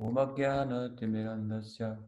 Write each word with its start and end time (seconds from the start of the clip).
ओमज्ञानतिमिरन्दस्य 0.00 1.98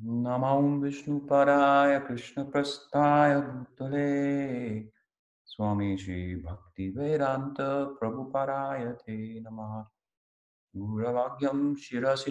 नमो 0.00 0.78
विष्णुपराय 0.78 2.00
कृष्णप्रस्थाय 2.00 3.40
भूतले 3.40 4.90
स्वामी 5.44 5.98
श्रीभक्तिवेदान्तप्रभुपराय 5.98 8.92
ते 8.92 9.40
नमः। 9.40 9.86
गुरवाक्यं 10.76 11.74
शिरसि 11.74 12.30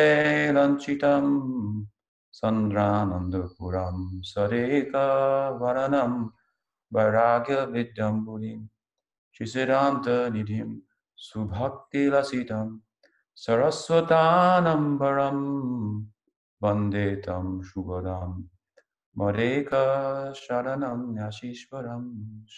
सन्द्रानन्दपुरं 2.40 3.96
सरेकवरणं 4.22 6.12
वैराग्यविद्यम्बुलिं 6.94 8.60
शिशिरान्तनिधिं 9.38 10.70
सुभक्तिलसितं 11.18 12.68
सरस्वतानम्बरं 13.44 15.38
वन्दे 16.62 17.16
तं 17.26 17.46
शुभदां 17.62 18.30
मरेकशरणं 19.18 21.00
न्यासीश्वरं 21.14 22.04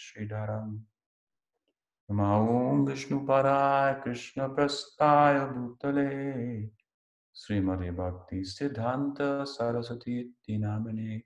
श्रीधरम् 0.01 0.79
नमो 2.08 2.86
विष्णुपराय 2.86 3.94
कृष्णप्रस्थाय 4.04 5.38
भूतले 5.46 6.10
श्रीमदे 7.36 7.90
भक्ति 7.90 8.44
सिद्धांत 8.44 9.16
सरस्वती 9.48 10.58
नामिने 10.58 11.18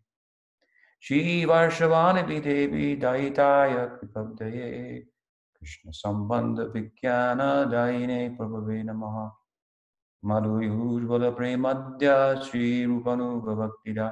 श्रीवर्षवाणि 1.04 2.40
देवी 2.40 2.96
दयिताय 3.02 3.74
कृपब्दये 4.00 4.70
कृष्णसम्बन्धविज्ञानदायिने 5.58 8.28
प्रभवे 8.38 8.82
नमः 8.82 9.16
मधुयूर्वलप्रेमद्य 10.22 12.08
श्रीरूपनुगभक्तिदा 12.46 14.08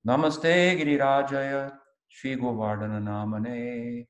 Namaste 0.06 0.78
Giri 0.78 0.96
Rajaya 0.98 1.70
Govardhana 2.24 3.02
Namane 3.02 4.06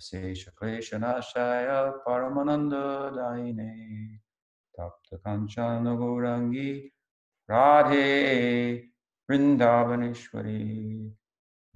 Sesha 0.00 0.50
Klesha 0.54 1.00
Nashaya 1.00 1.92
Paramananda 2.06 3.12
Daine 3.12 4.20
Tapta 4.78 5.18
Kanchana 5.26 5.96
Gaurangi 5.98 6.91
Radhe 7.52 8.92
Vrindavaneshwari 9.30 11.08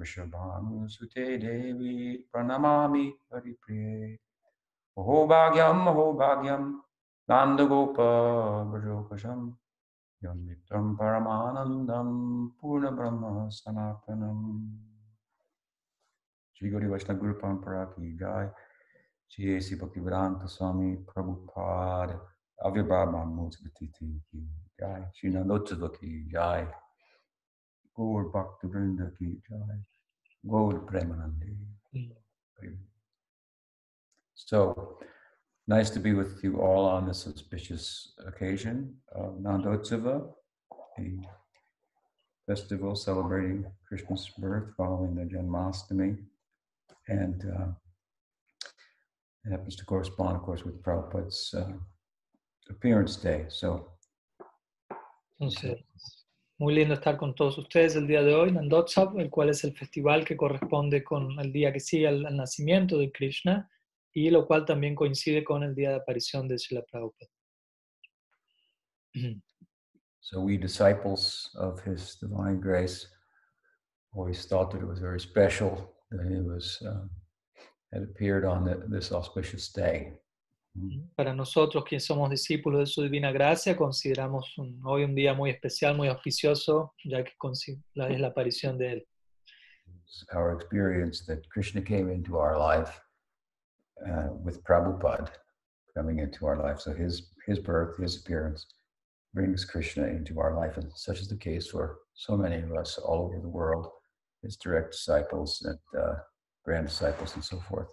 विश्वभानुसुते 0.01 1.37
देवी 1.37 2.29
प्रणमामि 2.33 3.15
हरिप्रिये। 3.35 4.19
हो 4.99 5.27
भाग्यम 5.27 5.77
हो 5.77 6.13
भाग्यं 6.13 6.81
नान्दगोपवृजोकशं 7.31 9.53
मित्रम 10.23 10.97
परमानंदम 10.97 12.49
पूर्ण 12.61 12.91
ब्रह्म 12.91 13.49
सनातनम्। 13.49 14.79
श्री 16.57 16.71
गौरी 16.71 16.87
वैष्णव 16.87 17.19
गुरु 17.19 17.33
परंपरा 17.33 17.85
की 17.85 18.17
जाय 18.17 18.53
श्री 19.31 19.57
ऐसी 19.57 19.77
भक्ति 19.77 20.01
वेदांत 20.01 20.47
स्वामी 20.47 20.97
प्रभुपाद 20.97 22.29
अव्यभा 22.65 23.05
मूर्ति 23.05 23.89
थी। 23.89 24.66
Jai. 24.81 25.05
Shri 25.15 25.31
Nandotsava 25.31 25.99
ki 25.99 26.25
jai. 26.33 26.67
Gaur 27.97 28.25
Bhakti 28.25 28.69
Vrinda 28.69 29.11
ki 29.19 29.37
jai. 29.49 29.79
Gaur 30.49 30.81
Premanandi. 30.87 31.57
So, 34.35 34.99
nice 35.67 35.91
to 35.91 35.99
be 35.99 36.13
with 36.13 36.45
you 36.45 36.61
all 36.61 36.85
on 36.85 37.09
this 37.09 37.27
auspicious 37.27 38.13
occasion 38.27 38.95
of 39.13 39.39
Nandotsava, 39.41 40.29
a 40.99 41.13
festival 42.47 42.95
celebrating 42.95 43.67
Krishna's 43.89 44.31
birth 44.39 44.75
following 44.77 45.17
the 45.17 45.23
Janmashtami. 45.23 46.19
And 47.09 47.45
uh, 47.59 47.67
it 49.45 49.51
happens 49.51 49.75
to 49.77 49.85
correspond, 49.85 50.37
of 50.37 50.43
course, 50.43 50.65
with 50.65 50.83
Prabhupada's 50.83 51.55
uh, 51.57 51.73
appearance 52.71 53.17
day. 53.17 53.47
So, 53.49 53.91
Entonces, 55.39 55.85
muy 56.59 56.75
lindo 56.75 56.95
estar 56.95 57.17
con 57.17 57.35
todos 57.35 57.59
ustedes 57.59 57.97
el 57.97 58.07
día 58.07 58.23
de 58.23 58.35
hoy, 58.35 58.53
Nandotsav, 58.53 59.19
el 59.19 59.29
cual 59.29 59.51
es 59.51 59.63
el 59.65 59.77
festival 59.77 60.25
que 60.25 60.37
corresponde 60.37 61.05
con 61.05 61.39
el 61.39 61.53
día 61.53 61.73
que 61.73 61.81
sigue 61.81 62.09
al, 62.09 62.25
al 62.25 62.37
nacimiento 62.37 62.97
de 62.99 63.13
Krishna 63.13 63.71
y 64.15 64.31
lo 64.31 64.47
cual 64.47 64.65
también 64.65 64.95
coincide 64.95 65.45
con 65.45 65.63
el 65.63 65.75
día 65.75 65.91
de 65.91 65.97
aparición 65.97 66.49
de 66.49 66.59
Srila 66.59 66.83
Prabhupada. 66.91 67.31
so 70.21 70.41
we 70.41 70.57
disciples 70.57 71.51
of 71.57 71.81
His 71.85 72.19
divine 72.21 72.59
grace 72.61 73.07
always 74.15 74.47
thought 74.47 74.71
that 74.71 74.81
it 74.81 74.89
was 74.89 74.99
very 74.99 75.21
special 75.21 75.95
that 76.11 76.27
He 76.27 76.41
was 76.41 76.83
uh, 76.83 77.07
had 77.93 78.03
appeared 78.03 78.45
on 78.45 78.65
the, 78.65 78.83
this 78.89 79.13
auspicious 79.13 79.71
day. 79.71 80.13
Para 81.17 81.33
nosotros, 81.35 81.85
que 81.85 81.99
somos 82.01 82.29
discípulos 82.31 82.81
de 82.81 82.87
su 82.87 83.03
divina 83.03 83.33
gracia, 83.33 83.77
consideramos 83.77 84.57
un- 84.59 84.81
hoy 84.85 85.05
un 85.05 85.15
día 85.15 85.33
muy 85.35 85.51
especial, 85.51 85.97
muy 85.97 86.09
auspicioso, 86.09 86.93
ya 87.05 87.25
que 87.25 87.33
la- 87.95 88.09
es 88.09 88.21
la 88.21 88.29
aparición 88.29 88.77
de 88.79 88.93
Él. 88.93 89.09
It's 90.05 90.25
our 90.35 90.53
experience 90.55 91.25
that 91.27 91.47
Krishna 91.51 91.83
came 91.83 92.11
into 92.13 92.37
our 92.39 92.57
life 92.57 93.01
uh, 94.07 94.29
with 94.45 94.63
Prabhupada 94.63 95.31
coming 95.95 96.19
into 96.21 96.47
our 96.47 96.57
life. 96.57 96.81
So 96.81 96.93
his 96.93 97.33
his 97.47 97.59
birth, 97.59 97.97
his 97.99 98.17
appearance 98.21 98.67
brings 99.33 99.65
Krishna 99.65 100.07
into 100.09 100.39
our 100.41 100.55
life, 100.55 100.77
and 100.79 100.91
such 100.97 101.21
is 101.21 101.29
the 101.29 101.37
case 101.37 101.69
for 101.71 101.99
so 102.15 102.37
many 102.37 102.57
of 102.57 102.73
us 102.73 102.99
all 102.99 103.25
over 103.27 103.41
the 103.41 103.49
world, 103.49 103.89
his 104.43 104.57
direct 104.57 104.93
disciples 104.93 105.63
and 105.65 105.79
uh, 105.99 106.17
grand 106.65 106.87
disciples 106.87 107.35
and 107.35 107.45
so 107.45 107.59
forth. 107.61 107.89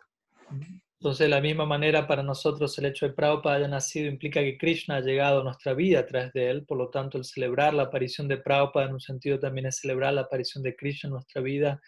Entonces, 1.03 1.25
de 1.25 1.31
la 1.31 1.41
misma 1.41 1.65
manera, 1.65 2.07
para 2.07 2.23
nosotros 2.23 2.79
el 2.79 2.85
hecho 2.85 3.05
de 3.05 3.11
Prabhupada 3.11 3.57
haya 3.57 3.67
nacido 3.67 4.07
implica 4.07 4.39
que 4.39 4.57
Krishna 4.57 4.95
ha 4.95 5.01
llegado 5.01 5.41
a 5.41 5.43
nuestra 5.43 5.73
vida 5.73 5.99
a 5.99 6.05
través 6.05 6.31
de 6.31 6.49
él. 6.49 6.65
Por 6.65 6.77
lo 6.77 6.89
tanto, 6.91 7.17
el 7.17 7.25
celebrar 7.25 7.73
la 7.73 7.83
aparición 7.83 8.29
de 8.29 8.37
Prabhupada 8.37 8.85
en 8.85 8.93
un 8.93 9.01
sentido 9.01 9.37
también 9.37 9.67
es 9.67 9.79
celebrar 9.79 10.13
la 10.13 10.21
aparición 10.21 10.63
de 10.63 10.77
Krishna 10.77 11.09
en 11.09 11.15
nuestra 11.15 11.41
vida, 11.41 11.81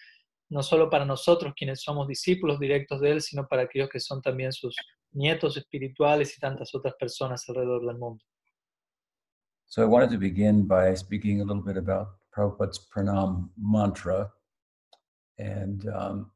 no 0.49 0.61
solo 0.61 0.89
para 0.89 1.05
nosotros 1.05 1.53
quienes 1.55 1.81
somos 1.81 2.09
discípulos 2.09 2.59
directos 2.59 2.99
de 2.99 3.11
él, 3.11 3.21
sino 3.21 3.47
para 3.47 3.61
aquellos 3.61 3.87
que 3.87 4.01
son 4.01 4.21
también 4.21 4.51
sus 4.51 4.75
nietos 5.13 5.55
espirituales 5.55 6.35
y 6.35 6.41
tantas 6.41 6.75
otras 6.75 6.95
personas 6.95 7.47
alrededor 7.47 7.87
del 7.87 7.97
mundo. 7.97 8.21
So 9.67 9.81
I 9.81 9.85
wanted 9.85 10.09
to 10.09 10.19
begin 10.19 10.67
by 10.67 10.93
speaking 10.93 11.39
a 11.39 11.45
little 11.45 11.63
bit 11.63 11.77
about 11.77 12.17
Prabhupada's 12.35 12.85
pranam 12.93 13.49
mantra 13.55 14.29
and 15.39 15.87
um, 15.87 16.31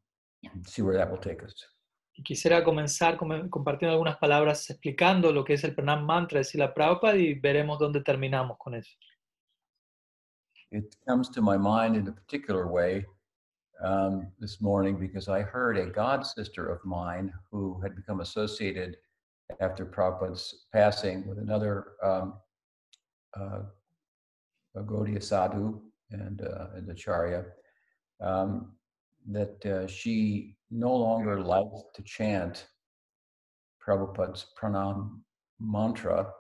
see 0.66 0.82
where 0.82 0.96
that 0.96 1.12
will 1.12 1.18
take 1.18 1.44
us. 1.44 1.79
Y 2.20 2.24
quisiera 2.24 2.66
comenzar 2.66 3.16
com- 3.16 3.50
compartiendo 3.50 3.94
algunas 3.94 4.18
palabras 4.18 4.70
explicando 4.70 5.32
lo 5.32 5.46
que 5.46 5.54
es 5.54 5.64
el 5.64 5.74
Pranam 5.74 6.06
Mantra 6.06 6.40
de 6.40 6.44
Srila 6.44 6.74
Prabhupada 6.74 7.16
y 7.16 7.34
veremos 7.34 7.80
dónde 7.80 8.02
terminamos 8.02 8.58
con 8.58 8.76
eso. 8.76 8.92
It 10.72 10.98
comes 11.08 11.30
to 11.30 11.42
my 11.42 11.58
mind 11.58 11.96
in 11.96 12.10
a 12.10 12.12
particular 12.12 12.68
way 12.68 13.06
um, 13.82 14.30
this 14.38 14.60
morning 14.60 15.00
because 15.00 15.30
I 15.30 15.42
heard 15.42 15.78
a 15.78 15.86
god 15.86 16.26
sister 16.26 16.68
of 16.68 16.84
mine 16.84 17.32
who 17.50 17.80
had 17.82 17.96
become 17.96 18.20
associated 18.20 18.98
after 19.62 19.86
Prabhupada's 19.86 20.66
passing 20.74 21.26
with 21.26 21.40
another 21.40 21.94
um, 22.04 22.34
uh, 23.34 23.62
Gaudiya 24.76 25.24
sadhu 25.24 25.82
and, 26.12 26.42
uh, 26.42 26.68
and 26.76 26.90
Acharya, 26.92 27.46
um, 28.20 28.74
that 29.32 29.66
uh, 29.66 29.88
she 29.88 30.58
no 30.72 30.96
longer 30.96 31.40
liked 31.42 31.96
to 31.96 32.02
chant 32.04 32.68
Prabhupada's 33.86 34.48
pranam 34.60 35.20
mantra, 35.60 36.32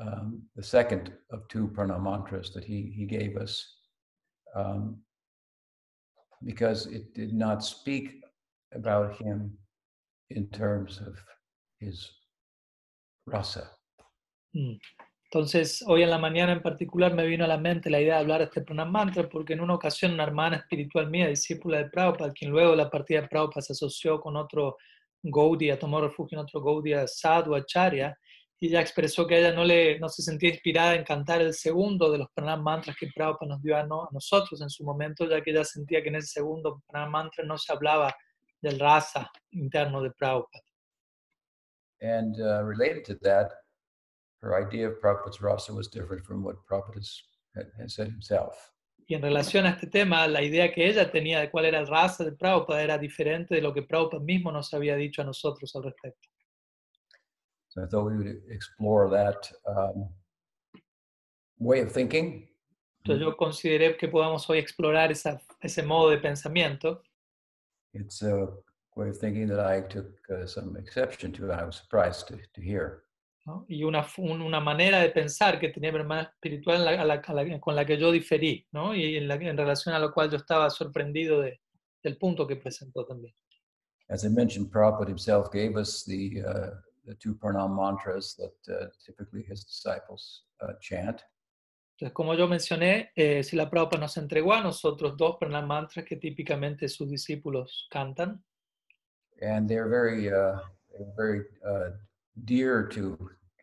um, 0.00 0.42
the 0.54 0.62
second 0.62 1.12
of 1.30 1.46
two 1.48 1.68
pranam 1.68 2.02
mantras 2.02 2.52
that 2.54 2.64
he, 2.64 2.92
he 2.94 3.04
gave 3.04 3.36
us, 3.36 3.76
um, 4.54 4.98
because 6.44 6.86
it 6.86 7.14
did 7.14 7.32
not 7.32 7.64
speak 7.64 8.22
about 8.74 9.20
him 9.20 9.56
in 10.30 10.46
terms 10.48 11.00
of 11.04 11.18
his 11.80 12.10
rasa. 13.26 13.68
Mm. 14.56 14.78
Entonces, 15.30 15.84
hoy 15.86 16.02
en 16.02 16.08
la 16.08 16.16
mañana 16.16 16.52
en 16.52 16.62
particular 16.62 17.12
me 17.12 17.26
vino 17.26 17.44
a 17.44 17.48
la 17.48 17.58
mente 17.58 17.90
la 17.90 18.00
idea 18.00 18.14
de 18.14 18.20
hablar 18.20 18.38
de 18.38 18.44
este 18.46 18.62
Pranam 18.62 18.90
Mantra 18.90 19.28
porque 19.28 19.52
en 19.52 19.60
una 19.60 19.74
ocasión 19.74 20.12
una 20.14 20.22
hermana 20.24 20.56
espiritual 20.56 21.10
mía, 21.10 21.28
discípula 21.28 21.76
de 21.78 21.90
Prabhupada, 21.90 22.32
quien 22.32 22.50
luego 22.50 22.70
de 22.70 22.78
la 22.78 22.88
partida 22.90 23.20
de 23.20 23.28
Prabhupada 23.28 23.60
se 23.60 23.74
asoció 23.74 24.20
con 24.20 24.36
otro 24.36 24.78
Gaudiya, 25.22 25.78
tomó 25.78 26.00
refugio 26.00 26.38
en 26.38 26.44
otro 26.44 26.62
Gaudiya 26.62 27.06
Sadhu 27.06 27.54
Acharya, 27.54 28.16
y 28.58 28.68
ella 28.68 28.80
expresó 28.80 29.26
que 29.26 29.38
ella 29.38 29.52
no, 29.52 29.64
le, 29.64 29.98
no 30.00 30.08
se 30.08 30.22
sentía 30.22 30.48
inspirada 30.48 30.94
en 30.94 31.04
cantar 31.04 31.42
el 31.42 31.52
segundo 31.52 32.10
de 32.10 32.18
los 32.18 32.28
Pranam 32.32 32.62
Mantras 32.62 32.96
que 32.98 33.08
Prabhupada 33.14 33.50
nos 33.50 33.62
dio 33.62 33.76
a, 33.76 33.82
no- 33.84 34.04
a 34.04 34.08
nosotros 34.10 34.62
en 34.62 34.70
su 34.70 34.82
momento, 34.82 35.28
ya 35.28 35.42
que 35.42 35.50
ella 35.50 35.62
sentía 35.62 36.02
que 36.02 36.08
en 36.08 36.16
ese 36.16 36.28
segundo 36.28 36.82
Pranam 36.88 37.10
Mantra 37.10 37.44
no 37.44 37.58
se 37.58 37.70
hablaba 37.70 38.16
del 38.62 38.78
rasa 38.80 39.30
interno 39.50 40.02
de 40.02 40.10
Prabhupada. 40.10 40.64
And 42.00 42.34
uh, 42.40 42.62
related 42.64 43.04
to 43.04 43.14
that, 43.24 43.50
her 44.42 44.54
idea 44.56 44.88
of 44.88 45.00
Prabhupada's 45.00 45.40
rasa 45.40 45.72
was 45.72 45.88
different 45.88 46.24
from 46.24 46.42
what 46.42 46.56
Prabhupada 46.70 47.06
had, 47.54 47.66
had 47.78 47.90
said 47.90 48.08
himself. 48.08 48.72
Y 49.08 49.14
en 49.14 49.22
relación 49.22 49.64
a 49.64 49.70
este 49.70 49.86
tema, 49.86 50.26
la 50.28 50.42
idea 50.42 50.72
que 50.72 50.86
ella 50.86 51.10
tenía 51.10 51.40
de 51.40 51.50
cuál 51.50 51.64
era 51.64 51.78
el 51.78 51.86
rasa 51.86 52.24
de 52.24 52.32
Prabhupada 52.32 52.82
era 52.82 52.98
diferente 52.98 53.54
de 53.54 53.62
lo 53.62 53.72
que 53.72 53.82
Prabhupada 53.82 54.22
mismo 54.22 54.52
nos 54.52 54.72
había 54.74 54.96
dicho 54.96 55.22
a 55.22 55.24
nosotros 55.24 55.74
al 55.74 55.84
respecto. 55.84 56.28
So 57.68 57.82
I 57.82 57.86
thought 57.86 58.10
we 58.10 58.16
would 58.16 58.42
explore 58.50 59.08
that 59.10 59.50
um, 59.66 60.08
way 61.58 61.80
of 61.80 61.92
thinking 61.92 62.48
Entonces 63.08 63.24
yo 63.24 63.36
consideré 63.36 63.96
que 63.96 64.08
podamos 64.08 64.48
hoy 64.50 64.58
explorar 64.58 65.10
esa, 65.10 65.40
ese 65.62 65.82
modo 65.82 66.10
de 66.10 66.18
pensamiento. 66.18 67.02
It's 67.94 68.22
a 68.22 68.48
way 68.96 69.08
of 69.08 69.18
thinking 69.18 69.46
that 69.48 69.60
I 69.60 69.80
took 69.80 70.14
uh, 70.30 70.46
some 70.46 70.76
exception 70.76 71.32
to, 71.32 71.44
and 71.44 71.52
I 71.52 71.64
was 71.64 71.76
surprised 71.76 72.28
to, 72.28 72.36
to 72.36 72.60
hear. 72.60 73.04
¿No? 73.48 73.64
Y 73.66 73.82
una, 73.82 74.06
una 74.18 74.60
manera 74.60 75.00
de 75.00 75.08
pensar 75.08 75.58
que 75.58 75.70
tenía 75.70 75.90
mi 75.90 75.98
hermana 76.00 76.22
espiritual 76.34 76.86
a 76.86 77.04
la- 77.04 77.14
a 77.26 77.32
la- 77.34 77.60
con 77.60 77.74
la 77.74 77.84
que 77.86 77.96
yo 77.96 78.12
diferí, 78.12 78.66
¿no? 78.72 78.94
y 78.94 79.16
en, 79.16 79.26
la- 79.26 79.36
en 79.36 79.56
relación 79.56 79.94
a 79.94 79.98
lo 79.98 80.12
cual 80.12 80.30
yo 80.30 80.36
estaba 80.36 80.68
sorprendido 80.68 81.40
de- 81.40 81.58
del 82.02 82.18
punto 82.18 82.46
que 82.46 82.56
presentó 82.56 83.06
también. 83.06 83.34
As 84.10 84.22
I 84.24 84.28
mentioned, 84.28 84.70
Prabhupada 84.70 85.08
himself 85.10 85.50
gave 85.50 85.76
us 85.78 86.04
the, 86.04 86.42
uh, 86.42 86.70
the 87.06 87.14
two 87.16 87.34
pranam 87.36 87.74
mantras 87.74 88.36
that 88.36 88.54
uh, 88.68 88.88
typically 89.04 89.42
his 89.42 89.64
disciples 89.64 90.44
uh, 90.60 90.74
chant. 90.80 91.22
Entonces, 91.96 92.12
como 92.14 92.34
yo 92.34 92.46
mencioné, 92.46 93.10
eh, 93.16 93.42
si 93.42 93.56
la 93.56 93.68
Prabhupada 93.68 94.02
nos 94.02 94.16
entregó 94.18 94.52
a 94.54 94.60
nosotros 94.62 95.16
dos 95.16 95.36
pranam 95.40 95.66
mantras 95.66 96.04
que 96.04 96.16
típicamente 96.16 96.86
sus 96.88 97.08
discípulos 97.10 97.88
cantan, 97.90 98.42
and 99.40 99.68
they're 99.68 99.88
very, 99.88 100.28
uh, 100.28 100.58
very 101.16 101.40
uh, 101.64 101.90
dear 102.44 102.86
to 102.88 103.16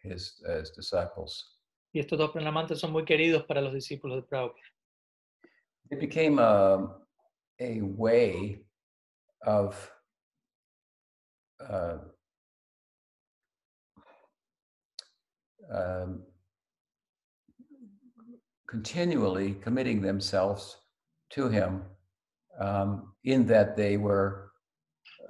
his, 0.04 0.42
uh, 0.48 0.60
his 0.60 0.72
disciples. 0.72 1.56
y 1.96 2.00
estos 2.00 2.20
dos 2.20 2.32
pranam 2.32 2.54
mantras 2.54 2.82
son 2.82 2.92
muy 2.92 3.06
queridos 3.06 3.46
para 3.46 3.62
los 3.62 3.74
discípulos 3.74 4.18
de 4.18 4.24
Prabhupada. 4.24 4.62
It 5.90 6.00
became 6.02 6.40
a, 6.40 6.94
a 7.62 7.80
way 7.82 8.60
of 9.46 9.90
uh, 11.62 12.00
um, 15.74 16.24
continually 18.68 19.54
committing 19.62 20.02
themselves 20.02 20.76
to 21.30 21.48
him 21.48 21.84
um, 22.60 23.14
in 23.24 23.46
that 23.46 23.78
they 23.78 23.96
were, 23.96 24.52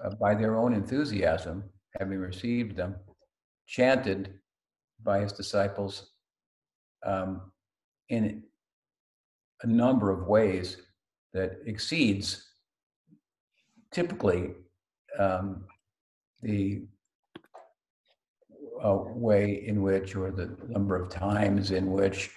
uh, 0.03 0.15
by 0.15 0.33
their 0.33 0.57
own 0.57 0.73
enthusiasm, 0.73 1.63
having 1.99 2.17
received 2.17 2.75
them, 2.75 2.95
chanted 3.65 4.39
by 5.03 5.19
his 5.19 5.31
disciples 5.31 6.11
um, 7.05 7.51
in 8.09 8.43
a 9.61 9.67
number 9.67 10.11
of 10.11 10.27
ways 10.27 10.77
that 11.33 11.59
exceeds 11.65 12.49
typically 13.91 14.51
um, 15.19 15.63
the 16.41 16.83
uh, 18.83 18.97
way 19.15 19.65
in 19.65 19.81
which, 19.81 20.15
or 20.15 20.31
the 20.31 20.55
number 20.67 20.95
of 20.95 21.09
times 21.09 21.71
in 21.71 21.91
which 21.91 22.31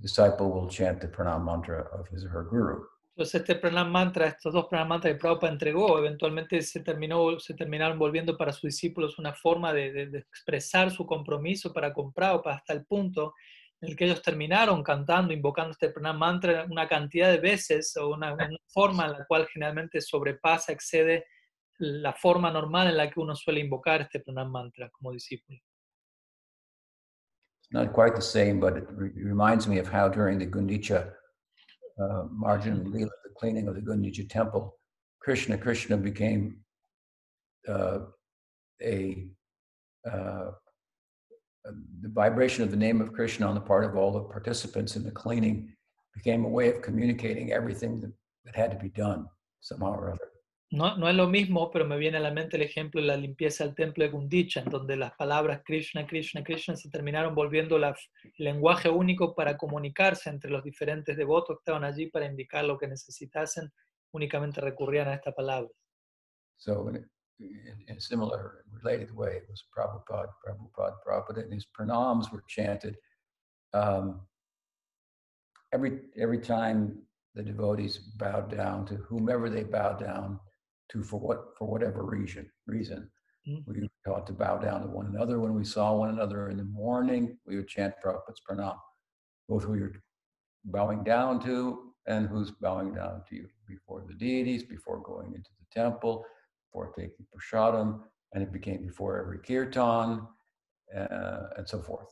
disciple 0.00 0.50
will 0.50 0.68
chant 0.68 1.00
the 1.00 1.06
pranam 1.06 1.44
mantra 1.44 1.86
of 1.92 2.06
his 2.08 2.24
or 2.24 2.28
her 2.28 2.44
guru. 2.44 2.82
Entonces 3.16 3.40
este 3.42 3.54
pranam 3.54 3.90
mantra, 3.92 4.26
estos 4.26 4.52
dos 4.52 4.66
pranam 4.66 4.88
mantras 4.88 5.14
que 5.14 5.20
Prabhupada 5.20 5.52
entregó, 5.52 5.98
eventualmente 5.98 6.60
se, 6.62 6.80
terminó, 6.80 7.38
se 7.38 7.54
terminaron 7.54 7.96
volviendo 7.96 8.36
para 8.36 8.52
sus 8.52 8.62
discípulos 8.62 9.18
una 9.20 9.32
forma 9.32 9.72
de, 9.72 9.92
de- 9.92 10.06
de 10.08 10.18
expresar 10.18 10.90
su 10.90 11.06
compromiso 11.06 11.72
para 11.72 11.92
con 11.92 12.12
Prabhupada 12.12 12.56
hasta 12.56 12.72
el 12.72 12.84
punto 12.84 13.34
en 13.80 13.90
el 13.90 13.96
que 13.96 14.06
ellos 14.06 14.20
terminaron 14.20 14.82
cantando, 14.82 15.32
invocando 15.32 15.70
este 15.72 15.90
pranam 15.90 16.18
mantra 16.18 16.66
una 16.68 16.88
cantidad 16.88 17.30
de 17.30 17.38
veces 17.38 17.96
o 17.96 18.08
una, 18.14 18.32
una 18.34 18.48
forma 18.66 19.06
en 19.06 19.12
la 19.12 19.24
cual 19.26 19.46
generalmente 19.46 20.00
sobrepasa, 20.00 20.72
excede 20.72 21.26
la 21.78 22.12
forma 22.14 22.50
normal 22.50 22.88
en 22.88 22.96
la 22.96 23.08
que 23.10 23.20
uno 23.20 23.36
suele 23.36 23.60
invocar 23.60 24.00
este 24.00 24.20
pranam 24.20 24.50
mantra 24.50 24.90
como 24.90 25.12
discípulo. 25.12 25.58
It's 27.60 27.72
not 27.72 27.92
quite 27.92 28.14
the 28.16 28.22
same, 28.22 28.54
but 28.58 28.76
it 28.76 28.84
re- 28.90 29.12
reminds 29.14 29.68
me 29.68 29.78
of 29.80 29.86
how 29.88 30.08
during 30.08 30.38
the 30.38 30.46
Gundicha 30.46 31.14
uh, 32.00 32.24
marjana 32.32 32.84
Leela, 32.84 33.10
the 33.24 33.34
cleaning 33.36 33.68
of 33.68 33.74
the 33.74 33.80
Gundicha 33.80 34.28
temple, 34.28 34.76
Krishna 35.20 35.56
Krishna 35.56 35.96
became 35.96 36.58
uh, 37.68 38.00
a 38.82 39.26
uh, 40.10 40.50
the 42.02 42.08
vibration 42.10 42.62
of 42.62 42.70
the 42.70 42.76
name 42.76 43.00
of 43.00 43.12
Krishna 43.12 43.46
on 43.46 43.54
the 43.54 43.60
part 43.60 43.84
of 43.84 43.96
all 43.96 44.12
the 44.12 44.20
participants 44.20 44.96
in 44.96 45.04
the 45.04 45.10
cleaning 45.10 45.72
became 46.14 46.44
a 46.44 46.48
way 46.48 46.68
of 46.68 46.82
communicating 46.82 47.52
everything 47.52 48.00
that, 48.00 48.12
that 48.44 48.54
had 48.54 48.70
to 48.70 48.76
be 48.76 48.90
done 48.90 49.26
somehow 49.60 49.94
or 49.94 50.12
other. 50.12 50.33
No, 50.74 50.96
no 50.96 51.08
es 51.08 51.14
lo 51.14 51.28
mismo, 51.28 51.70
pero 51.70 51.84
me 51.84 51.96
viene 51.96 52.16
a 52.16 52.20
la 52.20 52.32
mente 52.32 52.56
el 52.56 52.62
ejemplo 52.62 53.00
de 53.00 53.06
la 53.06 53.16
limpieza 53.16 53.62
del 53.64 53.76
templo 53.76 54.02
de 54.02 54.10
Gundicha, 54.10 54.60
donde 54.62 54.96
las 54.96 55.12
palabras 55.14 55.62
Krishna, 55.64 56.04
Krishna, 56.04 56.42
Krishna 56.42 56.74
se 56.74 56.90
terminaron 56.90 57.32
volviendo 57.32 57.78
la- 57.78 57.90
el 57.90 58.44
lenguaje 58.44 58.88
único 58.88 59.36
para 59.36 59.56
comunicarse 59.56 60.30
entre 60.30 60.50
los 60.50 60.64
diferentes 60.64 61.16
devotos 61.16 61.58
que 61.58 61.60
estaban 61.60 61.84
allí 61.84 62.08
para 62.10 62.26
indicar 62.26 62.64
lo 62.64 62.76
que 62.76 62.88
necesitasen, 62.88 63.72
únicamente 64.12 64.60
recurrían 64.60 65.06
a 65.06 65.14
esta 65.14 65.30
palabra. 65.32 65.70
So 66.56 66.88
in, 66.88 67.08
in, 67.86 68.00
similar, 68.00 68.64
related 68.82 69.12
way, 69.12 69.36
it 69.36 69.48
was 69.48 69.62
Prabhupada, 69.72 70.34
Prabhupada, 70.44 70.96
Prabhupada, 71.04 71.44
and 71.44 71.52
his 71.52 71.66
pranams 71.66 72.32
were 72.32 72.42
chanted 72.48 72.98
um, 73.74 74.26
every 75.72 76.10
every 76.16 76.40
time 76.40 77.06
the 77.36 77.44
devotees 77.44 77.98
bowed 78.18 78.48
down 78.48 78.84
to 78.86 78.96
whomever 79.08 79.48
they 79.48 79.62
bowed 79.62 80.00
down 80.00 80.40
to 80.90 81.02
for 81.02 81.20
what 81.20 81.56
for 81.58 81.68
whatever 81.68 82.04
reason 82.04 82.50
reason. 82.66 83.10
Mm. 83.48 83.62
We 83.66 83.80
were 83.82 83.88
taught 84.04 84.26
to 84.28 84.32
bow 84.32 84.58
down 84.58 84.82
to 84.82 84.88
one 84.88 85.06
another 85.06 85.38
when 85.38 85.54
we 85.54 85.64
saw 85.64 85.94
one 85.94 86.10
another 86.10 86.48
in 86.48 86.56
the 86.56 86.64
morning. 86.64 87.36
We 87.46 87.56
would 87.56 87.68
chant 87.68 87.94
Prabhupada's 88.04 88.40
pranam, 88.48 88.76
both 89.48 89.64
who 89.64 89.74
you're 89.74 89.92
bowing 90.64 91.04
down 91.04 91.42
to 91.44 91.92
and 92.06 92.26
who's 92.26 92.50
bowing 92.50 92.94
down 92.94 93.22
to 93.28 93.36
you 93.36 93.48
before 93.68 94.04
the 94.06 94.14
deities, 94.14 94.62
before 94.62 95.02
going 95.02 95.34
into 95.34 95.50
the 95.58 95.80
temple, 95.80 96.24
before 96.66 96.92
taking 96.96 97.26
prasadam, 97.34 98.00
and 98.32 98.42
it 98.42 98.52
became 98.52 98.86
before 98.86 99.18
every 99.18 99.38
kirtan, 99.38 100.26
uh, 100.96 101.40
and 101.56 101.68
so 101.68 101.80
forth. 101.80 102.08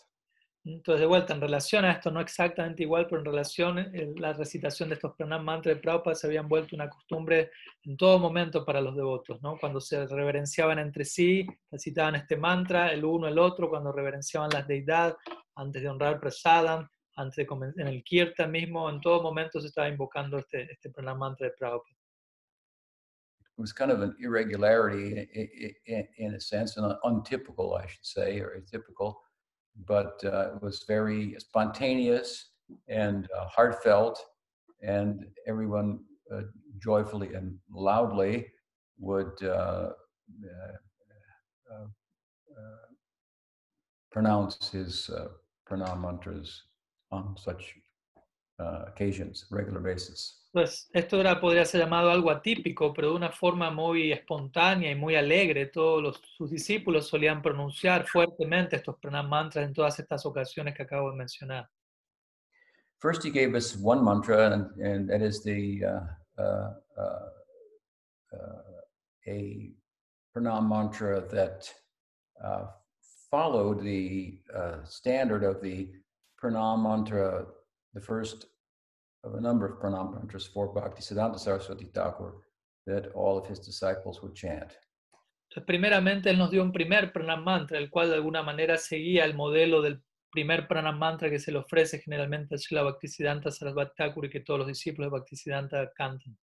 Entonces, 0.64 1.00
de 1.00 1.06
vuelta, 1.06 1.34
en 1.34 1.40
relación 1.40 1.84
a 1.84 1.90
esto, 1.90 2.12
no 2.12 2.20
exactamente 2.20 2.84
igual, 2.84 3.06
pero 3.06 3.18
en 3.18 3.24
relación 3.24 3.78
a 3.80 3.90
la 4.16 4.32
recitación 4.32 4.88
de 4.90 4.94
estos 4.94 5.12
pranam 5.16 5.44
mantras 5.44 5.74
de 5.74 5.80
Prabhupada 5.82 6.14
se 6.14 6.28
habían 6.28 6.48
vuelto 6.48 6.76
una 6.76 6.88
costumbre 6.88 7.50
en 7.82 7.96
todo 7.96 8.20
momento 8.20 8.64
para 8.64 8.80
los 8.80 8.94
devotos, 8.94 9.42
¿no? 9.42 9.58
Cuando 9.58 9.80
se 9.80 10.06
reverenciaban 10.06 10.78
entre 10.78 11.04
sí, 11.04 11.44
recitaban 11.68 12.14
este 12.14 12.36
mantra, 12.36 12.92
el 12.92 13.04
uno, 13.04 13.26
el 13.26 13.40
otro, 13.40 13.68
cuando 13.68 13.90
reverenciaban 13.90 14.50
las 14.50 14.68
deidades, 14.68 15.16
antes 15.56 15.82
de 15.82 15.88
honrar 15.88 16.20
prasadam, 16.20 16.88
antes 17.16 17.44
de 17.44 17.72
en 17.82 17.88
el 17.88 18.04
kirtan 18.04 18.52
mismo, 18.52 18.88
en 18.88 19.00
todo 19.00 19.20
momento 19.20 19.60
se 19.60 19.66
estaba 19.66 19.88
invocando 19.88 20.38
este, 20.38 20.70
este 20.72 20.90
pranam 20.90 21.18
mantra 21.18 21.48
de 21.48 21.54
Prabhupada. 21.58 21.96
It 23.54 23.58
was 23.58 23.72
kind 23.74 23.90
of 23.90 24.00
an 24.00 24.16
irregularity 24.18 25.12
i- 25.18 25.28
i- 25.34 25.92
i- 25.92 26.08
in 26.18 26.34
a 26.34 26.40
sense, 26.40 26.80
untypical, 27.02 27.74
I 27.76 27.86
should 27.88 28.04
say, 28.04 28.40
or 28.40 28.56
atypical, 28.56 29.16
but 29.86 30.20
uh, 30.24 30.54
it 30.54 30.62
was 30.62 30.84
very 30.86 31.34
spontaneous 31.38 32.50
and 32.88 33.28
uh, 33.36 33.46
heartfelt, 33.46 34.18
and 34.82 35.26
everyone 35.46 36.00
uh, 36.32 36.42
joyfully 36.78 37.34
and 37.34 37.56
loudly 37.70 38.46
would 38.98 39.42
uh, 39.42 39.90
uh, 41.70 41.74
uh, 41.74 42.86
pronounce 44.10 44.70
his 44.70 45.10
pranam 45.68 46.00
mantras 46.00 46.62
on 47.10 47.36
such 47.36 47.74
occasions, 48.58 49.46
regular 49.50 49.80
basis. 49.80 50.41
Pues 50.52 50.90
esto 50.92 51.18
era, 51.18 51.40
podría 51.40 51.64
ser 51.64 51.80
llamado 51.80 52.10
algo 52.10 52.30
atípico, 52.30 52.92
pero 52.92 53.08
de 53.08 53.16
una 53.16 53.32
forma 53.32 53.70
muy 53.70 54.12
espontánea 54.12 54.90
y 54.90 54.94
muy 54.94 55.14
alegre. 55.16 55.66
Todos 55.66 56.02
los- 56.02 56.20
sus 56.36 56.50
discípulos 56.50 57.08
solían 57.08 57.40
pronunciar 57.40 58.06
fuertemente 58.06 58.76
estos 58.76 58.98
pranam 58.98 59.30
mantras 59.30 59.64
en 59.66 59.72
todas 59.72 59.98
estas 59.98 60.26
ocasiones 60.26 60.74
que 60.74 60.82
acabo 60.82 61.10
de 61.10 61.16
mencionar. 61.16 61.70
First, 63.00 63.24
he 63.24 63.30
gave 63.30 63.56
us 63.56 63.76
one 63.82 64.02
mantra, 64.02 64.52
and, 64.52 64.78
and 64.80 65.08
that 65.08 65.22
is 65.22 65.42
the 65.42 65.82
uh, 65.84 66.40
uh, 66.40 66.74
uh, 66.98 67.30
uh, 68.36 68.80
a 69.26 69.72
pranam 70.34 70.68
mantra 70.68 71.26
that 71.30 71.72
uh, 72.44 72.66
followed 73.30 73.80
the 73.82 74.38
uh, 74.54 74.84
standard 74.84 75.44
of 75.44 75.62
the 75.62 75.88
pranam 76.38 76.82
mantra, 76.82 77.46
the 77.94 78.00
first 78.00 78.46
of 79.24 79.34
a 79.34 79.40
number 79.40 79.66
of 79.66 79.78
pranam 79.78 80.12
mantras 80.14 80.46
for 80.46 80.72
Bhaktisiddhanta 80.74 81.38
Saraswati 81.38 81.86
Thakur 81.86 82.34
that 82.86 83.12
all 83.14 83.38
of 83.38 83.46
his 83.46 83.60
disciples 83.60 84.20
would 84.22 84.34
chant. 84.34 84.72
Primeramente, 85.66 86.30
él 86.30 86.38
nos 86.38 86.50
dio 86.50 86.62
un 86.62 86.72
primer 86.72 87.12
pranam 87.12 87.44
mantra, 87.44 87.78
el 87.78 87.90
cual 87.90 88.08
de 88.08 88.14
alguna 88.16 88.42
manera 88.42 88.78
seguía 88.78 89.24
el 89.24 89.34
modelo 89.34 89.82
del 89.82 90.02
primer 90.30 90.66
pranam 90.66 90.98
mantra 90.98 91.28
que 91.28 91.38
se 91.38 91.52
le 91.52 91.58
ofrece 91.58 91.98
generalmente 91.98 92.54
a 92.54 92.58
Srila 92.58 92.82
Bhaktisiddhanta 92.82 93.50
Sarasvati 93.50 93.92
Thakur 93.96 94.24
y 94.24 94.30
que 94.30 94.40
todos 94.40 94.60
los 94.60 94.68
discípulos 94.68 95.10
de 95.10 95.18
Bhaktisiddhanta 95.18 95.92
cantan. 95.94 96.36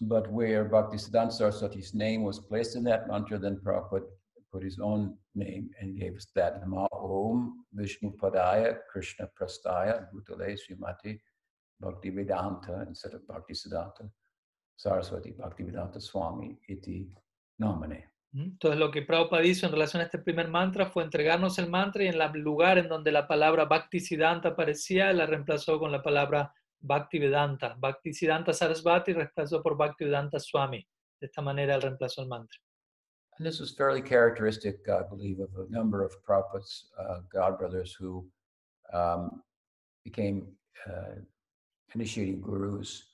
But 0.00 0.28
where 0.28 0.64
Bhaktisiddhanta 0.68 1.32
Saraswati's 1.32 1.92
name 1.92 2.22
was 2.22 2.38
placed 2.38 2.76
in 2.76 2.84
that 2.84 3.08
mantra, 3.08 3.38
then 3.38 3.60
Prabhupada 3.62 4.06
put 4.52 4.62
his 4.62 4.78
own 4.78 5.16
name 5.34 5.70
and 5.80 5.98
gave 5.98 6.14
us 6.14 6.26
that 6.34 6.60
Nama 6.60 6.86
Om 6.92 7.64
Vishnu 7.72 8.12
Padaya 8.16 8.78
Krishna 8.90 9.28
Prastaya 9.38 10.06
Bhutale 10.12 10.56
Srimati 10.56 11.18
Bhakti 11.82 12.10
Vedanta 12.10 12.84
instead 12.86 13.14
of 13.14 13.22
Bhaktisiddhanta 13.26 14.08
Saraswati 14.76 15.32
Bhaktivedanta 15.32 16.00
Swami 16.00 16.58
iti 16.68 17.12
nomine. 17.58 18.12
¿Mm? 18.32 18.52
Entonces, 18.52 18.78
lo 18.78 18.90
que 18.90 19.02
Prabhupada 19.02 19.44
hizo 19.44 19.66
en 19.66 19.72
relación 19.72 20.00
a 20.00 20.04
este 20.04 20.18
primer 20.18 20.48
mantra 20.48 20.86
fue 20.86 21.02
entregarnos 21.02 21.58
el 21.58 21.68
mantra 21.68 22.04
y 22.04 22.06
en 22.06 22.20
el 22.20 22.40
lugar 22.40 22.78
en 22.78 22.88
donde 22.88 23.12
la 23.12 23.26
palabra 23.26 23.66
Bhaktisiddhanta 23.66 24.50
aparecía, 24.50 25.12
la 25.12 25.26
reemplazó 25.26 25.78
con 25.78 25.92
la 25.92 26.02
palabra 26.02 26.52
Bhaktivedanta. 26.80 27.76
Bhaktisiddhanta 27.78 28.52
Sarasvati 28.52 29.12
reemplazó 29.12 29.62
por 29.62 29.76
Bhaktivedanta 29.76 30.38
Swami. 30.40 30.86
De 31.20 31.26
esta 31.26 31.42
manera 31.42 31.74
él 31.74 31.82
reemplazó 31.82 32.22
el 32.22 32.28
mantra. 32.28 32.58
And 33.38 33.46
this 33.46 33.60
was 33.60 33.74
fairly 33.74 34.02
characteristic, 34.02 34.88
I 34.88 35.02
believe, 35.08 35.40
of 35.40 35.50
a 35.56 35.66
number 35.70 36.04
of 36.04 36.12
Prabhupada's 36.22 36.90
uh, 36.98 37.20
godbrothers 37.32 37.92
who 37.98 38.26
um, 38.92 39.42
became 40.04 40.46
uh, 40.86 41.20
initiating 41.94 42.40
gurus. 42.40 43.04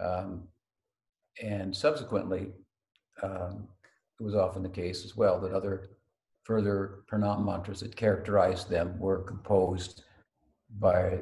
Um, 0.00 0.48
and 1.42 1.74
subsequently, 1.74 2.52
um, 3.22 3.68
it 4.18 4.22
was 4.22 4.34
often 4.34 4.62
the 4.62 4.68
case 4.68 5.04
as 5.04 5.16
well 5.16 5.40
that 5.40 5.52
other 5.52 5.90
further 6.44 7.04
pranam 7.10 7.44
mantras 7.44 7.80
that 7.80 7.96
characterized 7.96 8.68
them 8.68 8.98
were 8.98 9.22
composed 9.22 10.02
by 10.78 11.20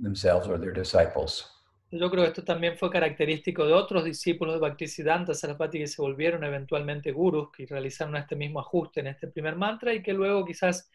themselves 0.00 0.46
or 0.48 0.58
their 0.58 0.72
disciples. 0.72 1.44
Yo 1.92 2.08
creo 2.08 2.22
que 2.22 2.28
esto 2.28 2.44
también 2.44 2.78
fue 2.78 2.88
característico 2.88 3.66
de 3.66 3.72
otros 3.72 4.04
discípulos 4.04 4.54
de 4.54 4.60
Bhaktisiddhanta 4.60 5.34
Sarasvati 5.34 5.78
que 5.80 5.88
se 5.88 6.00
volvieron 6.00 6.44
eventualmente 6.44 7.10
gurus, 7.10 7.50
que 7.50 7.66
realizaron 7.66 8.14
este 8.14 8.36
mismo 8.36 8.60
ajuste 8.60 9.00
en 9.00 9.08
este 9.08 9.26
primer 9.26 9.56
mantra 9.56 9.92
y 9.92 10.00
que 10.00 10.12
luego 10.12 10.44
quizás 10.44 10.88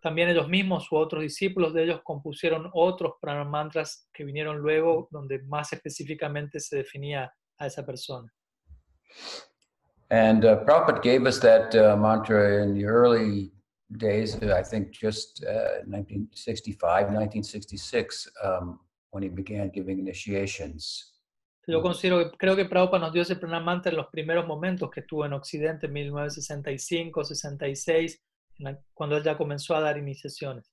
también 0.00 0.28
ellos 0.28 0.48
mismos 0.48 0.90
u 0.90 0.96
otros 0.96 1.22
discípulos 1.22 1.72
de 1.74 1.84
ellos 1.84 2.00
compusieron 2.02 2.70
otros 2.72 3.14
pranam 3.20 3.48
mantras 3.50 4.08
que 4.12 4.24
vinieron 4.24 4.58
luego 4.58 5.08
donde 5.10 5.40
más 5.42 5.72
específicamente 5.72 6.58
se 6.60 6.76
definía 6.78 7.32
a 7.58 7.66
esa 7.66 7.84
persona. 7.84 8.32
And 10.10 10.44
uh, 10.44 10.64
Prabhupada 10.64 11.00
gave 11.02 11.26
us 11.28 11.38
that 11.40 11.74
uh, 11.74 11.96
mantra 11.96 12.64
in 12.64 12.74
the 12.74 12.84
early 12.84 13.52
days, 13.96 14.36
uh, 14.42 14.54
I 14.58 14.62
think 14.62 14.90
just 14.92 15.44
uh, 15.44 15.84
1965, 15.86 17.06
1966, 17.12 18.28
um, 18.42 18.80
when 19.10 19.22
he 19.22 19.28
began 19.28 19.70
giving 19.72 19.98
initiations. 20.00 21.14
Yo 21.66 21.82
considero 21.82 22.30
que 22.30 22.36
creo 22.38 22.56
que 22.56 22.64
Prabhupada 22.64 23.04
nos 23.04 23.12
dio 23.12 23.22
ese 23.22 23.36
pranam 23.36 23.64
mantra 23.64 23.90
en 23.92 23.98
los 23.98 24.08
primeros 24.08 24.46
momentos 24.46 24.90
que 24.90 25.00
estuvo 25.00 25.24
en 25.24 25.32
Occidente, 25.34 25.86
en 25.86 25.92
1965, 25.92 27.22
66, 27.24 28.12
en 28.12 28.16
la- 28.16 28.29
cuando 28.94 29.16
él 29.16 29.24
ya 29.24 29.36
comenzó 29.36 29.74
a 29.76 29.80
dar 29.80 29.96
iniciaciones. 29.96 30.70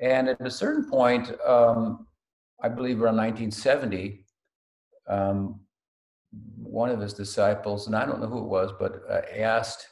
And 0.00 0.28
at 0.28 0.40
a 0.46 0.50
certain 0.50 0.88
point, 0.88 1.30
um, 1.44 2.06
I 2.62 2.68
believe 2.68 3.02
around 3.02 3.16
1970, 3.16 4.24
um, 5.08 5.60
one 6.56 6.90
of 6.90 7.00
his 7.00 7.14
disciples, 7.14 7.86
and 7.86 7.96
I 7.96 8.04
don't 8.06 8.20
know 8.20 8.28
who 8.28 8.38
it 8.38 8.48
was, 8.48 8.72
but 8.78 9.02
uh, 9.10 9.22
asked 9.36 9.88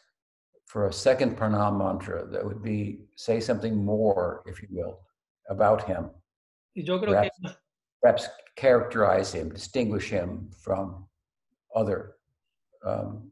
for 0.67 0.89
a 0.89 0.93
second 0.93 1.37
pranam 1.37 1.79
mantra 1.79 2.27
that 2.27 2.45
would 2.45 2.63
be 2.63 3.01
say 3.17 3.41
something 3.41 3.85
more, 3.85 4.43
if 4.47 4.61
you 4.63 4.69
will, 4.71 5.01
about 5.49 5.87
him. 5.87 6.11
Creo 6.77 7.01
que 7.01 7.07
Perhaps, 7.07 7.41
perhaps 8.03 8.29
characterize 8.57 9.33
him, 9.33 9.49
distinguish 9.49 10.11
him 10.11 10.51
from 10.61 11.07
other 11.75 12.17
um, 12.85 13.31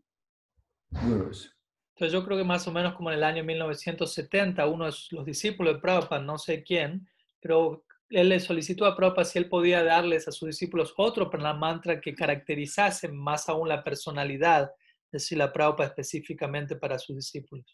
gurus. 1.03 1.49
Entonces 1.95 2.13
yo 2.13 2.25
creo 2.25 2.37
que 2.37 2.45
más 2.45 2.67
o 2.67 2.73
menos 2.73 2.95
como 2.95 3.11
en 3.11 3.19
el 3.19 3.25
año 3.25 3.45
1970, 3.45 4.67
uno 4.67 4.87
de 4.87 4.95
los 5.13 5.25
discípulos 5.25 5.75
de 5.75 5.81
Prabhupada, 5.81 6.21
no 6.21 6.39
sé 6.39 6.65
quién, 6.65 7.09
pero 7.41 7.85
él 8.11 8.31
le 8.31 8.41
solicitó 8.41 8.85
a 8.85 8.97
Prabhupada 8.97 9.25
si 9.25 9.39
él 9.39 9.49
podía 9.49 9.85
darles 9.85 10.27
a 10.27 10.33
sus 10.33 10.49
discípulos 10.49 10.93
otro 10.97 11.31
pranam 11.31 11.59
mantra 11.59 12.01
que 12.01 12.13
caracterizase 12.13 13.09
más 13.09 13.49
aún 13.49 13.69
la 13.69 13.85
personalidad 13.85 14.73
de 15.13 15.21
Srila 15.21 15.53
Prabhupada 15.53 15.91
específicamente 15.91 16.75
para 16.75 16.99
sus 16.99 17.15
discípulos. 17.15 17.65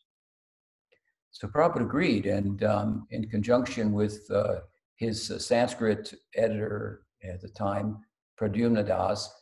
So 1.31 1.49
Prabhupada 1.49 1.87
agreed, 1.87 2.27
and 2.27 2.63
um, 2.63 3.07
in 3.11 3.27
conjunction 3.31 3.93
with 3.95 4.21
uh, 4.31 4.61
his 4.97 5.31
uh, 5.31 5.39
Sanskrit 5.39 6.13
editor 6.35 7.07
at 7.23 7.41
the 7.41 7.49
time, 7.49 7.97
Pradyumna 8.39 8.87
Das, 8.87 9.33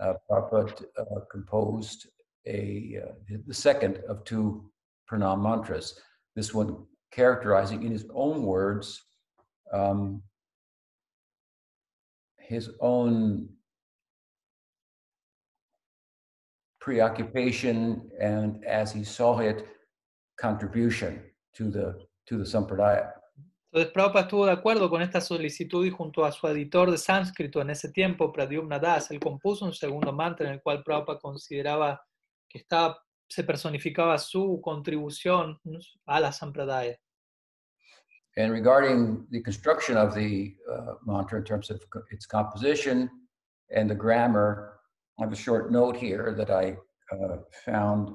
uh, 0.00 0.14
uh, 0.30 1.20
composed 1.30 2.06
a 2.46 2.98
uh, 3.04 3.12
the 3.46 3.54
second 3.54 3.98
of 4.08 4.24
two 4.24 4.70
pranam 5.10 5.42
mantras. 5.42 5.98
This 6.34 6.54
one 6.54 6.86
characterizing 7.10 7.82
in 7.82 7.92
his 7.92 8.06
own 8.14 8.42
words 8.42 9.02
um, 9.72 10.22
his 12.38 12.70
own 12.80 13.48
preoccupation 16.80 18.10
and, 18.20 18.64
as 18.64 18.92
he 18.92 19.04
saw 19.04 19.38
it, 19.38 19.66
contribution 20.38 21.22
to 21.54 21.70
the 21.70 21.98
to 22.26 22.38
the 22.38 22.44
sampradaya. 22.44 23.12
Entonces 23.72 23.90
Prabhupada 23.92 24.26
estuvo 24.26 24.44
de 24.44 24.52
acuerdo 24.52 24.90
con 24.90 25.00
esta 25.00 25.20
solicitud 25.20 25.86
y 25.86 25.90
junto 25.90 26.26
a 26.26 26.32
su 26.32 26.46
editor 26.46 26.90
de 26.90 26.98
sánscrito 26.98 27.62
en 27.62 27.70
ese 27.70 27.90
tiempo, 27.90 28.30
Pradyumna 28.30 28.78
Das, 28.78 29.10
él 29.10 29.18
compuso 29.18 29.64
un 29.64 29.72
segundo 29.72 30.12
mantra 30.12 30.46
en 30.46 30.54
el 30.54 30.62
cual 30.62 30.82
Prabhupada 30.84 31.18
consideraba 31.18 32.02
que 32.52 32.64
se 33.28 33.44
personificaba 33.44 34.18
su 34.18 34.60
contribución 34.62 35.58
a 36.06 36.20
la 36.20 36.32
Sampradaya. 36.32 36.96
And 38.36 38.50
regarding 38.50 39.26
the 39.30 39.42
construction 39.42 39.96
of 39.96 40.14
the 40.14 40.54
uh, 40.70 40.94
mantra 41.04 41.38
in 41.38 41.44
terms 41.44 41.70
of 41.70 41.82
its 42.10 42.26
composition 42.26 43.10
and 43.70 43.90
the 43.90 43.94
grammar, 43.94 44.78
I 45.18 45.24
have 45.24 45.32
a 45.32 45.36
short 45.36 45.70
note 45.70 45.96
here 45.96 46.34
that 46.36 46.50
I 46.50 46.76
uh, 47.12 47.38
found 47.64 48.14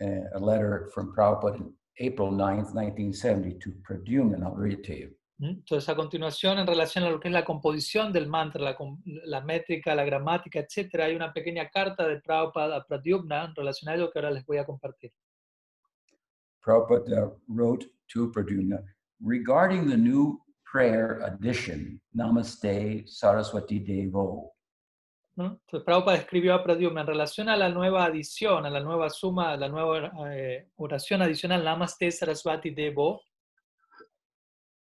a, 0.00 0.22
a 0.34 0.38
letter 0.38 0.90
from 0.94 1.14
Prabhupada 1.14 1.56
in 1.56 1.72
April 1.98 2.30
9th, 2.30 2.72
1970 2.74 3.58
to 3.58 3.74
Pradyumna, 3.86 4.34
and 4.34 4.44
I'll 4.44 4.54
read 4.54 4.78
it 4.78 4.84
to 4.84 4.96
you. 4.96 5.10
Entonces, 5.40 5.88
a 5.88 5.94
continuación, 5.94 6.58
en 6.58 6.66
relación 6.66 7.04
a 7.04 7.10
lo 7.10 7.20
que 7.20 7.28
es 7.28 7.34
la 7.34 7.44
composición 7.44 8.12
del 8.12 8.26
mantra, 8.26 8.60
la, 8.60 8.76
la 9.24 9.40
métrica, 9.40 9.94
la 9.94 10.04
gramática, 10.04 10.58
etc., 10.58 11.02
hay 11.02 11.14
una 11.14 11.32
pequeña 11.32 11.68
carta 11.68 12.08
de 12.08 12.20
Prabhupada 12.20 12.76
a 12.76 12.84
Pradyumna 12.84 13.44
en 13.44 13.54
relación 13.54 13.88
a 13.88 13.94
ello 13.94 14.10
que 14.10 14.18
ahora 14.18 14.32
les 14.32 14.44
voy 14.44 14.58
a 14.58 14.66
compartir. 14.66 15.12
Prabhupada 16.60 17.32
wrote 17.46 17.86
to 18.12 18.32
Pradyumna 18.32 18.82
regarding 19.20 19.88
the 19.88 19.96
new 19.96 20.40
prayer 20.64 21.20
edition, 21.22 22.00
Namaste 22.14 23.06
Saraswati 23.06 23.78
Devo. 23.78 24.54
Entonces, 25.36 25.84
Prabhupada 25.84 26.18
escribió 26.18 26.52
a 26.52 26.64
Pradyumna 26.64 27.02
en 27.02 27.06
relación 27.06 27.48
a 27.48 27.56
la 27.56 27.68
nueva 27.68 28.04
adición, 28.04 28.66
a 28.66 28.70
la 28.70 28.80
nueva 28.80 29.08
suma, 29.08 29.52
a 29.52 29.56
la 29.56 29.68
nueva 29.68 30.10
eh, 30.32 30.68
oración 30.76 31.22
adicional, 31.22 31.62
Namaste 31.62 32.10
Saraswati 32.10 32.70
Devo. 32.70 33.22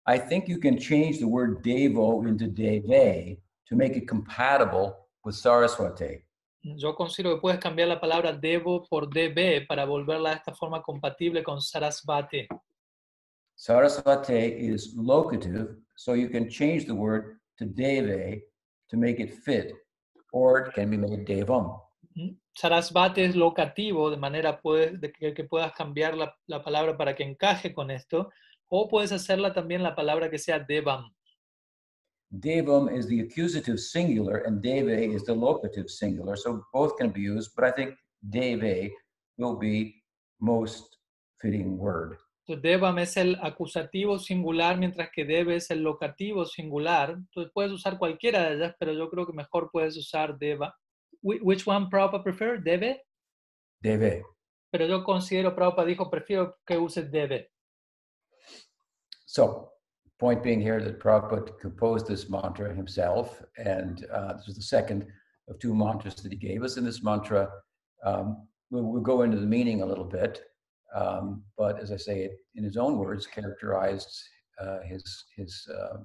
I 0.07 0.19
think 0.19 0.47
you 0.47 0.59
can 0.59 0.77
change 0.77 1.19
the 1.19 1.25
word 1.27 1.63
Devo 1.63 2.27
into 2.27 2.47
Deve 2.47 3.37
to 3.67 3.75
make 3.75 3.95
it 3.97 4.07
compatible 4.07 4.95
with 5.23 5.35
Saraswati. 5.35 6.23
Yo 6.63 6.95
considero 6.95 7.35
que 7.35 7.41
puedes 7.41 7.59
cambiar 7.59 7.87
la 7.87 7.99
palabra 7.99 8.31
Devo 8.33 8.85
por 8.89 9.07
Deve 9.09 9.65
para 9.67 9.85
volverla 9.85 10.29
de 10.31 10.35
esta 10.37 10.53
forma 10.53 10.81
compatible 10.81 11.43
con 11.43 11.59
Sarasvati. 11.61 12.47
Saraswati 13.55 14.33
is 14.73 14.93
locative, 14.95 15.75
so 15.95 16.13
you 16.13 16.29
can 16.29 16.49
change 16.49 16.85
the 16.85 16.93
word 16.93 17.39
to 17.57 17.65
Deve 17.65 18.41
to 18.89 18.97
make 18.97 19.19
it 19.19 19.33
fit, 19.43 19.73
or 20.33 20.59
it 20.67 20.73
can 20.73 20.89
be 20.89 20.97
made 20.97 21.25
Devam. 21.25 21.79
¿Mm? 22.15 22.35
Sarasvati 22.53 23.21
es 23.21 23.35
locativo, 23.35 24.09
de 24.09 24.17
manera 24.17 24.59
puedes- 24.61 24.99
de 24.99 25.11
que, 25.11 25.33
que 25.33 25.43
puedas 25.45 25.71
cambiar 25.73 26.15
la, 26.15 26.35
la 26.47 26.61
palabra 26.63 26.95
para 26.97 27.15
que 27.15 27.23
encaje 27.23 27.73
con 27.73 27.91
esto, 27.91 28.29
o 28.69 28.87
puedes 28.87 29.11
hacerla 29.11 29.53
también 29.53 29.83
la 29.83 29.95
palabra 29.95 30.29
que 30.29 30.37
sea 30.39 30.59
Devam. 30.59 31.13
Devam 32.31 32.89
is 32.89 33.07
the 33.07 33.21
accusative 33.21 33.77
singular, 33.77 34.43
and 34.45 34.61
Deve 34.61 35.13
is 35.15 35.23
the 35.25 35.33
locative 35.35 35.87
singular, 35.87 36.35
so 36.37 36.65
both 36.73 36.97
can 36.97 37.11
be 37.11 37.21
used, 37.21 37.51
but 37.55 37.63
I 37.65 37.71
think 37.71 37.95
Deve 38.21 38.91
will 39.37 39.57
be 39.57 40.03
most 40.39 40.97
fitting 41.39 41.77
word. 41.77 42.17
Entonces, 42.47 42.61
Devam 42.63 42.99
es 42.99 43.15
el 43.17 43.37
acusativo 43.41 44.19
singular, 44.19 44.77
mientras 44.77 45.09
que 45.11 45.25
Deve 45.25 45.55
es 45.55 45.71
el 45.71 45.81
locativo 45.81 46.45
singular. 46.45 47.11
Entonces, 47.11 47.51
puedes 47.53 47.71
usar 47.71 47.97
cualquiera 47.97 48.49
de 48.49 48.55
ellas, 48.55 48.75
pero 48.79 48.93
yo 48.93 49.09
creo 49.09 49.25
que 49.25 49.33
mejor 49.33 49.69
puedes 49.71 49.95
usar 49.97 50.37
Deva. 50.37 50.75
Whi- 51.23 51.39
Which 51.41 51.67
one 51.67 51.87
Prabhupada 51.89 52.23
prefer? 52.23 52.61
Deve? 52.61 53.01
Deve. 53.81 54.23
Pero 54.71 54.85
yo 54.87 55.03
considero, 55.03 55.55
Prabhupada 55.55 55.87
dijo, 55.87 56.09
prefiero 56.09 56.55
que 56.65 56.77
uses 56.77 57.09
Deve. 57.11 57.49
So, 59.35 59.71
point 60.17 60.41
being 60.41 60.61
here 60.61 60.79
that 60.79 60.97
Prabhupada 60.97 61.59
composed 61.59 62.07
this 62.07 62.29
mantra 62.29 62.73
himself, 62.73 63.43
and 63.57 64.05
uh, 64.09 64.31
this 64.31 64.47
was 64.47 64.55
the 64.55 64.63
second 64.63 65.05
of 65.49 65.59
two 65.59 65.75
mantras 65.75 66.15
that 66.15 66.31
he 66.31 66.37
gave 66.37 66.63
us. 66.63 66.77
In 66.77 66.85
this 66.85 67.03
mantra, 67.03 67.49
um, 68.05 68.47
we'll, 68.71 68.83
we'll 68.83 69.01
go 69.01 69.23
into 69.23 69.37
the 69.37 69.45
meaning 69.45 69.81
a 69.81 69.85
little 69.85 70.05
bit, 70.05 70.41
um, 70.95 71.43
but 71.57 71.81
as 71.81 71.91
I 71.91 71.97
say, 71.97 72.21
it 72.21 72.37
in 72.55 72.63
his 72.63 72.77
own 72.77 72.97
words, 72.97 73.27
characterized 73.27 74.09
uh, 74.57 74.79
his 74.85 75.03
his 75.35 75.67
uh, 75.69 75.97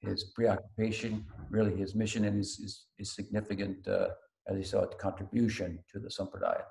his 0.00 0.32
preoccupation, 0.34 1.26
really 1.50 1.76
his 1.76 1.94
mission, 1.94 2.24
and 2.24 2.38
his 2.38 2.56
his, 2.56 2.86
his 2.96 3.14
significant, 3.14 3.86
uh, 3.86 4.08
as 4.48 4.56
he 4.56 4.64
saw 4.64 4.84
it, 4.84 4.98
contribution 4.98 5.78
to 5.92 5.98
the 5.98 6.08
sampradaya. 6.08 6.64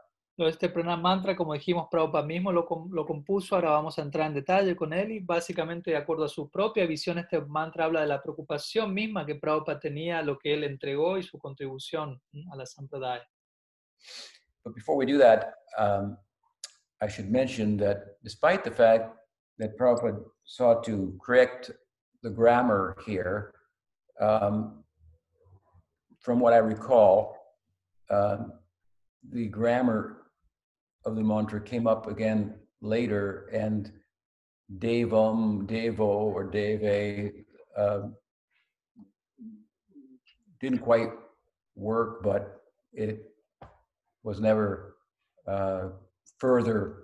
Este 0.45 0.69
pranam 0.69 1.01
mantra, 1.01 1.35
como 1.35 1.53
dijimos, 1.53 1.87
Prabhupada 1.89 2.23
mismo 2.23 2.51
lo, 2.51 2.67
lo 2.91 3.05
compuso, 3.07 3.55
ahora 3.55 3.71
vamos 3.71 3.97
a 3.97 4.03
entrar 4.03 4.27
en 4.27 4.35
detalle 4.35 4.75
con 4.75 4.93
él 4.93 5.11
y 5.11 5.19
básicamente 5.19 5.89
de 5.89 5.97
acuerdo 5.97 6.25
a 6.25 6.29
su 6.29 6.51
propia 6.51 6.85
visión, 6.85 7.17
este 7.17 7.41
mantra 7.41 7.85
habla 7.85 8.01
de 8.01 8.07
la 8.07 8.21
preocupación 8.21 8.93
misma 8.93 9.25
que 9.25 9.33
Prabhupada 9.33 9.79
tenía, 9.79 10.21
lo 10.21 10.37
que 10.37 10.53
él 10.53 10.63
entregó 10.63 11.17
y 11.17 11.23
su 11.23 11.39
contribución 11.39 12.21
a 12.51 12.55
la 12.55 12.67
Sampradaya. 12.67 13.27
But 14.63 14.75
before 14.75 14.95
we 14.95 15.11
do 15.11 15.17
that, 15.17 15.55
um, 15.75 16.17
I 17.01 17.07
should 17.07 17.31
mention 17.31 17.75
that 17.77 18.19
despite 18.23 18.63
the 18.63 18.71
fact 18.71 19.17
that 19.57 19.75
Prabhupada 19.75 20.23
sought 20.43 20.83
to 20.83 21.17
correct 21.19 21.71
the 22.21 22.29
grammar 22.29 22.95
here, 23.07 23.53
um, 24.21 24.83
from 26.19 26.39
what 26.39 26.53
I 26.53 26.57
recall, 26.57 27.35
um, 28.11 28.53
the 29.31 29.47
grammar 29.47 30.16
of 31.07 31.15
the 31.15 31.23
mantra 31.23 31.61
came 31.61 31.87
up 31.87 32.07
again 32.07 32.53
later, 32.81 33.49
and 33.53 33.91
Devam, 34.77 35.65
Devo, 35.65 35.99
or 35.99 36.43
Deve 36.43 37.45
um, 37.77 38.13
didn't 40.59 40.79
quite 40.79 41.11
work, 41.75 42.21
but 42.21 42.61
it 42.91 43.31
was 44.23 44.41
never 44.41 44.97
uh, 45.47 45.89
further 46.37 47.03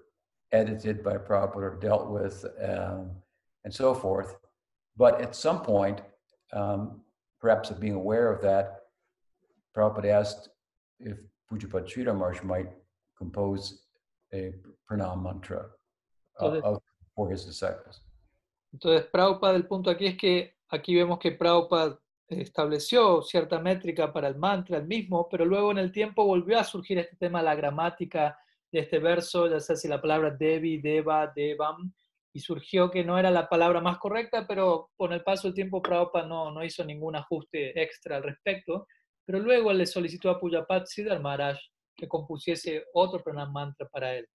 edited 0.52 1.02
by 1.04 1.14
Prabhupada 1.18 1.56
or 1.56 1.80
dealt 1.80 2.10
with, 2.10 2.46
um, 2.62 3.12
and 3.64 3.74
so 3.74 3.94
forth. 3.94 4.36
But 4.98 5.22
at 5.22 5.34
some 5.36 5.62
point, 5.62 6.02
um, 6.52 7.02
perhaps 7.40 7.70
of 7.70 7.80
being 7.80 7.94
aware 7.94 8.32
of 8.32 8.42
that, 8.42 8.82
Prabhupada 9.76 10.10
asked 10.10 10.50
if 11.00 11.18
Pujapad 11.50 11.88
Sridhar 11.88 12.44
might 12.44 12.70
compose 13.18 13.83
a 14.34 14.52
pranam 14.88 15.22
mantra 15.22 15.70
uh, 16.40 16.56
Entonces- 16.56 16.84
his 17.32 17.46
disciples. 17.46 18.04
Entonces, 18.72 19.08
Prabhupada, 19.12 19.56
el 19.56 19.68
punto 19.68 19.92
aquí 19.92 20.08
es 20.08 20.18
que 20.18 20.56
aquí 20.70 20.96
vemos 20.96 21.20
que 21.20 21.32
Prabhupada 21.32 22.00
estableció 22.28 23.22
cierta 23.22 23.60
métrica 23.60 24.12
para 24.12 24.28
el 24.28 24.36
mantra, 24.36 24.78
el 24.78 24.88
mismo, 24.88 25.28
pero 25.30 25.46
luego 25.46 25.72
en 25.72 25.78
el 25.78 25.92
tiempo 25.92 26.26
volvió 26.26 26.58
a 26.60 26.64
surgir 26.64 26.98
este 26.98 27.16
tema, 27.18 27.44
la 27.44 27.54
gramática 27.54 28.38
de 28.72 28.80
este 28.80 28.98
verso, 28.98 29.48
ya 29.48 29.60
sea 29.60 29.76
si 29.76 29.88
la 29.88 30.02
palabra 30.02 30.32
Devi, 30.32 30.82
Deva, 30.82 31.32
Devam, 31.36 31.94
y 32.34 32.40
surgió 32.40 32.90
que 32.90 33.04
no 33.04 33.20
era 33.20 33.30
la 33.30 33.48
palabra 33.48 33.80
más 33.80 34.00
correcta, 34.00 34.48
pero 34.48 34.90
con 34.96 35.14
el 35.14 35.24
paso 35.24 35.48
del 35.48 35.54
tiempo 35.54 35.82
Prabhupada 35.82 36.26
no, 36.28 36.52
no 36.52 36.64
hizo 36.64 36.84
ningún 36.84 37.16
ajuste 37.16 37.80
extra 37.80 38.18
al 38.18 38.24
respecto, 38.24 38.88
pero 39.24 39.38
luego 39.38 39.72
le 39.72 39.86
solicitó 39.86 40.32
a 40.32 40.40
Pujapat 40.40 40.88
Siddhar 40.88 41.22
Maharaj 41.22 41.60
que 41.96 42.08
compusiese 42.08 42.86
otro 42.94 43.24
pranam 43.24 43.52
mantra 43.52 43.88
para 43.88 44.16
él. 44.16 44.28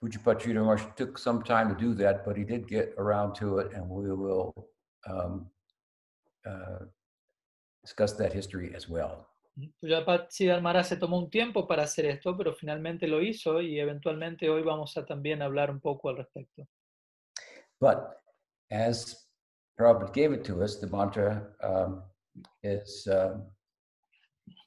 Pujapad 0.00 0.38
Sridhar 0.38 0.64
Maharaj 0.64 0.94
took 0.94 1.18
some 1.18 1.42
time 1.42 1.68
to 1.68 1.74
do 1.74 1.94
that, 1.94 2.24
but 2.24 2.36
he 2.36 2.44
did 2.44 2.68
get 2.68 2.94
around 2.98 3.34
to 3.34 3.58
it, 3.58 3.72
and 3.72 3.88
we 3.88 4.12
will 4.12 4.52
um, 5.08 5.50
uh, 6.46 6.84
discuss 7.82 8.12
that 8.14 8.32
history 8.32 8.74
as 8.74 8.88
well. 8.88 9.26
Pujapat 9.80 10.30
Siddhar 10.30 10.60
Maharaj 10.60 10.86
se 10.86 10.96
tomó 10.96 11.18
un 11.18 11.30
tiempo 11.30 11.66
para 11.66 11.84
hacer 11.84 12.04
esto, 12.04 12.36
pero 12.36 12.52
finalmente 12.52 13.06
lo 13.06 13.22
hizo 13.22 13.62
y 13.62 13.80
eventualmente 13.80 14.50
hoy 14.50 14.62
vamos 14.62 14.96
a 14.98 15.06
también 15.06 15.40
hablar 15.40 15.70
un 15.70 15.80
poco 15.80 16.10
al 16.10 16.18
respecto. 16.18 16.66
But 17.80 18.18
as 18.70 19.26
Prabhupada 19.78 20.12
gave 20.12 20.32
it 20.32 20.44
to 20.44 20.62
us, 20.62 20.78
the 20.78 20.86
mantra 20.86 21.46
um, 21.62 22.02
is, 22.62 23.06
um, 23.10 23.46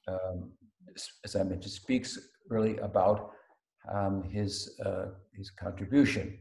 um, 0.07 0.51
as 1.23 1.35
I 1.35 1.43
mentioned, 1.43 1.71
speaks 1.73 2.17
really 2.49 2.77
about 2.77 3.31
um, 3.93 4.23
his 4.23 4.79
uh, 4.85 5.07
his 5.37 5.51
contribution. 5.51 6.37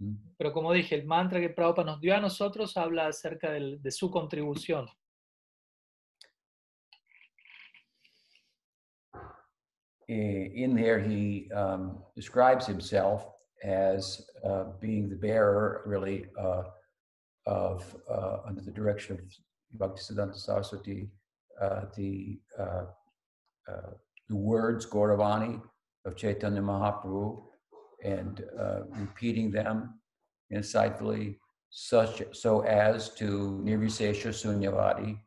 Mm. 0.00 0.16
Pero 0.38 0.52
como 0.52 0.72
dije, 0.72 0.94
el 0.94 1.06
mantra 1.06 1.40
que 1.40 1.48
Prabhupada 1.48 1.86
nos 1.92 2.00
dio 2.00 2.14
a 2.14 2.20
nosotros 2.20 2.76
habla 2.76 3.08
acerca 3.08 3.50
del- 3.50 3.80
de 3.82 3.90
su 3.90 4.10
contribución. 4.10 4.86
In 10.08 10.74
there, 10.74 10.98
he 10.98 11.50
um, 11.54 11.98
describes 12.16 12.66
himself 12.66 13.26
as 13.62 14.26
uh, 14.42 14.64
being 14.80 15.08
the 15.10 15.16
bearer, 15.16 15.82
really, 15.84 16.24
uh, 16.40 16.62
of 17.46 17.94
uh, 18.10 18.38
under 18.46 18.62
the 18.62 18.70
direction 18.70 19.18
of 19.18 19.20
Bhaktisiddhanta 19.78 20.36
Saraswati, 20.36 21.10
uh, 21.60 21.82
the 21.94 22.40
uh, 23.70 23.90
the 24.28 24.36
words 24.36 24.86
Gauravani 24.86 25.60
of 26.04 26.16
Chaitanya 26.16 26.60
Mahaprabhu 26.60 27.42
and 28.04 28.44
uh, 28.58 28.80
repeating 28.90 29.50
them 29.50 30.00
insightfully, 30.52 31.36
such 31.70 32.22
so 32.32 32.60
as 32.60 33.14
to 33.14 33.60
nirvisesha 33.64 34.30
sunyavadi 34.32 35.18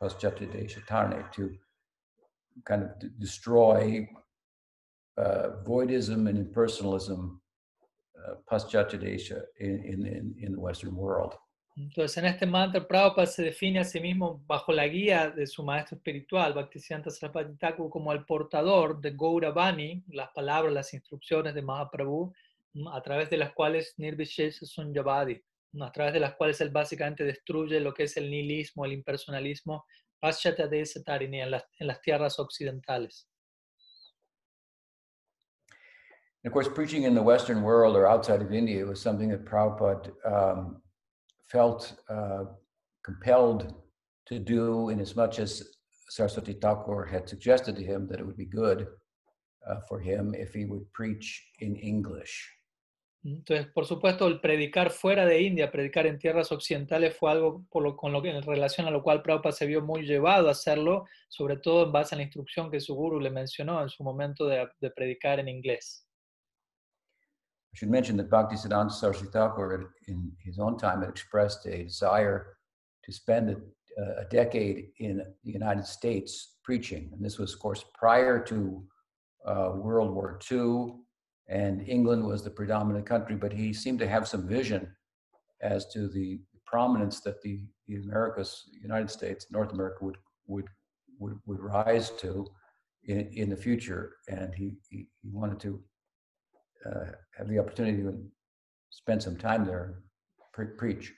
paschatadesha 0.00 0.86
tarne 0.86 1.24
to 1.32 1.54
kind 2.64 2.82
of 2.84 2.98
d- 3.00 3.08
destroy 3.18 4.08
uh, 5.16 5.50
voidism 5.64 6.28
and 6.28 6.38
impersonalism, 6.38 7.38
uh, 8.24 8.34
Paschatya 8.50 9.42
in, 9.58 9.84
in, 9.84 10.06
in, 10.06 10.34
in 10.40 10.52
the 10.52 10.60
Western 10.60 10.94
world. 10.94 11.34
Entonces, 11.78 12.16
en 12.16 12.24
este 12.24 12.44
mantra, 12.44 12.84
Prabhupada 12.84 13.28
se 13.28 13.40
define 13.40 13.78
a 13.78 13.84
sí 13.84 14.00
mismo 14.00 14.42
bajo 14.48 14.72
la 14.72 14.88
guía 14.88 15.30
de 15.30 15.46
su 15.46 15.62
maestro 15.62 15.96
espiritual, 15.96 16.52
Bhaktisiddhanta 16.52 17.08
Sarasvati 17.08 17.56
Thakur, 17.56 17.88
como 17.88 18.12
el 18.12 18.24
portador 18.24 19.00
de 19.00 19.12
Gauravani, 19.12 20.02
las 20.08 20.30
palabras, 20.30 20.72
las 20.72 20.92
instrucciones 20.92 21.54
de 21.54 21.62
Mahaprabhu, 21.62 22.34
a 22.92 23.00
través 23.00 23.30
de 23.30 23.36
las 23.36 23.52
cuales 23.52 23.94
Nirvishesha 23.96 24.66
Sunyavadi, 24.66 25.40
a 25.80 25.92
través 25.92 26.14
de 26.14 26.18
las 26.18 26.34
cuales 26.34 26.60
él 26.60 26.70
básicamente 26.70 27.22
destruye 27.22 27.78
lo 27.78 27.94
que 27.94 28.02
es 28.04 28.16
el 28.16 28.28
nihilismo, 28.28 28.84
el 28.84 28.94
impersonalismo, 28.94 29.86
en 30.20 31.50
las, 31.52 31.64
en 31.78 31.86
las 31.86 32.00
tierras 32.02 32.40
occidentales. 32.40 33.28
Of 36.44 36.52
course, 36.52 36.68
preaching 36.68 37.04
in 37.04 37.14
the 37.14 37.22
Western 37.22 37.62
world 37.62 37.94
or 37.94 38.08
outside 38.08 38.42
of 38.42 38.52
India 38.52 38.84
was 38.84 39.00
something 39.00 39.28
that 39.28 39.44
Prabhupada 39.44 40.12
um, 40.24 40.82
felt 41.50 41.94
uh, 42.08 42.44
compelled 43.04 43.74
to 44.26 44.38
do 44.38 44.90
in 44.90 45.00
as 45.00 45.16
much 45.16 45.38
as 45.38 45.62
Saraswati 46.10 46.54
Thakur 46.54 47.04
had 47.04 47.28
suggested 47.28 47.76
to 47.76 47.82
him 47.82 48.06
that 48.08 48.20
it 48.20 48.26
would 48.26 48.36
be 48.36 48.46
good 48.46 48.86
uh, 49.68 49.80
for 49.88 50.00
him 50.00 50.34
if 50.34 50.54
he 50.54 50.64
would 50.64 50.90
preach 50.92 51.50
in 51.60 51.76
English. 51.76 52.54
Entonces, 53.24 53.66
por 53.74 53.84
supuesto, 53.84 54.26
el 54.26 54.40
predicar 54.40 54.90
fuera 54.90 55.26
de 55.26 55.42
India, 55.42 55.70
predicar 55.70 56.06
en 56.06 56.18
tierras 56.18 56.52
occidentales 56.52 57.16
fue 57.16 57.30
algo 57.30 57.64
por 57.68 57.82
lo, 57.82 57.96
con 57.96 58.12
lo 58.12 58.22
que, 58.22 58.30
en 58.30 58.42
relación 58.42 58.86
a 58.86 58.90
lo 58.90 59.02
cual 59.02 59.22
Prabhupada 59.22 59.52
se 59.52 59.66
vio 59.66 59.82
muy 59.82 60.02
llevado 60.02 60.48
a 60.48 60.52
hacerlo, 60.52 61.04
sobre 61.28 61.56
todo 61.56 61.84
en 61.84 61.92
base 61.92 62.14
a 62.14 62.18
la 62.18 62.22
instrucción 62.22 62.70
que 62.70 62.80
su 62.80 62.94
guru 62.94 63.18
le 63.18 63.30
mencionó 63.30 63.82
en 63.82 63.88
su 63.88 64.04
momento 64.04 64.46
de, 64.46 64.68
de 64.80 64.90
predicar 64.92 65.40
en 65.40 65.48
inglés. 65.48 66.07
Should 67.78 67.90
mention 67.90 68.16
that 68.16 68.28
Bhaktisiddhanta 68.28 68.90
Saraswati 68.90 69.30
Thakur, 69.30 69.92
in 70.08 70.32
his 70.40 70.58
own 70.58 70.76
time, 70.78 70.98
had 71.00 71.10
expressed 71.10 71.64
a 71.66 71.84
desire 71.84 72.56
to 73.04 73.12
spend 73.12 73.50
a, 73.50 74.02
a 74.02 74.24
decade 74.32 74.88
in 74.98 75.18
the 75.44 75.52
United 75.52 75.86
States 75.86 76.56
preaching. 76.64 77.08
And 77.12 77.24
this 77.24 77.38
was, 77.38 77.54
of 77.54 77.60
course, 77.60 77.84
prior 77.94 78.40
to 78.46 78.82
uh, 79.46 79.70
World 79.76 80.12
War 80.12 80.40
II, 80.50 80.94
and 81.48 81.88
England 81.88 82.26
was 82.26 82.42
the 82.42 82.50
predominant 82.50 83.06
country, 83.06 83.36
but 83.36 83.52
he 83.52 83.72
seemed 83.72 84.00
to 84.00 84.08
have 84.08 84.26
some 84.26 84.48
vision 84.48 84.92
as 85.62 85.86
to 85.92 86.08
the 86.08 86.40
prominence 86.66 87.20
that 87.20 87.40
the, 87.42 87.60
the 87.86 87.98
Americas, 87.98 88.64
United 88.82 89.08
States, 89.08 89.46
North 89.52 89.72
America 89.72 90.04
would, 90.04 90.16
would, 90.48 90.66
would, 91.20 91.38
would 91.46 91.60
rise 91.60 92.10
to 92.22 92.44
in, 93.04 93.20
in 93.34 93.48
the 93.48 93.56
future. 93.56 94.16
And 94.26 94.52
he, 94.52 94.78
he, 94.90 95.06
he 95.22 95.30
wanted 95.30 95.60
to 95.60 95.80
uh, 96.86 97.12
have 97.36 97.48
the 97.48 97.58
opportunity 97.58 98.02
to 98.02 98.12
spend 98.90 99.22
some 99.22 99.36
time 99.36 99.64
there, 99.64 99.94
pre 100.52 100.66
preach. 100.76 101.12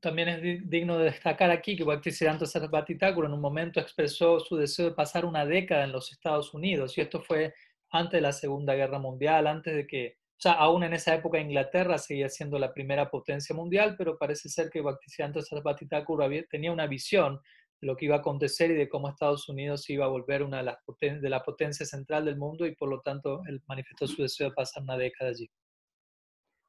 También 0.00 0.28
es 0.28 0.68
digno 0.68 0.98
de 0.98 1.06
destacar 1.06 1.50
aquí 1.50 1.76
que 1.76 1.84
Bhaktisiddhanta 1.84 2.46
Sarasvati 2.46 2.96
Thakur 2.98 3.24
en 3.24 3.32
un 3.32 3.40
momento 3.40 3.80
expresó 3.80 4.38
su 4.40 4.56
deseo 4.56 4.90
de 4.90 4.94
pasar 4.94 5.24
una 5.24 5.44
década 5.44 5.84
en 5.84 5.92
los 5.92 6.12
Estados 6.12 6.54
Unidos, 6.54 6.96
y 6.96 7.00
esto 7.00 7.20
fue 7.20 7.54
antes 7.90 8.18
de 8.18 8.20
la 8.20 8.32
Segunda 8.32 8.74
Guerra 8.74 8.98
Mundial, 8.98 9.46
antes 9.46 9.74
de 9.74 9.86
que, 9.86 10.18
o 10.18 10.40
sea, 10.42 10.52
aún 10.52 10.82
en 10.84 10.92
esa 10.92 11.14
época 11.14 11.38
Inglaterra 11.38 11.98
seguía 11.98 12.28
siendo 12.28 12.58
la 12.58 12.72
primera 12.72 13.10
potencia 13.10 13.54
mundial, 13.54 13.94
pero 13.96 14.18
parece 14.18 14.48
ser 14.48 14.70
que 14.70 14.80
Bhaktisiddhanta 14.80 15.42
Sarasvati 15.42 15.86
Thakur 15.86 16.24
tenía 16.48 16.72
una 16.72 16.86
visión 16.86 17.40
lo 17.82 17.96
que 17.96 18.06
iba 18.06 18.16
a 18.16 18.18
acontecer 18.20 18.70
y 18.70 18.74
de 18.74 18.88
cómo 18.88 19.08
Estados 19.08 19.48
Unidos 19.48 19.90
iba 19.90 20.04
a 20.04 20.08
volver 20.08 20.42
una 20.42 20.58
de 20.58 20.62
las 20.62 20.76
poten 20.86 21.20
de 21.20 21.28
la 21.28 21.42
potencia 21.42 21.84
central 21.84 22.24
del 22.24 22.36
mundo 22.36 22.64
y 22.64 22.76
por 22.76 22.88
lo 22.88 23.00
tanto 23.00 23.42
él 23.48 23.60
manifestó 23.66 24.06
su 24.06 24.22
deseo 24.22 24.50
de 24.50 24.54
pasar 24.54 24.84
una 24.84 24.96
década 24.96 25.30
allí. 25.30 25.50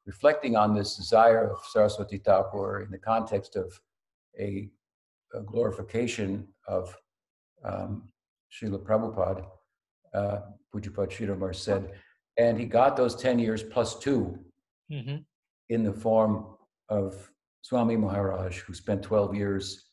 Reflecting 0.06 0.58
on 0.58 0.74
this 0.74 0.98
desire 0.98 1.52
of 1.52 1.64
Saraswati 1.72 2.18
Thakur 2.18 2.82
in 2.82 2.92
the 2.92 2.98
context 2.98 3.56
of 3.56 3.80
a, 4.38 4.70
a 5.34 5.42
glorification 5.42 6.48
of 6.68 6.94
um, 7.64 8.10
Srila 8.52 8.80
Prabhupada, 8.80 9.46
uh, 10.14 10.40
Pujapad 10.74 11.10
Sridhar 11.10 11.56
said, 11.56 11.94
and 12.38 12.60
he 12.60 12.66
got 12.66 12.98
those 12.98 13.16
10 13.16 13.40
years 13.40 13.64
plus 13.64 14.00
2 14.00 14.38
mm 14.90 15.06
-hmm. 15.06 15.26
in 15.70 15.84
the 15.84 15.94
form 15.94 16.58
of 16.90 17.32
Swami 17.62 17.96
Maharaj, 17.96 18.64
who 18.68 18.74
spent 18.74 19.02
12 19.04 19.36
years 19.36 19.93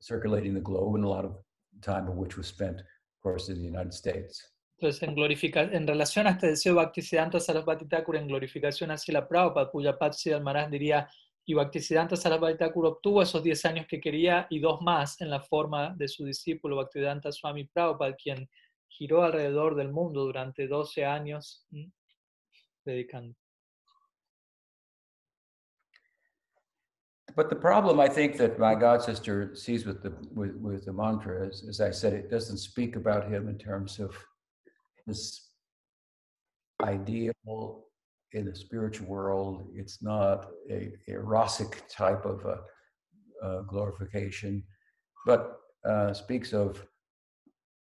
circulating 0.00 0.54
the 0.54 0.60
globe 0.60 0.96
and 0.96 1.04
a 1.04 1.08
lot 1.08 1.24
of 1.24 1.36
time 1.82 2.08
of 2.08 2.16
which 2.16 2.36
was 2.36 2.46
spent, 2.46 2.80
of 2.80 3.22
course, 3.22 3.48
in 3.48 3.58
the 3.58 3.64
United 3.64 3.92
States. 3.92 4.52
Entonces, 4.78 5.02
en, 5.02 5.74
en 5.74 5.86
relación 5.86 6.26
a 6.26 6.30
este 6.30 6.48
deseo 6.48 6.74
Bhaktisiddhanta 6.74 7.40
Sarasvati 7.40 7.86
Thakur 7.88 8.16
en 8.16 8.28
glorificación 8.28 8.90
hacia 8.90 9.14
la 9.14 9.26
Prabhupada, 9.26 9.70
cuya 9.70 9.98
Patsi 9.98 10.30
Maharaj 10.38 10.70
diría, 10.70 11.08
y 11.46 11.54
Bhaktisiddhanta 11.54 12.16
Sarasvati 12.16 12.58
Thakur 12.58 12.86
obtuvo 12.86 13.22
esos 13.22 13.42
10 13.42 13.64
años 13.64 13.86
que 13.88 14.00
quería 14.00 14.46
y 14.50 14.58
dos 14.58 14.82
más 14.82 15.20
en 15.22 15.30
la 15.30 15.40
forma 15.40 15.94
de 15.96 16.08
su 16.08 16.26
discípulo 16.26 16.76
Bhaktisiddhanta 16.76 17.32
Swami 17.32 17.64
Prabhupada, 17.64 18.14
quien 18.16 18.50
giró 18.88 19.22
alrededor 19.22 19.76
del 19.76 19.90
mundo 19.90 20.24
durante 20.24 20.68
12 20.68 21.04
años 21.06 21.66
dedicando. 22.84 23.34
But 27.36 27.50
the 27.50 27.56
problem 27.56 28.00
I 28.00 28.08
think 28.08 28.38
that 28.38 28.58
my 28.58 28.74
god 28.74 29.02
sister 29.02 29.54
sees 29.54 29.84
with 29.84 30.02
the 30.02 30.14
with, 30.34 30.56
with 30.56 30.86
the 30.86 30.92
mantra 30.92 31.46
is, 31.46 31.66
as 31.68 31.82
I 31.82 31.90
said, 31.90 32.14
it 32.14 32.30
doesn't 32.30 32.56
speak 32.56 32.96
about 32.96 33.30
him 33.30 33.48
in 33.48 33.58
terms 33.58 34.00
of 34.00 34.16
this 35.06 35.50
ideal 36.82 37.32
in 38.32 38.46
the 38.46 38.56
spiritual 38.56 39.06
world. 39.06 39.68
It's 39.74 40.02
not 40.02 40.48
a, 40.70 40.92
a 41.08 41.12
rasic 41.12 41.82
type 41.90 42.24
of 42.24 42.44
a, 42.46 43.46
a 43.46 43.62
glorification, 43.64 44.62
but 45.26 45.58
uh, 45.86 46.14
speaks 46.14 46.54
of 46.54 46.82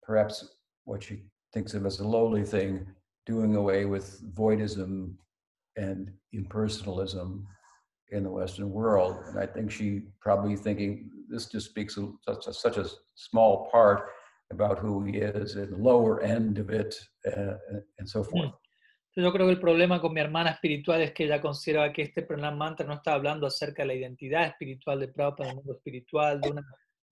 perhaps 0.03 0.49
what 0.85 1.03
she 1.03 1.25
thinks 1.53 1.75
of 1.75 1.85
as 1.85 2.01
a 2.01 2.09
lowly 2.09 2.43
thing, 2.43 2.87
doing 3.27 3.55
away 3.57 3.85
with 3.85 4.35
voidism 4.35 5.15
and 5.77 6.11
impersonalism 6.35 7.45
in 8.11 8.23
the 8.23 8.31
Western 8.31 8.71
world. 8.71 9.17
And 9.27 9.39
I 9.39 9.47
think 9.47 9.71
she 9.71 10.03
probably 10.21 10.57
thinking 10.57 11.11
this 11.29 11.47
just 11.47 11.71
speaks 11.71 11.99
such 12.25 12.47
a, 12.47 12.53
such 12.53 12.77
a 12.77 12.87
small 13.15 13.69
part 13.71 14.09
about 14.53 14.79
who 14.79 15.05
he 15.05 15.19
is 15.19 15.57
and 15.57 15.73
the 15.73 15.77
lower 15.77 16.23
end 16.23 16.59
of 16.59 16.71
it 16.71 16.95
uh, 17.27 17.55
and 17.99 18.09
so 18.09 18.23
forth. 18.23 18.53
Yo 19.19 19.33
creo 19.33 19.47
que 19.47 19.55
el 19.55 19.61
problema 19.61 19.99
con 19.99 20.13
mi 20.13 20.21
hermana 20.21 20.51
espiritual 20.51 21.01
es 21.01 21.13
que 21.13 21.25
ella 21.25 21.41
considera 21.41 21.91
que 21.91 22.03
este 22.03 22.23
Pranam 22.23 22.59
Mantra 22.59 22.87
no 22.87 22.93
está 22.93 23.15
hablando 23.15 23.47
acerca 23.47 23.83
de 23.83 23.87
la 23.87 23.95
identidad 23.95 24.47
espiritual 24.47 25.01
de 25.01 25.09
Prabhupada, 25.09 25.49
del 25.49 25.57
mundo 25.57 25.73
espiritual, 25.73 26.39
de 26.39 26.51
una, 26.51 26.63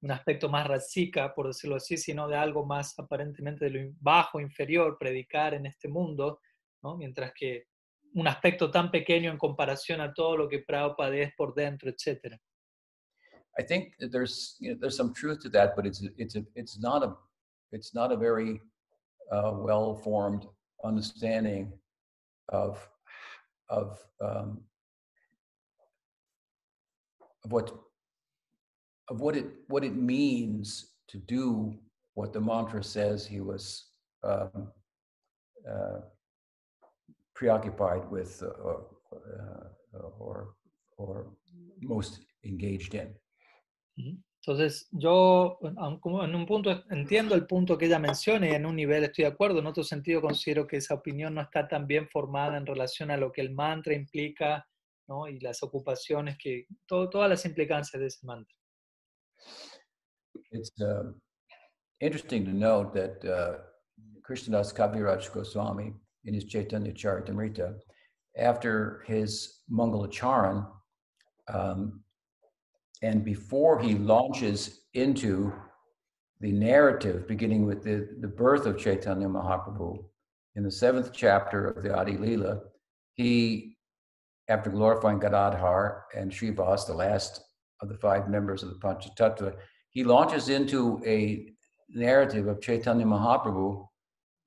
un 0.03 0.11
aspecto 0.11 0.51
más 0.51 0.67
racica, 0.67 1.35
por 1.35 1.47
decirlo 1.47 1.77
así, 1.77 1.97
sino 1.97 2.29
de 2.29 2.37
algo 2.37 2.67
más 2.67 2.99
aparentemente 2.99 3.65
de 3.65 3.71
lo 3.71 3.93
bajo, 4.01 4.39
inferior, 4.39 4.99
predicar 4.99 5.55
en 5.55 5.65
este 5.65 5.89
mundo, 5.89 6.41
¿no? 6.83 6.95
mientras 6.95 7.33
que 7.33 7.69
un 8.15 8.27
aspecto 8.27 8.71
tan 8.71 8.91
pequeño 8.91 9.31
en 9.31 9.39
comparación 9.39 10.01
a 10.01 10.13
todo 10.13 10.37
lo 10.37 10.49
que 10.49 10.61
Prabhupada 10.61 11.17
es 11.17 11.35
por 11.37 11.55
dentro, 11.55 11.91
etc. 11.91 12.37
I 13.59 13.63
think 13.63 13.97
that 13.99 14.11
there's 14.11 14.57
you 14.61 14.73
know, 14.73 14.79
there's 14.81 14.97
some 14.97 15.13
truth 15.13 15.41
to 15.41 15.49
that, 15.51 15.77
but 15.77 15.87
it's 15.87 16.03
it's 16.17 16.37
a, 16.37 16.45
it's 16.55 16.79
not 16.79 17.03
a 17.03 17.17
it's 17.73 17.95
not 17.95 18.13
a 18.13 18.17
very 18.17 18.61
uh, 19.31 19.53
well 19.55 19.95
formed 19.95 20.47
understanding 20.85 21.73
of 22.49 22.89
of 23.69 23.99
um, 24.21 24.61
of 27.45 27.53
what 27.53 27.73
of 29.09 29.21
what 29.21 29.37
it 29.37 29.47
what 29.69 29.85
it 29.85 29.95
means 29.95 30.93
to 31.09 31.19
do 31.19 31.75
what 32.15 32.33
the 32.33 32.41
mantra 32.41 32.83
says 32.83 33.27
he 33.27 33.41
was 33.41 33.91
um, 34.23 34.73
uh, 35.69 36.01
preoccupied 37.35 38.03
with 38.11 38.43
uh, 38.43 38.81
uh, 39.15 40.09
or, 40.19 40.55
or 40.97 41.27
most 41.81 42.21
engaged 42.45 42.95
in. 42.95 43.15
Entonces, 44.47 44.89
yo 44.91 45.59
en 45.63 46.35
un 46.35 46.47
punto 46.47 46.85
entiendo 46.91 47.35
el 47.35 47.47
punto 47.47 47.79
que 47.79 47.87
ella 47.87 47.99
menciona 47.99 48.47
y 48.47 48.51
en 48.51 48.67
un 48.67 48.77
nivel 48.77 49.05
estoy 49.05 49.25
de 49.25 49.31
acuerdo, 49.31 49.61
en 49.61 49.67
otro 49.67 49.83
sentido 49.83 50.21
considero 50.21 50.67
que 50.67 50.77
esa 50.77 50.95
opinión 50.95 51.35
no 51.35 51.41
está 51.41 51.67
tan 51.67 51.87
bien 51.87 52.09
formada 52.09 52.59
en 52.59 52.67
relación 52.67 53.11
a 53.11 53.17
lo 53.17 53.33
que 53.33 53.41
el 53.41 53.53
mantra 53.53 53.95
implica 53.95 54.69
¿no? 55.09 55.29
y 55.29 55.41
las 55.41 55.63
ocupaciones, 55.63 56.37
que 56.37 56.67
todo, 56.87 57.09
todas 57.09 57.31
las 57.31 57.45
implicancias 57.47 57.99
de 57.99 58.07
ese 58.07 58.27
mantra. 58.27 58.55
It's 60.51 60.79
uh, 60.81 61.13
interesting 62.01 62.45
to 62.45 62.53
note 62.53 62.93
that 62.93 63.25
uh, 63.25 63.59
Krishnadas 64.23 64.73
Kaviraj 64.75 65.33
Goswami 65.33 65.95
in 66.25 66.35
his 66.35 66.45
Chaitanya 66.45 66.93
Charitamrita, 66.93 67.75
after 68.37 69.05
his 69.07 69.61
Mangalacharan, 69.71 70.67
um, 71.53 72.01
and 73.03 73.25
before 73.25 73.79
he 73.79 73.95
launches 73.95 74.81
into 74.95 75.53
the 76.41 76.53
narrative, 76.53 77.29
beginning 77.29 77.67
with 77.67 77.83
the, 77.83 78.09
the 78.21 78.29
birth 78.29 78.67
of 78.67 78.79
Chaitanya 78.79 79.29
Mahaprabhu, 79.29 80.05
in 80.57 80.63
the 80.63 80.71
seventh 80.71 81.11
chapter 81.13 81.69
of 81.69 81.83
the 81.83 81.95
Adi 81.95 82.17
Lila, 82.17 82.61
he, 83.15 83.77
after 84.49 84.71
glorifying 84.71 85.19
Gadadhar 85.19 86.05
and 86.17 86.31
Srivas, 86.31 86.87
the 86.87 86.95
last 86.95 87.43
of 87.81 87.89
the 87.89 87.97
five 87.99 88.29
members 88.29 88.63
of 88.63 88.71
the 88.71 88.77
Panchatattva, 88.77 89.55
he 89.91 90.05
launches 90.05 90.49
into 90.49 91.01
a 91.07 91.49
narrative 91.89 92.47
of 92.47 92.61
Chaitanya 92.61 93.05
Mahaprabhu 93.05 93.87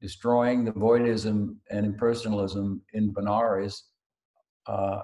destroying 0.01 0.63
the 0.65 0.71
voidism 0.71 1.55
and 1.71 1.85
impersonalism 1.85 2.81
in 2.93 3.13
Benares 3.13 3.81
uh, 4.67 5.01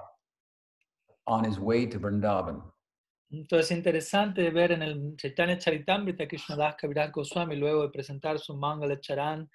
on 1.26 1.44
his 1.44 1.58
way 1.58 1.86
to 1.86 1.98
Vrindavan. 1.98 2.62
Entonces 3.32 3.70
es 3.70 3.76
interesante 3.76 4.50
ver 4.50 4.72
en 4.72 4.82
el 4.82 5.16
Chaitanya 5.16 5.58
Charitamrita 5.58 6.28
Krishnadas 6.28 6.76
Kaviraj 6.76 7.10
Goswami, 7.10 7.56
luego 7.56 7.82
de 7.82 7.90
presentar 7.90 8.38
su 8.38 8.54
Mangala 8.54 9.00
Charan 9.00 9.50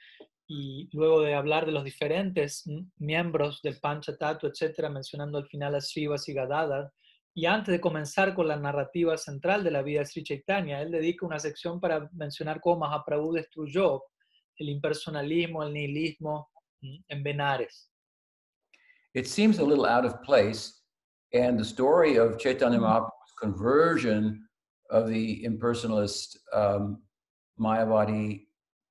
y 0.48 0.90
luego 0.92 1.22
de 1.22 1.36
hablar 1.36 1.66
de 1.66 1.72
los 1.72 1.84
diferentes 1.84 2.66
miembros 2.98 3.62
del 3.62 3.80
Panchatattva, 3.80 4.50
etcétera, 4.50 4.90
mencionando 4.90 5.38
al 5.38 5.48
final 5.48 5.76
a 5.76 5.82
Srivas 5.82 6.28
y 6.28 6.34
Gadadhar, 6.34 6.92
y 7.34 7.46
antes 7.46 7.72
de 7.72 7.80
comenzar 7.80 8.34
con 8.34 8.48
la 8.48 8.58
narrativa 8.58 9.16
central 9.16 9.64
de 9.64 9.72
la 9.72 9.82
vida 9.82 10.00
de 10.00 10.08
Sri 10.08 10.24
Chaitanya, 10.24 10.82
él 10.82 10.92
dedica 10.92 11.26
una 11.26 11.40
sección 11.40 11.80
para 11.80 12.10
mencionar 12.12 12.60
cómo 12.60 12.80
Mahaprabhu 12.80 13.32
destruyó 13.34 14.04
el 14.60 14.70
impersonalismo, 14.70 15.64
el 15.64 15.74
nihilismo 15.74 16.48
en 16.82 17.24
Benares. 17.24 17.88
It 19.14 19.28
seems 19.28 19.60
a 19.60 19.64
little 19.64 19.86
out 19.86 20.06
of 20.06 20.22
place, 20.24 20.82
and 21.34 21.60
the 21.60 21.66
story 21.66 22.18
of 22.18 22.38
Chaitanya 22.38 22.80
Mahaprabhu's 22.80 23.34
conversion 23.40 24.46
of 24.92 25.08
the 25.08 25.44
impersonalist 25.44 26.38
um, 26.54 27.02
Mayavadi 27.60 28.46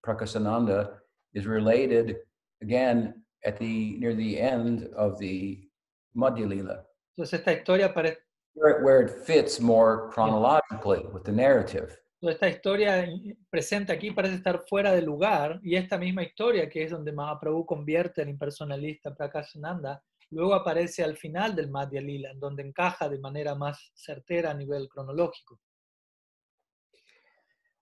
Prakasananda 0.05 0.97
is 1.35 1.47
related 1.47 2.17
again 2.63 3.15
at 3.45 3.59
the 3.59 3.97
near 3.99 4.15
the 4.15 4.39
end 4.39 4.89
of 4.97 5.19
the 5.19 5.69
Madhya 6.17 6.49
Lila. 6.49 6.85
Entonces 7.17 7.35
esta 7.35 7.55
historia 7.55 7.89
parece 7.89 8.17
where, 8.55 8.83
where 8.83 9.03
it 9.03 9.25
fits 9.25 9.61
more 9.61 10.11
chronologically 10.13 11.05
with 11.13 11.25
the 11.25 11.33
narrative. 11.33 11.97
Esta 12.21 12.49
historia 12.49 13.09
presente 13.49 13.93
aquí 13.93 14.11
parece 14.11 14.37
estar 14.37 14.65
fuera 14.69 14.93
de 14.93 15.03
lugar 15.03 15.61
y 15.63 15.77
esta 15.77 15.97
misma 15.97 16.25
historia 16.25 16.69
que 16.69 16.83
es 16.83 16.91
donde 16.91 17.13
Mahaprabhu 17.13 17.65
convierte 17.65 18.23
al 18.23 18.29
impersonalista 18.29 19.15
Prakashananda 19.15 20.03
luego 20.31 20.55
aparece 20.55 21.05
al 21.05 21.17
final 21.17 21.55
del 21.55 21.71
Madhya 21.71 22.01
Lila, 22.01 22.31
en 22.31 22.41
donde 22.41 22.63
encaja 22.63 23.09
de 23.09 23.19
manera 23.19 23.55
más 23.55 23.93
certera 23.95 24.51
a 24.51 24.55
nivel 24.55 24.89
cronológico. 24.89 25.59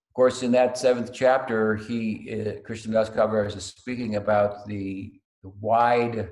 Of 0.08 0.12
course, 0.12 0.42
in 0.42 0.52
that 0.52 0.76
seventh 0.78 1.12
chapter, 1.12 1.76
he, 1.76 2.30
uh, 2.30 2.62
Krishnadas 2.62 3.10
Kaviraj 3.10 3.54
is 3.54 3.64
speaking 3.64 4.16
about 4.16 4.66
the, 4.66 5.20
the 5.42 5.50
wide, 5.60 6.30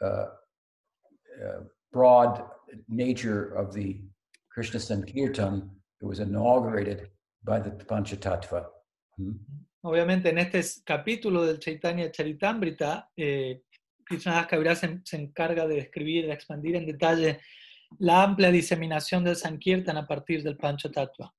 uh, 0.00 0.06
uh, 0.06 1.64
broad 1.92 2.44
nature 2.88 3.52
of 3.54 3.72
the 3.72 4.00
Krishna 4.52 4.78
Sankirtan 4.78 5.81
that 6.02 6.08
was 6.08 6.18
inaugurated 6.18 7.08
by 7.44 7.60
the 7.60 7.70
Panchatattva. 7.70 8.66
Hmm? 9.16 9.32
Obviamente, 9.84 10.28
en 10.28 10.38
este 10.38 10.62
capítulo 10.84 11.44
del 11.44 11.58
Chaitanya 11.58 12.10
Charitamrita, 12.10 13.10
eh, 13.16 13.62
Krishnadas 14.04 14.46
Kaviraj 14.46 14.78
se, 14.78 15.00
se, 15.04 15.16
encarga 15.16 15.66
de 15.66 15.76
describir, 15.76 16.26
de 16.26 16.32
expandir 16.32 16.76
en 16.76 16.86
detalle 16.86 17.40
la 17.98 18.22
amplia 18.22 18.50
diseminación 18.50 19.24
del 19.24 19.36
Sankirtan 19.36 19.96
a 19.96 20.06
partir 20.06 20.42
del 20.42 20.56
Panchatattva. 20.56 21.32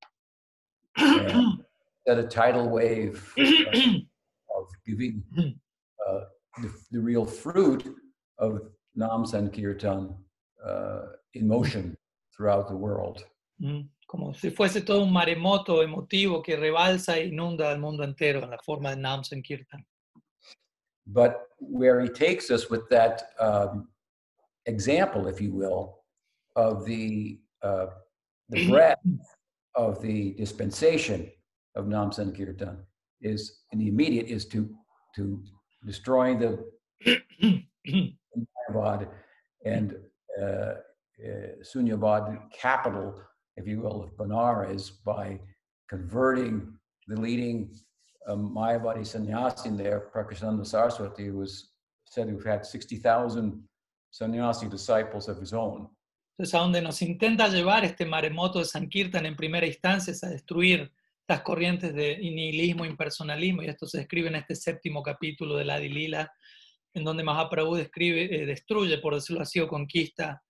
That 2.05 2.19
a 2.19 2.27
tidal 2.27 2.69
wave 2.69 3.15
of, 3.37 3.47
of 4.55 4.67
giving 4.85 5.23
uh, 5.37 6.25
the, 6.61 6.69
the, 6.91 6.99
real 6.99 7.25
fruit 7.25 7.95
of 8.39 8.61
Nam 8.93 9.25
Sankirtan 9.25 10.13
uh, 10.65 11.01
in 11.33 11.47
motion 11.47 11.95
throughout 12.35 12.67
the 12.67 12.75
world. 12.75 13.25
Mm, 13.61 13.87
como 14.13 14.31
si 14.35 14.51
fuese 14.51 14.81
todo 14.81 15.01
un 15.01 15.11
maremoto 15.11 15.81
emotivo 15.81 16.43
que 16.43 16.55
rebalsa 16.55 17.17
e 17.17 17.25
inunda 17.29 17.71
el 17.71 17.79
mundo 17.79 18.03
entero 18.03 18.43
en 18.43 18.51
la 18.51 18.59
forma 18.59 18.91
de 18.91 18.97
Nam 18.97 19.23
Sankirtan. 19.23 19.83
But 21.07 21.47
where 21.57 21.99
he 21.99 22.09
takes 22.09 22.51
us 22.51 22.69
with 22.69 22.87
that 22.89 23.23
um, 23.39 23.87
example, 24.67 25.27
if 25.27 25.41
you 25.41 25.51
will, 25.51 26.03
of 26.55 26.85
the, 26.85 27.39
uh, 27.63 27.87
the 28.49 28.69
breadth 28.69 28.99
of 29.73 29.99
the 30.03 30.35
dispensation 30.35 31.31
of 31.75 31.87
Nam 31.87 32.11
Sankirtan 32.11 32.85
is, 33.19 33.63
in 33.71 33.79
the 33.79 33.87
immediate, 33.87 34.27
is 34.27 34.45
to, 34.49 34.69
to 35.15 35.43
destroying 35.87 36.37
the 36.37 36.63
Mayavad 38.69 39.07
and 39.65 39.95
uh, 40.39 40.45
uh, 40.45 40.75
Sunyavad 41.63 42.51
capital, 42.51 43.19
if 43.57 43.67
you 43.67 43.81
will, 43.81 44.03
of 44.03 44.15
Benares 44.17 44.91
by 45.05 45.39
converting 45.89 46.73
the 47.07 47.19
leading 47.19 47.69
um, 48.27 48.53
Mayavadi 48.55 49.05
sannyasi 49.05 49.69
there, 49.69 50.09
Prakashananda 50.13 50.65
Saraswati, 50.65 51.29
was 51.29 51.71
said 52.05 52.27
to 52.27 52.33
have 52.33 52.45
had 52.45 52.65
60,000 52.65 53.63
sannyasi 54.11 54.67
disciples 54.67 55.27
of 55.27 55.37
his 55.37 55.53
own. 55.53 55.89
Entonces, 56.35 56.55
a 56.55 56.59
donde 56.59 56.81
nos 56.81 57.01
intenta 57.01 57.47
llevar 57.47 57.85
este 57.85 58.05
maremoto 58.05 58.59
de 58.59 58.65
Sankirtan 58.65 59.25
en 59.25 59.35
primera 59.35 59.67
instancia 59.67 60.11
es 60.11 60.23
a 60.23 60.29
destruir 60.29 60.91
las 61.27 61.41
corrientes 61.41 61.93
de 61.93 62.17
nihilismo, 62.17 62.85
impersonalismo, 62.85 63.61
y 63.61 63.67
esto 63.67 63.85
se 63.85 63.99
describe 63.99 64.29
en 64.29 64.35
este 64.35 64.55
séptimo 64.55 65.03
capítulo 65.03 65.55
de 65.55 65.65
la 65.65 65.75
Adilila, 65.75 66.31
en 66.93 67.03
donde 67.03 67.23
Mahaprabhu 67.23 67.75
describe, 67.75 68.35
eh, 68.35 68.45
destruye, 68.45 68.97
por 68.97 69.15
decirlo 69.15 69.41
así, 69.41 69.59
o 69.59 69.67
conquista 69.67 70.43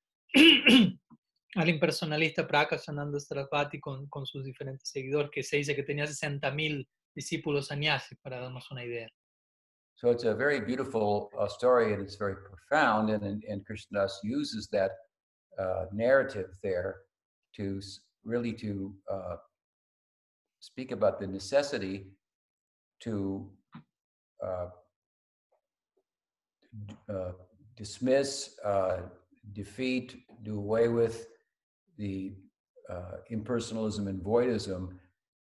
al 1.55 1.69
impersonalista 1.69 2.47
Prakashananda 2.47 3.19
Sarasvati 3.19 3.79
con, 3.79 4.07
con 4.07 4.25
sus 4.25 4.43
diferentes 4.43 4.89
seguidores, 4.89 5.29
que 5.31 5.43
se 5.43 5.57
dice 5.57 5.75
que 5.75 5.83
tenía 5.83 6.05
60.000 6.05 6.87
discípulos 7.15 7.67
sannyasis, 7.67 8.17
para 8.21 8.39
darnos 8.39 8.69
una 8.71 8.83
idea. 8.83 9.09
So 9.95 10.09
it's 10.09 10.25
a 10.25 10.33
very 10.33 10.59
beautiful 10.59 11.29
uh, 11.37 11.47
story 11.47 11.93
and 11.93 12.01
it's 12.01 12.15
very 12.15 12.35
profound, 12.35 13.09
and, 13.09 13.23
and, 13.23 13.43
and 13.43 13.63
Krishnadas 13.63 14.19
uses 14.23 14.67
that 14.71 14.91
uh, 15.59 15.85
narrative 15.93 16.49
there 16.63 17.01
to 17.55 17.79
really 18.25 18.53
to 18.53 18.95
uh, 19.11 19.35
speak 20.59 20.91
about 20.91 21.19
the 21.19 21.27
necessity 21.27 22.07
to 23.01 23.49
uh, 24.43 24.67
uh, 27.07 27.31
dismiss, 27.75 28.57
uh, 28.65 29.01
defeat, 29.51 30.15
do 30.41 30.57
away 30.57 30.87
with 30.87 31.27
the 31.97 32.33
impersonalism 33.31 34.07
and 34.07 34.21
voidism 34.21 34.89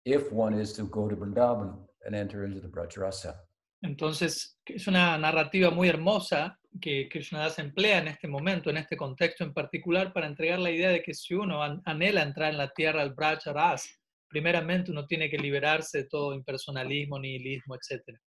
if 0.06 0.32
one 0.32 0.54
is 0.54 0.74
to 0.74 0.84
go 0.84 1.08
to 1.08 1.16
Vrindavan 1.16 1.76
and 2.06 2.16
enter 2.16 2.46
into 2.46 2.60
the 2.60 2.68
Brajrasa. 2.68 3.36
Entonces, 3.84 4.60
es 4.66 4.88
una 4.88 5.18
narrativa 5.18 5.72
muy 5.72 5.90
hermosa 5.90 6.60
que 6.80 7.10
Krishnadas 7.10 7.58
emplea 7.60 7.98
en 7.98 8.10
este 8.10 8.28
momento, 8.28 8.70
en 8.70 8.78
este 8.78 8.96
contexto 8.96 9.44
en 9.44 9.54
particular, 9.54 10.14
para 10.14 10.28
entregar 10.28 10.60
la 10.60 10.70
idea 10.70 10.90
de 10.90 11.02
que 11.02 11.14
si 11.14 11.34
uno 11.34 11.62
anhela 11.86 12.22
entrar 12.22 12.52
en 12.52 12.58
la 12.58 12.70
tierra 12.70 13.02
al 13.02 13.14
Brajrasa, 13.14 13.90
primeramente 14.28 14.92
uno 14.92 15.06
tiene 15.08 15.30
que 15.30 15.38
liberarse 15.38 16.00
de 16.00 16.04
todo 16.06 16.34
impersonalismo, 16.34 17.20
nihilismo, 17.20 17.76
etc. 17.76 18.18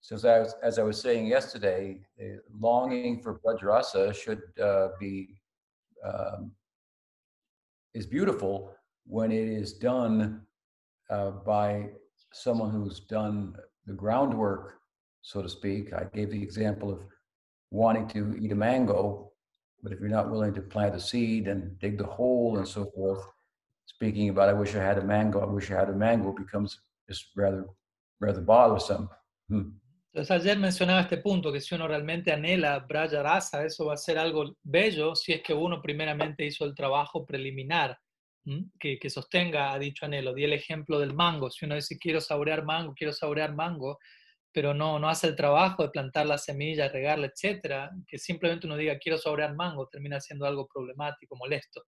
So 0.00 0.16
as 0.16 0.24
I 0.24 0.38
was, 0.38 0.56
as 0.62 0.78
I 0.78 0.82
was 0.82 1.00
saying 1.00 1.26
yesterday, 1.26 2.00
longing 2.60 3.22
for 3.22 3.40
Brajrasa 3.40 4.14
should 4.14 4.42
uh, 4.60 4.88
be 5.00 5.34
um, 6.04 6.52
is 7.94 8.06
beautiful 8.06 8.74
when 9.06 9.30
it 9.30 9.48
is 9.48 9.74
done 9.74 10.42
uh, 11.10 11.30
by 11.30 11.86
someone 12.32 12.70
who's 12.70 13.00
done 13.00 13.54
the 13.86 13.92
groundwork, 13.92 14.78
so 15.22 15.42
to 15.42 15.48
speak. 15.48 15.92
I 15.92 16.04
gave 16.12 16.30
the 16.30 16.42
example 16.42 16.90
of 16.90 17.00
wanting 17.70 18.08
to 18.08 18.36
eat 18.40 18.52
a 18.52 18.56
mango, 18.56 19.30
but 19.82 19.92
if 19.92 20.00
you're 20.00 20.08
not 20.08 20.30
willing 20.30 20.54
to 20.54 20.60
plant 20.60 20.94
a 20.94 21.00
seed 21.00 21.46
and 21.48 21.78
dig 21.78 21.98
the 21.98 22.06
hole 22.06 22.56
and 22.58 22.66
so 22.66 22.90
forth, 22.94 23.24
speaking 23.86 24.30
about 24.30 24.48
I 24.48 24.54
wish 24.54 24.74
I 24.74 24.82
had 24.82 24.98
a 24.98 25.04
mango, 25.04 25.40
I 25.40 25.46
wish 25.46 25.70
I 25.70 25.78
had 25.78 25.90
a 25.90 25.92
mango 25.92 26.32
becomes 26.32 26.78
just 27.08 27.26
rather, 27.36 27.66
rather 28.20 28.40
bothersome. 28.40 29.08
Hmm. 29.48 29.70
Entonces 30.14 30.30
ayer 30.30 30.56
mencionaba 30.56 31.00
este 31.00 31.18
punto, 31.18 31.52
que 31.52 31.60
si 31.60 31.74
uno 31.74 31.88
realmente 31.88 32.30
anhela 32.30 32.78
Braja 32.78 33.20
Rasa, 33.20 33.64
eso 33.64 33.86
va 33.86 33.94
a 33.94 33.96
ser 33.96 34.16
algo 34.16 34.54
bello 34.62 35.16
si 35.16 35.32
es 35.32 35.42
que 35.42 35.52
uno 35.52 35.82
primeramente 35.82 36.44
hizo 36.44 36.64
el 36.64 36.72
trabajo 36.72 37.26
preliminar 37.26 37.98
que, 38.78 38.96
que, 39.00 39.10
sostenga 39.10 39.72
a 39.72 39.78
dicho 39.80 40.06
anhelo. 40.06 40.32
Di 40.32 40.44
el 40.44 40.52
ejemplo 40.52 41.00
del 41.00 41.14
mango. 41.14 41.50
Si 41.50 41.64
uno 41.64 41.74
dice 41.74 41.98
quiero 41.98 42.20
saborear 42.20 42.64
mango, 42.64 42.94
quiero 42.94 43.12
saborear 43.12 43.56
mango, 43.56 43.98
pero 44.52 44.72
no, 44.72 45.00
no 45.00 45.08
hace 45.08 45.26
el 45.26 45.34
trabajo 45.34 45.82
de 45.82 45.88
plantar 45.88 46.26
la 46.26 46.38
semilla, 46.38 46.88
regarla, 46.88 47.26
etcétera, 47.26 47.90
que 48.06 48.16
simplemente 48.16 48.68
uno 48.68 48.76
diga 48.76 48.96
quiero 48.98 49.18
saborear 49.18 49.56
mango, 49.56 49.88
termina 49.88 50.20
siendo 50.20 50.46
algo 50.46 50.68
problemático, 50.72 51.34
molesto. 51.34 51.82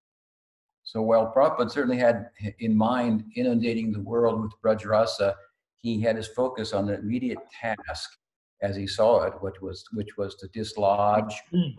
So 0.83 1.01
while 1.01 1.31
Prabhupada 1.33 1.71
certainly 1.71 2.03
had 2.03 2.29
in 2.59 2.77
mind 2.77 3.25
inundating 3.37 3.93
the 3.93 4.01
world 4.01 4.41
with 4.41 4.53
Brajrasa, 4.61 5.37
he 5.83 6.01
had 6.01 6.17
his 6.17 6.29
focus 6.29 6.73
on 6.73 6.87
the 6.87 6.99
immediate 6.99 7.39
task 7.61 8.11
as 8.63 8.75
he 8.77 8.87
saw 8.87 9.23
it, 9.25 9.35
which 9.43 9.61
was 9.61 9.85
which 9.93 10.17
was 10.17 10.35
to 10.37 10.49
dislodge, 10.49 11.35
Mm. 11.53 11.75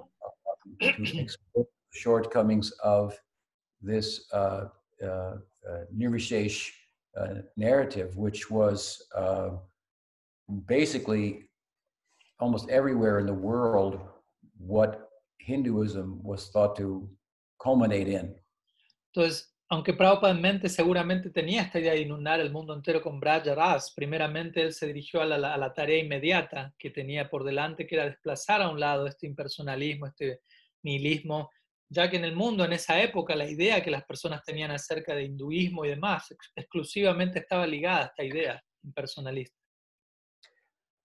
to 0.81 1.19
exploit 1.19 1.65
the 1.91 1.97
shortcomings 1.99 2.71
of 2.83 3.17
this 3.81 4.31
uh, 4.33 4.65
uh, 5.03 5.07
uh, 5.07 5.37
Nirvishesh 5.95 6.69
uh, 7.19 7.35
narrative, 7.55 8.15
which 8.17 8.51
was 8.51 9.01
uh, 9.15 9.51
basically 10.67 11.49
almost 12.39 12.69
everywhere 12.69 13.19
in 13.19 13.25
the 13.25 13.33
world 13.33 13.99
what 14.59 15.09
Hinduism 15.39 16.21
was 16.23 16.49
thought 16.49 16.75
to 16.77 17.09
culminate 17.61 18.07
in. 18.07 18.35
Entonces, 19.15 19.43
aunque 19.69 19.93
Prabhupada 19.93 20.33
en 20.33 20.41
mente 20.41 20.69
seguramente 20.69 21.29
tenía 21.29 21.63
esta 21.63 21.79
idea 21.79 21.91
de 21.91 22.01
inundar 22.01 22.39
el 22.39 22.51
mundo 22.51 22.73
entero 22.73 23.01
con 23.01 23.19
Braja 23.19 23.53
Ras, 23.53 23.93
primeramente 23.93 24.61
él 24.61 24.73
se 24.73 24.87
dirigió 24.87 25.21
a 25.21 25.25
la, 25.25 25.73
tarea 25.73 26.01
inmediata 26.01 26.73
que 26.77 26.89
tenía 26.89 27.29
por 27.29 27.43
delante, 27.43 27.85
que 27.85 27.95
era 27.95 28.05
desplazar 28.05 28.61
a 28.61 28.69
un 28.69 28.79
lado 28.79 29.07
este 29.07 29.27
impersonalismo, 29.27 30.07
este 30.07 30.41
nihilismo, 30.83 31.51
ya 31.89 32.09
que 32.09 32.15
en 32.15 32.23
el 32.23 32.35
mundo 32.35 32.63
en 32.63 32.73
esa 32.73 33.01
época 33.01 33.35
la 33.35 33.49
idea 33.49 33.83
que 33.83 33.91
las 33.91 34.05
personas 34.05 34.41
tenían 34.43 34.71
acerca 34.71 35.13
de 35.13 35.23
hinduismo 35.23 35.83
y 35.83 35.89
demás 35.89 36.31
ex- 36.31 36.51
exclusivamente 36.55 37.39
estaba 37.39 37.67
ligada 37.67 38.03
a 38.03 38.05
esta 38.05 38.23
idea 38.23 38.63
impersonalista. 38.83 39.57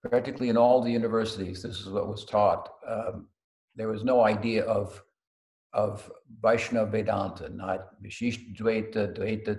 Practically 0.03 0.49
in 0.49 0.57
all 0.57 0.83
the 0.83 0.91
universities, 0.91 1.63
this 1.63 1.79
is 1.79 1.89
what 1.89 2.09
was 2.09 2.25
taught. 2.25 2.69
Um, 2.87 3.29
there 3.77 3.89
was 3.89 4.05
no 4.05 4.25
idea 4.27 4.65
of 4.65 5.03
of 5.73 6.11
Vaishnava 6.41 6.91
Vedanta, 6.91 7.49
not 7.49 8.01
Vishishta 8.03 8.57
Dvaita, 8.57 9.15
Dvaita, 9.17 9.59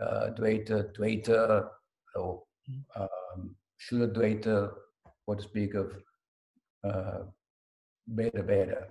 uh, 0.00 0.30
Dvaita, 0.34 0.92
Dvaita, 0.94 1.68
or 2.16 2.42
um, 2.96 3.54
Shuddha 3.80 4.12
Dvaita, 4.12 4.72
what 5.24 5.38
to 5.38 5.44
speak 5.44 5.74
of 5.74 5.92
uh, 6.84 7.24
Veda 8.06 8.42
Veda. 8.42 8.88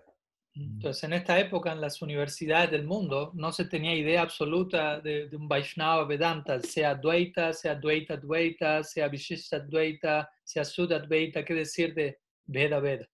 Entonces, 0.55 1.03
en 1.05 1.13
esta 1.13 1.39
época, 1.39 1.71
en 1.71 1.81
las 1.81 1.99
universidades 2.03 2.69
del 2.69 2.85
mundo, 2.85 3.31
no 3.33 3.51
se 3.51 3.65
tenía 3.65 3.95
idea 3.95 4.21
absoluta 4.21 4.99
de, 4.99 5.27
de 5.27 5.35
un 5.35 5.47
Vaishnava 5.47 6.05
Vedanta, 6.05 6.61
sea 6.61 6.93
Dvaita, 6.93 7.53
sea 7.53 7.73
Dvaita 7.73 8.17
Dvaita, 8.17 8.83
sea 8.83 9.07
Vishishta 9.07 9.59
Dvaita, 9.59 10.29
sea 10.43 10.63
Sudha 10.63 10.99
Dvaita, 10.99 11.43
qué 11.43 11.55
decir 11.55 11.95
de 11.95 12.19
Veda 12.45 12.79
Veda. 12.79 13.07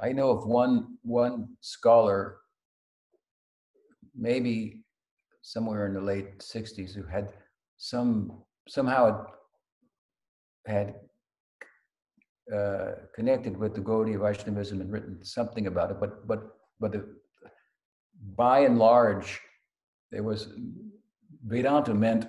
I 0.00 0.12
know 0.12 0.30
of 0.30 0.46
one 0.46 0.98
one 1.02 1.48
scholar, 1.60 2.38
maybe 4.14 4.84
somewhere 5.42 5.86
in 5.86 5.94
the 5.94 6.00
late 6.00 6.38
'60s, 6.38 6.94
who 6.94 7.02
had 7.02 7.32
some 7.76 8.42
somehow 8.68 9.26
had 10.66 10.94
uh, 12.54 12.92
connected 13.14 13.56
with 13.56 13.74
the 13.74 13.80
Gaudiya 13.80 14.20
Vaishnavism 14.20 14.80
and 14.80 14.92
written 14.92 15.24
something 15.24 15.66
about 15.66 15.90
it. 15.90 16.00
But 16.00 16.26
but 16.28 16.40
but 16.78 16.92
the, 16.92 17.04
by 18.36 18.60
and 18.60 18.78
large, 18.78 19.40
there 20.12 20.22
was 20.22 20.48
Vedanta 21.44 21.94
meant 21.94 22.26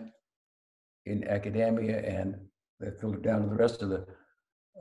in 1.06 1.28
academia 1.28 2.00
and 2.00 2.36
that 2.80 3.00
filtered 3.00 3.24
down 3.24 3.44
to 3.44 3.50
the 3.50 3.56
rest 3.56 3.82
of 3.82 3.90
the 3.90 4.06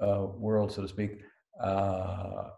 uh, 0.01 0.27
world, 0.37 0.73
so 0.73 0.83
to 0.83 0.89
speak. 0.89 1.21
Uh, 1.61 2.51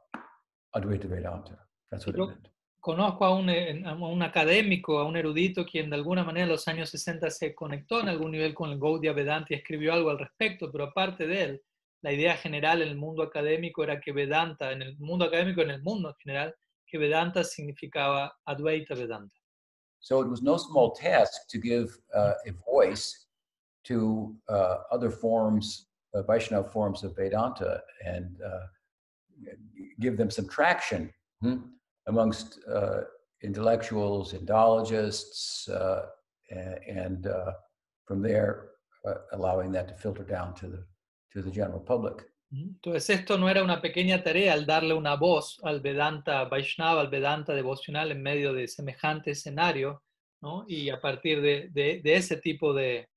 Advaita 0.75 1.09
Vedanta. 1.09 1.67
That's 1.91 2.07
what 2.07 2.15
it 2.15 2.19
Yo- 2.19 2.27
meant. 2.29 2.49
Conozco 2.81 3.27
a 3.27 3.35
un, 3.35 3.51
a 3.51 3.93
un 3.95 4.23
académico, 4.23 4.99
a 4.99 5.05
un 5.05 5.15
erudito, 5.15 5.67
quien 5.67 5.91
de 5.91 5.97
alguna 5.97 6.25
manera 6.25 6.45
en 6.45 6.53
los 6.53 6.67
años 6.67 6.89
60 6.89 7.29
se 7.31 7.55
conectó 7.55 8.01
en 8.01 8.09
algún 8.09 8.31
nivel 8.31 8.55
con 8.55 8.71
el 8.71 8.79
Gaudiya 8.79 9.13
Vedanta 9.13 9.49
y 9.51 9.57
escribió 9.57 9.93
algo 9.93 10.09
al 10.09 10.19
respecto, 10.19 10.73
pero 10.73 10.85
aparte 10.85 11.27
de 11.27 11.43
él, 11.43 11.63
la 12.03 12.11
idea 12.11 12.39
general 12.39 12.81
en 12.81 12.89
el 12.89 12.97
mundo 12.97 13.23
académico 13.23 13.85
era 13.85 14.01
que 14.01 14.13
Vedanta, 14.13 14.73
en 14.73 14.81
el 14.81 14.97
mundo 14.99 15.27
académico 15.27 15.61
en 15.61 15.73
el 15.73 15.83
mundo 15.83 16.09
en 16.09 16.15
general, 16.23 16.55
que 16.87 16.97
Vedanta 16.97 17.45
significaba 17.45 18.35
Advaita 18.47 18.95
Vedanta. 18.95 19.37
So 19.99 20.23
it 20.23 20.29
was 20.29 20.41
no 20.41 20.57
small 20.57 20.93
task 20.95 21.49
to 21.51 21.59
give 21.61 21.91
uh, 22.15 22.33
a 22.47 22.53
voice 22.65 23.27
to 23.85 24.35
uh, 24.49 24.79
other 24.91 25.11
forms, 25.11 25.87
uh, 26.15 26.23
Vaishnava 26.23 26.67
forms 26.71 27.05
of 27.05 27.15
Vedanta, 27.15 27.83
and 28.07 28.41
uh, 28.41 28.67
give 29.99 30.17
them 30.17 30.31
some 30.31 30.49
traction 30.49 31.11
hmm, 31.41 31.57
amongst 32.07 32.59
uh, 32.69 33.03
intellectuals, 33.43 34.33
Indologists, 34.35 35.69
uh, 35.69 36.07
and 36.89 37.27
uh, 37.27 37.53
from 38.07 38.23
there 38.23 38.71
uh, 39.07 39.15
allowing 39.33 39.73
that 39.73 39.89
to 39.89 39.95
filter 39.95 40.25
down 40.25 40.55
to 40.55 40.67
the 40.69 40.85
to 41.33 41.43
the 41.43 41.51
general 41.51 41.81
public. 41.81 42.27
Entonces 42.53 43.09
esto 43.11 43.39
no 43.39 43.49
era 43.49 43.63
una 43.63 43.81
pequeña 43.81 44.25
tarea 44.25 44.53
al 44.53 44.67
darle 44.67 44.95
una 44.95 45.15
voz 45.15 45.61
al 45.63 45.81
Vedanta 45.81 46.45
Vaishnava, 46.47 47.01
al 47.01 47.09
Vedanta 47.09 47.55
devocional 47.55 48.11
en 48.11 48.21
medio 48.23 48.53
de 48.53 48.67
semejante 48.67 49.31
escenario, 49.31 50.03
¿no? 50.43 50.65
Y 50.67 50.91
a 50.91 51.01
partir 51.01 51.41
de, 51.41 51.69
de- 51.71 52.01
de 52.03 52.15
ese 52.17 52.39
tipo 52.39 52.75
de, 52.75 53.09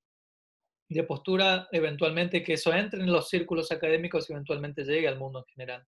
de 0.88 1.03
postura, 1.03 1.67
eventualmente 1.71 2.43
que 2.43 2.53
eso 2.53 2.71
entre 2.71 2.99
en 3.01 3.12
los 3.12 3.27
círculos 3.27 3.71
académicos 3.71 4.29
y 4.29 4.33
eventualmente 4.33 4.83
llegue 4.83 5.07
al 5.07 5.17
mundo 5.17 5.39
en 5.39 5.45
general. 5.45 5.83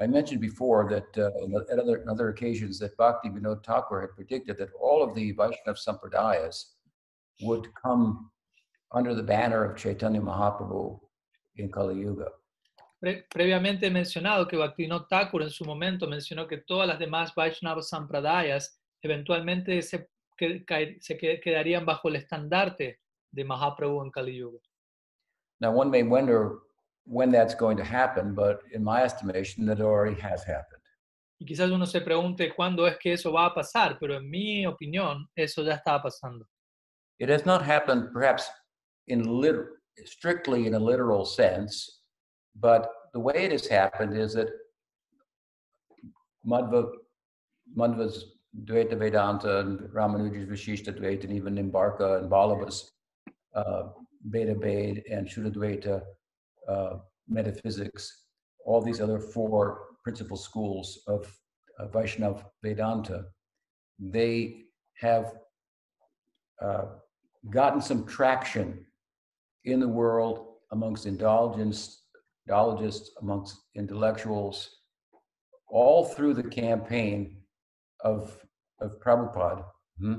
I 0.00 0.06
mentioned 0.08 0.40
before 0.40 0.88
that 0.90 1.06
uh, 1.16 1.30
at 1.72 1.78
other, 1.78 2.04
other 2.10 2.28
occasions 2.30 2.78
that 2.80 2.96
Bhakti 2.96 3.28
Vinod 3.28 3.64
Thakur 3.64 4.00
had 4.00 4.10
predicted 4.16 4.58
that 4.58 4.70
all 4.80 5.02
of 5.02 5.14
the 5.14 5.32
Vaishnav 5.34 5.76
Sampradayas 5.78 6.72
would 7.42 7.68
come 7.80 8.30
under 8.92 9.14
the 9.14 9.22
banner 9.22 9.64
of 9.64 9.76
Chaitanya 9.76 10.20
Mahaprabhu 10.20 10.98
in 11.56 11.70
Kali 11.70 12.00
Yuga. 12.00 12.26
Pre- 13.00 13.24
previamente 13.32 13.82
he 13.84 13.90
mencionado 13.90 14.48
que 14.48 14.58
Bhaktivinoda 14.58 15.06
Thakur 15.08 15.42
en 15.42 15.50
su 15.50 15.64
momento 15.64 16.06
mencionó 16.08 16.48
que 16.48 16.58
todas 16.66 16.88
las 16.88 16.98
demás 16.98 17.32
Vaishnava 17.34 17.82
Sampradayas 17.82 18.76
eventualmente 19.02 19.80
se, 19.82 20.08
que- 20.36 20.64
se 21.00 21.16
que- 21.16 21.40
quedarían 21.40 21.84
bajo 21.84 22.08
el 22.08 22.16
estandarte 22.16 22.98
de 23.30 23.44
Mahaprabhu 23.44 24.02
en 24.02 24.10
Kali 24.10 24.36
Yuga. 24.38 24.58
Now, 25.60 25.70
one 25.72 25.88
may 25.90 26.02
wonder 26.02 26.58
when 27.06 27.30
that's 27.30 27.54
going 27.54 27.76
to 27.76 27.84
happen, 27.84 28.34
but 28.34 28.60
in 28.72 28.82
my 28.82 29.02
estimation, 29.02 29.66
that 29.66 29.80
already 29.80 30.20
has 30.20 30.42
happened. 30.44 30.80
Y 31.40 31.46
quizás 31.46 31.70
uno 31.70 31.84
se 31.84 32.00
pregunte 32.00 32.54
cuándo 32.54 32.86
es 32.86 32.96
que 32.98 33.12
eso 33.12 33.32
va 33.32 33.46
a 33.46 33.54
pasar, 33.54 33.98
pero 34.00 34.16
en 34.16 34.30
mi 34.30 34.64
opinión 34.64 35.26
eso 35.36 35.62
ya 35.62 35.74
está 35.74 36.00
pasando. 36.02 36.46
It 37.18 37.28
has 37.28 37.44
not 37.44 37.62
happened 37.62 38.12
perhaps 38.12 38.48
in 39.08 39.24
strictly 40.04 40.66
in 40.66 40.74
a 40.74 40.78
literal 40.78 41.24
sense, 41.24 42.00
but 42.54 42.90
the 43.12 43.20
way 43.20 43.44
it 43.44 43.52
has 43.52 43.66
happened 43.66 44.16
is 44.16 44.34
that 44.34 44.48
Madhva, 46.46 46.90
Madhva's 47.76 48.36
Dvaita 48.64 48.96
Vedanta 48.96 49.60
and 49.60 49.80
Ramanuja's 49.92 50.48
Vishishta 50.48 50.92
Dvaita 50.92 51.24
and 51.24 51.32
even 51.32 51.56
Nimbarka 51.56 52.18
and 52.18 52.30
Vallabha's 52.30 52.92
uh, 53.54 53.88
Veda 54.24 54.54
Ved 54.54 55.02
and 55.10 55.26
Shuddha 55.26 55.52
Dvaita 55.52 56.02
uh, 56.68 56.96
metaphysics, 57.28 58.24
all 58.64 58.80
these 58.80 59.00
other 59.00 59.18
four 59.18 59.80
principal 60.02 60.36
schools 60.36 61.00
of 61.06 61.32
uh, 61.78 61.86
Vaishnav 61.88 62.44
Vedanta, 62.62 63.24
they 63.98 64.64
have 64.98 65.34
uh, 66.62 66.84
gotten 67.50 67.80
some 67.80 68.06
traction 68.06 68.84
in 69.64 69.80
the 69.80 69.88
world 69.88 70.46
amongst 70.72 71.06
indulgence, 71.06 72.02
indologists, 72.48 73.08
amongst 73.20 73.60
intellectuals, 73.74 74.78
all 75.68 76.04
through 76.04 76.34
the 76.34 76.42
campaign 76.42 77.38
of, 78.00 78.36
of 78.80 79.00
Prabhupada, 79.00 79.64
hmm, 79.98 80.16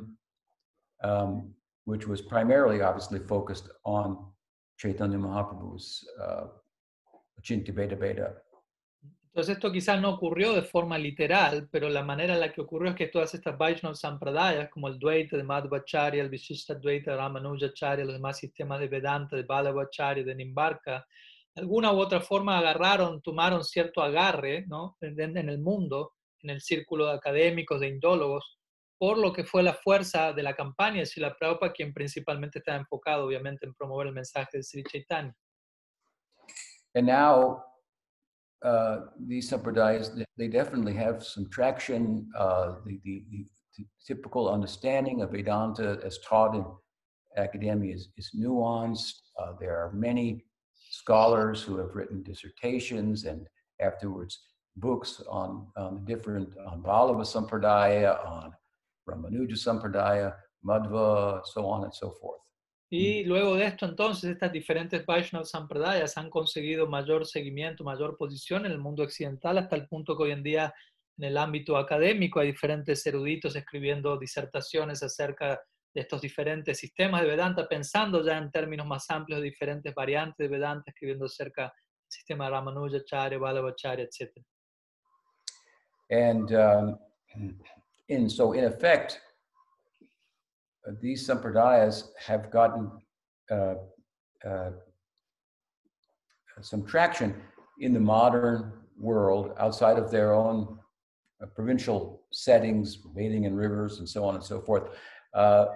um, 1.03 1.53
which 1.85 2.07
was 2.07 2.21
primarily 2.21 2.81
obviously 2.81 3.19
focused 3.19 3.69
on 3.85 4.25
Chaitanya 4.77 5.17
Mahaprabhu's 5.17 6.07
uh, 6.19 6.47
Chinti 7.41 7.71
Veda 7.71 7.95
Veda. 7.95 8.41
Entonces 9.27 9.55
esto 9.57 9.69
quizás 9.69 9.99
no 9.99 10.11
ocurrió 10.11 10.53
de 10.53 10.61
forma 10.61 10.97
literal, 10.97 11.67
pero 11.69 11.89
la 11.89 12.03
manera 12.03 12.35
en 12.35 12.39
la 12.39 12.53
que 12.53 12.61
ocurrió 12.61 12.91
es 12.91 12.95
que 12.95 13.07
todas 13.07 13.33
estas 13.33 13.57
Vaishnava 13.57 13.93
Sampradayas, 13.93 14.69
como 14.69 14.87
el 14.87 14.97
Dvaita 14.97 15.35
de 15.35 15.43
Madhvacharya, 15.43 16.23
el 16.23 16.29
Vishishta 16.29 16.75
Dvaita 16.75 17.11
de 17.11 17.17
Ramanujacharya, 17.17 18.05
los 18.05 18.13
demás 18.13 18.37
sistemas 18.37 18.79
de 18.79 18.87
Vedanta, 18.87 19.35
de 19.35 19.43
Ballabhacharya, 19.43 20.23
de 20.23 20.35
Nimbarka, 20.35 21.05
de 21.53 21.61
alguna 21.61 21.91
u 21.91 21.97
otra 21.99 22.21
forma 22.21 22.57
agarraron, 22.57 23.21
tomaron 23.21 23.61
cierto 23.65 24.01
agarre 24.01 24.65
¿no? 24.67 24.95
en- 25.01 25.37
en 25.37 25.49
el 25.49 25.59
mundo, 25.59 26.13
en 26.41 26.51
el 26.51 26.61
círculo 26.61 27.07
de 27.07 27.13
académicos, 27.15 27.81
de 27.81 27.89
indólogos, 27.89 28.57
por 28.97 29.17
lo 29.17 29.33
que 29.33 29.43
fue 29.43 29.61
la 29.63 29.73
fuerza 29.73 30.33
de 30.33 30.43
la 30.43 30.53
campaña 30.53 30.99
de 30.99 31.05
Srila 31.05 31.35
Prabhupada, 31.37 31.73
quien 31.73 31.93
principalmente 31.93 32.59
estaba 32.59 32.77
enfocado 32.77 33.25
obviamente 33.25 33.65
en 33.65 33.73
promover 33.73 34.07
el 34.07 34.13
mensaje 34.13 34.57
de 34.57 34.63
Sri 34.63 34.83
Chaitanya. 34.83 35.33
And 36.95 37.05
now, 37.07 37.61
uh, 38.63 39.07
these 39.27 39.49
sampradayas, 39.49 40.15
they- 40.37 40.47
definitely 40.47 40.93
have 40.93 41.23
some 41.23 41.49
traction. 41.49 42.29
Uh, 42.37 42.75
the, 42.85 42.99
the, 43.03 43.45
the 43.77 43.85
typical 44.05 44.49
understanding 44.49 45.21
of 45.21 45.31
Vedanta 45.31 45.99
as 46.05 46.17
taught 46.19 46.55
in 46.55 46.65
academia 47.35 47.93
is, 47.93 48.09
is 48.15 48.31
nuanced. 48.33 49.15
Uh, 49.37 49.51
there 49.59 49.75
are 49.77 49.91
many 49.91 50.45
scholars 50.89 51.61
who 51.61 51.77
have 51.77 51.93
written 51.95 52.23
dissertations 52.23 53.25
and 53.25 53.45
afterwards 53.81 54.39
books 54.77 55.21
on, 55.29 55.67
on 55.75 56.05
different, 56.05 56.55
on 56.69 56.81
Vallabha 56.81 57.23
Sampradaya, 57.25 58.25
on 58.25 58.53
Ramanuja 59.05 59.55
Sampradaya, 59.55 60.35
Madhva, 60.63 61.41
so 61.45 61.65
on 61.65 61.83
and 61.83 61.93
so 61.93 62.11
forth. 62.11 62.41
Y 62.89 63.23
luego 63.23 63.55
de 63.55 63.65
esto, 63.65 63.85
entonces, 63.85 64.31
estas 64.31 64.51
diferentes 64.51 65.05
Vaishnava 65.05 65.43
Sampradayas 65.43 66.17
han 66.17 66.29
conseguido 66.29 66.87
mayor 66.87 67.25
seguimiento, 67.25 67.83
mayor 67.83 68.15
posición 68.15 68.65
en 68.65 68.71
el 68.71 68.77
mundo 68.77 69.03
occidental, 69.03 69.57
hasta 69.57 69.75
el 69.75 69.87
punto 69.87 70.15
que 70.15 70.23
hoy 70.23 70.31
en 70.31 70.43
día, 70.43 70.73
en 71.17 71.25
el 71.25 71.37
ámbito 71.37 71.77
académico, 71.77 72.39
hay 72.39 72.47
diferentes 72.47 73.05
eruditos 73.05 73.55
escribiendo 73.55 74.17
disertaciones 74.17 75.01
acerca 75.01 75.59
de 75.93 76.01
estos 76.01 76.21
diferentes 76.21 76.77
sistemas 76.77 77.21
de 77.21 77.27
Vedanta, 77.27 77.67
pensando 77.67 78.23
ya 78.23 78.37
en 78.37 78.51
términos 78.51 78.85
más 78.85 79.09
amplios 79.09 79.41
de 79.41 79.45
diferentes 79.45 79.93
variantes 79.95 80.37
de 80.37 80.47
Vedanta, 80.47 80.91
escribiendo 80.91 81.25
acerca 81.25 81.63
del 81.63 81.71
sistema 82.07 82.49
Ramanuja, 82.49 83.03
Charya, 83.03 83.39
Vallabhacharya, 83.39 84.05
etc. 84.05 84.31
And 86.11 86.51
um, 86.51 86.99
in, 88.09 88.29
so, 88.29 88.53
in 88.53 88.65
effect, 88.65 89.19
uh, 90.87 90.91
these 91.01 91.27
sampradayas 91.27 92.09
have 92.19 92.51
gotten 92.51 92.91
uh, 93.51 93.75
uh, 94.47 94.71
some 96.61 96.85
traction 96.85 97.35
in 97.79 97.93
the 97.93 97.99
modern 97.99 98.71
world 98.97 99.53
outside 99.59 99.97
of 99.97 100.11
their 100.11 100.33
own 100.33 100.77
uh, 101.41 101.45
provincial 101.47 102.21
settings, 102.31 102.95
bathing 102.95 103.43
in 103.43 103.55
rivers 103.55 103.99
and 103.99 104.07
so 104.07 104.23
on 104.23 104.35
and 104.35 104.43
so 104.43 104.61
forth, 104.61 104.89
uh, 105.33 105.67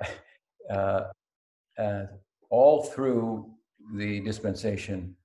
uh, 0.69 2.03
all 2.49 2.83
through 2.83 3.49
the 3.95 4.19
dispensation 4.21 5.15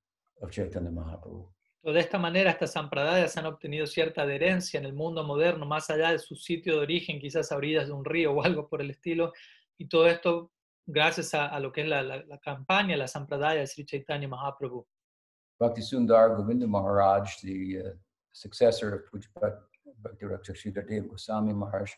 of 0.42 0.50
Chaitanya 0.50 0.90
Mahaprabhu. 0.90 1.46
De 1.84 2.00
esta 2.00 2.18
manera, 2.18 2.50
estas 2.50 2.72
sampradayas 2.72 3.36
han 3.36 3.44
obtenido 3.44 3.86
cierta 3.86 4.22
adherencia 4.22 4.80
en 4.80 4.86
el 4.86 4.94
mundo 4.94 5.22
moderno, 5.22 5.66
más 5.66 5.90
allá 5.90 6.12
de 6.12 6.18
su 6.18 6.34
sitio 6.34 6.76
de 6.76 6.80
origen, 6.80 7.20
quizás 7.20 7.52
a 7.52 7.56
orillas 7.56 7.88
de 7.88 7.92
un 7.92 8.06
río 8.06 8.32
o 8.32 8.42
algo 8.44 8.66
por 8.68 8.80
el 8.80 8.90
estilo, 8.90 9.32
y 9.76 9.86
todo 9.86 10.06
esto 10.06 10.50
gracias 10.86 11.34
a, 11.34 11.58
lo 11.60 11.72
que 11.72 11.82
es 11.82 11.88
la, 11.88 12.02
la, 12.02 12.24
la 12.24 12.38
campaña, 12.38 12.96
la 12.96 13.06
sampradaya 13.06 13.60
de 13.60 13.66
Sri 13.66 13.84
Chaitanya 13.84 14.28
Mahaprabhu. 14.28 14.86
Bhakti 15.58 15.82
Sundar 15.82 16.36
Govinda 16.36 16.66
Maharaj, 16.66 17.40
the 17.42 17.78
uh, 17.78 17.90
successor 18.32 18.94
of 18.94 19.02
Pujyapat 19.10 19.56
Bhakti 20.02 20.24
Rakshasridhar 20.24 20.88
Dev 20.88 21.08
Goswami 21.08 21.52
Maharaj, 21.52 21.92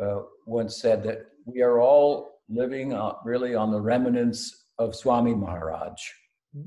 uh, 0.00 0.22
once 0.46 0.76
said 0.76 1.02
that 1.04 1.26
we 1.44 1.62
are 1.62 1.80
all 1.80 2.40
living 2.48 2.92
uh, 2.92 3.14
really 3.24 3.54
on 3.54 3.70
the 3.70 3.80
remnants 3.80 4.66
of 4.78 4.94
Swami 4.94 5.34
Maharaj. 5.34 5.94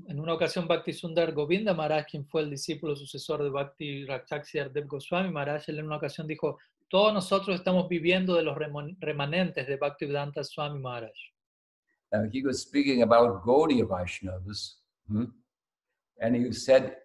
En 0.08 0.20
una 0.20 0.34
ocasión, 0.34 0.68
Bhakti 0.68 0.94
Sundar 0.94 1.34
Govinda 1.34 1.74
Maharaj, 1.74 2.06
quien 2.12 2.24
fue 2.24 2.42
el 2.42 2.52
discípulo 2.52 2.96
sucesor 2.96 3.42
de 3.42 3.50
Bhakti 3.50 4.06
Rakshakshidhar 4.06 4.72
Dev 4.72 4.86
Goswami 4.86 5.32
Maharaj, 5.32 5.68
él 5.68 5.80
en 5.80 5.86
una 5.86 5.98
ocasión 5.98 6.28
dijo, 6.28 6.60
todos 6.90 7.12
nosotros 7.12 7.56
estamos 7.56 7.90
viviendo 7.90 8.36
de 8.36 8.44
los 8.44 8.56
remanentes 9.00 9.68
de 9.68 9.78
Bhaktivedanta 9.78 10.44
Swami 10.44 10.80
Maharaj. 10.80 11.16
Uh, 12.12 12.28
he 12.32 12.44
was 12.44 12.62
speaking 12.62 13.02
about 13.02 13.44
Gaudiya 13.44 13.86
Vaishnavas, 13.86 14.76
hmm, 15.08 15.26
and 16.22 16.36
he 16.36 16.52
said, 16.52 16.98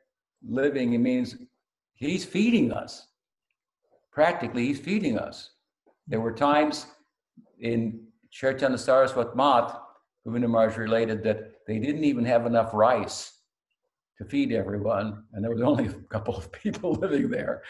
living, 0.47 0.93
it 0.93 0.99
means 0.99 1.37
he's 1.95 2.25
feeding 2.25 2.71
us. 2.71 3.09
Practically, 4.13 4.67
he's 4.67 4.81
feeding 4.81 5.19
us. 5.19 5.53
There 6.07 6.21
were 6.21 6.33
times 6.33 6.87
in 7.61 8.07
Chaitanya 8.31 8.77
Saraswat 8.77 9.35
Mat, 9.35 9.75
Govinda 10.25 10.49
Maharaj 10.49 10.77
related 10.77 11.23
that 11.25 11.54
they 11.67 11.79
didn't 11.79 12.05
even 12.05 12.25
have 12.27 12.47
enough 12.47 12.73
rice 12.75 13.33
to 14.19 14.25
feed 14.25 14.53
everyone, 14.53 15.25
and 15.33 15.43
there 15.45 15.53
was 15.53 15.63
only 15.63 15.87
a 15.87 15.93
couple 16.09 16.35
of 16.37 16.51
people 16.63 16.93
living 16.95 17.31
there. 17.31 17.63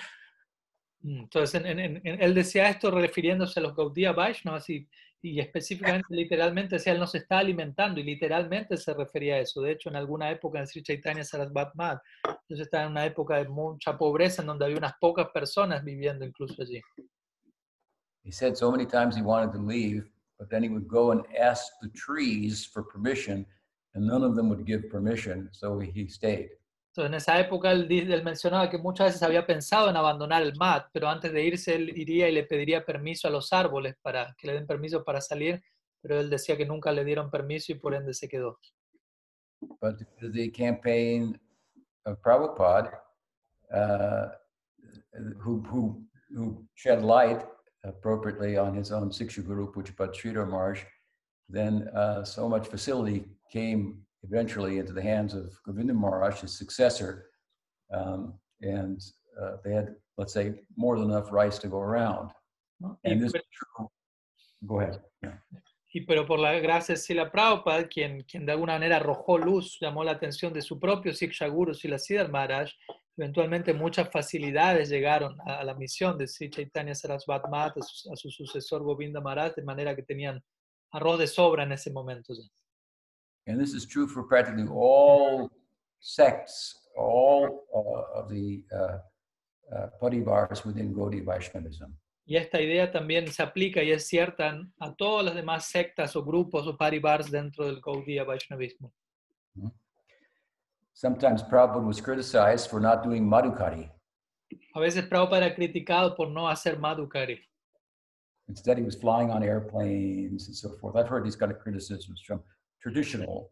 Mm, 1.03 1.20
Entonces, 1.24 1.55
en- 1.64 1.78
en- 1.78 2.01
en- 2.05 2.22
él 2.22 2.34
decía 2.34 2.68
esto 2.68 2.90
refiriéndose 2.90 3.61
a 3.61 3.62
los 3.62 3.74
Gaudiya 3.76 4.12
Vaishnavas 4.12 4.68
y, 4.70 4.88
y 5.22 5.40
específicamente, 5.40 6.07
literalmente, 6.14 6.76
decía, 6.76 6.92
él 6.92 6.99
no 7.01 7.07
se 7.07 7.18
está 7.18 7.38
alimentando 7.38 7.99
y 8.01 8.03
literalmente 8.03 8.76
se 8.76 8.92
refería 8.95 9.36
a 9.36 9.38
eso. 9.40 9.62
De 9.62 9.72
hecho, 9.72 9.88
en 9.88 9.97
alguna 9.97 10.30
época 10.30 10.59
en 10.59 10.66
Sri 10.66 10.82
Chaitanya 10.82 11.24
Sarasvat 11.24 11.74
Math, 11.74 12.01
ellos 12.49 12.61
estaban 12.61 12.86
en 12.86 12.92
una 12.92 13.07
época 13.07 13.36
de 13.36 13.49
mucha 13.49 13.97
pobreza 13.97 14.42
en 14.42 14.49
donde 14.49 14.64
había 14.66 14.76
unas 14.78 14.95
pocas 15.01 15.28
personas 15.32 15.82
viviendo 15.82 16.24
incluso 16.26 16.61
allí. 16.61 16.80
He 18.22 18.30
said 18.32 18.55
so 18.57 18.70
many 18.70 18.86
times 18.86 19.16
he 19.16 19.22
wanted 19.22 19.53
to 19.53 19.59
leave, 19.59 20.05
but 20.38 20.49
then 20.49 20.62
he 20.62 20.68
would 20.70 20.86
go 20.88 21.11
and 21.12 21.22
ask 21.38 21.64
the 21.82 21.88
trees 21.90 22.66
for 22.66 22.82
permission, 22.82 23.47
and 23.95 24.07
none 24.07 24.24
of 24.24 24.34
them 24.34 24.49
would 24.49 24.64
give 24.64 24.88
permission, 24.90 25.49
so 25.53 25.78
he 25.78 26.09
stayed. 26.09 26.51
So 26.95 27.05
en 27.05 27.14
esa 27.14 27.40
época 27.40 27.72
él, 27.72 27.90
él 27.90 28.22
mencionaba 28.22 28.70
que 28.70 28.78
muchas 28.78 29.09
veces 29.09 29.22
había 29.24 29.45
pensado 29.45 29.90
en 29.90 29.97
abandonar 29.97 30.42
el 30.42 30.55
MAT, 30.55 30.90
pero 30.92 31.09
antes 31.09 31.32
de 31.32 31.42
irse 31.45 31.74
él 31.74 31.90
iría 31.97 32.28
y 32.28 32.32
le 32.32 32.45
pediría 32.45 32.84
permiso 32.84 33.26
a 33.26 33.32
los 33.32 33.53
árboles 33.53 33.97
para 34.01 34.32
que 34.38 34.47
le 34.47 34.55
den 34.55 34.66
permiso 34.66 35.03
para 35.03 35.20
salir, 35.20 35.61
pero 36.01 36.20
él 36.20 36.30
decía 36.30 36.57
que 36.57 36.66
nunca 36.66 36.92
le 36.92 37.05
dieron 37.05 37.30
permiso 37.30 37.72
y 37.72 37.76
por 37.76 37.95
ende 37.95 38.14
se 38.14 38.28
quedó. 38.28 38.59
But 39.80 40.05
the 40.20 40.51
campaign 40.51 41.36
of 42.05 42.20
Prabhupada, 42.20 43.01
uh, 43.72 44.28
who, 45.40 45.62
who, 45.62 46.01
who 46.32 46.64
shed 46.74 47.03
light 47.03 47.45
appropriately 47.82 48.57
on 48.57 48.76
his 48.76 48.92
own 48.92 49.11
Siksha 49.11 49.45
Guru, 49.45 49.72
Pujapad 49.72 50.14
Sridhar 50.14 50.49
Maharaj, 50.49 50.84
then 51.49 51.88
uh, 51.88 52.22
so 52.24 52.49
much 52.49 52.68
facility 52.68 53.24
came 53.55 53.82
eventually 54.28 54.74
into 54.80 54.92
the 54.92 55.07
hands 55.12 55.32
of 55.40 55.46
Govinda 55.64 55.94
Maharaj, 55.94 56.40
his 56.40 56.59
successor, 56.62 57.11
um, 57.98 58.34
and 58.61 58.98
uh, 59.40 59.57
they 59.62 59.72
had, 59.78 59.88
let's 60.18 60.34
say, 60.38 60.46
more 60.76 60.98
than 60.98 61.11
enough 61.11 61.30
rice 61.30 61.59
to 61.61 61.68
go 61.68 61.80
around. 61.90 62.30
And 63.05 63.22
this 63.22 63.32
true. 63.32 63.88
Go 64.66 64.80
ahead. 64.80 65.00
Yeah. 65.22 65.38
Y 65.96 66.00
pero 66.00 66.26
por 66.26 66.40
la 66.40 66.59
gracia 66.59 66.94
de 66.94 67.00
Sila 67.00 67.30
Prabhupada, 67.30 67.86
quien, 67.86 68.24
quien 68.24 68.44
de 68.44 68.52
alguna 68.52 68.72
manera 68.72 68.96
arrojó 68.96 69.38
luz, 69.38 69.78
llamó 69.80 70.02
la 70.02 70.11
atención 70.11 70.52
de 70.52 70.61
su 70.61 70.80
propio 70.80 71.12
Siksha 71.12 71.46
Guru, 71.46 71.72
Sila 71.72 71.98
Siddhar 71.98 72.30
Maharaj, 72.30 72.72
eventualmente 73.16 73.72
muchas 73.72 74.11
facilidades 74.11 74.88
llegaron 74.88 75.36
a, 75.46 75.61
a 75.61 75.64
la 75.64 75.74
misión 75.74 76.18
de 76.18 76.26
Sri 76.26 76.50
Chaitanya 76.50 76.96
Sarasvat 76.96 77.48
Mat, 77.48 77.76
a 77.78 77.82
su, 77.82 78.12
a 78.12 78.16
su 78.16 78.28
sucesor 78.28 78.82
Govinda 78.82 79.20
Maharaj, 79.20 79.55
de 79.55 79.62
manera 79.62 79.94
que 79.94 80.02
tenían 80.02 80.42
arroz 80.90 81.20
de 81.20 81.28
sobra 81.28 81.62
en 81.62 81.70
ese 81.70 81.92
momento. 81.92 82.34
ya. 82.34 82.42
And 83.47 83.61
this 83.61 83.74
is 83.74 83.86
true 83.86 84.07
for 84.07 84.22
practically 84.22 84.66
all 84.66 85.51
sects, 86.01 86.80
all 86.97 87.64
uh, 87.74 88.20
of 88.20 88.30
the 88.30 88.64
uh, 88.74 88.99
uh, 89.74 89.88
within 90.64 90.95
Gaudiya 90.95 91.24
Vaishnavism. 91.24 91.95
Y 92.26 92.36
esta 92.36 92.59
idea 92.59 92.90
también 92.90 93.30
se 93.30 93.42
aplica 93.42 93.82
y 93.82 93.90
es 93.90 94.07
cierta 94.07 94.59
a 94.80 94.95
todas 94.95 95.26
las 95.26 95.34
demás 95.34 95.66
sectas 95.66 96.16
o 96.16 96.24
grupos 96.24 96.66
o 96.66 96.74
paribars 96.74 97.30
dentro 97.30 97.66
del 97.66 97.80
Gaudiya 97.82 98.24
Vaishnavismo. 98.24 98.90
Sometimes 100.95 101.42
Prabhupada 101.42 101.84
was 101.84 102.01
criticized 102.01 102.70
for 102.70 102.80
not 102.80 103.03
doing 103.03 103.28
Madhukari. 103.28 103.90
A 104.74 104.80
veces 104.80 105.05
Prabhupada 105.05 105.47
era 105.47 105.55
criticado 105.55 106.16
por 106.16 106.30
no 106.30 106.49
hacer 106.49 106.78
Madhukari. 106.78 107.40
Instead, 108.49 108.78
he 108.78 108.84
was 108.84 108.95
flying 108.95 109.30
on 109.30 109.42
airplanes 109.42 110.47
and 110.47 110.57
so 110.57 110.70
forth. 110.80 110.97
I've 110.97 111.09
heard 111.09 111.24
these 111.24 111.36
kind 111.36 111.51
of 111.51 111.59
criticisms 111.59 112.22
from 112.26 112.42
traditional 112.81 113.49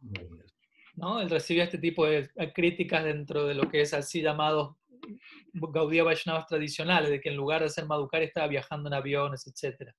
Gaudias. 0.00 0.54
¿no? 0.96 1.20
Él 1.20 1.30
recibió 1.30 1.62
este 1.62 1.78
tipo 1.78 2.06
de 2.06 2.28
críticas 2.54 3.04
dentro 3.04 3.46
de 3.46 3.54
lo 3.54 3.68
que 3.68 3.80
es 3.80 3.94
así 3.94 4.22
llamados 4.22 4.76
Gaudiya 5.52 6.04
Vaishnavas 6.04 6.46
tradicionales, 6.46 7.10
de 7.10 7.20
que 7.20 7.30
en 7.30 7.36
lugar 7.36 7.60
de 7.60 7.66
hacer 7.66 7.86
Madhukari 7.86 8.26
estaba 8.26 8.48
viajando 8.48 8.88
en 8.88 8.94
aviones, 8.94 9.46
etc. 9.46 9.90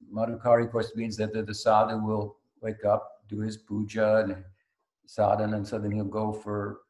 Madhukari, 0.00 0.64
of 0.64 0.70
course, 0.70 0.94
means 0.96 1.16
that 1.16 1.32
the, 1.32 1.42
the 1.42 1.54
sadhu 1.54 1.98
will 1.98 2.36
wake 2.60 2.84
up, 2.84 3.22
do 3.28 3.40
his 3.40 3.56
puja 3.56 4.24
and 4.24 4.44
sadhana, 5.06 5.56
and 5.56 5.66
so 5.66 5.78
then 5.78 5.92
he'll 5.92 6.04
go 6.04 6.32
for 6.32 6.80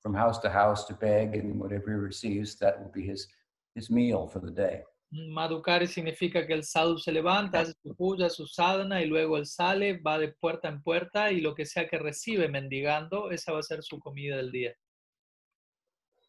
from 0.00 0.14
house 0.14 0.38
to 0.40 0.50
house 0.50 0.84
to 0.86 0.94
beg, 0.94 1.36
and 1.36 1.60
whatever 1.60 1.90
he 1.90 1.96
receives, 1.96 2.56
that 2.56 2.80
will 2.80 2.90
be 2.90 3.02
his 3.02 3.26
his 3.74 3.90
meal 3.90 4.26
for 4.26 4.40
the 4.40 4.50
day. 4.50 4.82
Madhukari 5.12 5.86
significa 5.86 6.46
que 6.46 6.54
el 6.54 6.64
sadhu 6.64 6.96
se 6.98 7.12
levanta, 7.12 7.60
hace 7.60 7.74
su 7.82 7.94
puja, 7.94 8.30
su 8.30 8.46
sadhana, 8.46 9.02
y 9.02 9.06
luego 9.06 9.36
él 9.36 9.44
sale, 9.44 10.00
va 10.00 10.18
de 10.18 10.32
puerta 10.32 10.68
en 10.68 10.82
puerta, 10.82 11.30
y 11.30 11.42
lo 11.42 11.54
que 11.54 11.66
sea 11.66 11.86
que 11.86 11.98
recibe 11.98 12.48
mendigando, 12.48 13.30
esa 13.30 13.52
va 13.52 13.58
a 13.58 13.62
ser 13.62 13.82
su 13.82 13.98
comida 13.98 14.36
del 14.36 14.50
día. 14.50 14.74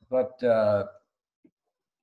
But 0.10 0.44
uh, 0.44 0.86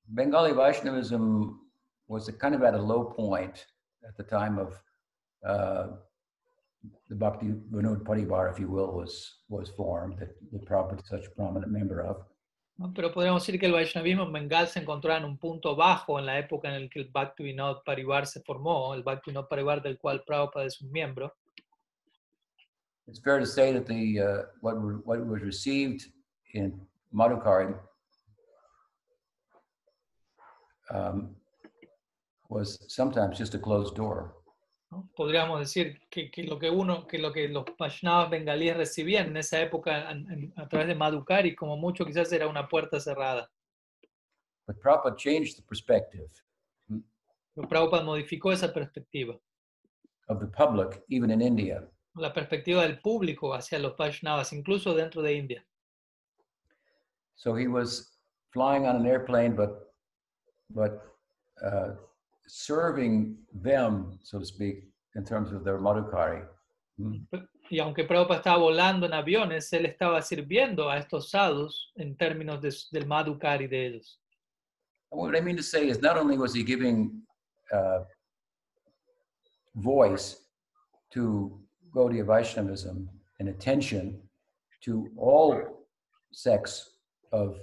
Bengali 0.08 0.52
Vaishnavism 0.52 1.60
was 2.08 2.28
a 2.28 2.32
kind 2.32 2.54
of 2.54 2.62
at 2.62 2.74
a 2.74 2.82
low 2.82 3.04
point 3.04 3.66
at 4.08 4.16
the 4.16 4.24
time 4.24 4.58
of 4.58 4.82
uh, 5.46 5.88
the 7.10 7.14
Bhakti 7.14 7.52
Vinod 7.70 8.04
Parivar, 8.04 8.50
if 8.50 8.58
you 8.58 8.68
will, 8.68 8.92
was 8.92 9.42
was 9.48 9.68
formed, 9.68 10.18
that 10.18 10.30
the 10.50 10.58
Prabhupada 10.58 11.02
is 11.02 11.08
such 11.08 11.26
a 11.26 11.30
prominent 11.30 11.70
member 11.70 12.00
of. 12.00 12.24
¿No? 12.80 12.92
Pero 12.94 13.12
podríamos 13.12 13.42
decir 13.42 13.60
que 13.60 13.66
el 13.66 13.72
Vaishnavismo 13.72 14.24
en 14.24 14.32
Bengal 14.32 14.66
se 14.66 14.80
encontraba 14.80 15.18
en 15.18 15.26
un 15.26 15.36
punto 15.38 15.76
bajo 15.76 16.18
en 16.18 16.26
la 16.26 16.38
época 16.38 16.74
en 16.74 16.82
la 16.82 16.88
que 16.88 17.00
el 17.00 17.10
Bhakti 17.10 17.44
Vinod 17.44 17.82
Parivar 17.84 18.26
se 18.26 18.40
formó, 18.40 18.94
el 18.94 19.02
Bhakti 19.02 19.30
Vinod 19.30 19.48
Parivar 19.48 19.82
del 19.82 19.98
cual 19.98 20.22
Prabhupada 20.26 20.66
es 20.66 20.80
un 20.80 20.90
miembro. 20.90 21.32
it's 23.10 23.18
fair 23.18 23.40
to 23.40 23.46
say 23.46 23.72
that 23.72 23.86
the 23.86 24.20
uh, 24.20 24.42
what 24.60 24.74
what 25.04 25.26
was 25.26 25.42
received 25.42 26.06
in 26.54 26.80
Madhukari 27.12 27.74
um, 30.90 31.34
was 32.48 32.78
sometimes 32.88 33.36
just 33.36 33.54
a 33.54 33.58
closed 33.58 33.96
door. 33.96 34.34
¿No? 34.90 35.08
Podríamos 35.14 35.60
decir 35.60 36.00
que, 36.10 36.30
que 36.30 36.42
lo 36.44 36.58
que 36.58 36.70
uno, 36.70 37.06
que 37.06 37.18
lo 37.18 37.32
que 37.32 37.48
los 37.48 37.64
Vaishnavas 37.78 38.30
bengalíes 38.30 38.76
recibían 38.76 39.28
en 39.28 39.36
esa 39.36 39.60
época 39.60 40.10
en- 40.10 40.52
a 40.56 40.68
través 40.68 40.88
de 40.88 40.94
Madhukari, 40.94 41.54
como 41.54 41.76
mucho 41.76 42.04
quizás 42.04 42.30
era 42.32 42.48
una 42.48 42.68
puerta 42.68 42.98
cerrada. 43.00 43.50
But 44.66 44.80
Prabhupada 44.80 45.16
changed 45.16 45.56
the 45.56 45.62
perspective 45.62 46.28
Pero 47.54 47.68
Prabhupada 47.68 48.04
modificó 48.04 48.52
esa 48.52 48.72
perspectiva, 48.72 49.38
of 50.28 50.38
the 50.40 50.46
public, 50.46 51.02
even 51.08 51.30
in 51.30 51.40
India. 51.42 51.88
la 52.14 52.32
perspectiva 52.32 52.82
del 52.82 53.00
público 53.00 53.52
hacia 53.54 53.78
los 53.78 53.96
Vaishnavas, 53.96 54.52
incluso 54.52 54.94
dentro 54.94 55.22
de 55.22 55.34
India. 55.34 55.66
So 57.36 57.56
he 57.56 57.66
was 57.68 58.18
flying 58.52 58.86
on 58.86 58.96
an 58.96 59.06
airplane, 59.06 59.54
but 59.56 59.92
but 60.68 61.00
uh, 61.62 61.94
serving 62.50 63.36
them, 63.62 64.18
so 64.22 64.38
to 64.38 64.44
speak, 64.44 64.84
in 65.16 65.24
terms 65.24 65.52
of 65.52 65.64
their 65.64 65.78
madhukari. 65.78 66.44
Mm. 67.00 67.26
Y 67.70 67.78
aunque 67.78 68.04
Prabhupada 68.04 68.40
estaba 68.40 68.58
volando 68.58 69.06
en 69.06 69.12
aviones, 69.12 69.72
él 69.72 69.86
estaba 69.86 70.20
sirviendo 70.22 70.90
a 70.90 70.98
estos 70.98 71.30
sadhus 71.30 71.92
en 71.96 72.16
términos 72.16 72.60
de- 72.60 72.74
del 72.90 73.06
Madhukari 73.06 73.68
de 73.68 73.86
ellos. 73.86 74.18
And 75.12 75.20
What 75.20 75.36
I 75.36 75.40
mean 75.40 75.56
to 75.56 75.62
say 75.62 75.88
is, 75.88 76.00
not 76.00 76.16
only 76.16 76.36
was 76.36 76.52
he 76.52 76.64
giving 76.64 77.22
uh, 77.72 78.00
voice 79.76 80.46
to 81.12 81.60
Gaudiya 81.94 82.24
Vaishnavism 82.26 83.08
and 83.38 83.48
attention 83.48 84.20
to 84.82 85.08
all 85.16 85.86
sects 86.32 86.98
of, 87.32 87.56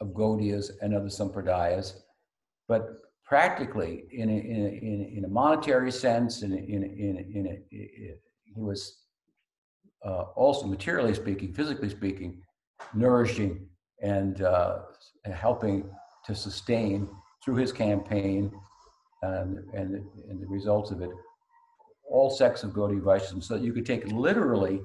of 0.00 0.08
Gaudiyas 0.08 0.72
and 0.82 0.92
other 0.94 1.08
Sampradayas, 1.08 2.02
but 2.68 2.82
practically, 3.26 4.04
in 4.12 4.28
a, 4.28 4.32
in 4.32 4.38
a, 4.38 4.68
in 4.68 5.00
a, 5.02 5.18
in 5.18 5.24
a 5.24 5.28
monetary 5.28 5.90
sense, 5.90 6.42
in 6.42 6.52
a, 6.52 6.56
in 6.56 6.82
a, 6.82 6.86
in 6.86 7.16
a, 7.16 7.38
in 7.38 7.46
a, 7.46 7.62
he 7.70 8.60
was 8.60 9.00
uh, 10.04 10.24
also 10.36 10.66
materially 10.66 11.14
speaking, 11.14 11.52
physically 11.52 11.88
speaking, 11.88 12.40
nourishing 12.94 13.68
and 14.02 14.42
uh, 14.42 14.78
helping 15.32 15.88
to 16.24 16.34
sustain 16.34 17.08
through 17.44 17.56
his 17.56 17.72
campaign 17.72 18.52
and, 19.22 19.58
and, 19.74 19.94
and 20.28 20.42
the 20.42 20.46
results 20.46 20.90
of 20.90 21.00
it 21.00 21.10
all 22.08 22.30
sects 22.30 22.62
of 22.62 22.70
Gaudiya 22.70 23.02
Vaishnavism. 23.02 23.42
So 23.42 23.56
you 23.56 23.72
could 23.72 23.86
take 23.86 24.06
literally 24.12 24.80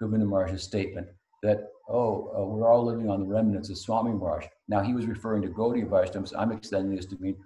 Govinda 0.00 0.26
Maharaj's 0.26 0.62
statement 0.62 1.06
that, 1.42 1.68
oh, 1.88 2.32
uh, 2.36 2.44
we're 2.44 2.68
all 2.68 2.84
living 2.84 3.08
on 3.08 3.20
the 3.20 3.26
remnants 3.26 3.70
of 3.70 3.78
Swami 3.78 4.12
Maharaj. 4.12 4.46
Now 4.68 4.80
he 4.80 4.94
was 4.94 5.06
referring 5.06 5.42
to 5.42 5.48
Gaudiya 5.48 5.88
Vaishnavas. 5.88 6.32
I'm 6.36 6.52
extending 6.52 6.96
this 6.96 7.06
to 7.06 7.16
mean 7.20 7.36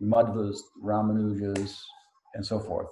Madhvas, 0.00 0.64
Ramanujas, 0.82 1.86
and 2.34 2.44
so 2.44 2.58
forth. 2.60 2.88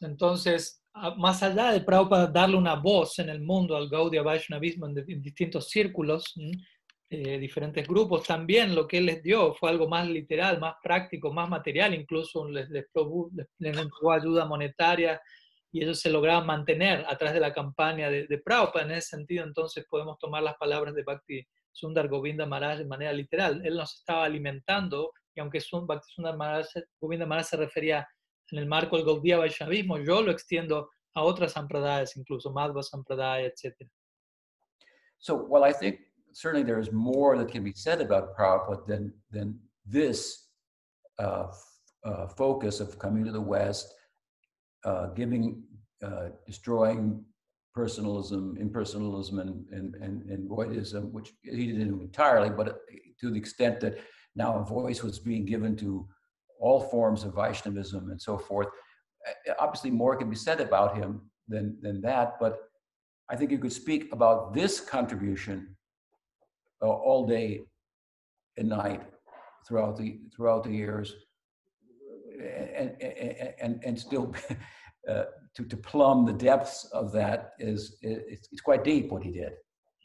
Entonces, 0.00 0.82
más 1.18 1.42
allá 1.42 1.72
de 1.72 1.80
Prabhupada 1.80 2.26
darle 2.26 2.56
una 2.56 2.74
voz 2.76 3.18
en 3.18 3.28
el 3.28 3.42
mundo 3.42 3.76
al 3.76 3.88
Gaudiya 3.88 4.22
Vaishnavismo 4.22 4.86
en, 4.86 4.94
di- 4.94 5.12
en 5.12 5.20
distintos 5.22 5.68
círculos, 5.68 6.34
eh, 7.10 7.38
diferentes 7.38 7.86
grupos, 7.86 8.26
también 8.26 8.74
lo 8.74 8.86
que 8.86 8.98
él 8.98 9.06
les 9.06 9.22
dio 9.22 9.54
fue 9.54 9.70
algo 9.70 9.88
más 9.88 10.08
literal, 10.08 10.58
más 10.58 10.74
práctico, 10.82 11.32
más 11.32 11.48
material, 11.48 11.94
incluso 11.94 12.48
les, 12.48 12.68
les, 12.70 12.86
entregó 13.60 14.12
ayuda 14.12 14.44
monetaria 14.46 15.20
y 15.70 15.82
ellos 15.82 16.00
se 16.00 16.10
lograban 16.10 16.46
mantener 16.46 17.04
a 17.06 17.16
través 17.16 17.34
de 17.34 17.40
la 17.40 17.52
campaña 17.52 18.08
de, 18.08 18.26
de 18.26 18.38
Prabhupada. 18.38 18.86
En 18.86 18.92
ese 18.92 19.08
sentido, 19.16 19.44
entonces 19.44 19.84
podemos 19.90 20.18
tomar 20.18 20.42
las 20.42 20.56
palabras 20.56 20.94
de 20.94 21.02
Bhakti 21.02 21.46
Sundar 21.70 22.08
Govinda 22.08 22.46
Maharaj 22.46 22.78
de 22.78 22.86
manera 22.86 23.12
literal. 23.12 23.60
Él 23.66 23.76
nos 23.76 23.94
estaba 23.96 24.24
alimentando 24.24 25.12
y 25.36 25.40
aunque 25.40 25.60
Govinda 27.00 27.26
Maharaj 27.26 27.46
se 27.46 27.56
refería 27.56 28.08
en 28.50 28.58
el 28.58 28.66
marco 28.66 28.96
del 28.96 29.04
Gaudiya 29.04 29.38
Vaishnavismo, 29.38 29.98
yo 29.98 30.22
lo 30.22 30.30
extiendo 30.30 30.90
a 31.14 31.22
otras 31.22 31.52
sampradayas, 31.52 32.16
incluso 32.16 32.50
Madhva 32.50 32.82
Sampradaya, 32.82 33.46
etc. 33.46 33.88
So, 35.18 35.34
well, 35.34 35.64
I 35.64 35.72
think 35.72 36.00
certainly 36.32 36.64
there 36.64 36.78
is 36.78 36.92
more 36.92 37.36
that 37.38 37.50
can 37.50 37.64
be 37.64 37.72
said 37.74 38.00
about 38.00 38.36
Prabhupada 38.36 38.86
than, 38.86 39.12
than 39.30 39.58
this 39.84 40.48
uh, 41.18 41.48
uh, 42.04 42.28
focus 42.28 42.80
of 42.80 42.98
coming 42.98 43.24
to 43.24 43.32
the 43.32 43.40
West, 43.40 43.92
uh, 44.84 45.06
giving, 45.08 45.62
uh, 46.02 46.28
destroying 46.46 47.24
personalism, 47.74 48.56
impersonalism, 48.60 49.40
and, 49.40 49.66
and, 49.70 49.94
and, 49.96 50.22
and 50.30 50.48
voidism, 50.48 51.10
which 51.12 51.32
he 51.42 51.66
didn't 51.72 52.00
entirely, 52.00 52.50
but 52.50 52.80
to 53.20 53.30
the 53.30 53.36
extent 53.36 53.80
that 53.80 53.98
now 54.36 54.58
a 54.58 54.64
voice 54.64 55.02
was 55.02 55.18
being 55.18 55.44
given 55.44 55.76
to 55.76 56.06
all 56.60 56.80
forms 56.80 57.24
of 57.24 57.34
Vaishnavism 57.34 58.10
and 58.10 58.20
so 58.20 58.38
forth. 58.38 58.68
Obviously, 59.58 59.90
more 59.90 60.16
can 60.16 60.30
be 60.30 60.36
said 60.36 60.60
about 60.60 60.96
him 60.96 61.22
than, 61.48 61.76
than 61.80 62.00
that, 62.02 62.36
but 62.38 62.58
I 63.28 63.36
think 63.36 63.50
you 63.50 63.58
could 63.58 63.72
speak 63.72 64.12
about 64.12 64.54
this 64.54 64.80
contribution 64.80 65.76
uh, 66.82 66.86
all 66.88 67.26
day 67.26 67.62
and 68.56 68.68
night 68.68 69.02
throughout 69.66 69.96
the 69.96 70.20
throughout 70.34 70.62
the 70.62 70.70
years, 70.70 71.14
and 72.40 72.94
and 73.00 73.54
and, 73.60 73.84
and 73.84 73.98
still 73.98 74.32
uh, 75.10 75.24
to 75.54 75.64
to 75.64 75.76
plumb 75.76 76.24
the 76.24 76.32
depths 76.32 76.84
of 76.92 77.12
that 77.12 77.52
is 77.58 77.96
it's, 78.02 78.48
it's 78.52 78.60
quite 78.60 78.84
deep 78.84 79.10
what 79.10 79.24
he 79.24 79.32
did. 79.32 79.52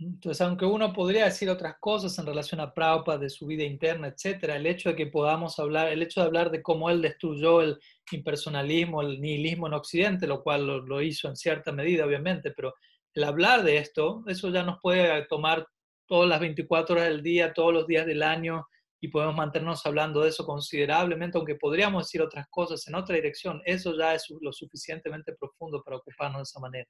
Entonces, 0.04 0.42
aunque 0.42 0.66
uno 0.66 0.92
podría 0.94 1.26
decir 1.26 1.48
otras 1.48 1.76
cosas 1.80 2.18
en 2.18 2.26
relación 2.26 2.60
a 2.60 2.74
Prabhupada, 2.74 3.20
de 3.20 3.30
su 3.30 3.46
vida 3.46 3.64
interna, 3.64 4.08
etcétera, 4.08 4.56
el 4.56 4.66
hecho 4.66 4.90
de 4.90 4.96
que 4.96 5.06
podamos 5.06 5.60
hablar, 5.60 5.90
el 5.90 6.02
hecho 6.02 6.22
de 6.22 6.26
hablar 6.26 6.50
de 6.50 6.64
cómo 6.64 6.90
él 6.90 7.04
destruyó 7.04 7.62
el 7.62 7.80
impersonalismo, 8.12 9.04
el 9.04 9.22
nihilismo 9.22 9.68
en 9.68 9.74
Occidente, 9.74 10.26
lo 10.26 10.42
cual 10.42 10.66
lo, 10.66 10.82
lo 10.82 11.04
hizo 11.04 11.28
en 11.28 11.36
cierta 11.36 11.72
medida, 11.72 12.06
obviamente, 12.06 12.50
pero 12.52 12.74
el 13.14 13.24
hablar 13.24 13.64
de 13.64 13.78
esto, 13.78 14.24
eso 14.26 14.50
ya 14.50 14.64
nos 14.64 14.80
puede 14.82 15.26
tomar 15.28 15.68
todas 16.08 16.28
las 16.28 16.40
24 16.40 16.96
horas 16.96 17.08
del 17.08 17.22
día, 17.22 17.54
todos 17.54 17.72
los 17.72 17.86
días 17.86 18.08
del 18.08 18.24
año, 18.24 18.66
y 19.00 19.10
podemos 19.10 19.36
mantenernos 19.36 19.86
hablando 19.86 20.22
de 20.22 20.30
eso 20.30 20.46
considerablemente, 20.46 21.38
aunque 21.38 21.56
podríamos 21.56 22.08
decir 22.08 22.24
otras 22.24 22.48
cosas 22.50 22.88
en 22.88 22.96
otra 22.96 23.16
dirección, 23.16 23.62
eso 23.66 23.96
ya 23.96 24.16
es 24.16 24.26
lo 24.42 24.52
suficientemente 24.52 25.34
profundo 25.34 25.84
para 25.84 25.98
ocuparnos 25.98 26.40
de 26.40 26.44
esa 26.44 26.60
manera. 26.60 26.90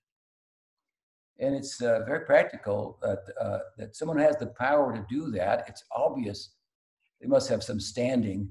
And 1.42 1.56
it's 1.56 1.82
uh, 1.82 2.04
very 2.06 2.24
practical 2.26 3.00
that 3.02 3.24
uh, 3.40 3.60
that 3.78 3.96
someone 3.96 4.20
has 4.20 4.38
the 4.38 4.48
power 4.48 4.94
to 4.94 5.06
do 5.10 5.32
that. 5.32 5.66
It's 5.68 5.84
obvious 5.92 6.52
they 7.20 7.28
must 7.28 7.50
have 7.50 7.64
some 7.64 7.80
standing 7.80 8.50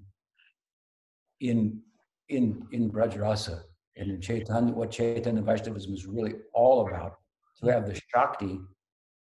in 1.41 1.80
in 2.28 2.66
in 2.72 2.91
Brajarasa 2.91 3.62
and 3.97 4.11
in 4.11 4.20
Chaitanya. 4.20 4.72
What 4.72 4.91
Chaitanya 4.91 5.43
Vaishnavism 5.43 5.95
is 5.95 6.07
really 6.07 6.34
all 6.53 6.86
about 6.86 7.14
to 7.61 7.70
have 7.70 7.86
the 7.86 8.01
shakti 8.12 8.61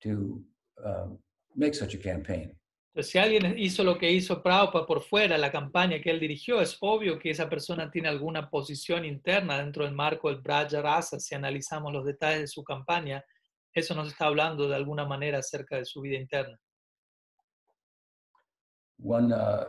to 0.02 0.42
um, 0.84 1.18
make 1.56 1.74
such 1.74 1.94
a 1.94 1.98
campaign. 1.98 2.54
Si 3.02 3.18
alguien 3.18 3.58
hizo 3.58 3.82
lo 3.82 3.98
que 3.98 4.08
hizo 4.08 4.40
Prabhupada 4.40 4.86
por 4.86 5.02
fuera, 5.02 5.36
la 5.36 5.50
campaña 5.50 6.00
que 6.00 6.10
él 6.10 6.20
dirigió, 6.20 6.60
es 6.60 6.76
obvio 6.80 7.18
que 7.18 7.30
esa 7.30 7.48
persona 7.48 7.90
tiene 7.90 8.08
alguna 8.08 8.48
posición 8.48 9.04
interna 9.04 9.58
dentro 9.58 9.84
del 9.84 9.94
marco 9.94 10.28
del 10.28 10.40
Braja 10.40 10.80
Rasa. 10.80 11.18
Si 11.18 11.34
analizamos 11.34 11.92
los 11.92 12.04
detalles 12.04 12.40
de 12.42 12.46
su 12.46 12.62
campaña, 12.62 13.24
eso 13.74 13.94
nos 13.94 14.08
está 14.08 14.26
hablando 14.26 14.68
de 14.68 14.76
alguna 14.76 15.04
manera 15.04 15.38
acerca 15.38 15.76
de 15.76 15.84
su 15.84 16.00
vida 16.00 16.16
interna. 16.16 16.56
One 18.98 19.32
uh, 19.32 19.64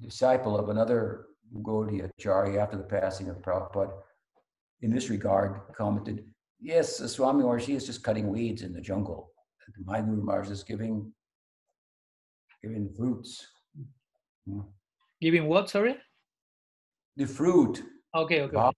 disciple 0.00 0.56
of 0.58 0.68
another 0.68 1.26
Gaudiya 1.54 2.10
Acharya 2.18 2.60
after 2.60 2.76
the 2.76 2.82
passing 2.82 3.28
of 3.28 3.36
Prabhupada, 3.36 3.92
in 4.82 4.90
this 4.90 5.08
regard, 5.08 5.60
commented, 5.76 6.24
Yes, 6.60 6.98
Swami 7.12 7.44
Maharaj 7.44 7.68
is 7.68 7.86
just 7.86 8.02
cutting 8.02 8.28
weeds 8.28 8.62
in 8.62 8.72
the 8.72 8.80
jungle. 8.80 9.30
My 9.84 10.00
Guru 10.00 10.24
Maharaj 10.24 10.50
is 10.50 10.64
giving, 10.64 11.12
giving 12.62 12.90
fruits. 12.96 13.46
Giving 15.20 15.46
what, 15.46 15.70
sorry? 15.70 15.96
The 17.16 17.26
fruit. 17.26 17.82
Ok, 18.14 18.40
ok. 18.40 18.52
Wow. 18.52 18.72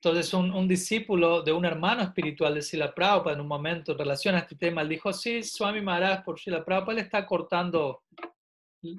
Entonces, 0.00 0.32
un, 0.32 0.52
un 0.52 0.68
discípulo 0.68 1.42
de 1.42 1.52
un 1.52 1.64
hermano 1.64 2.02
espiritual 2.02 2.54
de 2.54 2.62
Sila 2.62 2.94
Prabhupada 2.94 3.34
en 3.34 3.40
un 3.40 3.48
momento 3.48 3.92
en 3.92 3.98
relación 3.98 4.36
a 4.36 4.38
este 4.40 4.54
tema, 4.54 4.82
él 4.82 4.88
dijo, 4.88 5.12
sí, 5.12 5.42
Swami 5.42 5.80
Maharaj 5.80 6.22
por 6.24 6.38
Sila 6.38 6.64
Prabhupada 6.64 6.94
le 6.96 7.00
está 7.02 7.26
cortando 7.26 8.04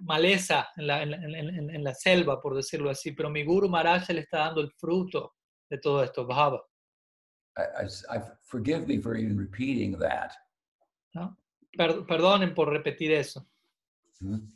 maleza 0.03 0.67
en 0.75 0.87
la, 0.87 1.01
en, 1.01 1.13
en- 1.13 1.69
en- 1.69 1.83
la 1.85 1.93
selva, 1.93 2.41
por 2.41 2.53
decirlo 2.53 2.89
así, 2.89 3.13
pero 3.13 3.29
mi 3.29 3.45
Guru 3.45 3.69
Maharaj 3.69 4.09
le 4.09 4.19
está 4.21 4.39
dando 4.39 4.59
el 4.59 4.71
fruto 4.73 5.35
de 5.69 5.77
todo 5.77 6.03
esto, 6.03 6.25
bhava. 6.27 6.61
I, 7.55 7.61
I, 7.85 8.17
I- 8.17 8.31
forgive 8.41 8.85
me 8.85 8.99
for 8.99 9.15
even 9.15 9.37
repeating 9.37 9.97
that. 9.99 10.31
Per- 11.77 12.05
perdonen 12.07 12.53
por 12.53 12.69
repetir 12.69 13.11
eso. 13.13 13.47
Mhm. 14.19 14.49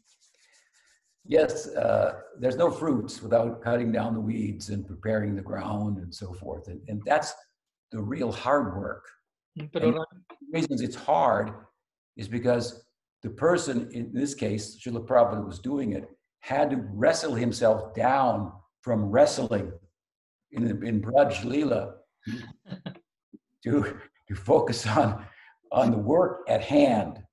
Yes, 1.25 1.67
uh, 1.69 2.19
there's 2.39 2.57
no 2.57 2.69
fruits 2.69 3.21
without 3.21 3.61
cutting 3.61 3.91
down 3.91 4.13
the 4.13 4.19
weeds 4.19 4.69
and 4.69 4.85
preparing 4.85 5.35
the 5.35 5.41
ground 5.41 5.97
and 5.99 6.13
so 6.13 6.33
forth. 6.33 6.67
And, 6.67 6.81
and 6.89 7.01
that's 7.05 7.33
the 7.91 8.01
real 8.01 8.31
hard 8.31 8.75
work. 8.77 9.05
Pero 9.71 9.87
And- 9.87 9.95
The 9.95 10.59
reasons 10.59 10.81
it's 10.81 10.95
hard 10.95 11.51
is 12.17 12.27
because 12.27 12.83
the 13.21 13.29
person, 13.29 13.89
in 13.91 14.13
this 14.13 14.35
case, 14.35 14.77
Srila 14.81 15.07
Prabhupada 15.07 15.45
was 15.45 15.59
doing 15.59 15.93
it, 15.93 16.09
had 16.41 16.69
to 16.71 16.77
wrestle 16.91 17.33
himself 17.35 17.93
down 17.95 18.51
from 18.81 19.05
wrestling 19.05 19.71
in, 20.51 20.63
in 20.85 21.01
Braj 21.01 21.41
Leela 21.45 21.93
to, 23.63 23.97
to 24.27 24.35
focus 24.35 24.85
on, 24.85 25.25
on 25.71 25.91
the 25.91 25.97
work 25.97 26.41
at 26.49 26.61
hand. 26.61 27.23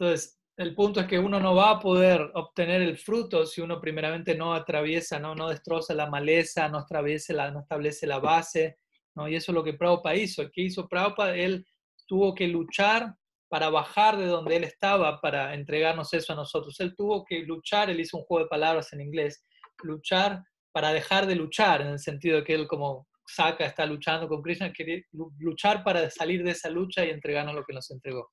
Entonces, 0.00 0.28
el 0.56 0.74
punto 0.74 1.00
es 1.00 1.06
que 1.06 1.18
uno 1.18 1.40
no 1.40 1.54
va 1.54 1.70
a 1.70 1.80
poder 1.80 2.30
obtener 2.34 2.80
el 2.82 2.96
fruto 2.96 3.44
si 3.46 3.60
uno 3.60 3.80
primeramente 3.80 4.36
no 4.36 4.54
atraviesa, 4.54 5.18
no, 5.18 5.34
no 5.34 5.48
destroza 5.48 5.94
la 5.94 6.08
maleza, 6.08 6.68
no 6.68 6.80
establece 6.80 7.32
la, 7.32 7.50
no 7.50 7.60
establece 7.60 8.06
la 8.06 8.18
base, 8.20 8.78
¿no? 9.16 9.28
Y 9.28 9.34
eso 9.34 9.52
es 9.52 9.54
lo 9.54 9.64
que 9.64 9.74
Prabhupada 9.74 10.14
hizo. 10.16 10.48
¿Qué 10.52 10.62
hizo 10.62 10.88
Prabhupada? 10.88 11.36
Él 11.36 11.66
tuvo 12.06 12.34
que 12.34 12.46
luchar 12.48 13.14
para 13.48 13.70
bajar 13.70 14.16
de 14.16 14.26
donde 14.26 14.56
él 14.56 14.64
estaba 14.64 15.20
para 15.20 15.54
entregarnos 15.54 16.12
eso 16.14 16.32
a 16.32 16.36
nosotros. 16.36 16.78
Él 16.80 16.94
tuvo 16.96 17.24
que 17.24 17.40
luchar, 17.40 17.90
él 17.90 18.00
hizo 18.00 18.18
un 18.18 18.24
juego 18.24 18.44
de 18.44 18.48
palabras 18.50 18.92
en 18.92 19.00
inglés, 19.00 19.44
luchar 19.82 20.42
para 20.72 20.92
dejar 20.92 21.26
de 21.26 21.36
luchar, 21.36 21.80
en 21.82 21.88
el 21.88 21.98
sentido 21.98 22.36
de 22.38 22.44
que 22.44 22.54
él 22.54 22.66
como 22.66 23.06
saca, 23.26 23.64
está 23.64 23.86
luchando 23.86 24.28
con 24.28 24.42
Krishna, 24.42 24.72
quiere 24.72 25.06
lu- 25.12 25.32
luchar 25.38 25.82
para 25.84 26.10
salir 26.10 26.42
de 26.42 26.50
esa 26.50 26.68
lucha 26.68 27.04
y 27.04 27.10
entregarnos 27.10 27.54
lo 27.54 27.64
que 27.64 27.72
nos 27.72 27.90
entregó. 27.90 28.30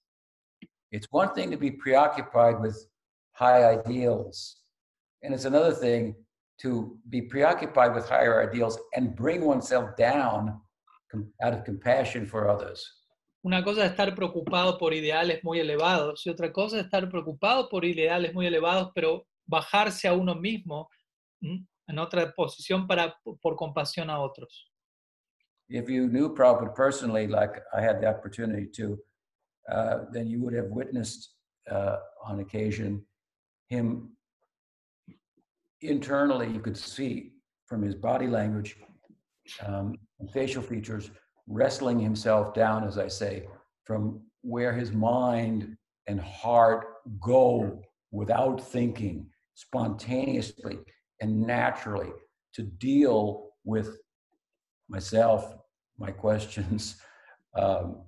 It's 0.91 1.07
one 1.11 1.33
thing 1.33 1.51
to 1.51 1.57
be 1.57 1.71
preoccupied 1.71 2.59
with 2.59 2.75
high 3.33 3.63
ideals, 3.63 4.57
and 5.23 5.33
it's 5.33 5.45
another 5.45 5.73
thing 5.73 6.15
to 6.61 6.97
be 7.09 7.21
preoccupied 7.21 7.95
with 7.95 8.07
higher 8.07 8.47
ideals 8.47 8.77
and 8.95 9.15
bring 9.15 9.41
oneself 9.43 9.95
down 9.97 10.59
out 11.41 11.53
of 11.53 11.63
compassion 11.63 12.25
for 12.25 12.49
others. 12.49 12.85
Una 13.43 13.63
cosa 13.63 13.85
es 13.85 13.91
estar 13.91 14.13
preocupado 14.15 14.77
por 14.77 14.93
ideales 14.93 15.43
muy 15.43 15.59
elevados 15.59 16.25
y 16.25 16.29
otra 16.29 16.51
cosa 16.53 16.77
es 16.77 16.85
estar 16.85 17.09
preocupado 17.09 17.69
por 17.69 17.83
ideales 17.85 18.33
muy 18.33 18.45
elevados, 18.45 18.91
pero 18.93 19.25
bajarse 19.47 20.07
a 20.07 20.13
uno 20.13 20.35
mismo 20.35 20.89
¿m? 21.41 21.65
en 21.87 21.99
otra 21.99 22.31
posición 22.33 22.85
para, 22.85 23.15
por 23.41 23.55
compasión 23.55 24.09
a 24.09 24.19
otros. 24.19 24.67
If 25.69 25.89
you 25.89 26.07
knew 26.07 26.35
Prabhupada 26.35 26.75
personally, 26.75 27.27
like 27.27 27.63
I 27.73 27.81
had 27.81 28.01
the 28.01 28.07
opportunity 28.07 28.67
to, 28.75 28.99
uh, 29.70 29.99
then 30.12 30.28
you 30.28 30.41
would 30.41 30.53
have 30.53 30.68
witnessed 30.68 31.36
uh, 31.70 31.97
on 32.26 32.39
occasion. 32.39 33.05
Him 33.70 34.09
internally, 35.82 36.49
you 36.51 36.59
could 36.59 36.78
see 36.78 37.32
from 37.66 37.82
his 37.82 37.95
body 37.95 38.28
language 38.28 38.78
um, 39.66 39.95
and 40.20 40.30
facial 40.32 40.62
features, 40.62 41.12
wrestling 41.47 41.99
himself 41.99 42.53
down, 42.53 42.84
as 42.84 42.97
I 42.97 43.07
say, 43.07 43.47
from 43.86 44.22
where 44.41 44.74
his 44.74 44.91
mind 44.91 45.78
and 46.07 46.20
heart 46.20 46.86
go 47.20 47.82
without 48.12 48.62
thinking, 48.62 49.28
spontaneously 49.55 50.80
and 51.22 51.41
naturally 51.41 52.09
to 52.53 52.64
deal 52.64 53.49
with 53.64 53.97
myself, 54.89 55.55
my 55.97 56.12
questions, 56.12 56.97
um, 57.57 58.01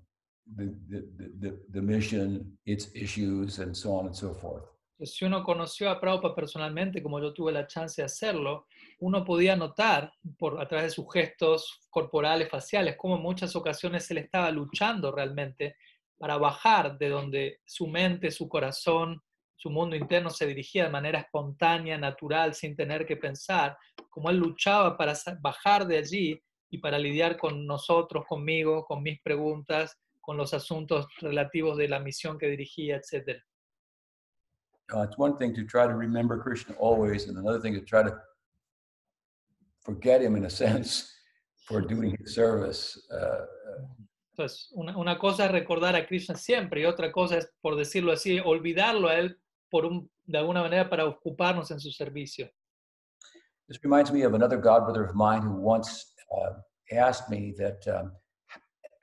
the, 0.46 0.76
the, 0.90 1.02
the, 1.40 1.60
the, 1.72 1.82
mission, 1.82 2.58
its 2.66 2.90
issues, 2.94 3.60
and 3.60 3.76
so 3.76 3.94
on 3.94 4.08
and 4.08 4.16
so 4.16 4.34
forth. 4.34 4.64
Si 5.00 5.26
uno 5.26 5.44
conoció 5.44 5.90
a 5.90 6.00
Prabhupada 6.00 6.36
personalmente, 6.36 7.02
como 7.02 7.20
yo 7.20 7.34
tuve 7.34 7.52
la 7.52 7.68
chance 7.68 8.02
de 8.02 8.06
hacerlo, 8.06 8.68
uno 9.00 9.26
podía 9.26 9.56
notar 9.56 10.14
por, 10.38 10.62
a 10.62 10.68
través 10.68 10.86
de 10.86 10.92
sus 10.92 11.12
gestos 11.12 11.82
corporales, 11.90 12.50
faciales, 12.50 12.96
cómo 12.96 13.18
en 13.18 13.22
muchas 13.22 13.56
ocasiones 13.56 14.10
él 14.12 14.20
estaba 14.20 14.50
luchando 14.52 15.12
realmente 15.12 15.76
para 16.18 16.38
bajar 16.38 16.98
de 16.98 17.10
donde 17.10 17.60
su 17.66 17.88
mente, 17.88 18.32
su 18.32 18.48
corazón, 18.48 19.22
su 19.58 19.70
mundo 19.70 19.96
interno 19.96 20.30
se 20.30 20.46
dirigía 20.46 20.86
de 20.86 20.90
manera 20.90 21.20
espontánea, 21.20 21.98
natural, 21.98 22.54
sin 22.54 22.76
tener 22.76 23.06
que 23.06 23.18
pensar, 23.18 23.78
como 24.10 24.30
él 24.30 24.38
luchaba 24.38 24.96
para 24.96 25.14
bajar 25.42 25.86
de 25.86 25.98
allí 25.98 26.42
y 26.70 26.78
para 26.78 26.98
lidiar 26.98 27.38
con 27.38 27.66
nosotros, 27.66 28.26
conmigo, 28.26 28.86
con 28.86 29.02
mis 29.04 29.22
preguntas, 29.22 29.98
con 30.24 30.38
los 30.38 30.54
asuntos 30.54 31.06
relativos 31.20 31.78
de 31.78 31.90
la 31.90 32.00
misión 32.00 32.38
que 32.38 32.48
dirigía, 32.48 32.96
etc. 32.96 33.42
Uh, 34.94 35.04
it's 35.04 35.18
one 35.18 35.36
thing 35.38 35.54
to 35.54 35.66
try 35.66 35.86
to 35.86 35.96
remember 35.96 36.42
Krishna 36.42 36.76
always, 36.80 37.28
and 37.28 37.38
another 37.38 37.60
thing 37.60 37.74
to 37.74 37.82
try 37.82 38.02
to 38.04 38.18
forget 39.82 40.22
him 40.22 40.36
in 40.38 40.46
a 40.46 40.50
sense 40.64 41.12
for 41.68 41.82
doing 41.82 42.16
his 42.20 42.34
service. 42.34 42.98
Uh, 43.12 43.46
Entonces, 44.32 44.72
una, 44.72 44.98
una 44.98 45.20
cosa 45.20 45.46
es 45.46 45.52
recordar 45.52 45.96
a 45.96 46.08
Krishna 46.08 46.36
siempre 46.36 46.82
y 46.82 46.86
otra 46.86 47.12
cosa 47.12 47.38
es, 47.38 47.52
por 47.62 47.76
decirlo 47.76 48.12
así, 48.12 48.40
olvidarlo 48.40 49.10
a 49.10 49.16
él 49.16 49.38
por 49.70 49.86
un, 49.86 50.10
de 50.24 50.38
alguna 50.38 50.62
manera 50.62 50.90
para 50.90 51.06
ocuparnos 51.06 51.70
en 51.70 51.80
su 51.80 51.92
servicio. 51.92 52.50
This 53.68 53.80
reminds 53.84 54.12
me 54.12 54.24
of 54.24 54.34
another 54.34 54.58
godbrother 54.58 55.04
of 55.04 55.14
mine 55.16 55.42
who 55.42 55.54
once 55.62 56.14
uh, 56.32 56.54
asked 56.92 57.30
me 57.30 57.54
that 57.58 57.86
um, 57.88 58.14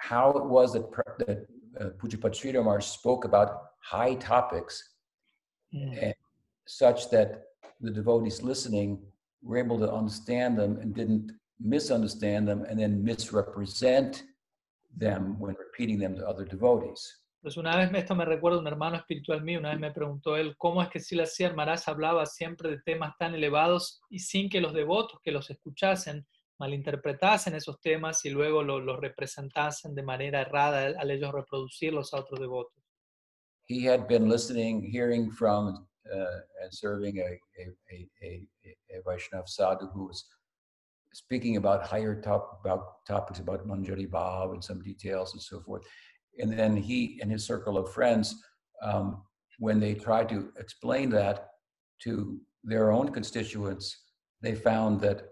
how 0.01 0.31
it 0.31 0.45
was 0.45 0.73
that, 0.73 0.91
that 1.19 1.47
uh, 1.81 1.91
Pujapad 1.99 2.33
Sridhar 2.33 2.83
spoke 2.83 3.25
about 3.25 3.51
high 3.81 4.15
topics 4.15 4.91
Mm. 5.73 6.13
such 6.67 7.11
that 7.11 7.45
the 7.81 7.91
devotees 7.91 8.43
listening 8.43 8.99
were 9.43 9.57
able 9.57 9.79
to 9.79 9.91
understand 9.93 10.59
them 10.59 10.79
and 10.81 10.95
didn't 10.95 11.33
misunderstand 11.61 12.49
them 12.49 12.65
and 12.65 12.79
then 12.79 13.05
misrepresent 13.05 14.25
them 14.97 15.39
when 15.39 15.55
repeating 15.55 15.99
them 15.99 16.17
to 16.17 16.27
other 16.27 16.45
devotees. 16.45 17.01
Pues 17.43 17.57
una 17.57 17.77
vez 17.77 17.91
esto 17.95 18.15
me 18.15 18.25
recuerda 18.25 18.59
un 18.59 18.67
hermano 18.67 18.97
espiritual 18.97 19.43
mío, 19.43 19.61
una 19.61 19.71
vez 19.71 19.81
me 19.81 19.93
preguntó 19.93 20.37
él 20.37 20.57
cómo 20.59 20.83
es 20.83 20.91
que 20.91 21.01
Sila 21.01 21.25
Maharaj 21.55 21.89
hablaba 21.89 22.27
siempre 22.27 22.69
de 22.69 22.83
temas 22.83 23.17
tan 23.19 23.35
elevados 23.35 24.03
y 24.11 24.19
sin 24.19 24.51
que 24.51 24.61
los 24.61 24.75
devotos 24.75 25.21
que 25.23 25.31
los 25.31 25.49
escuchasen 25.51 26.27
malinterpretasen 26.61 27.55
esos 27.55 27.81
temas 27.81 28.25
y 28.25 28.31
luego 28.31 28.63
lo- 28.63 28.97
representasen 28.97 29.95
de 29.95 30.03
manera 30.03 30.43
errada 30.43 30.87
al- 30.99 31.11
ellos 31.11 31.33
reproducirlos 31.33 32.13
a 32.13 32.19
otros 32.19 32.39
devotos. 32.39 32.75
He 33.67 33.85
had 33.89 34.07
been 34.07 34.29
listening, 34.29 34.83
hearing 34.83 35.31
from, 35.31 35.87
uh, 36.13 36.41
and 36.63 36.73
serving 36.73 37.19
a, 37.19 37.39
a, 37.61 38.09
a, 38.23 38.49
a, 38.93 39.03
Vaishnav 39.07 39.49
sadhu 39.49 39.87
who 39.95 40.09
was 40.09 40.25
speaking 41.13 41.57
about 41.57 41.87
higher 41.87 42.21
top, 42.21 42.61
about 42.65 43.05
topics 43.07 43.39
about 43.41 43.67
Manjari 43.67 44.09
Bhav 44.09 44.53
and 44.53 44.63
some 44.63 44.83
details 44.83 45.33
and 45.33 45.43
so 45.43 45.61
forth. 45.61 45.83
And 46.39 46.53
then 46.53 46.77
he 46.77 47.19
and 47.23 47.31
his 47.31 47.47
circle 47.47 47.79
of 47.79 47.93
friends, 47.93 48.35
um, 48.83 49.23
when 49.59 49.81
they 49.81 49.95
tried 49.95 50.29
to 50.31 50.53
explain 50.59 51.11
that 51.11 51.49
to 52.03 52.41
their 52.65 52.91
own 52.91 53.11
constituents, 53.13 54.05
they 54.43 54.55
found 54.55 55.01
that 55.01 55.23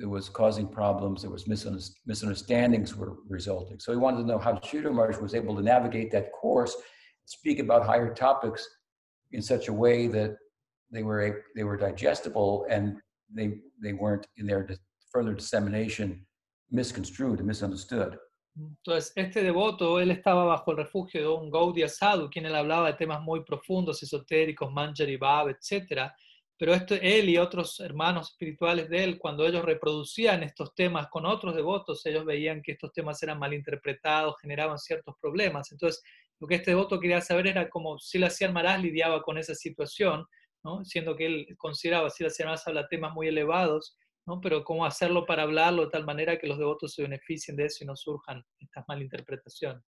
it 0.00 0.06
was 0.06 0.28
causing 0.28 0.66
problems. 0.66 1.22
There 1.22 1.30
was 1.30 1.44
misunderst- 1.44 1.96
misunderstandings 2.06 2.94
were 2.94 3.16
resulting. 3.28 3.78
So 3.80 3.92
he 3.92 3.98
wanted 3.98 4.18
to 4.22 4.26
know 4.26 4.38
how 4.38 4.60
Maharaj 4.72 5.18
was 5.18 5.34
able 5.34 5.56
to 5.56 5.62
navigate 5.62 6.10
that 6.12 6.32
course, 6.32 6.76
speak 7.24 7.58
about 7.58 7.86
higher 7.86 8.12
topics 8.14 8.66
in 9.32 9.42
such 9.42 9.68
a 9.68 9.72
way 9.72 10.06
that 10.08 10.36
they 10.90 11.02
were 11.02 11.44
they 11.54 11.64
were 11.64 11.76
digestible 11.76 12.66
and 12.70 12.96
they 13.32 13.58
they 13.82 13.92
weren't 13.92 14.26
in 14.36 14.46
their 14.46 14.68
further 15.10 15.34
dissemination 15.34 16.24
misconstrued 16.70 17.38
and 17.38 17.46
misunderstood. 17.46 18.18
Entonces, 18.58 19.12
este 19.16 19.42
devoto, 19.42 20.00
él 20.00 20.10
estaba 20.10 20.44
bajo 20.44 20.70
el 20.70 20.78
refugio 20.78 21.20
de 21.20 21.28
un 21.28 21.50
Gaudiya 21.50 21.88
Sadhu, 21.88 22.30
quien 22.30 22.46
él 22.46 22.54
hablaba 22.54 22.86
de 22.86 22.94
temas 22.94 23.20
muy 23.20 23.44
profundos, 23.44 24.02
esotéricos, 24.02 24.72
Manjari 24.72 25.18
Bhav, 25.18 25.50
etc. 25.50 26.10
Pero 26.58 26.72
esto, 26.72 26.94
él 26.94 27.28
y 27.28 27.36
otros 27.36 27.80
hermanos 27.80 28.30
espirituales 28.30 28.88
de 28.88 29.04
él, 29.04 29.18
cuando 29.18 29.46
ellos 29.46 29.64
reproducían 29.64 30.42
estos 30.42 30.74
temas 30.74 31.08
con 31.08 31.26
otros 31.26 31.54
devotos, 31.54 32.04
ellos 32.06 32.24
veían 32.24 32.62
que 32.62 32.72
estos 32.72 32.92
temas 32.92 33.22
eran 33.22 33.38
malinterpretados, 33.38 34.36
generaban 34.40 34.78
ciertos 34.78 35.14
problemas. 35.20 35.70
Entonces, 35.72 36.02
lo 36.40 36.46
que 36.46 36.56
este 36.56 36.70
devoto 36.70 36.98
quería 36.98 37.20
saber 37.20 37.46
era 37.48 37.68
cómo 37.68 37.98
Sila 37.98 38.30
Maharaj 38.52 38.80
lidiaba 38.80 39.22
con 39.22 39.36
esa 39.36 39.54
situación, 39.54 40.24
¿no? 40.64 40.84
siendo 40.84 41.14
que 41.14 41.26
él 41.26 41.46
consideraba 41.58 42.08
Sila 42.10 42.30
Maharaj 42.40 42.62
habla 42.66 42.88
temas 42.88 43.12
muy 43.12 43.28
elevados, 43.28 43.96
¿no? 44.26 44.40
Pero 44.40 44.64
cómo 44.64 44.84
hacerlo 44.84 45.24
para 45.24 45.44
hablarlo 45.44 45.84
de 45.84 45.90
tal 45.90 46.04
manera 46.04 46.38
que 46.38 46.46
los 46.46 46.58
devotos 46.58 46.94
se 46.94 47.02
beneficien 47.02 47.56
de 47.56 47.66
eso 47.66 47.84
y 47.84 47.86
no 47.86 47.96
surjan 47.96 48.44
estas 48.58 48.84
malinterpretaciones. 48.88 49.82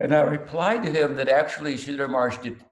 And 0.00 0.14
I 0.14 0.22
replied 0.22 0.82
to 0.84 0.90
him 0.90 1.16
that 1.16 1.28
actually 1.28 1.76
Sridhar 1.76 2.08
Maharaj 2.08 2.40
did, 2.40 2.64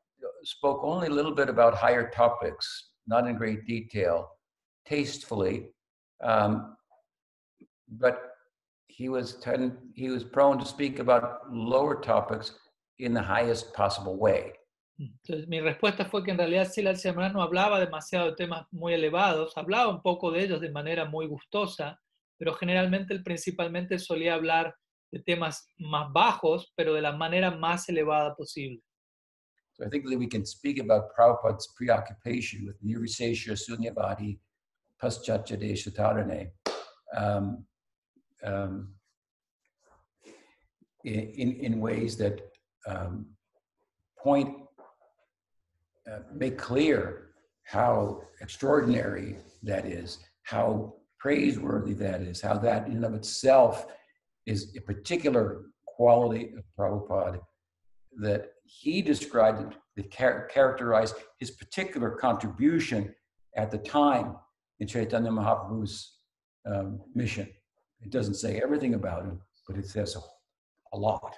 spoke 0.46 0.80
only 0.82 1.08
a 1.08 1.10
little 1.10 1.34
bit 1.34 1.48
about 1.48 1.74
higher 1.74 2.10
topics, 2.10 2.92
not 3.06 3.26
in 3.26 3.36
great 3.36 3.66
detail, 3.66 4.30
tastefully, 4.86 5.68
um, 6.22 6.76
but 7.88 8.20
he 8.88 9.08
was 9.08 9.36
ten, 9.40 9.76
he 9.94 10.08
was 10.08 10.24
prone 10.24 10.58
to 10.58 10.64
speak 10.64 10.98
about 10.98 11.52
lower 11.52 12.00
topics 12.00 12.52
in 12.98 13.12
the 13.12 13.22
highest 13.22 13.74
possible 13.74 14.16
way. 14.16 14.52
Entonces, 14.98 15.46
mi 15.46 15.60
respuesta 15.60 16.06
fue 16.06 16.24
que 16.24 16.30
en 16.30 16.38
realidad 16.38 16.70
Silas 16.70 17.04
Maharaj 17.04 17.34
no 17.34 17.42
hablaba 17.42 17.78
demasiado 17.78 18.30
de 18.30 18.36
temas 18.36 18.66
muy 18.70 18.94
elevados, 18.94 19.54
hablaba 19.56 19.90
un 19.90 20.00
poco 20.00 20.30
de 20.30 20.42
ellos 20.42 20.60
de 20.60 20.70
manera 20.70 21.04
muy 21.04 21.26
gustosa, 21.26 22.00
pero 22.38 22.54
generalmente 22.54 23.12
él 23.12 23.22
principalmente 23.22 23.98
solía 23.98 24.34
hablar 24.34 24.74
de 25.12 25.20
temas 25.20 25.68
más 25.76 26.10
bajos, 26.12 26.72
pero 26.74 26.94
de 26.94 27.02
la 27.02 27.12
manera 27.12 27.50
más 27.50 27.88
elevada 27.90 28.34
posible. 28.34 28.82
So 29.78 29.84
I 29.84 29.90
think 29.90 30.08
that 30.08 30.18
we 30.18 30.26
can 30.26 30.46
speak 30.46 30.78
about 30.78 31.10
Prabhupada's 31.14 31.68
preoccupation 31.76 32.64
with 32.64 32.82
Nirvisesha 32.82 33.52
Sunyavadi 33.52 34.38
Paschatyadesh 35.02 35.86
Tarane 35.94 36.48
um, 37.14 37.64
um, 38.42 38.94
in, 41.04 41.52
in 41.60 41.80
ways 41.80 42.16
that 42.16 42.40
um, 42.88 43.26
point, 44.18 44.56
uh, 46.10 46.20
make 46.34 46.56
clear 46.56 47.28
how 47.64 48.22
extraordinary 48.40 49.36
that 49.62 49.84
is, 49.84 50.18
how 50.44 50.94
praiseworthy 51.18 51.92
that 51.92 52.22
is, 52.22 52.40
how 52.40 52.56
that 52.56 52.86
in 52.86 52.94
and 52.94 53.04
of 53.04 53.14
itself 53.14 53.86
is 54.46 54.74
a 54.76 54.80
particular 54.80 55.66
quality 55.86 56.54
of 56.56 56.64
Prabhupada 56.78 57.40
that 58.20 58.52
he 58.66 59.02
described 59.02 59.74
that 59.96 60.10
char- 60.10 60.46
characterized 60.52 61.16
his 61.38 61.50
particular 61.52 62.10
contribution 62.10 63.14
at 63.56 63.70
the 63.70 63.78
time 63.78 64.36
in 64.80 64.86
Chaitanya 64.86 65.30
Mahaprabhu's 65.30 66.18
um, 66.66 67.00
mission. 67.14 67.48
It 68.00 68.10
doesn't 68.10 68.34
say 68.34 68.60
everything 68.60 68.94
about 68.94 69.24
him, 69.24 69.40
but 69.66 69.76
it 69.76 69.86
says 69.86 70.16
a, 70.16 70.20
a 70.94 70.98
lot. 70.98 71.34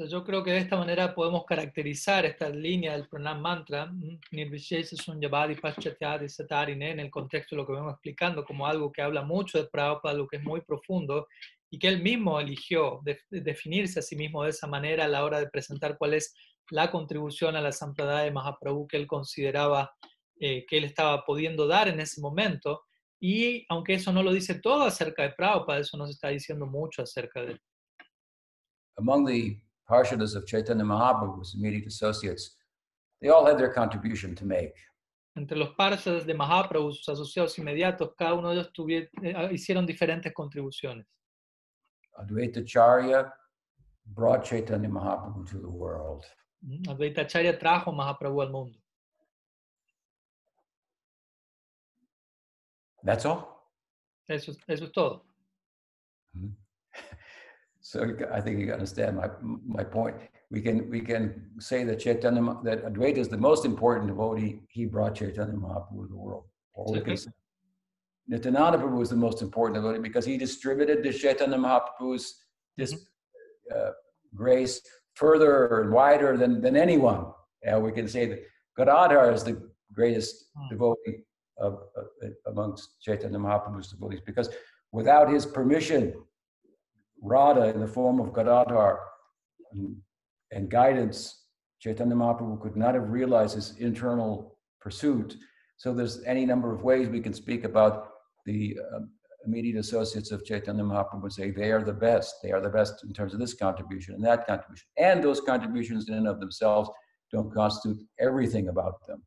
Yo 0.00 0.22
creo 0.22 0.44
que 0.44 0.52
de 0.52 0.58
esta 0.58 0.76
manera 0.76 1.12
podemos 1.12 1.44
caracterizar 1.44 2.24
esta 2.24 2.48
línea 2.48 2.92
del 2.92 3.08
pranam 3.08 3.40
mantra, 3.40 3.90
Nirvishesha 4.32 4.94
Sunyavadi 4.96 5.56
Paschatya 5.60 6.18
Desha 6.20 6.46
Tarine, 6.46 6.92
en 6.92 7.00
el 7.00 7.10
contexto 7.10 7.56
de 7.56 7.62
lo 7.62 7.66
que 7.66 7.72
vamos 7.72 7.94
explicando, 7.94 8.44
como 8.44 8.64
algo 8.64 8.92
que 8.92 9.02
habla 9.02 9.22
mucho 9.22 9.58
de 9.58 9.68
Prabhupada, 9.68 10.14
algo 10.14 10.28
que 10.28 10.36
es 10.36 10.44
muy 10.44 10.60
profundo, 10.60 11.26
y 11.68 11.80
que 11.80 11.88
él 11.88 12.00
mismo 12.00 12.38
eligió 12.38 13.00
de- 13.02 13.18
de 13.28 13.40
definirse 13.40 13.98
a 13.98 14.02
sí 14.02 14.14
mismo 14.14 14.44
de 14.44 14.50
esa 14.50 14.68
manera 14.68 15.04
a 15.04 15.08
la 15.08 15.24
hora 15.24 15.40
de 15.40 15.50
presentar 15.50 15.98
cuál 15.98 16.14
es 16.14 16.32
la 16.70 16.90
contribución 16.90 17.56
a 17.56 17.60
la 17.60 17.72
Sampradaya 17.72 18.24
de 18.24 18.30
Mahaprabhu 18.30 18.86
que 18.86 18.96
él 18.96 19.06
consideraba 19.06 19.90
eh, 20.40 20.64
que 20.66 20.78
él 20.78 20.84
estaba 20.84 21.24
pudiendo 21.24 21.66
dar 21.66 21.88
en 21.88 22.00
ese 22.00 22.20
momento. 22.20 22.82
Y 23.20 23.66
aunque 23.68 23.94
eso 23.94 24.12
no 24.12 24.22
lo 24.22 24.32
dice 24.32 24.60
todo 24.60 24.84
acerca 24.84 25.22
de 25.24 25.30
Prabhupada, 25.32 25.80
eso 25.80 25.96
nos 25.96 26.10
está 26.10 26.28
diciendo 26.28 26.66
mucho 26.66 27.02
acerca 27.02 27.40
de 27.42 27.52
él. 27.52 27.60
Among 28.96 29.26
the 29.26 29.60
Parshadas 29.88 30.34
of 30.36 30.44
Chaitanya 30.44 30.84
Mahaprabhu's 30.84 31.54
immediate 31.54 31.86
associates, 31.86 32.56
they 33.20 33.30
all 33.30 33.44
had 33.46 33.56
their 33.58 33.72
contribution 33.72 34.34
to 34.34 34.44
make. 34.44 34.74
Entre 35.36 35.56
los 35.56 35.70
parshas 35.76 36.26
de 36.26 36.34
Mahaprabhu, 36.34 36.92
sus 36.92 37.08
asociados 37.08 37.56
inmediatos, 37.58 38.12
cada 38.16 38.34
uno 38.34 38.50
de 38.50 38.56
ellos 38.56 38.72
tuvie- 38.72 39.08
eh, 39.22 39.48
hicieron 39.52 39.86
diferentes 39.86 40.32
contribuciones. 40.34 41.06
Advaita 42.16 42.64
Charya 42.64 43.32
brought 44.04 44.44
Chaitanya 44.44 44.88
Mahaprabhu 44.88 45.44
to 45.48 45.58
the 45.60 45.68
world. 45.68 46.24
Mm, 46.66 46.86
Advaita 46.88 47.18
Acharya 47.22 47.52
trajo 47.58 47.92
Mahaprabhu 47.94 48.42
al 48.42 48.50
mundo. 48.50 48.78
That's 53.04 53.24
all. 53.24 53.62
Eso, 54.28 54.52
es- 54.52 54.58
eso 54.68 54.84
es 54.86 54.92
todo. 54.92 55.22
So 57.80 58.02
I 58.32 58.40
think 58.40 58.58
you 58.60 58.72
understand 58.72 59.16
my 59.16 59.28
my 59.40 59.82
point. 59.84 60.16
We 60.50 60.60
can 60.60 60.90
we 60.90 61.00
can 61.00 61.50
say 61.58 61.84
that 61.84 62.00
Chaitanya 62.00 62.42
that 62.64 62.84
Advaita 62.84 63.16
is 63.18 63.28
the 63.28 63.38
most 63.38 63.64
important 63.64 64.08
devotee. 64.08 64.60
He 64.68 64.84
brought 64.84 65.14
Chaitanya 65.14 65.54
Mahaprabhu 65.54 66.02
to 66.02 66.08
the 66.08 66.16
world. 66.16 66.44
Or 66.74 66.92
we 66.92 67.00
can 67.00 67.16
say 67.16 67.30
Nityananda 68.26 68.76
Prabhu 68.78 69.00
is 69.02 69.08
the 69.08 69.16
most 69.16 69.40
important 69.40 69.76
devotee 69.76 70.00
because 70.00 70.26
he 70.26 70.36
distributed 70.36 71.02
the 71.02 71.12
Chaitanya 71.12 71.56
Mahaprabhu's 71.56 72.44
this 72.76 73.06
uh, 73.74 73.92
grace 74.34 74.82
further 75.22 75.80
and 75.82 75.90
wider 75.92 76.30
than 76.36 76.52
than 76.64 76.76
anyone. 76.76 77.22
And 77.64 77.82
we 77.86 77.92
can 77.98 78.08
say 78.14 78.22
that 78.30 78.40
Gadadhar 78.78 79.32
is 79.36 79.42
the 79.48 79.54
greatest 79.98 80.34
Hmm. 80.56 80.68
devotee 80.72 81.16
of, 81.66 81.72
of 81.98 82.06
amongst 82.52 82.84
Chaitanya 83.04 83.38
Mahaprabhu's 83.38 83.90
devotees 83.94 84.22
because 84.30 84.48
without 84.98 85.26
his 85.34 85.44
permission, 85.58 86.02
Radha 87.34 87.64
in 87.74 87.80
the 87.80 87.92
form 87.98 88.16
of 88.20 88.32
Gadadhar 88.38 88.92
and, 89.72 89.96
and 90.54 90.70
guidance, 90.70 91.18
Chaitanya 91.80 92.16
Mahaprabhu 92.22 92.60
could 92.62 92.76
not 92.76 92.94
have 92.94 93.08
realized 93.10 93.54
his 93.60 93.68
internal 93.88 94.30
pursuit. 94.80 95.36
So 95.82 95.86
there's 95.94 96.22
any 96.24 96.44
number 96.52 96.72
of 96.74 96.80
ways 96.82 97.08
we 97.08 97.20
can 97.26 97.34
speak 97.34 97.64
about 97.64 97.94
the 98.46 98.76
um, 98.94 99.10
immediate 99.48 99.78
associates 99.86 100.30
of 100.34 100.44
Chaitanya 100.44 100.84
Mahaprabhu 100.90 101.24
and 101.24 101.32
say 101.32 101.50
they 101.50 101.70
are 101.76 101.84
the 101.92 101.98
best. 102.08 102.30
They 102.42 102.52
are 102.52 102.62
the 102.68 102.74
best 102.78 102.94
in 103.04 103.12
terms 103.18 103.32
of 103.34 103.40
this 103.40 103.54
contribution 103.54 104.14
and 104.16 104.24
that 104.24 104.46
contribution. 104.46 104.86
And 105.08 105.22
those 105.22 105.40
contributions 105.52 106.08
in 106.08 106.14
and 106.14 106.28
of 106.28 106.38
themselves 106.44 106.88
don't 107.32 107.52
constitute 107.52 108.00
everything 108.18 108.68
about 108.68 108.96
them. 109.06 109.20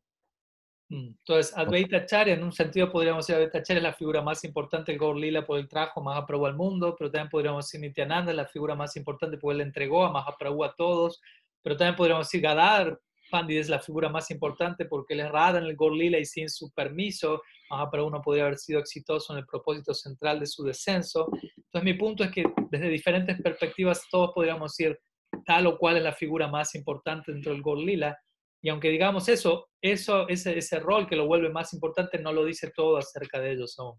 Mm. 0.90 1.16
Entonces, 1.26 1.52
Advaita 1.56 1.96
Acharya, 1.98 2.34
en 2.34 2.44
un 2.44 2.52
sentido 2.52 2.92
podríamos 2.92 3.26
decir, 3.26 3.36
Advaita 3.36 3.58
Acharya 3.58 3.78
es 3.78 3.84
la 3.84 3.94
figura 3.94 4.22
más 4.22 4.44
importante 4.44 4.92
del 4.92 5.00
Gaur 5.00 5.16
Lila 5.16 5.44
por 5.46 5.58
el 5.58 5.68
trajo 5.68 6.02
Mahaprabhu 6.02 6.46
al 6.46 6.56
mundo, 6.56 6.94
pero 6.98 7.10
también 7.10 7.30
podríamos 7.30 7.66
decir 7.66 7.80
Nityananda 7.80 8.30
es 8.30 8.36
la 8.36 8.46
figura 8.46 8.74
más 8.74 8.96
importante 8.96 9.38
porque 9.38 9.52
él 9.52 9.58
le 9.58 9.64
entregó 9.64 10.04
a 10.04 10.12
Mahaprabhu 10.12 10.64
a 10.64 10.74
todos, 10.74 11.20
pero 11.62 11.76
también 11.76 11.96
podríamos 11.96 12.26
decir 12.26 12.42
Gadar 12.42 12.98
Pandit 13.32 13.60
es 13.60 13.68
la 13.70 13.80
figura 13.80 14.10
más 14.10 14.30
importante 14.30 14.84
porque 14.84 15.14
él 15.14 15.20
es 15.20 15.30
Radha 15.30 15.58
en 15.58 15.64
el 15.64 15.76
Gaur 15.76 15.94
Lila 15.96 16.18
y 16.18 16.26
sin 16.26 16.50
su 16.50 16.70
permiso 16.72 17.42
Mahaprabhu 17.72 18.10
no 18.10 18.20
podría 18.20 18.44
haber 18.44 18.58
sido 18.58 18.80
exitoso 18.80 19.32
en 19.32 19.38
el 19.38 19.46
propósito 19.46 19.94
central 19.94 20.38
de 20.40 20.46
su 20.46 20.62
descenso. 20.62 21.28
Entonces 21.32 21.82
mi 21.82 21.94
punto 21.94 22.22
es 22.22 22.30
que 22.30 22.44
desde 22.70 22.88
diferentes 22.88 23.40
perspectivas 23.40 24.02
todos 24.10 24.32
podríamos 24.34 24.76
decir 24.76 24.98
tal 25.46 25.66
o 25.66 25.78
cual 25.78 25.96
es 25.96 26.02
la 26.02 26.12
figura 26.12 26.46
más 26.48 26.74
importante 26.74 27.32
dentro 27.32 27.52
del 27.52 27.62
Gaur 27.62 27.78
Lila, 27.78 28.16
y 28.64 28.68
aunque 28.68 28.90
digamos 28.90 29.28
eso, 29.28 29.68
eso 29.80 30.28
ese, 30.28 30.56
ese 30.56 30.78
rol 30.78 31.08
que 31.08 31.16
lo 31.16 31.26
vuelve 31.26 31.50
más 31.50 31.72
importante 31.72 32.18
no 32.18 32.32
lo 32.32 32.44
dice 32.44 32.70
todo 32.76 32.96
acerca 32.96 33.40
de 33.40 33.52
ellos 33.52 33.76
aún. 33.78 33.98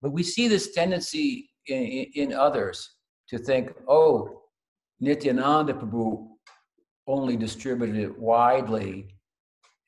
But 0.00 0.12
we 0.12 0.24
see 0.24 0.48
this 0.48 0.72
tendency 0.72 1.50
in, 1.66 2.10
in 2.14 2.32
others 2.32 2.98
to 3.28 3.38
think, 3.38 3.70
oh, 3.86 4.42
Nityananda 4.98 5.74
Prabhu 5.74 6.28
only 7.06 7.36
distributed 7.36 7.96
it 7.96 8.18
widely, 8.18 9.16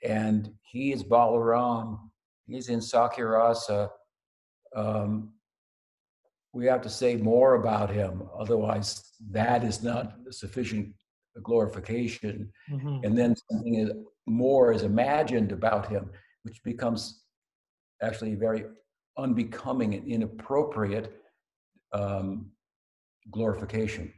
and 0.05 0.53
he 0.63 0.93
is 0.93 1.03
Balaram, 1.03 1.99
he's 2.47 2.69
in 2.69 2.81
Sakhya 2.81 3.33
Rasa. 3.33 3.91
Um, 4.75 5.33
we 6.53 6.67
have 6.67 6.83
to 6.83 6.91
say 6.91 7.17
more 7.17 7.55
about 7.55 7.91
him, 7.91 8.23
otherwise, 8.39 9.13
that 9.31 9.65
is 9.65 9.83
not 9.83 10.15
sufficient 10.31 10.95
glorification. 11.43 12.53
And 12.69 13.19
then 13.19 13.35
something 13.51 13.75
is, 13.75 13.91
more 14.27 14.73
is 14.73 14.83
imagined 14.83 15.51
about 15.51 15.89
him, 15.89 16.11
which 16.45 16.63
becomes 16.63 17.25
actually 18.03 18.37
very 18.37 18.65
unbecoming 19.17 19.95
and 19.95 20.07
inappropriate 20.07 21.21
um, 21.93 22.51
glorification. 23.31 24.13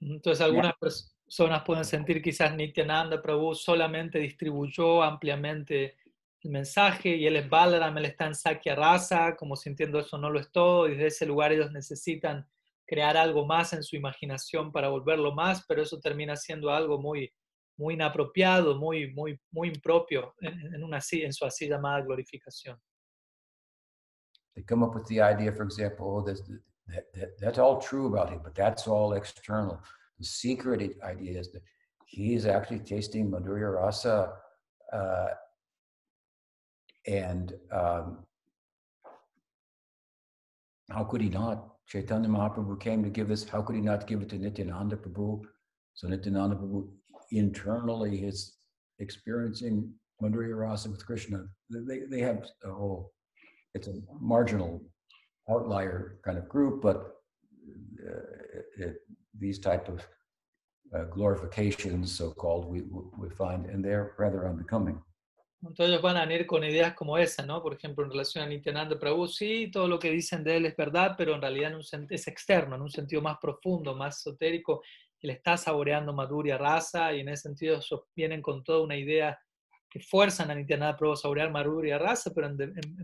Entonces 0.00 0.40
algunas 0.40 0.74
personas 0.78 1.62
pueden 1.62 1.84
sentir 1.84 2.22
quizás 2.22 2.54
Nityananda 2.56 3.20
Prabhu 3.20 3.54
solamente 3.54 4.18
distribuyó 4.18 5.02
ampliamente 5.02 5.98
el 6.42 6.50
mensaje 6.50 7.16
y 7.16 7.26
él 7.26 7.36
es 7.36 7.48
Balaram, 7.48 7.96
él 7.98 8.06
está 8.06 8.26
en 8.26 8.34
Sakya 8.34 8.74
Rasa, 8.74 9.36
como 9.36 9.56
sintiendo 9.56 9.98
eso 9.98 10.16
no 10.18 10.30
lo 10.30 10.40
es 10.40 10.50
todo, 10.50 10.88
y 10.88 10.92
desde 10.92 11.06
ese 11.06 11.26
lugar 11.26 11.52
ellos 11.52 11.70
necesitan 11.70 12.48
crear 12.86 13.16
algo 13.16 13.46
más 13.46 13.72
en 13.72 13.82
su 13.82 13.96
imaginación 13.96 14.72
para 14.72 14.88
volverlo 14.88 15.32
más, 15.32 15.64
pero 15.66 15.82
eso 15.82 16.00
termina 16.00 16.36
siendo 16.36 16.70
algo 16.70 16.98
muy, 16.98 17.32
muy 17.76 17.94
inapropiado, 17.94 18.76
muy, 18.76 19.12
muy, 19.12 19.38
muy 19.50 19.68
impropio 19.68 20.34
en, 20.40 20.74
en, 20.74 20.82
una, 20.82 20.98
en 21.12 21.32
su 21.32 21.44
así 21.44 21.68
llamada 21.68 22.00
glorificación. 22.00 22.78
They 24.54 24.64
come 24.64 24.84
up 24.84 24.94
with 24.94 25.06
the 25.06 25.20
idea, 25.20 25.52
for 25.52 25.64
example, 25.64 26.06
oh, 26.06 26.22
that, 26.24 26.38
that, 27.14 27.38
that's 27.38 27.58
all 27.58 27.78
true 27.78 28.06
about 28.06 28.30
him, 28.30 28.40
but 28.42 28.54
that's 28.54 28.88
all 28.88 29.14
external. 29.14 29.80
The 30.18 30.24
secret 30.24 30.98
idea 31.02 31.38
is 31.38 31.52
that 31.52 31.62
he 32.06 32.34
is 32.34 32.46
actually 32.46 32.80
tasting 32.80 33.30
Madhurya 33.30 33.72
Rasa 33.72 34.32
uh, 34.92 35.28
and 37.06 37.52
um, 37.72 38.18
how 40.90 41.04
could 41.04 41.20
he 41.20 41.28
not? 41.28 41.66
Chaitanya 41.86 42.28
Mahaprabhu 42.28 42.80
came 42.80 43.02
to 43.02 43.10
give 43.10 43.28
this. 43.28 43.48
How 43.48 43.62
could 43.62 43.76
he 43.76 43.82
not 43.82 44.06
give 44.06 44.22
it 44.22 44.28
to 44.30 44.38
Nityananda 44.38 44.96
Prabhu? 44.96 45.42
So 45.94 46.08
Nityananda 46.08 46.56
Prabhu 46.56 46.88
internally 47.32 48.24
is 48.24 48.56
experiencing 48.98 49.92
Madhurya 50.22 50.56
Rasa 50.56 50.90
with 50.90 51.04
Krishna. 51.04 51.46
They, 51.70 52.00
they 52.10 52.20
have 52.20 52.46
a 52.64 52.72
whole, 52.72 53.12
it's 53.74 53.88
a 53.88 53.94
marginal 54.20 54.82
outlier 55.50 56.18
kind 56.24 56.38
of 56.38 56.48
group, 56.48 56.82
but 56.82 57.16
uh, 58.06 58.58
it, 58.78 58.96
these 59.38 59.58
type 59.58 59.88
of 59.88 60.06
uh, 60.94 61.04
glorifications, 61.04 62.12
so-called, 62.12 62.66
we, 62.66 62.82
we 63.18 63.30
find, 63.30 63.66
and 63.66 63.84
they're 63.84 64.14
rather 64.18 64.46
unbecoming. 64.48 65.00
Entonces 65.62 66.00
van 66.00 66.16
a 66.16 66.24
venir 66.24 66.46
con 66.46 66.64
ideas 66.64 66.94
como 66.94 67.18
esa, 67.18 67.44
¿no? 67.44 67.62
Por 67.62 67.74
ejemplo, 67.74 68.04
en 68.04 68.10
relación 68.10 68.42
a 68.42 68.46
Nityananda 68.46 68.98
Prabhu, 68.98 69.26
sí, 69.26 69.70
todo 69.70 69.88
lo 69.88 69.98
que 69.98 70.10
dicen 70.10 70.42
de 70.42 70.56
él 70.56 70.66
es 70.66 70.74
verdad, 70.74 71.14
pero 71.18 71.34
en 71.34 71.42
realidad 71.42 71.72
es 72.08 72.28
externo, 72.28 72.76
en 72.76 72.82
un 72.82 72.90
sentido 72.90 73.20
más 73.20 73.36
profundo, 73.38 73.94
más 73.94 74.18
esotérico. 74.18 74.82
Él 75.20 75.30
está 75.30 75.58
saboreando 75.58 76.14
Madhurya 76.14 76.56
Rasa 76.56 77.12
y 77.12 77.20
en 77.20 77.28
ese 77.28 77.42
sentido 77.42 77.78
vienen 78.16 78.40
con 78.40 78.64
toda 78.64 78.82
una 78.82 78.96
idea 78.96 79.38
que 79.90 80.00
fuerzan 80.00 80.50
a 80.50 80.54
Nityananda 80.54 80.96
Prabhu 80.96 81.12
a 81.12 81.16
saborear 81.16 81.50
Madhurya 81.50 81.98
Rasa, 81.98 82.32
pero 82.34 82.46
en, 82.46 82.56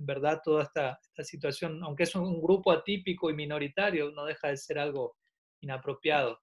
verdad 0.07 0.41
toda 0.43 0.63
esta, 0.63 0.99
situación, 1.25 1.83
aunque 1.85 2.05
es 2.05 2.15
un 2.15 2.41
grupo 2.41 2.73
atípico 2.73 3.29
y 3.29 3.35
minoritario, 3.35 4.13
no 4.13 4.25
deja 4.25 4.49
de 4.49 4.57
ser 4.57 4.79
algo 4.79 5.17
inapropiado. 5.61 6.41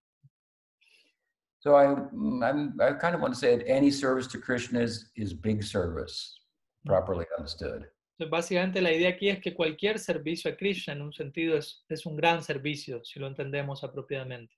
So 1.63 1.75
I, 1.75 1.85
I'm, 1.85 2.77
I 2.81 2.91
kind 2.91 3.15
of 3.15 3.21
want 3.21 3.33
to 3.33 3.39
say 3.39 3.55
that 3.55 3.65
any 3.65 3.89
service 3.89 4.27
to 4.27 4.37
Krishna 4.37 4.81
is, 4.81 5.11
is 5.15 5.33
big 5.33 5.63
service, 5.63 6.37
properly 6.85 7.25
understood. 7.37 7.85
Entonces, 8.19 8.29
básicamente 8.29 8.81
la 8.81 8.91
idea 8.91 9.09
aquí 9.11 9.29
es 9.29 9.39
que 9.39 9.55
cualquier 9.55 9.97
servicio 9.97 10.51
a 10.51 10.57
Krishna 10.57 10.91
en 10.93 11.01
un 11.01 11.13
sentido 11.13 11.55
es, 11.55 11.85
es 11.89 12.05
un 12.05 12.17
gran 12.17 12.43
servicio, 12.43 13.01
si 13.05 13.17
lo 13.17 13.27
entendemos 13.27 13.81
apropiadamente. 13.81 14.51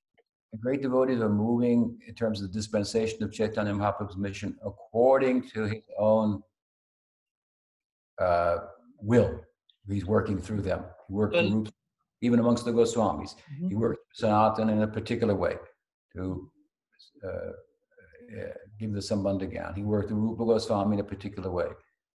The 0.52 0.58
great 0.58 0.82
devotees 0.82 1.22
are 1.22 1.30
moving 1.30 1.96
in 2.08 2.16
terms 2.16 2.42
of 2.42 2.52
the 2.52 2.54
dispensation 2.58 3.22
of 3.22 3.32
Chaitanya 3.32 3.74
Mahaprabhu's 3.74 4.18
mission 4.18 4.58
according 4.66 5.48
to 5.50 5.66
his 5.66 5.84
own 6.00 6.42
uh, 8.20 8.58
will. 9.00 9.42
He's 9.88 10.06
working 10.06 10.40
through 10.40 10.64
them. 10.64 10.86
He 11.08 11.14
worked 11.14 11.36
Well- 11.36 11.52
groups, 11.52 11.72
even 12.22 12.40
amongst 12.40 12.66
the 12.66 12.72
Goswamis. 12.72 13.36
Ujú. 13.62 13.70
He 13.70 13.76
worked 13.76 14.00
Sanatan 14.14 14.70
in 14.70 14.82
a 14.82 14.88
particular 14.88 15.36
way 15.36 15.58
to 16.16 16.22
uh, 16.22 16.24
uh, 16.24 16.55
give 18.80 18.94
the. 18.94 19.74
He 19.76 19.84
worked 19.84 20.10
the 20.10 20.16
Rupa 20.16 20.46
Goswami 20.46 20.96
in 20.96 21.00
a 21.00 21.04
particular 21.04 21.52
way 21.52 21.68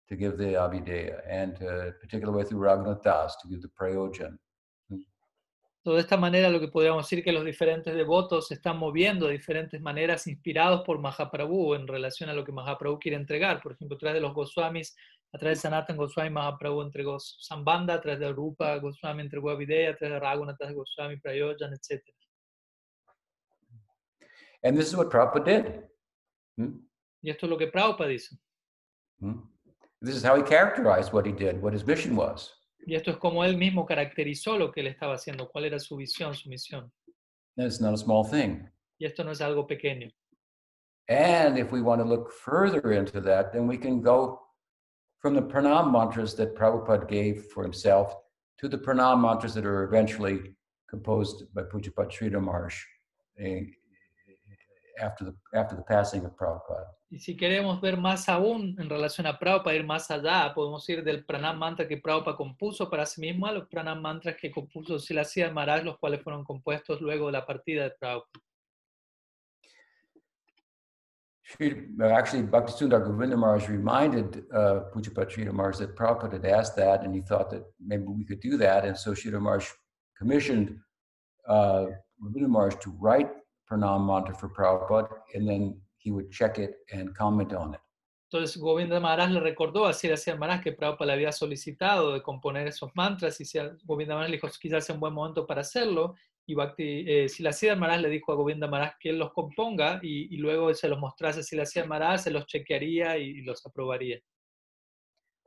to 0.08 0.16
give 0.16 0.38
the 0.38 0.54
Abhideya, 0.54 1.20
and 1.28 1.54
uh, 1.62 1.90
particular 2.00 2.32
way 2.32 2.44
through 2.44 2.60
Raghunath 2.60 3.02
Das 3.02 3.36
to 3.42 3.48
give 3.48 3.62
the 3.62 3.68
Prayojan. 3.68 4.38
De 5.84 6.00
esta 6.00 6.16
manera 6.16 6.50
lo 6.50 6.58
que 6.58 6.66
podríamos 6.66 7.08
decir 7.08 7.22
que 7.22 7.30
los 7.30 7.44
diferentes 7.44 7.94
devotos 7.94 8.48
se 8.48 8.54
están 8.54 8.76
moviendo 8.76 9.26
de 9.26 9.34
diferentes 9.34 9.80
maneras 9.80 10.26
inspirados 10.26 10.82
por 10.82 10.98
Mahaprabhu 10.98 11.76
en 11.76 11.86
relación 11.86 12.28
a 12.28 12.34
lo 12.34 12.44
que 12.44 12.50
Mahaprabhu 12.50 12.98
quiere 12.98 13.16
entregar. 13.16 13.62
Por 13.62 13.72
ejemplo, 13.72 13.94
a 13.94 13.98
través 13.98 14.14
de 14.16 14.20
los 14.20 14.34
Goswamis, 14.34 14.96
a 15.32 15.38
través 15.38 15.58
de 15.58 15.62
Sanatan 15.62 15.96
Goswami, 15.96 16.30
Mahaprabhu 16.30 16.82
entregó 16.82 17.20
Sambandha, 17.20 17.94
a 17.94 18.00
través 18.00 18.18
de 18.18 18.32
Rupa 18.32 18.76
Goswami 18.78 19.22
entregó 19.22 19.50
Avideya, 19.50 19.90
a 19.90 19.96
través 19.96 20.14
de 20.14 20.20
Raghunath 20.20 20.72
Goswami, 20.74 21.18
Prayojan, 21.18 21.72
etc. 21.72 22.02
And 24.66 24.76
this 24.76 24.88
is 24.88 24.96
what 24.96 25.10
Prabhupada 25.10 25.44
did. 25.44 25.82
Hmm? 26.58 26.80
Y 27.22 27.30
esto 27.30 27.46
es 27.46 27.50
lo 27.50 27.56
que 27.56 27.68
Prabhupada 27.68 28.08
dice. 28.08 28.36
Hmm? 29.20 29.34
This 30.02 30.16
is 30.16 30.24
how 30.24 30.34
he 30.34 30.42
characterized 30.42 31.12
what 31.12 31.24
he 31.24 31.30
did, 31.30 31.62
what 31.62 31.72
his 31.72 31.86
mission 31.86 32.16
was. 32.16 32.52
Y 32.84 32.96
esto 32.96 33.12
es 33.12 33.18
como 33.18 33.44
él 33.44 33.56
mismo 33.56 33.86
caracterizó 33.86 34.58
lo 34.58 34.72
que 34.72 34.82
él 34.82 34.88
estaba 34.88 35.14
haciendo, 35.14 35.48
cuál 35.52 35.66
era 35.66 35.78
su 35.78 35.96
visión, 35.96 36.34
su 36.34 36.48
misión. 36.48 36.90
And 37.56 37.66
it's 37.68 37.80
not 37.80 37.94
a 37.94 37.96
small 37.96 38.24
thing. 38.24 38.68
Y 38.98 39.06
esto 39.06 39.22
no 39.22 39.30
es 39.30 39.40
algo 39.40 39.68
pequeño. 39.68 40.10
And 41.08 41.56
if 41.56 41.70
we 41.70 41.80
want 41.80 42.00
to 42.00 42.04
look 42.04 42.32
further 42.32 42.90
into 42.90 43.20
that, 43.20 43.52
then 43.52 43.68
we 43.68 43.78
can 43.78 44.02
go 44.02 44.40
from 45.20 45.34
the 45.34 45.42
pranam 45.42 45.92
mantras 45.92 46.34
that 46.34 46.56
Prabhupada 46.56 47.06
gave 47.08 47.44
for 47.54 47.62
himself 47.62 48.16
to 48.58 48.68
the 48.68 48.78
pranam 48.78 49.20
mantras 49.20 49.54
that 49.54 49.64
are 49.64 49.84
eventually 49.84 50.56
composed 50.90 51.44
by 51.54 51.62
Pujapad 51.62 52.10
Sridhar 52.10 52.42
Maharaj 52.42 52.74
eh, 53.38 53.60
after 55.00 55.24
the, 55.24 55.58
after 55.58 55.76
the 55.76 55.82
passing 55.82 56.24
of 56.24 56.34
Prabhupada. 56.36 56.92
Y 57.08 57.20
si 57.20 57.36
queremos 57.36 57.80
ver 57.80 57.96
más 57.96 58.28
aún 58.28 58.74
en 58.80 58.90
relación 58.90 59.26
a 59.26 59.38
Prabhupada, 59.38 59.76
ir 59.76 59.84
más 59.84 60.10
allá, 60.10 60.52
podemos 60.54 60.88
ir 60.88 61.04
del 61.04 61.24
pranam 61.24 61.58
mantra 61.58 61.86
que 61.86 61.98
Prabhupada 61.98 62.36
compuso 62.36 62.90
para 62.90 63.06
sí 63.06 63.20
mismo 63.20 63.46
a 63.46 63.52
los 63.52 63.68
pranam 63.68 64.00
mantras 64.00 64.36
que 64.36 64.50
compuso 64.50 64.98
Silasya 64.98 65.52
Maharaj, 65.52 65.84
los 65.84 65.98
cuales 65.98 66.22
fueron 66.22 66.44
compuestos 66.44 67.00
luego 67.00 67.26
de 67.26 67.32
la 67.32 67.46
partida 67.46 67.84
de 67.84 67.90
Prabhupada. 67.90 68.42
Actually, 72.00 72.42
Bhakti 72.42 72.72
Sundar 72.72 73.04
Govinda 73.04 73.36
Maharaj 73.36 73.68
reminded 73.68 74.44
uh, 74.52 74.80
Pujapat 74.92 75.30
Sridhar 75.30 75.52
Maharaj 75.52 75.78
that 75.78 75.94
Prabhupada 75.94 76.32
had 76.32 76.44
asked 76.44 76.74
that, 76.74 77.04
and 77.04 77.14
he 77.14 77.20
thought 77.20 77.50
that 77.50 77.62
maybe 77.78 78.02
we 78.02 78.24
could 78.24 78.40
do 78.40 78.56
that. 78.56 78.84
And 78.84 78.98
so 78.98 79.12
Sridhar 79.12 79.40
Maharaj 79.40 79.68
commissioned 80.18 80.76
uh, 81.48 81.86
Govinda 82.20 82.48
Maharaj 82.48 82.74
to 82.80 82.90
write 82.98 83.30
Pranam 83.68 84.06
Mantra 84.06 84.34
for 84.34 84.48
Prabhupada, 84.48 85.08
and 85.34 85.48
then 85.48 85.80
he 85.98 86.10
would 86.10 86.30
check 86.30 86.58
it 86.58 86.76
and 86.92 87.14
comment 87.14 87.52
on 87.52 87.74
it. 87.74 87.80
Entonces 88.28 88.56
Govinda 88.56 88.98
Maharaj 88.98 89.30
le 89.30 89.40
recordó 89.40 89.86
a 89.86 89.92
Silasya 89.92 90.36
Maharaj 90.36 90.62
que 90.62 90.72
Prabhupada 90.72 91.06
le 91.06 91.12
había 91.12 91.32
solicitado 91.32 92.12
de 92.12 92.22
componer 92.22 92.66
esos 92.66 92.90
mantras 92.94 93.40
y 93.40 93.44
Govinda 93.84 94.14
Maharaj 94.14 94.30
le 94.30 94.36
dijo 94.36 94.48
quizás 94.60 94.84
sea 94.84 94.94
un 94.94 95.00
buen 95.00 95.14
momento 95.14 95.46
para 95.46 95.60
hacerlo 95.60 96.16
y 96.44 96.54
Bhakti, 96.54 97.04
eh, 97.06 97.28
Silasya 97.28 97.76
Maharaj 97.76 98.00
le 98.00 98.08
dijo 98.08 98.32
a 98.32 98.34
Govinda 98.34 98.66
Maharaj 98.66 98.98
que 98.98 99.10
él 99.10 99.18
los 99.18 99.32
componga 99.32 100.00
y, 100.02 100.34
y 100.34 100.38
luego 100.38 100.74
se 100.74 100.88
los 100.88 100.98
mostrase 100.98 101.40
a 101.40 101.42
Silasya 101.44 101.86
Maharaj, 101.86 102.18
se 102.18 102.30
los 102.32 102.46
chequearía 102.46 103.16
y, 103.16 103.30
y 103.30 103.42
los 103.42 103.64
aprobaría. 103.64 104.20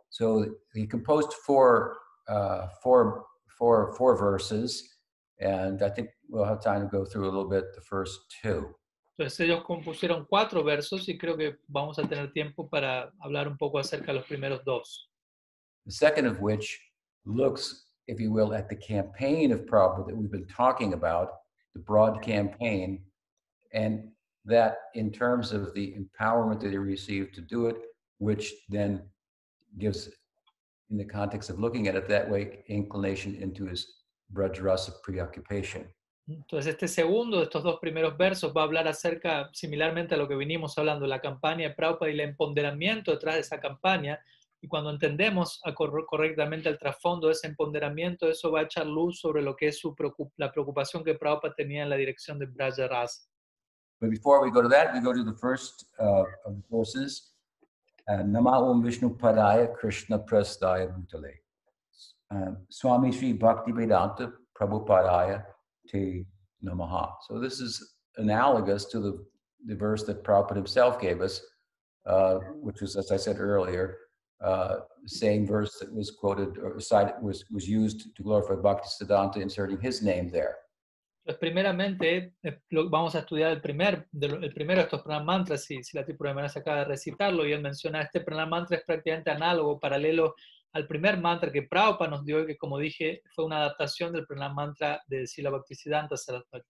So 0.09 0.45
he 0.73 0.87
composed 0.87 1.33
four, 1.45 1.97
uh, 2.27 2.67
four, 2.81 3.25
four, 3.57 3.93
four 3.93 4.17
verses, 4.17 4.98
and 5.39 5.81
I 5.81 5.89
think 5.89 6.09
we'll 6.27 6.45
have 6.45 6.61
time 6.61 6.81
to 6.81 6.87
go 6.87 7.05
through 7.05 7.25
a 7.25 7.31
little 7.31 7.49
bit 7.49 7.73
the 7.75 7.81
first 7.81 8.19
two. 8.41 8.75
Entonces 9.17 9.39
ellos 9.41 9.63
compusieron 9.65 10.25
cuatro 10.29 10.63
versos 10.63 11.07
y 11.09 11.17
creo 11.17 11.37
que 11.37 11.57
vamos 11.67 11.99
a 11.99 12.07
tener 12.07 12.31
tiempo 12.31 12.69
para 12.69 13.11
hablar 13.21 13.47
un 13.47 13.57
poco 13.57 13.77
acerca 13.77 14.07
de 14.07 14.19
los 14.19 14.25
primeros 14.25 14.63
dos. 14.63 15.09
The 15.85 15.91
second 15.91 16.25
of 16.25 16.39
which 16.39 16.79
looks, 17.25 17.85
if 18.07 18.19
you 18.19 18.31
will, 18.31 18.53
at 18.53 18.69
the 18.69 18.75
campaign 18.75 19.51
of 19.51 19.65
Prabhupada 19.65 20.07
that 20.07 20.15
we've 20.15 20.31
been 20.31 20.47
talking 20.47 20.93
about, 20.93 21.31
the 21.73 21.79
broad 21.79 22.21
campaign, 22.21 23.03
and 23.73 24.09
that 24.45 24.77
in 24.95 25.11
terms 25.11 25.51
of 25.51 25.73
the 25.73 25.93
empowerment 25.97 26.61
that 26.61 26.71
he 26.71 26.77
received 26.77 27.35
to 27.35 27.41
do 27.41 27.67
it, 27.67 27.75
which 28.19 28.53
then 28.69 29.01
gives, 29.77 30.09
in 30.89 30.97
the 30.97 31.05
context 31.05 31.49
of 31.49 31.59
looking 31.59 31.87
at 31.87 31.95
it 31.95 32.07
that 32.07 32.29
way, 32.29 32.63
inclination 32.67 33.35
into 33.35 33.65
his 33.65 33.98
Brajarasa 34.29 34.93
preoccupation. 35.05 35.91
Entonces 36.27 36.73
este 36.73 36.87
segundo 36.87 37.37
de 37.37 37.43
estos 37.45 37.63
dos 37.63 37.79
primeros 37.79 38.15
versos 38.15 38.53
va 38.55 38.61
a 38.61 38.65
hablar 38.65 38.87
acerca, 38.87 39.49
similarmente 39.51 40.13
a 40.13 40.17
lo 40.17 40.27
que 40.27 40.35
vinimos 40.35 40.77
hablando, 40.77 41.07
la 41.07 41.19
campaña 41.19 41.69
de 41.69 41.73
Prabhupada 41.73 42.11
y 42.11 42.13
el 42.13 42.19
empoderamiento 42.19 43.11
detrás 43.11 43.35
de 43.35 43.41
esa 43.41 43.59
campaña. 43.59 44.19
Y 44.61 44.67
cuando 44.67 44.91
entendemos 44.91 45.59
correctamente 46.07 46.69
el 46.69 46.77
trasfondo 46.77 47.27
de 47.27 47.33
ese 47.33 47.47
empoderamiento, 47.47 48.27
eso 48.29 48.51
va 48.51 48.59
a 48.59 48.63
echar 48.63 48.85
luz 48.85 49.19
sobre 49.19 49.41
lo 49.41 49.55
que 49.55 49.69
es 49.69 49.79
su 49.79 49.95
preocup- 49.95 50.33
la 50.37 50.51
preocupación 50.51 51.03
que 51.03 51.15
Prabhupada 51.15 51.55
tenía 51.55 51.81
en 51.83 51.89
la 51.89 51.95
dirección 51.95 52.37
de 52.37 52.45
Braja 52.45 52.87
Rasa. 52.87 53.23
But 54.01 54.11
before 54.11 54.41
we 54.43 54.51
go 54.51 54.61
to 54.61 54.69
that, 54.69 54.93
we 54.93 55.01
go 55.01 55.13
to 55.13 55.23
the 55.23 55.37
first 55.37 55.85
uh, 55.99 56.23
of 56.45 56.55
the 56.55 56.63
verses. 56.69 57.33
Uh, 58.07 58.23
Nama 58.23 58.59
Om 58.59 58.83
Vishnu 58.83 59.17
Padaya 59.17 59.73
Krishna 59.73 60.19
Prastaya 60.19 60.87
Bhutale. 60.87 61.41
Um, 62.31 62.57
Swami 62.69 63.11
Sri 63.11 63.33
Bhakti 63.33 63.71
Vedanta 63.71 64.31
Prabhupadaya 64.59 65.43
Te 65.87 66.25
Namaha. 66.63 67.13
So 67.27 67.39
this 67.39 67.59
is 67.59 67.95
analogous 68.17 68.85
to 68.85 68.99
the, 68.99 69.25
the 69.65 69.75
verse 69.75 70.03
that 70.03 70.23
Prabhupada 70.23 70.57
himself 70.57 71.01
gave 71.01 71.21
us, 71.21 71.41
uh, 72.05 72.35
which 72.53 72.81
was, 72.81 72.95
as 72.95 73.11
I 73.11 73.17
said 73.17 73.39
earlier, 73.39 73.97
uh, 74.43 74.77
same 75.05 75.45
verse 75.45 75.79
that 75.79 75.93
was 75.93 76.11
quoted 76.11 76.57
or 76.57 76.79
cited, 76.79 77.15
was, 77.21 77.43
was 77.51 77.67
used 77.67 78.15
to 78.15 78.23
glorify 78.23 78.55
Bhakti 78.55 78.89
Siddhanta, 78.89 79.37
inserting 79.37 79.79
his 79.81 80.01
name 80.01 80.29
there. 80.29 80.55
Entonces, 81.25 81.39
primeramente, 81.39 82.33
eh, 82.41 82.59
vamos 82.71 83.13
a 83.13 83.19
estudiar 83.19 83.51
el, 83.51 83.61
primer, 83.61 84.07
de 84.11 84.27
el 84.27 84.53
primero 84.53 84.79
de 84.79 84.85
estos 84.85 85.03
pranam 85.03 85.25
mantras, 85.25 85.63
si, 85.63 85.83
Srila 85.83 86.05
Tripurari 86.05 86.47
acaba 86.55 86.79
de 86.79 86.85
recitarlo, 86.85 87.45
y 87.45 87.51
él 87.51 87.61
menciona, 87.61 88.01
este 88.01 88.21
pranam 88.21 88.49
mantra 88.49 88.77
es 88.77 88.83
prácticamente 88.83 89.29
análogo, 89.29 89.79
paralelo 89.79 90.35
al 90.73 90.87
primer 90.87 91.19
mantra 91.19 91.51
que 91.51 91.63
Prabhupada 91.63 92.11
nos 92.11 92.25
dio, 92.25 92.41
y 92.41 92.47
que 92.47 92.57
como 92.57 92.77
dije, 92.77 93.21
fue 93.35 93.45
una 93.45 93.57
adaptación 93.57 94.13
del 94.13 94.25
pranam 94.25 94.53
mantra 94.53 95.01
de 95.07 95.25
Sila 95.25 95.49
Bhaktisiddhanta 95.49 96.15
Saraswati. 96.15 96.65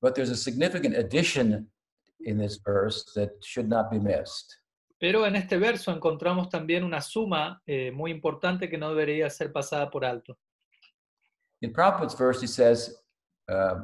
But 0.00 0.14
there's 0.14 0.30
a 0.30 0.36
significant 0.36 0.96
addition 0.96 1.70
in 2.20 2.38
this 2.38 2.58
verse 2.64 3.04
that 3.14 3.30
should 3.42 3.68
not 3.68 3.90
be 3.90 3.98
missed. 3.98 4.56
Pero 4.98 5.26
en 5.26 5.34
este 5.34 5.56
verso 5.58 5.90
encontramos 5.92 6.50
también 6.50 6.84
una 6.84 7.00
suma 7.00 7.60
eh, 7.66 7.90
muy 7.90 8.10
importante 8.10 8.68
que 8.68 8.76
no 8.76 8.90
debería 8.90 9.30
ser 9.30 9.50
pasada 9.50 9.90
por 9.90 10.04
alto. 10.04 10.38
In 11.62 11.72
Prabhupada's 11.72 12.14
verse, 12.14 12.40
he 12.40 12.46
says, 12.46 13.02
uh, 13.48 13.80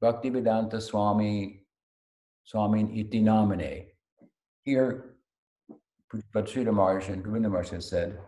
Bhaktivedanta 0.00 0.80
Swami, 0.80 1.64
Swami 2.44 2.98
iti 2.98 3.20
namine. 3.20 3.94
Here, 4.64 5.13
Bhatsrita 6.34 6.72
Maharaj 6.72 7.08
and 7.08 7.24
Govinda 7.24 7.48
Maharaj 7.48 7.70
has 7.70 7.88
said, 7.88 8.18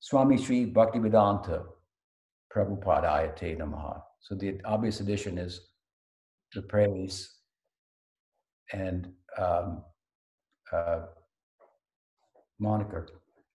Swami 0.00 0.36
Sri 0.36 0.66
Bhaktivedanta 0.66 1.64
Prabhupadaya 2.54 3.34
Te 3.36 3.54
Namaha. 3.54 4.02
So 4.20 4.34
the 4.34 4.60
obvious 4.64 5.00
addition 5.00 5.38
is 5.38 5.60
the 6.54 6.62
praise 6.62 7.30
and 8.72 9.08
um, 9.38 9.82
uh, 10.72 11.00
moniker, 12.58 13.08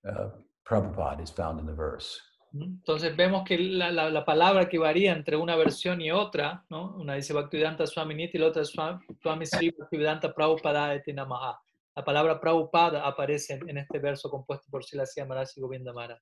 uh, 0.08 0.30
Prabhupada, 0.68 1.24
is 1.24 1.30
found 1.30 1.60
in 1.60 1.66
the 1.66 1.74
verse. 1.74 2.20
Entonces 2.54 3.16
vemos 3.16 3.44
que 3.46 3.58
la, 3.58 3.92
la, 3.92 4.10
la, 4.10 4.24
palabra 4.24 4.70
que 4.70 4.80
varía 4.80 5.12
entre 5.12 5.36
una 5.36 5.56
versión 5.56 6.02
y 6.02 6.12
otra, 6.12 6.66
¿no? 6.70 6.96
Una 6.96 7.16
dice 7.16 7.34
Bhaktivedanta 7.34 7.86
Swami 7.86 8.16
Niti 8.16 8.38
y 8.38 8.42
la 8.42 8.48
otra 8.48 8.64
Swami 8.64 9.46
Sri 9.46 9.72
Bhaktivedanta 9.72 10.34
Prabhupada 10.34 10.96
et 10.96 11.06
Namaha. 11.08 11.60
La 11.98 12.04
palabra 12.04 12.40
Prabhupada 12.40 13.04
aparece 13.08 13.60
en 13.68 13.80
este 13.80 13.98
verso 13.98 14.30
compuesto 14.30 14.70
por 14.70 14.84
Silasya 14.84 15.26
Maharaj 15.26 15.58
y 15.58 15.62
Govinda 15.62 15.92
Maharaj. 15.92 16.22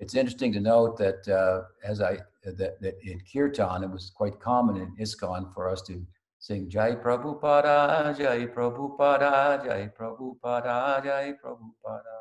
It's 0.00 0.16
interesting 0.16 0.52
to 0.54 0.58
note 0.58 0.98
that 0.98 1.28
uh, 1.28 1.62
as 1.84 2.00
I 2.00 2.18
that, 2.42 2.80
that 2.80 2.94
in 3.04 3.20
kirtan 3.20 3.84
it 3.84 3.90
was 3.90 4.10
quite 4.10 4.40
common 4.40 4.78
in 4.78 4.96
ISKCON 4.98 5.54
for 5.54 5.68
us 5.68 5.80
to 5.82 6.04
sing 6.40 6.68
Jai 6.68 6.96
Prabhupada, 6.96 8.18
Jai 8.18 8.46
Prabhupada, 8.46 9.64
Jai 9.64 9.88
Prabhupada, 9.96 11.04
Jai 11.04 11.34
Prabhupada. 11.40 12.18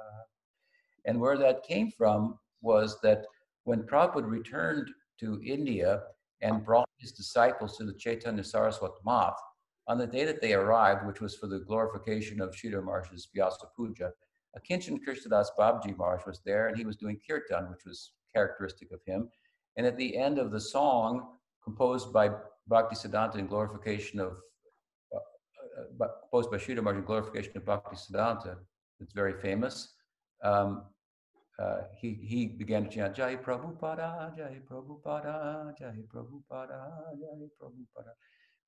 And 1.06 1.20
where 1.20 1.40
that 1.40 1.64
came 1.64 1.90
from 1.90 2.38
was 2.62 3.02
that 3.02 3.26
when 3.64 3.82
Prabhupada 3.82 4.30
returned 4.30 4.92
to 5.22 5.42
India 5.44 6.04
and 6.42 6.64
brought 6.64 6.88
his 7.00 7.14
disciples 7.14 7.78
to 7.78 7.84
the 7.84 7.96
Chaitanya 7.96 8.44
Saraswat 8.44 8.94
Math, 9.04 9.42
on 9.88 9.98
the 9.98 10.08
day 10.08 10.26
that 10.26 10.42
they 10.42 10.54
arrived, 10.54 11.06
which 11.06 11.22
was 11.22 11.36
for 11.36 11.48
the 11.48 11.60
glorification 11.60 12.42
of 12.42 12.52
Sridhar 12.52 12.84
Maharaj's 12.84 13.28
Vyasa 13.34 13.66
Puja, 13.76 14.12
Akinchan 14.58 15.00
Krishnadas 15.08 15.48
Babaji 15.58 15.98
Maharaj 15.98 16.26
was 16.26 16.42
there 16.46 16.68
and 16.68 16.78
he 16.78 16.86
was 16.86 16.98
doing 16.98 17.20
kirtan, 17.28 17.70
which 17.70 17.86
was 17.86 18.12
characteristic 18.34 18.92
of 18.92 19.00
him. 19.06 19.30
And 19.78 19.86
at 19.88 19.98
the 19.98 20.18
end 20.18 20.38
of 20.38 20.52
the 20.52 20.60
song, 20.60 21.38
composed 21.64 22.12
by 22.12 22.32
Bhakti 22.68 22.96
Siddhanta 22.96 23.36
in 23.36 23.48
glorification 23.48 24.20
of, 24.20 24.34
uh, 25.14 26.02
uh, 26.02 26.08
composed 26.22 26.52
by 26.52 26.58
Sridhar 26.58 26.84
Maharaj 26.84 27.00
in 27.00 27.06
glorification 27.06 27.58
of 27.58 27.66
Bhakti 27.66 27.96
Siddhanta, 27.96 28.58
it's 29.00 29.14
very 29.14 29.34
famous. 29.42 29.94
Um, 30.44 30.84
uh, 31.60 31.82
he, 32.00 32.14
he 32.14 32.48
began 32.48 32.84
to 32.86 32.90
chant 32.90 33.16
Jai 33.16 33.36
Prabhupada, 33.36 34.36
Jai 34.36 34.60
Prabhupada, 34.70 35.78
Jai 35.78 35.98
Prabhupada, 36.12 36.92
Jai 37.20 37.48
Prabhupada, 37.62 38.14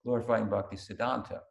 glorifying 0.03 0.49
Bhakti 0.49 0.77
Siddhanta. 0.77 1.43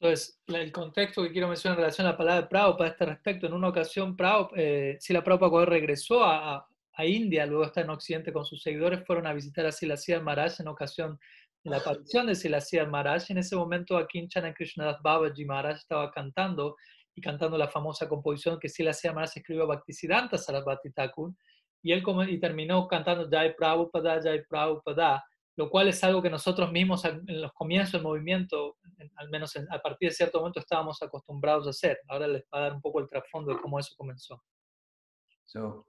Entonces, 0.00 0.40
el 0.46 0.72
contexto 0.72 1.22
que 1.22 1.30
quiero 1.30 1.48
mencionar 1.48 1.78
en 1.78 1.82
relación 1.82 2.06
a 2.06 2.12
la 2.12 2.16
palabra 2.16 2.42
de 2.42 2.48
Prabhupada 2.48 2.88
a 2.88 2.92
este 2.92 3.04
respecto, 3.04 3.46
en 3.46 3.52
una 3.52 3.68
ocasión, 3.68 4.16
Prabhupada, 4.16 4.62
eh, 4.62 4.96
Sila 4.98 5.22
Prabhupada 5.22 5.66
regresó 5.66 6.24
a, 6.24 6.66
a, 6.94 7.06
India, 7.06 7.44
luego 7.44 7.64
está 7.64 7.82
en 7.82 7.90
Occidente 7.90 8.32
con 8.32 8.44
sus 8.44 8.62
seguidores, 8.62 9.06
fueron 9.06 9.26
a 9.26 9.34
visitar 9.34 9.66
a 9.66 9.72
Silasya 9.72 10.20
Maharaj 10.20 10.60
en 10.60 10.68
ocasión 10.68 11.18
de 11.62 11.70
la 11.70 11.78
aparición 11.78 12.26
de 12.26 12.34
Silasya 12.34 12.86
Maharaj. 12.86 13.30
En 13.30 13.38
ese 13.38 13.56
momento, 13.56 13.98
aquí 13.98 14.18
en 14.18 14.28
Chana 14.28 14.54
Krishnadas 14.54 15.00
Babaji 15.02 15.44
Maharaj 15.44 15.76
estaba 15.76 16.10
cantando 16.10 16.76
y 17.14 17.20
cantando 17.20 17.58
la 17.58 17.68
famosa 17.68 18.08
composición 18.08 18.58
que 18.58 18.70
Silasya 18.70 19.12
Maharaj 19.12 19.36
escribió 19.36 19.64
a 19.64 19.66
Bhaktisiddhanta 19.66 20.38
Sarasvati 20.38 20.92
Thakur, 20.92 21.34
y 21.82 21.92
él 21.92 22.02
y 22.28 22.38
terminó 22.38 22.86
cantando 22.88 23.28
Jai 23.30 23.54
Prabhupada, 23.54 24.20
Jai 24.22 24.44
Prabhupada, 24.46 25.24
lo 25.56 25.68
cual 25.68 25.88
es 25.88 26.02
algo 26.04 26.22
que 26.22 26.30
nosotros 26.30 26.70
mismos 26.72 27.04
en 27.04 27.40
los 27.40 27.52
comienzos 27.52 27.92
del 27.92 28.02
movimiento, 28.02 28.76
al 29.16 29.28
menos 29.30 29.54
a 29.56 29.78
partir 29.78 30.08
de 30.08 30.14
cierto 30.14 30.38
momento, 30.38 30.60
estábamos 30.60 31.02
acostumbrados 31.02 31.66
a 31.66 31.70
hacer. 31.70 31.98
Ahora 32.08 32.26
les 32.26 32.42
va 32.42 32.58
a 32.58 32.60
dar 32.62 32.72
un 32.74 32.80
poco 32.80 33.00
el 33.00 33.08
trasfondo 33.08 33.52
de 33.52 33.60
cómo 33.60 33.78
eso 33.78 33.94
comenzó. 33.96 34.42
So 35.46 35.84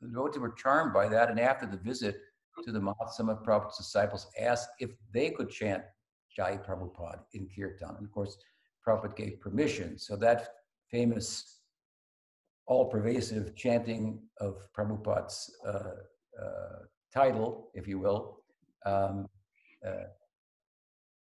the 0.00 0.08
devotees 0.08 0.40
were 0.40 0.54
charmed 0.56 0.92
by 0.92 1.08
that, 1.08 1.28
and 1.28 1.38
after 1.38 1.66
the 1.66 1.76
visit 1.76 2.16
to 2.64 2.72
the 2.72 2.78
of 2.78 3.42
Prabhupada's 3.42 3.76
disciples 3.78 4.28
asked 4.38 4.70
if 4.78 4.90
they 5.12 5.30
could 5.30 5.50
chant 5.50 5.82
Jai 6.34 6.58
Prabhupada 6.58 7.20
in 7.32 7.48
Kirtan. 7.54 7.96
And 7.96 8.06
of 8.06 8.12
course, 8.12 8.36
Prabhupada 8.86 9.16
gave 9.16 9.40
permission. 9.40 9.98
So 9.98 10.16
that 10.16 10.48
famous 10.90 11.60
all-pervasive 12.66 13.54
chanting 13.56 14.20
of 14.40 14.56
Prabhupada's 14.76 15.54
uh, 15.66 15.94
uh, 16.40 16.78
title, 17.12 17.70
if 17.74 17.86
you 17.86 17.98
will, 17.98 18.41
um, 18.86 19.28
uh, 19.84 20.08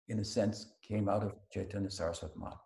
in 0.08 0.20
a 0.20 0.24
sense, 0.24 0.74
came 0.82 1.08
out 1.08 1.24
of 1.24 1.32
Chaitanya 1.50 1.90
Saraswat 1.90 2.34
Mat. 2.36 2.60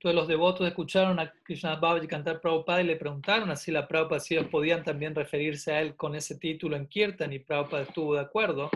Todos 0.00 0.14
los 0.14 0.26
devotos 0.26 0.66
escucharon 0.66 1.18
a 1.18 1.30
Krishna 1.44 1.76
Babaji 1.76 2.08
cantar 2.08 2.40
Prabhupada 2.40 2.80
y 2.80 2.84
le 2.84 2.96
preguntaron 2.96 3.50
a 3.50 3.56
la 3.66 3.86
Prabhupada 3.86 4.20
si 4.20 4.34
ellos 4.34 4.48
podían 4.50 4.82
también 4.82 5.14
referirse 5.14 5.72
a 5.72 5.80
él 5.82 5.96
con 5.96 6.14
ese 6.14 6.38
título 6.38 6.76
en 6.76 6.86
Kirtan 6.86 7.32
y 7.32 7.40
Prabhupada 7.40 7.82
estuvo 7.82 8.14
de 8.14 8.20
acuerdo. 8.20 8.70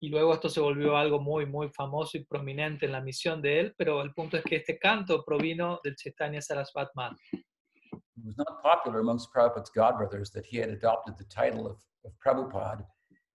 Y 0.00 0.10
luego 0.10 0.34
esto 0.34 0.48
se 0.48 0.60
volvió 0.60 0.96
algo 0.96 1.18
muy, 1.18 1.46
muy 1.46 1.70
famoso 1.70 2.18
y 2.18 2.24
prominente 2.24 2.86
en 2.86 2.92
la 2.92 3.00
misión 3.00 3.40
de 3.40 3.60
él, 3.60 3.74
pero 3.76 4.02
el 4.02 4.12
punto 4.12 4.36
es 4.36 4.44
que 4.44 4.56
este 4.56 4.78
canto 4.78 5.24
provino 5.24 5.80
del 5.82 5.96
Chaitanya 5.96 6.40
Saraswat 6.40 6.90
Mat. 6.94 7.16
It 7.32 8.24
was 8.24 8.36
not 8.36 8.62
popular 8.62 9.00
amongst 9.00 9.32
Prabhupada's 9.32 9.70
godbrothers 9.74 10.30
that 10.32 10.44
he 10.44 10.58
had 10.58 10.70
adopted 10.70 11.16
the 11.16 11.24
title 11.24 11.66
of, 11.66 11.78
of 12.04 12.12
Prabhupada 12.24 12.86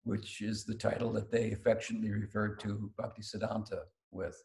which 0.09 0.41
is 0.41 0.65
the 0.65 0.75
title 0.75 1.13
that 1.13 1.31
they 1.31 1.53
affectionately 1.53 2.11
referred 2.11 2.59
to 2.61 2.91
Bhaktisiddhanta 2.99 3.81
with. 4.11 4.37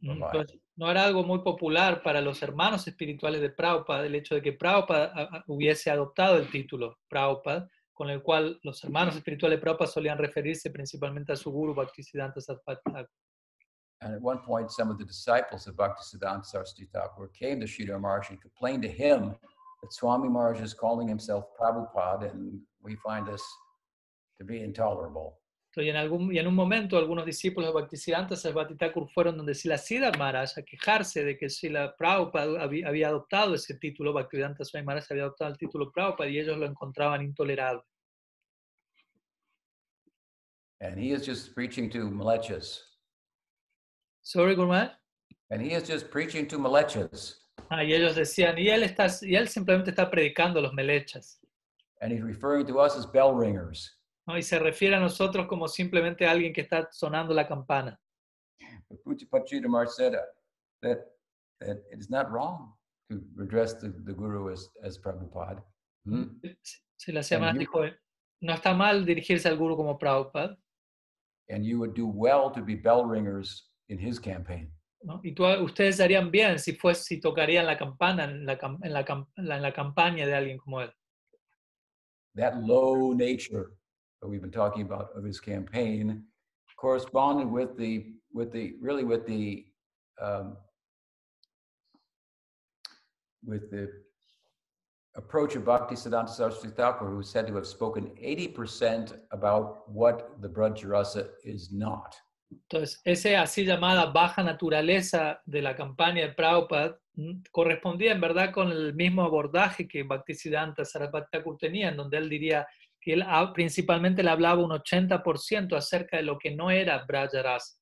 Mm, 0.00 0.22
Entonces, 0.22 0.60
no 0.76 0.88
era 0.88 1.04
algo 1.04 1.24
muy 1.24 1.40
popular 1.40 2.02
para 2.04 2.20
los 2.20 2.40
hermanos 2.40 2.86
espirituales 2.86 3.40
de 3.40 3.50
Prabhupada 3.50 4.06
el 4.06 4.14
hecho 4.14 4.36
de 4.36 4.42
que 4.42 4.52
Prabhupada 4.52 5.12
ah, 5.12 5.28
ah, 5.32 5.44
hubiese 5.48 5.90
adoptado 5.90 6.36
el 6.36 6.48
título 6.48 6.98
Prabhupada, 7.08 7.68
con 7.92 8.08
el 8.08 8.22
cual 8.22 8.60
los 8.62 8.82
hermanos 8.84 9.16
espirituales 9.16 9.58
de 9.58 9.62
Prabhupada 9.62 9.90
solían 9.90 10.18
referirse 10.18 10.70
principalmente 10.70 11.32
a 11.32 11.36
su 11.36 11.50
guru 11.50 11.74
Bhaktisiddhanta 11.74 12.40
Saraswati 12.40 12.80
Thakur. 12.84 13.10
And 14.00 14.14
at 14.14 14.22
one 14.22 14.38
point, 14.46 14.70
some 14.70 14.88
of 14.92 14.98
the 14.98 15.04
disciples 15.04 15.66
of 15.66 15.74
Bhaktisiddhanta 15.74 16.44
Saraswati 16.44 16.86
Thakur 16.92 17.28
came 17.32 17.58
to 17.58 17.66
Sridhar 17.66 17.98
Maharaj 17.98 18.30
and 18.30 18.40
complained 18.40 18.82
to 18.82 18.88
him 18.88 19.34
that 19.82 19.92
Swami 19.92 20.28
Maharaj 20.28 20.60
is 20.60 20.72
calling 20.74 21.08
himself 21.08 21.46
Prabhupada, 21.60 22.30
and 22.30 22.60
we 22.80 22.94
find 23.04 23.26
this 23.26 23.42
to 24.38 24.44
be 24.44 24.62
intolerable. 24.62 25.38
Y 25.76 25.90
en, 25.90 25.96
algún, 25.96 26.34
y 26.34 26.38
en 26.38 26.46
un 26.48 26.54
momento 26.54 26.98
algunos 26.98 27.24
discípulos 27.24 27.68
de 27.68 27.74
Bhaktisiddhanta 27.74 28.34
Thakur 28.76 29.08
fueron 29.10 29.36
donde 29.36 29.54
Sila 29.54 29.78
Siddhar 29.78 30.18
Maharaj 30.18 30.58
a 30.58 30.62
quejarse 30.62 31.22
de 31.22 31.36
que 31.38 31.48
Sila 31.48 31.94
Prabhupada 31.96 32.60
había, 32.60 32.88
había 32.88 33.08
adoptado 33.08 33.54
ese 33.54 33.74
título, 33.74 34.12
Bhaktisiddhanta 34.12 34.64
Swami 34.64 34.86
Maharaj 34.86 35.04
había 35.10 35.22
adoptado 35.24 35.52
el 35.52 35.58
título 35.58 35.92
Prabhupada 35.92 36.28
y 36.30 36.38
ellos 36.38 36.58
lo 36.58 36.66
encontraban 36.66 37.22
intolerable. 37.22 37.82
And 40.80 40.98
he 40.98 41.12
is 41.12 41.24
just 41.24 41.54
preaching 41.54 41.90
to 41.90 42.10
malechas. 42.10 42.80
Sorry, 44.22 44.56
Gurmat. 44.56 44.92
And 45.50 45.62
he 45.62 45.74
is 45.74 45.88
just 45.88 46.10
preaching 46.10 46.46
to 46.48 46.58
malechas. 46.58 47.36
Ah, 47.70 47.84
y 47.84 47.92
ellos 47.92 48.14
decían, 48.14 48.58
y 48.58 48.68
él, 48.68 48.82
está, 48.82 49.06
y 49.22 49.34
él 49.34 49.48
simplemente 49.48 49.90
está 49.90 50.10
predicando 50.10 50.58
a 50.58 50.62
los 50.62 50.72
melechas. 50.72 51.38
And 52.00 52.12
he's 52.12 52.22
referring 52.22 52.66
to 52.66 52.78
us 52.78 52.96
as 52.96 53.06
bell 53.06 53.34
ringers. 53.34 53.97
¿No? 54.28 54.36
y 54.36 54.42
se 54.42 54.58
refiere 54.58 54.94
a 54.94 55.00
nosotros 55.00 55.46
como 55.46 55.66
simplemente 55.66 56.26
alguien 56.26 56.52
que 56.52 56.60
está 56.60 56.88
sonando 56.92 57.32
la 57.32 57.48
campana. 57.48 57.98
Said 59.86 60.14
uh, 60.14 60.20
that, 60.82 60.98
that 61.60 61.78
it 61.90 61.98
is 61.98 62.10
not 62.10 62.30
wrong 62.30 62.74
to 63.10 63.20
address 63.40 63.74
the, 63.74 63.88
the 64.04 64.12
guru 64.12 64.52
as, 64.52 64.68
as 64.84 64.98
Prabhupada. 64.98 65.64
Hmm? 66.04 66.40
Se 66.96 67.12
la 67.12 67.22
semana 67.22 67.58
dijo, 67.58 67.80
no 68.40 68.52
está 68.52 68.74
mal 68.74 69.04
dirigirse 69.04 69.48
al 69.48 69.56
guru 69.56 69.76
como 69.76 69.98
Prabhupada. 69.98 70.56
And 71.48 71.64
you 71.64 71.78
would 71.78 71.94
do 71.94 72.06
well 72.06 72.50
to 72.50 72.60
be 72.60 72.74
bell 72.74 73.06
ringers 73.06 73.70
in 73.88 73.98
his 73.98 74.20
campaign. 74.20 74.70
¿no? 75.02 75.20
Y 75.22 75.32
tú, 75.32 75.46
ustedes 75.46 76.00
harían 76.00 76.30
bien 76.30 76.58
si, 76.58 76.74
fuese, 76.74 77.04
si 77.04 77.20
tocarían 77.20 77.64
la 77.64 77.78
campana 77.78 78.24
en 78.24 78.44
la, 78.44 78.58
en, 78.82 78.92
la, 78.92 79.26
en 79.36 79.62
la 79.62 79.72
campaña 79.72 80.26
de 80.26 80.34
alguien 80.34 80.58
como 80.58 80.82
él. 80.82 80.92
That 82.34 82.56
low 82.56 83.14
nature 83.14 83.77
that 84.20 84.28
we've 84.28 84.42
been 84.42 84.50
talking 84.50 84.82
about 84.82 85.10
of 85.16 85.24
his 85.24 85.40
campaign 85.40 86.24
corresponded 86.76 87.50
with 87.50 87.76
the 87.76 88.06
with 88.32 88.52
the 88.52 88.74
really 88.80 89.04
with 89.04 89.26
the 89.26 89.66
um, 90.20 90.56
with 93.44 93.70
the 93.70 93.88
approach 95.16 95.56
of 95.56 95.64
Bhakti 95.64 95.94
Siddhanta 95.94 96.30
Saraswati 96.30 96.74
Thakur, 96.74 97.06
who 97.10 97.20
is 97.20 97.28
said 97.28 97.46
to 97.46 97.54
have 97.56 97.66
spoken 97.66 98.10
80% 98.22 99.18
about 99.32 99.88
what 99.90 100.40
the 100.40 100.48
Braj 100.48 100.88
Rasa 100.88 101.28
is 101.44 101.72
not. 101.72 102.14
Entonces, 102.50 103.00
esa 103.04 103.42
así 103.42 103.64
llamada 103.64 104.06
baja 104.06 104.42
naturaleza 104.42 105.40
de 105.44 105.60
la 105.60 105.76
campaña 105.76 106.22
de 106.22 106.32
Prabhupada 106.32 106.98
correspondía 107.50 108.12
en 108.12 108.20
verdad 108.20 108.52
con 108.52 108.70
el 108.70 108.94
mismo 108.94 109.22
abordaje 109.22 109.86
que 109.86 110.04
Bhaktisiddhanta 110.04 110.84
Sarasvati 110.84 111.28
Thakur 111.30 111.58
tenía, 111.58 111.88
en 111.88 111.96
donde 111.96 112.16
él 112.16 112.28
diría 112.28 112.66
que 113.08 113.14
él 113.14 113.24
principalmente 113.54 114.22
le 114.22 114.28
hablaba 114.28 114.62
un 114.62 114.70
80% 114.70 115.74
acerca 115.74 116.18
de 116.18 116.24
lo 116.24 116.36
que 116.36 116.54
no 116.54 116.70
era 116.70 117.06
Brajarasa. 117.06 117.78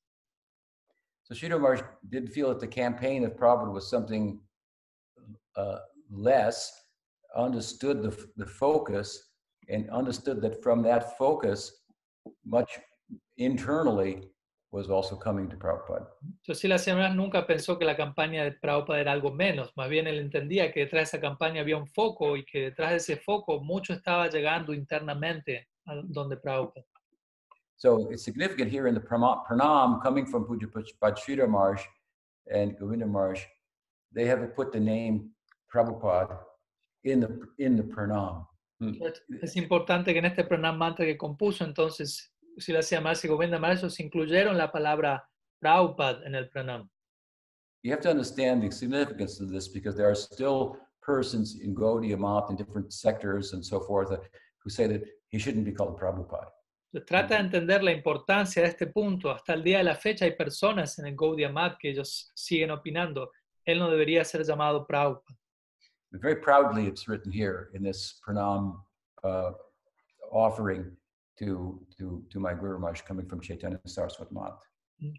So 1.23 1.33
Sridhar 1.35 1.97
did 2.09 2.31
feel 2.31 2.47
that 2.47 2.61
the 2.61 2.67
campaign 2.67 3.25
of 3.25 3.35
Prabhupada 3.35 3.73
was 3.73 3.89
something 3.89 4.39
uh, 5.57 5.79
less, 6.09 6.71
understood 7.35 8.01
the, 8.01 8.15
the 8.37 8.45
focus, 8.45 9.33
and 9.67 9.89
understood 9.89 10.41
that 10.43 10.63
from 10.63 10.81
that 10.83 11.17
focus, 11.17 11.83
much 12.45 12.79
internally, 13.35 14.29
was 14.71 14.89
also 14.89 15.15
coming 15.15 15.49
to 15.49 15.55
Prabhupada. 15.57 16.07
Entonces, 16.21 16.59
Sila 16.59 16.77
Maharaj 16.95 17.15
nunca 17.15 17.47
pensó 17.47 17.79
que 17.79 17.85
la 17.85 17.95
campaña 17.95 18.43
de 18.43 18.51
Prabhupada 18.51 18.99
era 18.99 19.11
algo 19.11 19.31
menos, 19.31 19.71
más 19.75 19.89
bien 19.89 20.07
él 20.07 20.19
entendía 20.19 20.71
que 20.71 20.81
detrás 20.81 21.11
de 21.11 21.17
esa 21.17 21.21
campaña 21.21 21.61
había 21.61 21.77
un 21.77 21.87
foco 21.87 22.35
y 22.35 22.43
que 22.43 22.61
detrás 22.63 22.91
de 22.91 22.97
ese 22.97 23.17
foco 23.17 23.61
mucho 23.61 23.93
estaba 23.93 24.27
llegando 24.29 24.73
internamente 24.73 25.69
a 25.85 25.95
donde 26.03 26.37
Prabhupada. 26.37 26.85
So 27.77 28.09
it's 28.11 28.23
significant 28.23 28.71
here 28.71 28.87
in 28.87 28.95
the 28.95 28.99
pranam 28.99 30.01
coming 30.01 30.25
from 30.25 30.45
Puja 30.45 30.67
Sridhar 30.67 31.47
Maharaj 31.47 31.83
and 32.51 32.75
Govinda 32.77 33.05
Maharaj, 33.05 33.41
they 34.11 34.25
have 34.25 34.55
put 34.55 34.71
the 34.71 34.79
name 34.79 35.29
Prabhupada 35.71 36.39
in 37.03 37.19
the, 37.19 37.39
in 37.59 37.77
the 37.77 37.83
pranam. 37.83 38.47
Hmm. 38.79 38.93
Es, 39.01 39.23
es 39.41 39.55
importante 39.55 40.11
que 40.11 40.19
en 40.19 40.25
este 40.25 40.43
pranam 40.43 40.77
mantra 40.77 41.05
que 41.05 41.17
compuso, 41.17 41.63
entonces, 41.63 42.33
Sila 42.59 42.79
Maharaj 43.01 43.25
y 43.25 43.27
Govinda 43.27 43.59
Maharaj 43.59 43.99
incluyeron 43.99 44.57
la 44.57 44.71
palabra 44.71 45.23
Prabhupada 45.59 46.25
en 46.25 46.35
el 46.35 46.49
pranam. 46.49 46.89
You 47.83 47.91
have 47.91 48.01
to 48.01 48.09
understand 48.09 48.61
the 48.61 48.71
significance 48.71 49.39
of 49.39 49.49
this 49.49 49.67
because 49.67 49.95
there 49.95 50.09
are 50.09 50.15
still 50.15 50.77
persons 51.01 51.59
in 51.61 51.73
Gaudiya 51.73 52.17
Math 52.17 52.49
in 52.49 52.55
different 52.55 52.91
sectors 52.91 53.53
and 53.53 53.63
so 53.63 53.79
forth 53.79 54.11
uh, 54.11 54.17
who 54.63 54.69
say 54.69 54.87
that 54.87 55.03
he 55.29 55.39
shouldn't 55.39 55.65
be 55.65 55.71
called 55.71 55.97
Prabhupada. 55.97 56.51
Entonces, 56.93 57.05
trata 57.05 57.35
de 57.35 57.39
entender 57.41 57.83
la 57.83 57.91
importancia 57.91 58.61
de 58.61 58.69
este 58.69 58.87
punto. 58.87 59.29
Hasta 59.29 59.53
el 59.53 59.63
día 59.63 59.77
de 59.79 59.83
la 59.83 59.95
fecha 59.95 60.25
hay 60.25 60.35
personas 60.35 60.97
en 60.99 61.05
el 61.05 61.15
Gaudiya 61.15 61.49
Math 61.49 61.77
que 61.79 61.89
ellos 61.89 62.31
siguen 62.33 62.71
opinando. 62.71 63.31
Él 63.65 63.79
no 63.79 63.89
debería 63.89 64.23
ser 64.25 64.43
llamado 64.43 64.85
Prabhupada. 64.85 65.37
Very 66.13 66.37
proudly, 66.37 66.87
it's 66.87 67.07
written 67.07 67.31
here 67.31 67.69
in 67.73 67.83
this 67.83 68.19
pranam 68.25 68.81
uh, 69.23 69.51
offering 70.31 70.95
to, 71.39 71.79
to, 71.97 72.23
to 72.29 72.39
my 72.39 72.53
Guru 72.53 72.79
Maharaj 72.79 73.01
coming 73.01 73.27
from 73.27 73.39
Chaitanya 73.41 73.79
Saraswat 73.85 74.31
Math. 74.31 74.59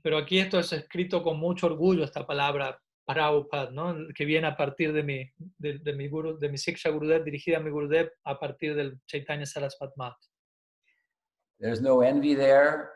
Pero 0.03 0.19
aquí 0.19 0.41
esto 0.41 0.59
es 0.59 0.73
escrito 0.73 1.23
con 1.23 1.39
mucho 1.39 1.67
orgullo, 1.67 2.05
esta 2.05 2.27
palabra 2.27 2.81
Prabhupada, 3.07 3.71
¿no? 3.71 3.95
que 4.15 4.27
viene 4.27 4.47
a 4.47 4.57
partir 4.57 4.93
de 4.93 5.03
mi, 5.03 5.31
de, 5.59 5.79
de 5.79 5.93
mi, 5.95 6.09
guru, 6.09 6.37
de 6.37 6.49
mi 6.49 6.59
Siksha 6.59 6.91
Gurudev, 6.91 7.25
dirigida 7.25 7.57
a 7.57 7.61
mi 7.61 7.71
Gurudev 7.71 8.11
a 8.25 8.39
partir 8.39 8.75
del 8.75 9.01
Chaitanya 9.07 9.47
Saraswat 9.47 9.93
Math. 9.97 10.19
There's 11.59 11.81
no 11.81 12.03
envy 12.03 12.35
there 12.35 12.91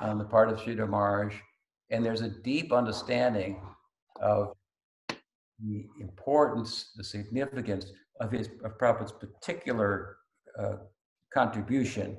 on 0.00 0.18
the 0.18 0.24
part 0.24 0.48
of 0.48 0.58
Sridhar 0.58 0.88
Maharaj, 0.88 1.34
and 1.90 2.04
there's 2.04 2.22
a 2.22 2.30
deep 2.30 2.72
understanding 2.72 3.60
of 4.20 4.54
the 5.62 5.86
importance, 6.00 6.92
the 6.96 7.04
significance 7.04 7.92
of 8.20 8.32
his 8.32 8.48
of 8.64 8.78
Prabhupada's 8.78 9.12
particular 9.12 10.16
uh, 10.58 10.76
contribution 11.32 12.18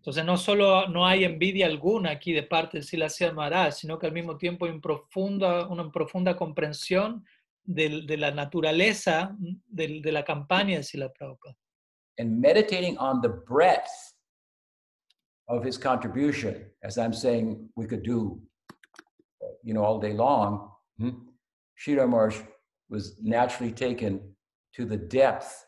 Entonces 0.00 0.24
no 0.24 0.38
solo 0.38 0.88
no 0.88 1.06
hay 1.06 1.24
envidia 1.24 1.66
alguna 1.66 2.12
aquí 2.12 2.32
de 2.32 2.42
parte 2.42 2.78
de 2.78 2.82
Silasya 2.82 3.34
Maharaj, 3.34 3.74
sino 3.74 3.98
que 3.98 4.06
al 4.06 4.12
mismo 4.12 4.38
tiempo 4.38 4.64
hay 4.64 4.72
un 4.72 4.80
profunda, 4.80 5.68
una 5.68 5.92
profunda 5.92 6.34
comprensión 6.34 7.22
de, 7.62 8.02
de 8.06 8.16
la 8.16 8.30
naturaleza 8.30 9.36
de, 9.38 10.00
de, 10.02 10.12
la 10.12 10.24
campaña 10.24 10.78
de 10.78 10.84
Srila 10.84 11.12
Prabhupada. 11.12 11.54
And 12.18 12.40
meditating 12.40 12.96
on 12.96 13.20
the 13.20 13.28
breadth 13.28 14.14
of 15.48 15.62
his 15.62 15.76
contribution, 15.76 16.70
as 16.82 16.96
I'm 16.96 17.12
saying 17.12 17.68
we 17.76 17.86
could 17.86 18.02
do, 18.02 18.40
you 19.62 19.74
know, 19.74 19.84
all 19.84 20.00
day 20.00 20.14
long, 20.14 20.70
hmm? 20.98 21.10
Sridhar 21.78 22.08
Maharaj 22.08 22.40
was 22.88 23.18
naturally 23.20 23.72
taken 23.72 24.34
to 24.74 24.86
the 24.86 24.96
depth 24.96 25.62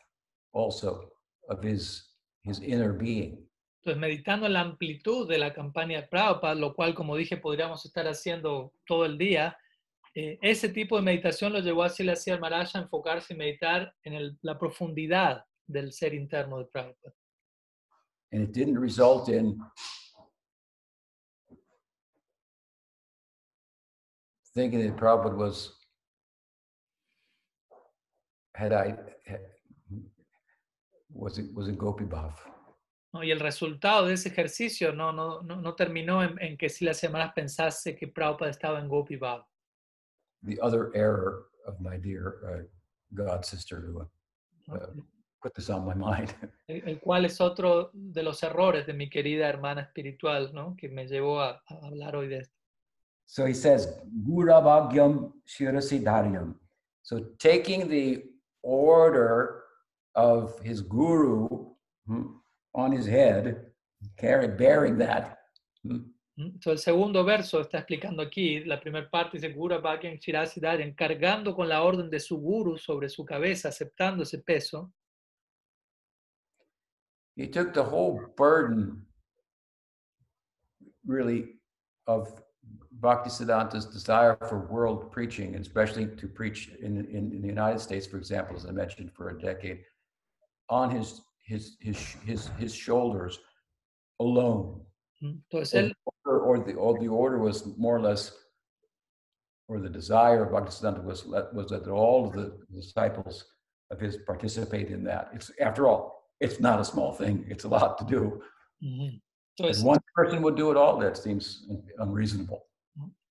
also 0.53 1.12
of 1.49 1.63
his, 1.63 2.15
his 2.43 2.59
inner 2.61 2.93
being. 2.93 3.47
Entonces, 3.81 3.99
meditando 3.99 4.45
en 4.45 4.53
la 4.53 4.61
amplitud 4.61 5.27
de 5.27 5.37
la 5.37 5.53
campaña 5.53 6.01
de 6.01 6.07
Prabhupada, 6.07 6.55
lo 6.55 6.73
cual, 6.73 6.95
como 6.95 7.17
dije, 7.17 7.35
podríamos 7.35 7.85
estar 7.85 8.07
haciendo 8.07 8.73
todo 8.87 9.05
el 9.05 9.17
día, 9.17 9.57
eh, 10.15 10.39
ese 10.41 10.69
tipo 10.69 10.95
de 10.95 11.01
meditación 11.01 11.51
lo 11.51 11.59
llevó 11.59 11.83
a 11.83 11.89
Silasya 11.89 12.37
Maharaj 12.37 12.75
a 12.75 12.79
enfocarse 12.79 13.33
y 13.33 13.37
meditar 13.37 13.93
en 14.03 14.13
el, 14.13 14.37
la 14.41 14.57
profundidad 14.57 15.43
del 15.67 15.91
ser 15.91 16.13
interno 16.13 16.59
de 16.59 16.65
Prabhupada. 16.65 17.13
And 18.31 18.43
it 18.43 18.53
didn't 18.53 18.79
result 18.79 19.27
in 19.29 19.59
thinking 24.55 24.81
that 24.81 24.95
Prabhupada 24.97 25.35
was 25.35 25.77
had 28.55 28.71
I 28.71 28.95
was 31.13 31.37
it 31.37 31.53
was 31.53 31.67
Bhav. 31.67 32.33
¿no? 33.13 33.23
Y 33.23 33.31
el 33.31 33.39
resultado 33.39 34.07
de 34.07 34.13
ese 34.13 34.29
ejercicio 34.29 34.93
no, 34.93 35.11
no, 35.11 35.41
no, 35.41 35.55
no 35.55 35.75
terminó 35.75 36.23
en, 36.23 36.39
en 36.41 36.57
que 36.57 36.69
Silas 36.69 37.03
Maharaj 37.03 37.33
pensase 37.33 37.95
que 37.95 38.07
Prabhupada 38.07 38.51
estaba 38.51 38.79
en 38.79 38.87
Gopi 38.87 39.17
Bhav. 39.17 39.45
The 40.43 40.59
other 40.61 40.91
error 40.93 41.45
of 41.65 41.79
my 41.79 41.97
dear 41.97 42.35
uh, 42.43 42.63
God 43.13 43.45
sister 43.45 43.79
who 43.79 44.01
uh, 44.73 44.87
put 45.41 45.53
this 45.53 45.69
on 45.69 45.85
my 45.85 45.93
mind. 45.93 46.33
El, 46.67 46.81
el, 46.85 46.99
cual 46.99 47.25
es 47.25 47.39
otro 47.39 47.91
de 47.93 48.23
los 48.23 48.41
errores 48.43 48.85
de 48.85 48.93
mi 48.93 49.09
querida 49.09 49.47
hermana 49.47 49.81
espiritual, 49.81 50.51
¿no? 50.53 50.75
Que 50.75 50.89
me 50.89 51.05
llevó 51.05 51.39
a, 51.39 51.61
a 51.67 51.87
hablar 51.87 52.15
hoy 52.15 52.27
de 52.27 52.39
esto. 52.39 52.53
So 53.25 53.45
he 53.45 53.53
says, 53.53 53.87
Guravagyam 54.27 55.31
Shirasidaryam. 55.47 56.55
So 57.03 57.19
taking 57.39 57.87
the 57.87 58.23
order 58.61 59.62
of 60.15 60.59
his 60.59 60.81
guru 60.81 61.47
hmm, 62.07 62.23
on 62.73 62.91
his 62.91 63.05
head, 63.05 63.65
bearing 64.19 64.97
that. 64.97 65.37
So, 65.85 65.99
Entonces, 66.35 66.87
el 66.87 66.93
segundo 66.93 67.23
verso 67.23 67.61
está 67.61 67.79
explicando 67.79 68.23
aquí, 68.23 68.63
la 68.65 68.79
primera 68.79 69.07
parte 69.07 69.37
dice, 69.37 69.53
Gura 69.53 69.77
Bhagyan 69.77 70.17
Shirasidaryam, 70.17 70.95
cargando 70.95 71.55
con 71.55 71.69
la 71.69 71.83
orden 71.83 72.09
de 72.09 72.19
su 72.19 72.39
guru 72.39 72.77
sobre 72.77 73.07
su 73.07 73.23
cabeza, 73.23 73.69
aceptando 73.69 74.23
ese 74.23 74.39
peso. 74.39 74.91
He 77.35 77.47
took 77.47 77.73
the 77.73 77.83
whole 77.83 78.19
burden, 78.35 79.05
really, 81.05 81.59
of 82.07 82.43
Bhaktisiddhanta's 82.99 83.85
desire 83.85 84.37
for 84.47 84.67
world 84.71 85.11
preaching, 85.11 85.55
especially 85.55 86.07
to 86.15 86.27
preach 86.27 86.69
in, 86.81 87.05
in, 87.05 87.31
in, 87.31 87.41
the 87.41 87.47
United 87.47 87.79
States, 87.79 88.07
for 88.07 88.17
example, 88.17 88.55
as 88.55 88.65
I 88.65 88.71
mentioned, 88.71 89.11
for 89.13 89.29
a 89.29 89.39
decade, 89.39 89.83
on 90.69 90.89
his 90.89 91.21
his 91.45 91.77
his 91.79 91.97
his, 92.25 92.49
his 92.57 92.73
shoulders 92.73 93.39
alone. 94.19 94.81
Mm, 95.21 95.39
entonces, 95.51 95.73
él, 95.73 95.91
or, 96.25 96.39
or 96.39 96.59
the 96.59 96.73
or 96.73 96.99
the 96.99 97.07
order 97.07 97.39
was 97.39 97.65
more 97.77 97.95
or 97.95 98.01
less, 98.01 98.31
or 99.67 99.79
the 99.79 99.89
desire 99.89 100.43
of 100.43 100.51
Bhaktisiddhanta 100.51 101.03
was 101.03 101.25
let- 101.25 101.53
was 101.53 101.67
that 101.69 101.87
all 101.87 102.27
of 102.27 102.33
the 102.33 102.57
disciples 102.73 103.45
of 103.91 103.99
his 103.99 104.17
participate 104.17 104.89
in 104.89 105.03
that. 105.03 105.29
It's 105.33 105.51
after 105.59 105.87
all, 105.87 106.29
it's 106.39 106.59
not 106.59 106.79
a 106.79 106.85
small 106.85 107.11
thing. 107.13 107.45
It's 107.47 107.63
a 107.63 107.69
lot 107.69 107.97
to 107.99 108.05
do. 108.05 108.41
Mm-hmm. 108.83 109.15
If 109.59 109.75
entonces, 109.77 109.83
one 109.83 109.99
person 110.15 110.41
would 110.41 110.55
do 110.55 110.71
it 110.71 110.77
all, 110.77 110.97
that 110.99 111.17
seems 111.17 111.67
unreasonable. 111.99 112.65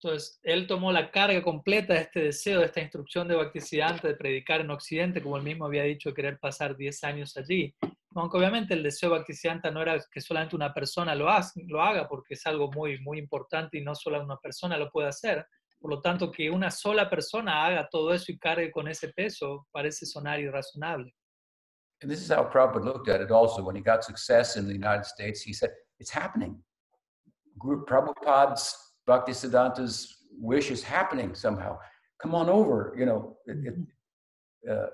Entonces, 0.02 0.40
él 0.42 0.66
tomó 0.66 0.90
la 0.90 1.12
carga 1.12 1.40
completa 1.44 1.94
de 1.94 2.00
este 2.00 2.20
deseo, 2.20 2.58
de 2.58 2.66
esta 2.66 2.80
instrucción 2.80 3.28
de 3.28 3.36
Bhaktisiddhanta 3.36 4.08
de 4.08 4.16
predicar 4.16 4.60
en 4.60 4.72
Occidente, 4.72 5.22
como 5.22 5.36
él 5.36 5.44
mismo 5.44 5.66
había 5.66 5.84
dicho, 5.84 6.12
querer 6.12 6.40
pasar 6.40 6.76
10 6.76 7.04
años 7.04 7.36
allí. 7.36 7.72
Aunque 8.16 8.36
obviamente 8.36 8.74
el 8.74 8.82
deseo 8.82 9.10
de 9.10 9.18
Bhaktisiddhanta 9.18 9.70
no 9.70 9.80
era 9.80 9.96
que 10.10 10.20
solamente 10.20 10.56
una 10.56 10.74
persona 10.74 11.14
lo, 11.14 11.30
haga, 11.30 12.08
porque 12.08 12.34
es 12.34 12.44
algo 12.46 12.68
muy, 12.72 12.98
muy 12.98 13.16
importante 13.16 13.78
y 13.78 13.82
no 13.84 13.94
solo 13.94 14.20
una 14.20 14.38
persona 14.38 14.76
lo 14.76 14.90
puede 14.90 15.06
hacer. 15.06 15.46
Por 15.78 15.92
lo 15.92 16.00
tanto, 16.00 16.32
que 16.32 16.50
una 16.50 16.72
sola 16.72 17.08
persona 17.08 17.64
haga 17.64 17.88
todo 17.88 18.12
eso 18.12 18.32
y 18.32 18.38
cargue 18.38 18.72
con 18.72 18.88
ese 18.88 19.12
peso 19.12 19.68
parece 19.70 20.04
sonar 20.04 20.40
irrazonable. 20.40 21.14
And 22.02 22.10
this 22.10 22.20
is 22.20 22.28
how 22.28 22.42
Prabhupada 22.42 22.84
looked 22.84 23.08
at 23.08 23.20
it 23.20 23.30
also. 23.30 23.62
When 23.62 23.76
he 23.76 23.82
got 23.82 24.02
success 24.02 24.56
in 24.56 24.66
the 24.66 24.74
United 24.74 25.04
States, 25.04 25.42
he 25.42 25.52
said, 25.52 25.70
It's 26.00 26.10
happening. 26.10 26.60
Prabhupada's 27.56 28.91
Bhaktisiddhanta's 29.08 30.16
wish 30.38 30.70
is 30.70 30.82
happening 30.82 31.34
somehow. 31.34 31.78
Come 32.20 32.34
on 32.34 32.48
over. 32.48 32.94
You 32.96 33.06
know, 33.06 33.36
it, 33.46 33.56
it, 33.66 34.70
uh, 34.70 34.86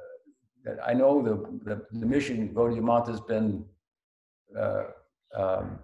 I 0.85 0.95
know 0.95 1.23
the, 1.23 1.35
the, 1.65 1.87
the 1.93 2.07
mission 2.07 2.55
Gaudiya 2.55 3.07
has 3.09 3.21
been 3.21 3.65
uh, 4.59 4.85
um, 5.37 5.79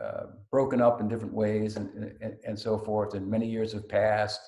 uh, 0.00 0.24
broken 0.50 0.80
up 0.80 1.00
in 1.00 1.08
different 1.08 1.34
ways 1.34 1.76
and, 1.76 1.88
and, 2.20 2.36
and 2.46 2.58
so 2.58 2.78
forth, 2.78 3.14
and 3.14 3.26
many 3.26 3.46
years 3.46 3.72
have 3.72 3.88
passed, 3.88 4.40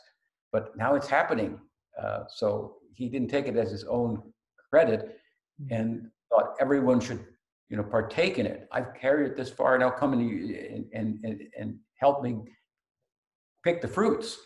but 0.53 0.77
now 0.77 0.95
it's 0.95 1.09
happening. 1.09 1.59
Uh, 2.01 2.25
so 2.29 2.77
he 2.95 3.09
didn't 3.09 3.29
take 3.29 3.47
it 3.47 3.57
as 3.57 3.71
his 3.71 3.85
own 3.85 4.23
credit 4.71 5.19
and 5.71 6.09
thought 6.31 6.55
everyone 6.61 7.01
should, 7.01 7.25
you 7.71 7.77
know, 7.77 7.83
partake 7.83 8.39
in 8.39 8.47
it. 8.47 8.69
I've 8.73 8.95
carried 8.95 9.31
it 9.31 9.37
this 9.37 9.51
far, 9.51 9.79
now 9.79 9.91
come 9.91 10.13
and, 10.13 10.51
and, 10.93 11.19
and, 11.25 11.41
and 11.59 11.79
help 11.97 12.23
me 12.23 12.37
pick 13.69 13.81
the 13.81 13.89
fruits. 13.89 14.40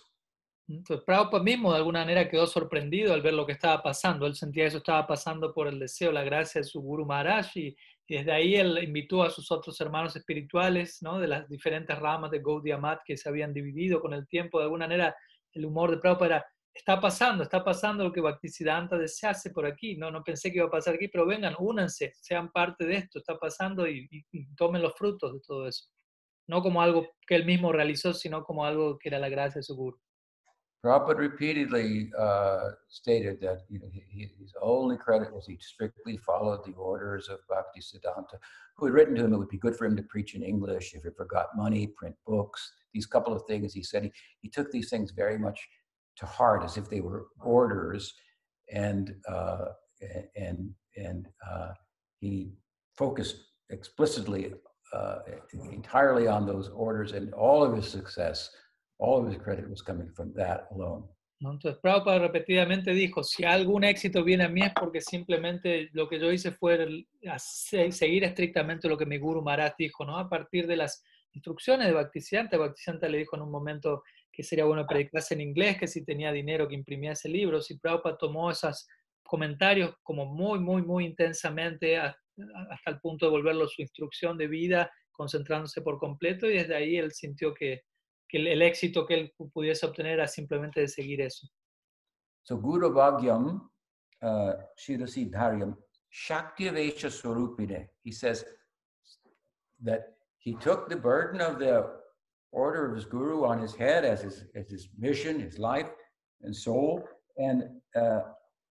Entonces, 0.68 1.04
Prabhupada 1.04 1.42
mismo 1.42 1.72
de 1.72 1.78
alguna 1.78 2.00
manera 2.00 2.28
quedó 2.28 2.46
sorprendido 2.46 3.12
al 3.12 3.22
ver 3.22 3.34
lo 3.34 3.44
que 3.44 3.52
estaba 3.52 3.82
pasando. 3.82 4.26
Él 4.26 4.34
sentía 4.34 4.66
eso 4.66 4.78
estaba 4.78 5.06
pasando 5.06 5.52
por 5.52 5.68
el 5.68 5.78
deseo, 5.78 6.12
la 6.12 6.22
gracia 6.22 6.60
de 6.60 6.66
su 6.66 6.80
Guru 6.80 7.04
Maharaj 7.04 7.56
y, 7.56 7.76
desde 8.08 8.32
ahí 8.32 8.56
él 8.56 8.78
invitó 8.82 9.22
a 9.22 9.30
sus 9.30 9.50
otros 9.50 9.80
hermanos 9.80 10.14
espirituales, 10.16 10.98
¿no? 11.00 11.18
De 11.18 11.26
las 11.26 11.48
diferentes 11.48 11.98
ramas 11.98 12.30
de 12.30 12.40
Gaudiya 12.40 12.76
Mat 12.76 13.00
que 13.06 13.16
se 13.16 13.26
habían 13.26 13.54
dividido 13.54 14.02
con 14.02 14.12
el 14.12 14.26
tiempo. 14.28 14.58
De 14.58 14.64
alguna 14.64 14.86
manera, 14.86 15.16
el 15.52 15.64
humor 15.64 15.90
de 15.92 15.96
Prabhupada 15.96 16.26
era, 16.26 16.46
está 16.74 17.00
pasando, 17.00 17.42
está 17.42 17.64
pasando 17.64 18.04
lo 18.04 18.12
que 18.12 18.20
Bhaktisiddhanta 18.20 18.98
desease 18.98 19.50
por 19.50 19.64
aquí. 19.64 19.96
No, 19.96 20.10
no 20.10 20.22
pensé 20.22 20.50
que 20.50 20.58
iba 20.58 20.66
a 20.66 20.70
pasar 20.70 20.94
aquí, 20.94 21.08
pero 21.08 21.24
vengan, 21.24 21.54
únanse, 21.58 22.12
sean 22.14 22.52
parte 22.52 22.84
de 22.84 22.96
esto, 22.96 23.18
está 23.18 23.38
pasando 23.38 23.88
y 23.88 24.08
tomen 24.56 24.82
los 24.82 24.94
frutos 24.94 25.32
de 25.32 25.40
todo 25.40 25.66
eso. 25.66 25.86
No 26.52 26.60
como 26.60 26.82
algo 26.82 27.06
que 27.26 27.34
él 27.34 27.46
mismo 27.46 27.72
realizó, 27.72 28.12
sino 28.12 28.44
como 28.44 28.66
algo 28.66 28.98
que 28.98 29.08
era 29.08 29.18
la 29.18 29.30
gracia 29.30 29.60
de 29.60 29.62
su 29.62 29.74
guru. 29.74 29.96
Prabhupada 30.82 31.16
repeatedly 31.18 32.10
uh, 32.18 32.72
stated 32.88 33.40
that 33.40 33.60
you 33.70 33.78
know, 33.78 33.88
he- 33.88 34.34
his 34.38 34.52
only 34.60 34.98
credit 34.98 35.32
was 35.32 35.46
he 35.46 35.56
strictly 35.60 36.18
followed 36.18 36.62
the 36.66 36.74
orders 36.74 37.28
of 37.30 37.38
Bhakti 37.48 37.80
Siddhanta, 37.80 38.36
who 38.76 38.84
had 38.86 38.94
written 38.94 39.14
to 39.14 39.24
him 39.24 39.32
it 39.32 39.38
would 39.38 39.48
be 39.48 39.56
good 39.66 39.76
for 39.76 39.86
him 39.86 39.96
to 39.96 40.02
preach 40.02 40.34
in 40.34 40.42
English 40.42 40.92
if 40.92 41.04
he 41.04 41.10
forgot 41.16 41.46
money, 41.56 41.86
print 41.86 42.16
books. 42.26 42.60
These 42.92 43.06
couple 43.06 43.32
of 43.32 43.42
things 43.46 43.72
he 43.72 43.82
said 43.82 44.02
he, 44.02 44.12
he 44.42 44.48
took 44.50 44.70
these 44.70 44.90
things 44.90 45.12
very 45.12 45.38
much 45.38 45.58
to 46.18 46.26
heart 46.26 46.62
as 46.64 46.76
if 46.76 46.90
they 46.90 47.00
were 47.00 47.28
orders, 47.40 48.12
and 48.70 49.14
uh, 49.26 49.66
and 50.36 50.74
and 50.96 51.28
uh, 51.48 51.72
he 52.20 52.52
focused 53.02 53.36
explicitly 53.70 54.52
uh, 54.92 55.18
entirely 55.70 56.26
on 56.26 56.46
those 56.46 56.68
orders, 56.70 57.12
and 57.12 57.32
all 57.34 57.62
of 57.62 57.76
his 57.76 57.88
success 57.88 58.50
all 59.02 59.18
of 59.20 59.26
his 59.26 59.36
credit 59.42 59.68
was 59.68 59.82
coming 59.82 60.08
from 60.14 60.32
that 60.34 60.68
alone. 60.70 61.04
Entonces 61.40 61.76
Prabhupada 61.80 62.20
repetidamente 62.20 62.92
dijo, 62.92 63.24
si 63.24 63.42
algún 63.42 63.82
éxito 63.82 64.22
viene 64.22 64.44
a 64.44 64.48
mí 64.48 64.62
es 64.62 64.72
porque 64.78 65.00
simplemente 65.00 65.90
lo 65.92 66.08
que 66.08 66.20
yo 66.20 66.30
hice 66.30 66.52
fue 66.52 67.04
seguir 67.90 68.22
estrictamente 68.22 68.88
lo 68.88 68.96
que 68.96 69.06
mi 69.06 69.18
Guru 69.18 69.42
Maharaj 69.42 69.74
dijo, 69.76 70.04
¿no? 70.04 70.16
A 70.18 70.28
partir 70.28 70.68
de 70.68 70.76
las 70.76 71.02
instrucciones 71.32 71.88
de 71.88 71.94
Bhaktisiddhanta, 71.94 72.56
Bhaktisiddhanta 72.56 73.08
le 73.08 73.18
dijo 73.18 73.34
en 73.34 73.42
un 73.42 73.50
momento 73.50 74.04
que 74.30 74.44
sería 74.44 74.66
bueno 74.66 74.86
predicarse 74.86 75.34
en 75.34 75.40
inglés, 75.40 75.78
que 75.78 75.88
si 75.88 76.04
tenía 76.04 76.30
dinero 76.30 76.68
que 76.68 76.76
imprimiese 76.76 77.28
libros, 77.28 77.72
y 77.72 77.78
Prabhupada 77.78 78.16
tomó 78.16 78.48
esos 78.48 78.86
comentarios 79.24 79.96
como 80.04 80.26
muy, 80.26 80.60
muy, 80.60 80.82
muy 80.82 81.06
intensamente 81.06 82.00
hasta 82.70 82.90
el 82.90 83.00
punto 83.00 83.26
de 83.26 83.32
volverlo 83.32 83.66
su 83.68 83.82
instrucción 83.82 84.36
de 84.38 84.46
vida, 84.48 84.90
concentrándose 85.12 85.82
por 85.82 85.98
completo, 85.98 86.48
y 86.48 86.54
desde 86.54 86.74
ahí 86.74 86.96
él 86.96 87.12
sintió 87.12 87.52
que, 87.54 87.82
que 88.28 88.38
el, 88.38 88.46
el 88.48 88.62
éxito 88.62 89.06
que 89.06 89.14
él 89.14 89.32
pu- 89.36 89.50
pudiese 89.52 89.86
obtener 89.86 90.14
era 90.14 90.26
simplemente 90.26 90.80
de 90.80 90.88
seguir 90.88 91.20
eso. 91.20 91.46
So 92.44 92.56
Guru 92.56 92.90
Bhagyam, 92.92 93.70
uh, 94.22 94.52
Shirasi 94.76 95.30
Dharyam, 95.30 95.76
Shaktivesha 96.12 97.10
Swarupine, 97.10 97.88
he 98.02 98.10
says 98.12 98.44
that 99.84 100.16
he 100.38 100.54
took 100.56 100.88
the 100.88 100.96
burden 100.96 101.40
of 101.40 101.58
the 101.58 101.88
order 102.50 102.90
of 102.90 102.96
his 102.96 103.06
guru 103.06 103.44
on 103.44 103.60
his 103.60 103.74
head 103.74 104.04
as 104.04 104.22
his, 104.22 104.44
as 104.54 104.68
his 104.68 104.88
mission, 104.98 105.40
his 105.40 105.58
life 105.58 105.88
and 106.42 106.54
soul, 106.54 107.02
and 107.38 107.62
uh, 107.94 108.22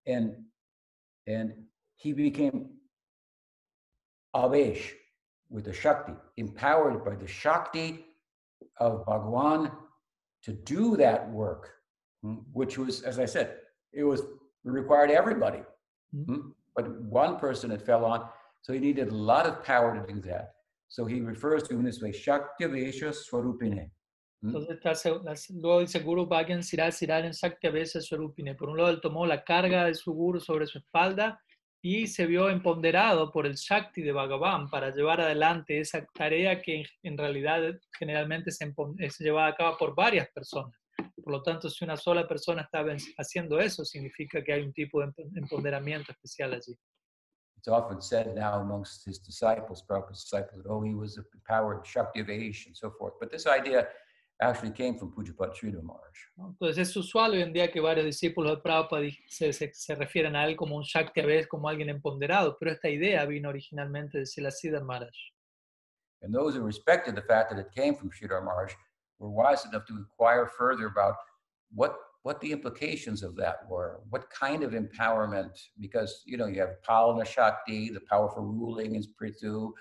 and 0.06 0.36
and 1.28 1.54
he 1.96 2.14
became 2.14 2.70
Avesh 4.36 4.92
with 5.50 5.66
the 5.66 5.74
Shakti, 5.74 6.14
empowered 6.38 7.04
by 7.04 7.16
the 7.16 7.28
Shakti 7.28 8.06
of 8.80 9.06
Bhagwan 9.06 9.72
to 10.44 10.54
do 10.54 10.96
that 10.98 11.30
work, 11.30 11.70
mm, 12.26 12.44
which 12.54 12.78
was, 12.78 13.02
as 13.04 13.20
I 13.20 13.26
said, 13.26 13.58
it 13.94 14.04
was 14.04 14.22
required 14.64 15.12
everybody. 15.12 15.62
Mm. 16.16 16.26
mm, 16.26 16.52
But 16.76 17.02
one 17.02 17.38
person 17.38 17.72
it 17.72 17.82
fell 17.82 18.06
on, 18.06 18.30
so 18.62 18.72
he 18.74 18.80
needed 18.80 19.10
a 19.10 19.16
lot 19.16 19.46
of 19.46 19.64
power 19.64 19.94
to 20.00 20.14
do 20.14 20.22
that. 20.22 20.54
So 20.88 21.06
he 21.06 21.20
refers 21.22 21.64
to 21.64 21.74
him 21.76 21.84
this 21.84 22.02
way, 22.02 22.12
Shakti 22.12 22.66
Vesha 22.66 23.14
Swarupine. 23.14 23.92
Entonces, 24.44 25.06
las- 25.24 25.50
luego 25.52 25.82
dice 25.82 26.00
Guru 26.04 26.26
Bhagyan 26.26 26.64
Siral 26.64 26.92
Siral 26.92 27.26
en 27.26 27.34
Sakti 27.34 27.68
Avesa 27.68 28.02
Swarupine. 28.02 28.56
Por 28.58 28.70
un 28.70 28.78
lado, 28.78 28.90
él 28.90 29.00
tomó 29.00 29.26
la 29.28 29.44
carga 29.44 29.86
de 29.86 29.94
su 29.94 30.14
Guru 30.14 30.40
sobre 30.40 30.66
su 30.66 30.80
espalda 30.80 31.40
y 31.84 32.06
se 32.08 32.28
vio 32.28 32.50
empoderado 32.50 33.32
por 33.32 33.46
el 33.48 33.56
Shakti 33.56 34.02
de 34.04 34.12
Bhagavan 34.12 34.70
para 34.70 34.94
llevar 34.94 35.20
adelante 35.22 35.80
esa 35.80 36.06
tarea 36.14 36.62
que 36.62 36.84
en- 37.04 37.18
realidad 37.18 37.74
generalmente 37.98 38.52
se, 38.52 38.72
llevaba 39.20 39.48
a 39.48 39.56
cabo 39.56 39.78
por 39.78 39.96
varias 39.96 40.30
personas. 40.30 40.76
Por 41.24 41.34
lo 41.34 41.42
tanto, 41.42 41.70
si 41.70 41.84
una 41.84 41.98
sola 41.98 42.28
persona 42.28 42.62
está 42.62 42.86
haciendo 43.18 43.60
eso, 43.60 43.84
significa 43.84 44.44
que 44.44 44.54
hay 44.54 44.62
un 44.62 44.74
tipo 44.74 45.00
de 45.02 45.08
emp- 45.08 45.38
empoderamiento 45.38 46.12
especial 46.12 46.54
allí. 46.54 46.78
It's 47.58 47.68
often 47.68 48.02
said 48.02 48.34
now 48.36 48.60
amongst 48.60 49.06
his 49.08 49.20
disciples, 49.22 49.84
Prabhupada's 49.84 50.24
disciples, 50.24 50.64
that, 50.64 50.70
oh, 50.70 50.82
he 50.84 50.96
was 50.96 51.18
a 51.20 51.24
empowered 51.34 51.86
Shakti 51.86 52.24
Vesh 52.24 52.66
and 52.66 52.76
so 52.76 52.92
forth. 52.98 53.14
But 53.20 53.30
this 53.32 53.46
idea 53.46 53.88
actually 54.42 54.72
came 54.72 54.98
from 54.98 55.12
Pujapad 55.12 55.54
Sridhar 55.54 55.84
Maharaj. 55.84 56.18
Entonces 56.38 56.90
es 56.90 56.98
usual 56.98 57.32
hoy 57.32 57.42
en 57.42 57.54
día 57.54 57.72
que 57.72 57.80
varios 57.80 58.06
discípulos 58.06 58.56
de 58.56 58.62
Prabhupada 58.62 59.08
se, 59.28 59.54
se, 59.54 59.72
se 59.74 59.96
refieren 59.96 60.36
a 60.36 60.46
él 60.46 60.56
como 60.56 60.76
un 60.76 60.84
Shakti 60.84 61.22
veces 61.22 61.48
como 61.48 61.70
alguien 61.70 61.90
empoderado, 61.90 62.58
pero 62.60 62.72
esta 62.72 62.90
idea 62.90 63.24
vino 63.26 63.50
originalmente 63.50 64.18
de 64.18 64.26
Sridhar 64.26 64.84
Maharaj. 64.84 65.16
And 66.24 66.34
those 66.34 66.56
who 66.56 66.64
respected 66.64 67.16
the 67.16 67.22
fact 67.22 67.52
that 67.52 67.60
it 67.60 67.72
came 67.74 67.96
from 67.96 68.10
Sridhar 68.12 68.44
Maharaj 68.44 68.74
were 69.20 69.30
wise 69.30 69.66
enough 69.66 69.86
to 69.86 69.98
inquire 69.98 70.48
further 70.48 70.88
about 70.88 71.16
what 71.74 71.96
what 72.24 72.40
the 72.40 72.52
implications 72.52 73.24
of 73.24 73.36
that 73.36 73.68
were, 73.68 74.00
what 74.12 74.30
kind 74.30 74.62
of 74.62 74.74
empowerment, 74.74 75.60
because 75.80 76.22
you 76.26 76.38
know 76.38 76.46
you 76.46 76.60
have 76.60 76.76
Palana 76.88 77.26
Shakti, 77.26 77.90
the 77.90 78.02
power 78.02 78.30
for 78.30 78.44
ruling 78.44 78.96
is 78.96 79.08
Prithu, 79.08 79.72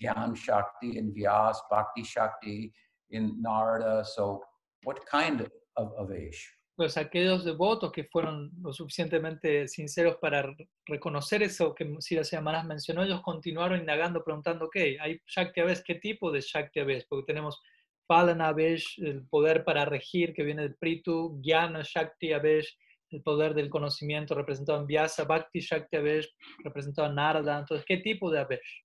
Gyan 0.00 0.36
Shakti 0.36 0.98
and 0.98 1.12
Vyas, 1.12 1.56
Bhakti 1.70 2.04
Shakti 2.04 2.72
in 3.10 3.40
Narada. 3.40 4.04
So 4.04 4.42
what 4.84 4.98
kind 5.10 5.40
of, 5.76 5.92
of, 5.96 6.10
Aish? 6.10 6.44
Pues 6.76 6.96
aquellos 6.96 7.44
devotos 7.44 7.90
que 7.90 8.04
fueron 8.04 8.52
lo 8.62 8.72
suficientemente 8.72 9.66
sinceros 9.66 10.16
para 10.20 10.42
re- 10.42 10.68
reconocer 10.86 11.42
eso 11.42 11.74
que 11.74 11.84
Siddhar 11.98 12.42
Maharaj 12.42 12.66
mencionó, 12.66 13.02
ellos 13.02 13.20
continuaron 13.22 13.80
indagando, 13.80 14.22
preguntando, 14.22 14.66
ok, 14.66 14.76
hay 15.00 15.20
Shakti 15.26 15.60
Avesh, 15.60 15.82
¿qué 15.84 15.96
tipo 15.96 16.30
de 16.30 16.40
Shakti 16.40 16.78
Avesh? 16.78 17.04
Porque 17.08 17.26
tenemos 17.26 17.60
Palana 18.06 18.48
Avesh, 18.48 18.98
el 18.98 19.26
poder 19.26 19.64
para 19.64 19.84
regir 19.84 20.32
que 20.32 20.44
viene 20.44 20.62
del 20.62 20.76
Pritu, 20.76 21.40
Jnana 21.42 21.82
Shakti 21.82 22.32
Avesh, 22.32 22.72
el 23.10 23.22
poder 23.22 23.54
del 23.54 23.70
conocimiento 23.70 24.34
representado 24.34 24.80
en 24.80 24.86
Vyasa, 24.86 25.24
Bhakti 25.24 25.60
Shakti 25.60 25.96
Avesh, 25.96 26.28
representado 26.62 27.08
en 27.08 27.16
Narada. 27.16 27.58
Entonces, 27.58 27.84
¿qué 27.86 27.98
tipo 27.98 28.30
de 28.30 28.38
Avesh? 28.38 28.84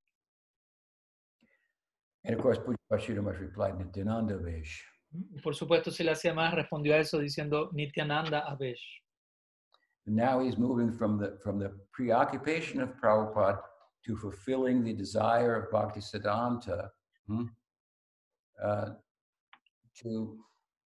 And 2.26 2.36
of 2.36 2.42
course, 2.42 2.60
Maharaj 2.90 3.40
replied, 3.40 3.78
Nityananda 3.78 4.36
Avesh. 4.36 4.82
Y 5.12 5.42
Por 5.42 5.54
supuesto, 5.54 5.92
Sridhar 5.92 6.34
Maharaj 6.34 6.66
respondió 6.66 6.94
a 6.94 7.00
eso 7.00 7.20
diciendo 7.20 7.70
Nityananda 7.74 8.46
Avesh. 8.48 9.02
Now 10.06 10.40
he's 10.40 10.58
moving 10.58 10.92
from 10.92 11.18
the 11.18 11.38
from 11.42 11.60
the 11.60 11.72
preoccupation 11.94 12.82
of 12.82 12.90
Prabhupada 13.02 13.60
to 14.06 14.18
fulfilling 14.18 14.84
the 14.84 14.94
desire 14.94 15.56
of 15.56 15.72
Bhaktisiddhanta 15.72 16.90
hmm, 17.28 17.46
uh, 18.62 18.90
to 20.02 20.38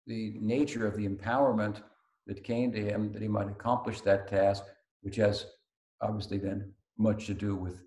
the 0.07 0.39
nature 0.41 0.87
of 0.87 0.97
the 0.97 1.07
empowerment 1.07 1.83
that 2.27 2.43
came 2.43 2.73
to 2.73 2.81
him 2.81 3.13
that 3.13 3.21
he 3.21 3.29
might 3.29 3.49
accomplish 3.49 4.01
that 4.01 4.29
task, 4.29 4.65
which 5.03 5.17
has 5.17 5.47
obviously 6.01 6.39
then 6.39 6.73
much 6.97 7.27
to 7.27 7.35
do 7.35 7.55
with 7.55 7.83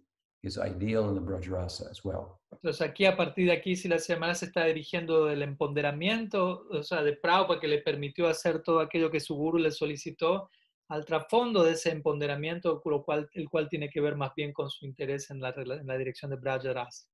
his 0.45 0.57
ideal 0.57 1.09
in 1.09 1.15
the 1.15 1.21
Brajarasa 1.21 1.89
as 1.89 2.03
well. 2.03 2.39
Entonces 2.51 2.81
aquí, 2.81 3.05
a 3.05 3.17
partir 3.17 3.47
de 3.47 3.53
aquí, 3.53 3.75
si 3.75 3.87
la 3.87 3.99
semana 3.99 4.35
se 4.35 4.45
está 4.45 4.65
dirigiendo 4.65 5.25
del 5.25 5.41
empoderamiento, 5.41 6.67
o 6.69 6.83
sea, 6.83 7.03
de 7.03 7.13
Prabhupada 7.13 7.59
que 7.59 7.67
le 7.67 7.79
permitió 7.79 8.27
hacer 8.27 8.61
todo 8.61 8.79
aquello 8.79 9.09
que 9.09 9.19
su 9.19 9.35
guru 9.35 9.57
le 9.57 9.71
solicitó, 9.71 10.49
al 10.89 11.03
trasfondo 11.03 11.63
de 11.63 11.71
ese 11.71 11.89
empoderamiento, 11.89 12.81
lo 12.85 13.03
cual, 13.03 13.27
el 13.33 13.49
cual 13.49 13.67
tiene 13.67 13.89
que 13.89 13.99
ver 14.01 14.15
más 14.15 14.33
bien 14.35 14.53
con 14.53 14.69
su 14.69 14.85
interés 14.85 15.31
en 15.31 15.41
la, 15.41 15.49
en 15.49 15.87
la 15.87 15.97
dirección 15.97 16.29
de 16.29 16.37
Brajarasa. 16.37 17.07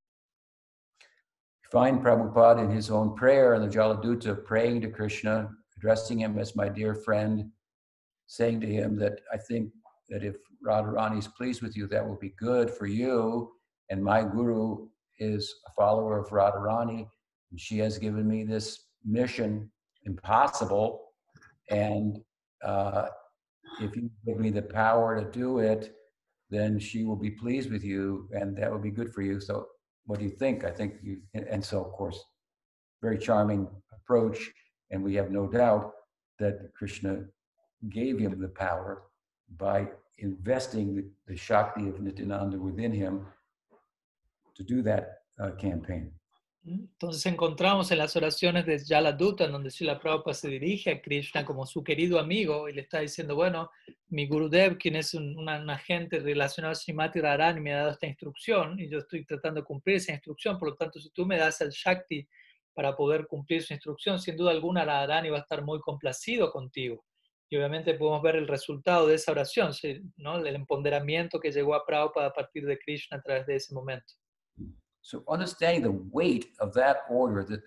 You 1.64 1.70
find 1.72 2.02
Prabhupada 2.02 2.62
in 2.62 2.70
his 2.70 2.92
own 2.92 3.16
prayer 3.16 3.56
in 3.56 3.62
the 3.62 3.70
Jaladuta 3.70 4.36
praying 4.46 4.82
to 4.82 4.90
Krishna, 4.90 5.50
addressing 5.78 6.20
him 6.20 6.38
as 6.38 6.54
my 6.54 6.68
dear 6.68 6.94
friend, 6.94 7.50
saying 8.28 8.60
to 8.60 8.68
him 8.68 8.98
that 8.98 9.22
I 9.34 9.38
think 9.38 9.72
that 10.10 10.24
if 10.24 10.36
Radharani 10.66 11.18
is 11.20 11.28
pleased 11.28 11.62
with 11.62 11.76
you, 11.76 11.88
that 11.88 12.06
will 12.08 12.18
be 12.18 12.34
good 12.38 12.70
for 12.70 12.86
you. 12.86 13.52
And 13.90 14.04
my 14.04 14.24
guru 14.24 14.88
is 15.20 15.54
a 15.68 15.72
follower 15.74 16.18
of 16.20 16.30
Radharani, 16.30 17.08
and 17.52 17.60
she 17.60 17.78
has 17.80 17.98
given 17.98 18.28
me 18.28 18.44
this 18.44 18.86
mission 19.06 19.70
impossible. 20.06 21.10
And 21.70 22.20
uh, 22.64 23.08
if 23.82 23.96
you 23.96 24.10
give 24.26 24.38
me 24.40 24.50
the 24.50 24.62
power 24.62 25.20
to 25.20 25.30
do 25.32 25.60
it, 25.60 25.94
then 26.50 26.80
she 26.80 27.04
will 27.04 27.16
be 27.16 27.32
pleased 27.32 27.72
with 27.72 27.84
you, 27.84 28.28
and 28.34 28.56
that 28.58 28.72
will 28.72 28.80
be 28.80 28.92
good 28.92 29.14
for 29.14 29.22
you. 29.22 29.40
So 29.40 29.68
what 30.06 30.20
do 30.20 30.26
you 30.26 30.32
think? 30.32 30.64
I 30.66 30.72
think 30.72 30.96
you, 31.02 31.22
and- 31.34 31.48
and 31.48 31.64
so 31.64 31.84
of 31.84 31.92
course, 31.94 32.20
very 33.02 33.18
charming 33.18 33.68
approach. 33.94 34.52
And 34.92 35.04
we 35.04 35.16
have 35.16 35.32
no 35.32 35.48
doubt 35.48 35.94
that 36.40 36.74
Krishna 36.76 37.24
gave 37.90 38.20
him 38.20 38.40
the 38.42 38.50
power 38.50 39.04
by 39.58 39.88
investing 40.22 40.96
the, 40.96 41.04
the 41.28 41.36
Shakti 41.36 41.90
of 41.90 42.00
Nityananda 42.00 42.58
within 42.58 42.94
him 42.94 43.26
to 44.56 44.64
do 44.64 44.82
that 44.84 45.24
uh, 45.40 45.52
campaign. 45.58 46.12
Entonces 46.64 47.26
encontramos 47.26 47.92
en 47.92 47.98
las 47.98 48.16
oraciones 48.16 48.68
de 48.68 48.80
Jala 48.86 49.14
Dutta, 49.14 49.46
en 49.46 49.52
donde 49.52 49.72
Srila 49.72 50.00
Prabhupada 50.00 50.36
se 50.36 50.48
dirige 50.48 50.92
a 50.92 51.02
Krishna 51.02 51.44
como 51.44 51.66
su 51.66 51.84
querido 51.84 52.20
amigo 52.20 52.70
y 52.70 52.74
le 52.74 52.82
está 52.82 53.00
diciendo, 53.00 53.34
bueno, 53.34 53.72
mi 54.10 54.28
Gurudev, 54.28 54.78
quien 54.78 54.96
es 54.96 55.16
un, 55.16 55.36
una, 55.40 55.60
un 55.60 55.72
agente 55.72 56.20
relacionado 56.20 56.74
a 56.74 56.76
Srimati 56.76 57.20
Radharani, 57.20 57.62
me 57.62 57.74
ha 57.74 57.78
dado 57.78 57.92
esta 57.92 58.06
instrucción 58.06 58.80
y 58.80 58.90
yo 58.90 59.00
estoy 59.00 59.26
tratando 59.26 59.62
de 59.62 59.66
cumplir 59.66 59.96
esa 59.96 60.12
instrucción, 60.12 60.60
por 60.60 60.70
lo 60.70 60.76
tanto, 60.76 61.00
si 61.00 61.10
tú 61.10 61.26
me 61.26 61.38
das 61.38 61.60
el 61.62 61.72
Shakti 61.72 62.28
para 62.76 62.96
poder 62.96 63.26
cumplir 63.26 63.64
su 63.64 63.74
instrucción, 63.74 64.20
sin 64.20 64.38
duda 64.38 64.52
alguna 64.52 64.86
Radharani 64.86 65.30
va 65.30 65.38
a 65.38 65.42
estar 65.42 65.64
muy 65.64 65.80
complacido 65.80 66.52
contigo. 66.52 67.04
Y 67.52 67.58
obviamente 67.58 67.94
podemos 67.96 68.22
ver 68.22 68.38
el 68.38 68.48
resultado 68.48 69.08
de 69.08 69.16
esa 69.16 69.34
oración, 69.34 69.74
¿no? 70.16 70.38
el 70.38 70.56
empoderamiento 70.56 71.38
que 71.38 71.52
llegó 71.52 71.76
a 71.76 71.86
Prabhupada 71.86 72.28
a 72.28 72.34
partir 72.34 72.66
de 72.66 72.80
Krishna 72.80 73.18
a 73.18 73.22
través 73.22 73.46
de 73.46 73.58
ese 73.58 73.74
momento. 73.74 74.14
So 75.02 75.24
understanding 75.28 75.82
the 75.82 76.00
weight 76.14 76.54
of 76.62 76.74
that 76.76 77.00
order, 77.10 77.44
that, 77.44 77.62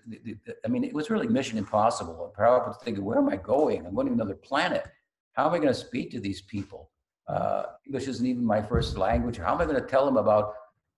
I 0.65 0.69
mean, 0.69 0.83
it 0.83 0.93
was 0.93 1.11
really 1.11 1.27
mission 1.27 1.59
impossible. 1.59 2.33
Prabhupada 2.35 2.81
thinking, 2.81 3.05
where 3.05 3.19
am 3.19 3.29
I 3.29 3.35
going? 3.35 3.85
I'm 3.85 3.93
going 3.93 4.07
to 4.07 4.13
another 4.13 4.33
planet. 4.35 4.87
How 5.33 5.45
am 5.45 5.53
I 5.53 5.57
going 5.57 5.73
to 5.73 5.79
speak 5.79 6.09
to 6.11 6.19
these 6.19 6.41
people? 6.41 6.89
Uh, 7.27 7.63
English 7.85 8.07
isn't 8.07 8.25
even 8.25 8.43
my 8.43 8.63
first 8.63 8.97
language. 8.97 9.37
How 9.37 9.53
am 9.53 9.61
I 9.61 9.65
going 9.65 9.79
to 9.79 9.87
tell 9.87 10.05
them 10.05 10.17
about 10.17 10.53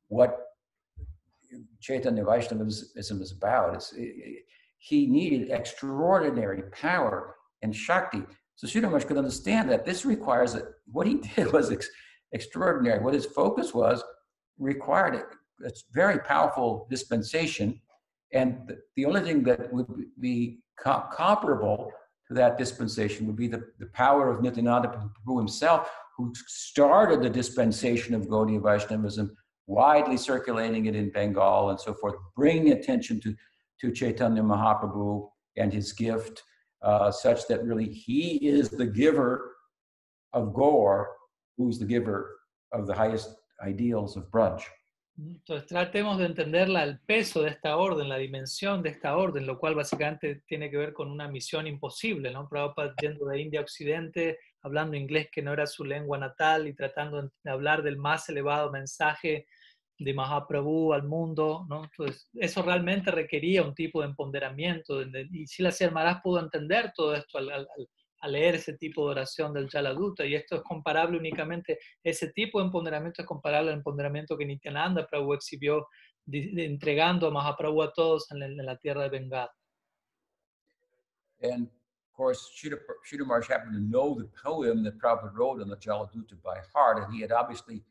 what 0.07 0.37
Chaitanya 1.81 2.23
Vaishnavism 2.23 3.21
is 3.21 3.31
about? 3.33 3.75
It's, 3.75 3.91
it, 3.97 4.45
he 4.77 5.07
needed 5.07 5.51
extraordinary 5.51 6.61
power 6.71 7.35
and 7.63 7.75
Shakti. 7.75 8.23
So 8.57 8.67
Sridhar 8.67 9.05
could 9.07 9.17
understand 9.17 9.69
that 9.69 9.85
this 9.85 10.05
requires 10.05 10.53
that 10.53 10.65
what 10.91 11.07
he 11.07 11.15
did 11.35 11.53
was 11.53 11.71
ex- 11.71 11.89
extraordinary. 12.33 13.03
What 13.03 13.13
his 13.13 13.25
focus 13.25 13.73
was 13.73 14.03
required 14.59 15.23
it's 15.61 15.85
very 15.91 16.19
powerful 16.19 16.87
dispensation. 16.89 17.79
And 18.33 18.59
the, 18.67 18.77
the 18.95 19.05
only 19.05 19.21
thing 19.21 19.43
that 19.43 19.71
would 19.73 19.87
be 20.19 20.59
co- 20.79 21.05
comparable 21.11 21.91
to 22.27 22.33
that 22.33 22.57
dispensation 22.57 23.25
would 23.27 23.35
be 23.35 23.47
the, 23.47 23.63
the 23.79 23.87
power 23.87 24.29
of 24.29 24.41
Nityananda 24.41 24.89
Prabhu 24.89 25.37
himself, 25.37 25.89
who 26.17 26.33
started 26.47 27.21
the 27.21 27.29
dispensation 27.29 28.13
of 28.13 28.27
Gaudiya 28.27 28.61
Vaishnavism, 28.61 29.35
widely 29.65 30.17
circulating 30.17 30.85
it 30.85 30.95
in 30.95 31.09
Bengal 31.09 31.69
and 31.69 31.79
so 31.79 31.93
forth, 31.93 32.15
bringing 32.35 32.73
attention 32.73 33.19
to, 33.21 33.35
to 33.81 33.91
Chaitanya 33.91 34.43
Mahaprabhu 34.43 35.29
and 35.55 35.71
his 35.73 35.93
gift, 35.93 36.43
uh, 36.81 37.11
such 37.11 37.47
that 37.47 37.63
really 37.63 37.89
he 37.89 38.47
is 38.47 38.69
the 38.69 38.85
giver 38.85 39.55
of 40.33 40.53
Gaur, 40.53 41.07
who's 41.57 41.79
the 41.79 41.85
giver 41.85 42.37
of 42.71 42.87
the 42.87 42.93
highest 42.93 43.35
ideals 43.61 44.17
of 44.17 44.29
Braj. 44.31 44.61
Entonces 45.19 45.65
tratemos 45.65 46.19
de 46.19 46.25
entender 46.25 46.69
el 46.69 46.99
peso 46.99 47.41
de 47.41 47.49
esta 47.49 47.75
orden, 47.77 48.07
la 48.07 48.17
dimensión 48.17 48.83
de 48.83 48.89
esta 48.89 49.17
orden, 49.17 49.47
lo 49.47 49.57
cual 49.57 49.73
básicamente 49.73 50.43
tiene 50.45 50.69
que 50.69 50.77
ver 50.77 50.93
con 50.93 51.09
una 51.09 51.27
misión 51.27 51.65
imposible, 51.65 52.29
¿no? 52.29 52.47
Prabhupada 52.47 52.93
yendo 53.01 53.25
de 53.25 53.41
India 53.41 53.59
a 53.59 53.63
Occidente, 53.63 54.37
hablando 54.61 54.95
inglés 54.95 55.29
que 55.31 55.41
no 55.41 55.53
era 55.53 55.65
su 55.65 55.83
lengua 55.83 56.19
natal 56.19 56.67
y 56.67 56.75
tratando 56.75 57.31
de 57.43 57.51
hablar 57.51 57.81
del 57.81 57.97
más 57.97 58.29
elevado 58.29 58.71
mensaje 58.71 59.47
de 59.99 60.13
Mahaprabhu 60.13 60.93
al 60.93 61.03
mundo, 61.03 61.65
¿no? 61.67 61.83
Entonces 61.83 62.29
eso 62.33 62.61
realmente 62.61 63.11
requería 63.11 63.63
un 63.63 63.73
tipo 63.73 64.01
de 64.01 64.07
empoderamiento 64.07 65.01
y 65.01 65.47
si 65.47 65.63
la 65.63 65.73
Maharaj 65.91 66.21
pudo 66.21 66.39
entender 66.39 66.91
todo 66.95 67.15
esto 67.15 67.39
al, 67.39 67.49
al, 67.49 67.67
a 68.21 68.27
leer 68.27 68.55
ese 68.55 68.77
tipo 68.77 69.05
de 69.05 69.11
oración 69.11 69.53
del 69.53 69.69
Jaladuta. 69.69 70.25
Y 70.25 70.35
esto 70.35 70.57
es 70.57 70.61
comparable 70.61 71.17
únicamente, 71.17 71.79
ese 72.03 72.31
tipo 72.31 72.59
de 72.59 72.65
empoderamiento 72.65 73.21
es 73.21 73.27
comparable 73.27 73.71
al 73.71 73.77
empoderamiento 73.77 74.37
que 74.37 74.45
Nityananda 74.45 75.07
Prabhu 75.07 75.33
exhibió 75.33 75.87
entregando 76.29 77.27
a 77.27 77.31
Mahaprabhu 77.31 77.81
a 77.81 77.93
todos 77.93 78.31
en 78.31 78.39
la, 78.39 78.45
en 78.47 78.65
la 78.65 78.77
tierra 78.77 79.03
de 79.03 79.09
Bengala. 79.09 79.51
And 81.41 81.67
of 81.67 82.13
course, 82.13 82.49
Sridhar 82.55 83.47
happened 83.47 83.73
to 83.73 83.79
know 83.79 84.15
the 84.15 84.27
poem 84.43 84.83
that 84.83 84.97
Prabhupada 84.97 85.33
wrote 85.33 85.61
on 85.61 85.69
the 85.69 85.77
Jaladuta 85.77 86.35
by 86.43 86.59
heart, 86.73 87.03
and 87.03 87.13
he 87.13 87.21
had 87.21 87.31
obviously 87.31 87.83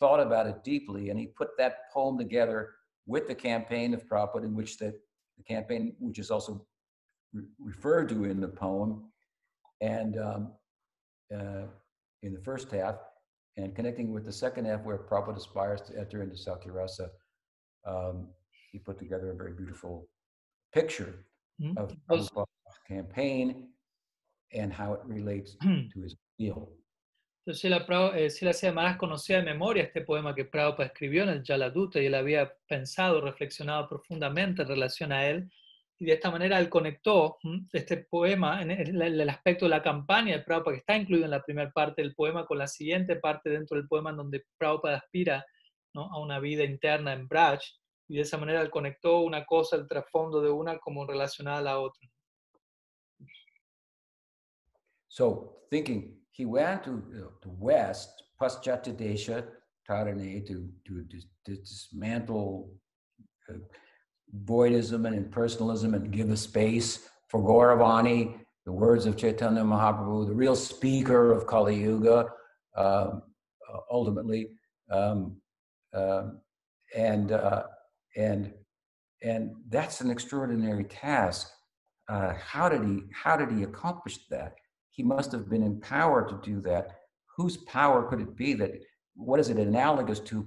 thought 0.00 0.20
about 0.20 0.46
it 0.46 0.62
deeply, 0.64 1.10
and 1.10 1.18
he 1.18 1.26
put 1.26 1.56
that 1.58 1.90
poem 1.92 2.18
together 2.18 2.74
with 3.06 3.28
the 3.28 3.34
campaign 3.34 3.94
of 3.94 4.06
Prabhupada, 4.06 4.44
in 4.44 4.54
which 4.54 4.78
the, 4.78 4.94
the 5.36 5.42
campaign, 5.44 5.94
which 5.98 6.18
is 6.18 6.30
also 6.30 6.66
re 7.32 7.44
referred 7.58 8.08
to 8.08 8.24
in 8.24 8.40
the 8.40 8.48
poem, 8.48 9.10
and 9.80 10.18
um, 10.18 10.52
uh, 11.34 11.66
in 12.22 12.32
the 12.32 12.40
first 12.40 12.70
half, 12.70 12.96
and 13.56 13.74
connecting 13.74 14.12
with 14.12 14.24
the 14.24 14.32
second 14.32 14.66
half 14.66 14.82
where 14.82 14.98
Prabhupada 14.98 15.36
aspires 15.36 15.80
to 15.82 15.98
enter 15.98 16.22
into 16.22 16.36
Sakhyarasa, 16.36 17.08
um, 17.86 18.28
he 18.72 18.78
put 18.78 18.98
together 18.98 19.30
a 19.30 19.34
very 19.34 19.52
beautiful 19.52 20.08
picture 20.74 21.24
mm-hmm. 21.60 21.78
of 21.78 21.94
Prabhupada's 22.10 22.78
campaign 22.86 23.68
and 24.52 24.72
how 24.72 24.92
it 24.92 25.00
relates 25.04 25.56
to 25.62 26.00
his 26.02 26.16
ideal. 26.38 26.68
Entonces, 27.46 27.70
la, 27.70 28.12
eh, 28.16 28.28
Sila 28.28 28.72
más 28.72 28.96
conocía 28.96 29.36
de 29.36 29.44
memoria 29.44 29.84
este 29.84 30.00
poema 30.00 30.34
que 30.34 30.44
Prabhupada 30.44 30.88
escribió 30.88 31.22
en 31.22 31.28
el 31.28 31.44
Jaladuta 31.44 32.00
y 32.00 32.06
él 32.06 32.14
había 32.16 32.52
pensado, 32.66 33.20
reflexionado 33.20 33.88
profundamente 33.88 34.62
en 34.62 34.68
relación 34.68 35.12
a 35.12 35.28
él 35.28 35.48
y 35.98 36.04
de 36.04 36.12
esta 36.12 36.30
manera 36.30 36.58
él 36.58 36.68
conectó 36.68 37.38
este 37.72 37.98
poema 37.98 38.60
en 38.60 38.70
el, 38.70 39.30
aspecto 39.30 39.64
de 39.64 39.70
la 39.70 39.82
campaña 39.82 40.36
de 40.36 40.42
Prabhupada, 40.42 40.74
que 40.74 40.80
está 40.80 40.96
incluido 40.96 41.24
en 41.24 41.30
la 41.30 41.42
primera 41.42 41.70
parte 41.70 42.02
del 42.02 42.14
poema, 42.14 42.44
con 42.44 42.58
la 42.58 42.66
siguiente 42.66 43.16
parte 43.16 43.48
dentro 43.48 43.76
del 43.76 43.88
poema 43.88 44.10
en 44.10 44.16
donde 44.16 44.44
Prabhupada 44.58 44.98
aspira 44.98 45.46
¿no? 45.94 46.10
a 46.12 46.18
una 46.20 46.38
vida 46.38 46.64
interna 46.64 47.12
en 47.12 47.26
Braj, 47.26 47.60
y 48.08 48.16
de 48.16 48.22
esa 48.22 48.36
manera 48.36 48.60
él 48.60 48.70
conectó 48.70 49.20
una 49.20 49.46
cosa, 49.46 49.76
el 49.76 49.88
trasfondo 49.88 50.42
de 50.42 50.50
una, 50.50 50.78
como 50.78 51.06
relacionada 51.06 51.58
a 51.58 51.62
la 51.62 51.78
otra. 51.78 52.08
So, 55.08 55.66
thinking, 55.70 56.15
he 56.36 56.44
went 56.44 56.84
to, 56.84 57.02
uh, 57.16 57.28
to 57.42 57.48
west, 57.58 58.22
Paschatadesha, 58.40 59.44
Tarine, 59.88 60.46
to, 60.46 60.68
to, 60.86 61.04
to 61.46 61.56
dismantle 61.56 62.70
uh, 63.48 63.54
voidism 64.44 65.06
and 65.06 65.16
impersonalism 65.16 65.94
and 65.94 66.10
give 66.10 66.30
a 66.30 66.36
space 66.36 67.08
for 67.28 67.40
Gauravani, 67.40 68.34
the 68.66 68.72
words 68.72 69.06
of 69.06 69.16
Chaitanya 69.16 69.62
Mahaprabhu, 69.62 70.26
the 70.26 70.34
real 70.34 70.56
speaker 70.56 71.32
of 71.32 71.46
Kali 71.46 71.76
Yuga, 71.76 72.28
um, 72.76 73.22
uh, 73.72 73.78
ultimately. 73.90 74.48
Um, 74.90 75.36
uh, 75.94 76.24
and, 76.94 77.32
uh, 77.32 77.62
and, 78.16 78.52
and 79.22 79.52
that's 79.70 80.02
an 80.02 80.10
extraordinary 80.10 80.84
task. 80.84 81.50
Uh, 82.08 82.34
how, 82.34 82.68
did 82.68 82.84
he, 82.84 83.00
how 83.14 83.36
did 83.36 83.50
he 83.50 83.62
accomplish 83.62 84.18
that? 84.28 84.54
He 84.96 85.02
must 85.02 85.30
have 85.32 85.50
been 85.50 85.62
empowered 85.62 86.30
to 86.30 86.40
do 86.42 86.62
that. 86.62 87.00
Whose 87.36 87.58
power 87.58 88.08
could 88.08 88.22
it 88.22 88.34
be 88.34 88.54
that, 88.54 88.72
what 89.14 89.38
is 89.38 89.50
it 89.50 89.58
analogous 89.58 90.20
to? 90.20 90.46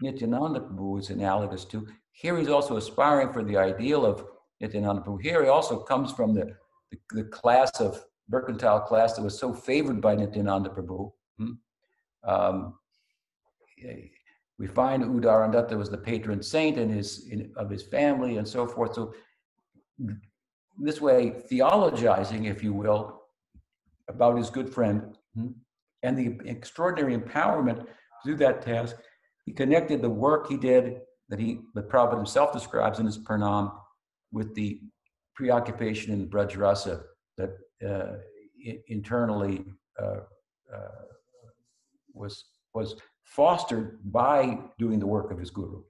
Nityananda 0.00 0.58
Prabhu 0.58 0.98
is 0.98 1.10
analogous 1.10 1.64
to. 1.66 1.86
Here 2.10 2.36
he's 2.36 2.48
also 2.48 2.76
aspiring 2.76 3.32
for 3.32 3.44
the 3.44 3.56
ideal 3.56 4.04
of 4.04 4.24
Nityananda 4.60 5.02
Prabhu. 5.02 5.22
Here 5.22 5.44
he 5.44 5.48
also 5.48 5.78
comes 5.78 6.10
from 6.10 6.34
the, 6.34 6.56
the, 6.90 6.98
the, 7.10 7.24
class 7.24 7.70
of 7.80 8.04
mercantile 8.28 8.80
class 8.80 9.12
that 9.14 9.22
was 9.22 9.38
so 9.38 9.54
favored 9.54 10.00
by 10.00 10.16
Nityananda 10.16 10.70
Prabhu. 10.70 11.12
Hmm? 11.38 11.52
Um, 12.24 12.74
we 14.58 14.66
find 14.66 15.04
Uddharan 15.04 15.52
Datta 15.52 15.76
was 15.76 15.90
the 15.90 15.98
patron 15.98 16.42
saint 16.42 16.76
in 16.76 16.88
his, 16.88 17.28
in, 17.28 17.52
of 17.54 17.70
his 17.70 17.84
family 17.84 18.38
and 18.38 18.48
so 18.48 18.66
forth. 18.66 18.94
So 18.94 19.14
this 20.78 21.00
way, 21.00 21.34
theologizing, 21.50 22.50
if 22.50 22.62
you 22.62 22.72
will, 22.72 23.22
about 24.08 24.36
his 24.36 24.50
good 24.50 24.72
friend 24.72 25.16
hmm? 25.34 25.48
and 26.02 26.16
the 26.16 26.38
extraordinary 26.48 27.16
empowerment 27.16 27.80
to 27.80 27.86
do 28.24 28.36
that 28.36 28.62
task, 28.62 28.96
he 29.44 29.52
connected 29.52 30.02
the 30.02 30.10
work 30.10 30.48
he 30.48 30.56
did 30.56 31.00
that 31.28 31.38
he, 31.38 31.60
the 31.74 31.82
Prabhupada 31.82 32.16
himself 32.16 32.52
describes 32.52 32.98
in 32.98 33.06
his 33.06 33.18
Pranam 33.18 33.72
with 34.32 34.54
the 34.54 34.80
preoccupation 35.34 36.12
in 36.12 36.28
Braj 36.28 36.56
Rasa 36.56 37.02
that 37.36 37.50
uh, 37.86 38.16
internally 38.88 39.64
uh, 40.00 40.20
uh, 40.74 40.88
was, 42.12 42.44
was 42.74 42.96
fostered 43.24 43.98
by 44.04 44.58
doing 44.78 44.98
the 44.98 45.06
work 45.06 45.30
of 45.30 45.38
his 45.38 45.50
guru. 45.50 45.82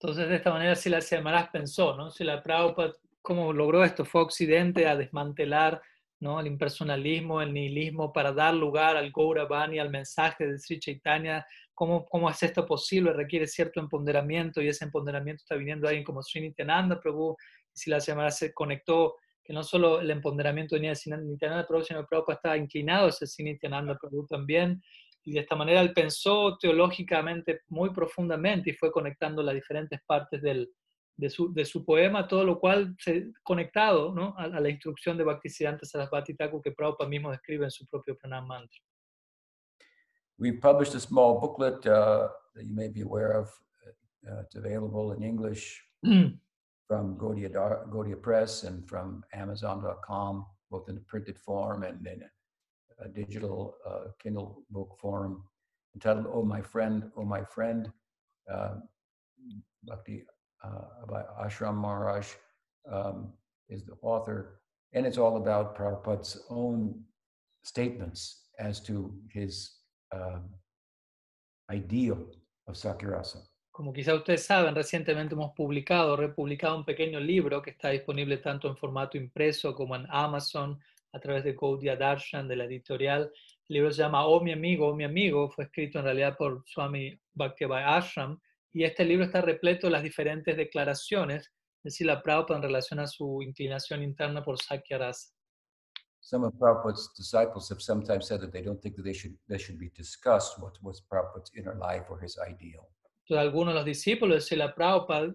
Entonces, 0.00 0.28
de 0.28 0.36
esta 0.36 0.50
manera, 0.50 0.76
Sila 0.76 1.00
Maharaj 1.22 1.50
pensó, 1.52 1.96
¿no? 1.96 2.08
Si 2.08 2.22
la 2.22 2.40
Prabhupada, 2.40 2.92
¿cómo 3.26 3.52
logró 3.52 3.82
esto? 3.82 4.04
Fue 4.04 4.20
Occidente 4.22 4.86
a 4.86 4.94
desmantelar 4.94 5.82
¿no? 6.20 6.38
el 6.38 6.46
impersonalismo, 6.46 7.42
el 7.42 7.52
nihilismo, 7.52 8.12
para 8.12 8.30
dar 8.30 8.54
lugar 8.54 8.96
al 8.96 9.10
Gauravani, 9.10 9.80
al 9.80 9.90
mensaje 9.90 10.46
de 10.46 10.56
Sri 10.60 10.78
Chaitanya 10.78 11.44
¿Cómo, 11.74 12.06
¿Cómo 12.06 12.30
es 12.30 12.40
esto 12.40 12.64
posible? 12.64 13.12
Requiere 13.12 13.48
cierto 13.48 13.80
empoderamiento 13.80 14.62
y 14.62 14.68
ese 14.68 14.84
empoderamiento 14.84 15.42
está 15.42 15.56
viniendo 15.56 15.86
de 15.86 15.88
alguien 15.88 16.04
como 16.04 16.22
Sri 16.22 16.40
Nityananda 16.40 17.00
Prabhu. 17.00 17.36
Y 17.74 17.78
si 17.78 17.90
la 17.90 18.00
semana 18.00 18.30
se 18.30 18.54
conectó, 18.54 19.16
que 19.42 19.52
no 19.52 19.64
solo 19.64 20.00
el 20.00 20.10
empoderamiento 20.12 20.76
venía 20.76 20.92
de 20.94 21.16
Nityananda 21.18 21.66
Prabhu, 21.66 21.82
sino 21.82 22.02
que 22.02 22.06
Prabhupada 22.06 22.36
estaba 22.36 22.56
inclinado 22.56 23.08
hacia 23.08 23.26
Sri 23.26 23.44
Nityananda 23.44 23.98
Prabhu 24.00 24.24
también. 24.28 24.80
Y 25.24 25.32
de 25.32 25.40
esta 25.40 25.56
manera 25.56 25.80
él 25.80 25.92
pensó 25.92 26.56
teológicamente 26.58 27.62
muy 27.66 27.90
profundamente 27.90 28.70
y 28.70 28.74
fue 28.74 28.92
conectando 28.92 29.42
las 29.42 29.56
diferentes 29.56 30.00
partes 30.06 30.40
del, 30.40 30.70
de, 31.16 31.30
su, 31.30 31.52
de 31.52 31.64
su 31.64 31.84
poema, 31.84 32.28
todo 32.28 32.44
lo 32.44 32.58
cual 32.58 32.94
se, 32.98 33.32
conectado 33.42 34.14
¿no? 34.14 34.34
a, 34.36 34.44
a, 34.44 34.60
la 34.60 34.68
instrucción 34.68 35.16
de 35.16 35.24
Bhaktisiddhanta 35.24 35.86
Sarasvati 35.86 36.34
Thakur 36.34 36.60
que 36.62 36.72
Prabhupada 36.72 37.08
mismo 37.08 37.30
describe 37.30 37.64
en 37.64 37.70
su 37.70 37.86
propio 37.86 38.16
Pranam 38.16 38.46
Mantra. 38.46 38.80
We 40.38 40.52
published 40.52 40.94
a 40.94 41.00
small 41.00 41.40
booklet 41.40 41.86
uh, 41.86 42.28
that 42.54 42.64
you 42.64 42.74
may 42.74 42.88
be 42.88 43.00
aware 43.00 43.32
of. 43.32 43.48
Uh, 44.28 44.40
it's 44.42 44.56
available 44.56 45.12
in 45.12 45.22
English 45.22 45.82
from 46.86 47.16
Gaudiya, 47.16 47.52
Dar- 47.52 47.86
Gaudiya 47.88 48.20
Press 48.20 48.64
and 48.64 48.86
from 48.86 49.24
Amazon.com, 49.32 50.44
both 50.70 50.88
in 50.88 50.96
the 50.96 51.00
printed 51.02 51.38
form 51.38 51.84
and 51.84 52.06
in 52.06 52.22
a 53.00 53.08
digital 53.08 53.76
uh, 53.88 54.10
Kindle 54.18 54.62
book 54.70 54.96
form, 55.00 55.42
entitled 55.94 56.26
"Oh 56.30 56.42
My 56.42 56.60
Friend, 56.60 57.10
Oh 57.16 57.24
My 57.24 57.42
Friend," 57.44 57.90
uh, 58.52 58.74
Bhakti 59.84 60.24
uh, 60.66 61.06
by 61.06 61.22
Ashram 61.44 61.74
Maharaj 61.74 62.26
um, 62.90 63.32
is 63.68 63.84
the 63.84 63.94
author, 64.02 64.60
and 64.92 65.06
it's 65.06 65.18
all 65.18 65.36
about 65.36 65.76
Prabhupada's 65.76 66.42
own 66.50 66.94
statements 67.62 68.46
as 68.58 68.80
to 68.80 69.12
his 69.32 69.72
um, 70.12 70.44
ideal 71.70 72.18
of 72.66 72.74
Sakirasa. 72.74 73.38
Como 73.72 73.92
quizá 73.92 74.14
ustedes 74.14 74.46
saben, 74.46 74.74
recientemente 74.74 75.34
hemos 75.34 75.52
publicado, 75.52 76.16
republicado 76.16 76.76
un 76.76 76.84
pequeño 76.84 77.20
libro 77.20 77.60
que 77.60 77.72
está 77.72 77.90
disponible 77.90 78.38
tanto 78.38 78.68
en 78.68 78.76
formato 78.76 79.18
impreso 79.18 79.74
como 79.74 79.94
en 79.94 80.06
Amazon 80.08 80.78
a 81.12 81.20
través 81.20 81.44
de 81.44 81.52
Gaudiya 81.52 81.96
Darshan, 81.96 82.48
de 82.48 82.56
la 82.56 82.64
editorial. 82.64 83.30
El 83.68 83.74
libro 83.74 83.90
se 83.90 84.02
llama 84.02 84.26
Oh 84.26 84.40
mi 84.40 84.52
amigo, 84.52 84.88
oh 84.88 84.94
mi 84.94 85.04
amigo, 85.04 85.50
fue 85.50 85.64
escrito 85.64 85.98
en 85.98 86.06
realidad 86.06 86.36
por 86.38 86.62
Swami 86.66 87.18
Bhaktibai 87.34 87.84
Ashram, 87.84 88.40
y 88.76 88.84
este 88.84 89.06
libro 89.06 89.24
está 89.24 89.40
repleto 89.40 89.86
de 89.86 89.92
las 89.92 90.02
diferentes 90.02 90.54
declaraciones 90.54 91.50
de 91.82 91.90
Sila 91.90 92.22
Prabhupada 92.22 92.58
en 92.58 92.62
relación 92.62 93.00
a 93.00 93.06
su 93.06 93.40
inclinación 93.40 94.02
interna 94.02 94.44
por 94.44 94.58
Sakya 94.58 94.98
Rasa. 94.98 95.32
Some 96.20 96.44
of 96.44 96.52
Prabhupada's 96.58 97.10
disciples 97.16 97.70
have 97.70 97.80
sometimes 97.80 98.26
said 98.26 98.40
that 98.40 98.52
they 98.52 98.60
don't 98.60 98.78
think 98.82 98.96
that 98.96 99.04
they 99.04 99.14
should, 99.14 99.34
they 99.48 99.56
should 99.56 99.78
be 99.78 99.88
discussed 99.96 100.58
what 100.60 100.74
was 100.82 101.00
Prabhupada's 101.10 101.50
inner 101.56 101.74
life 101.74 102.04
or 102.10 102.20
his 102.22 102.36
ideal. 102.36 102.86
Entonces, 103.24 103.46
algunos 103.46 103.72
de 103.72 103.78
los 103.78 103.86
discípulos 103.86 104.36
de 104.36 104.40
Sila 104.42 104.74
Prabhupada 104.74 105.34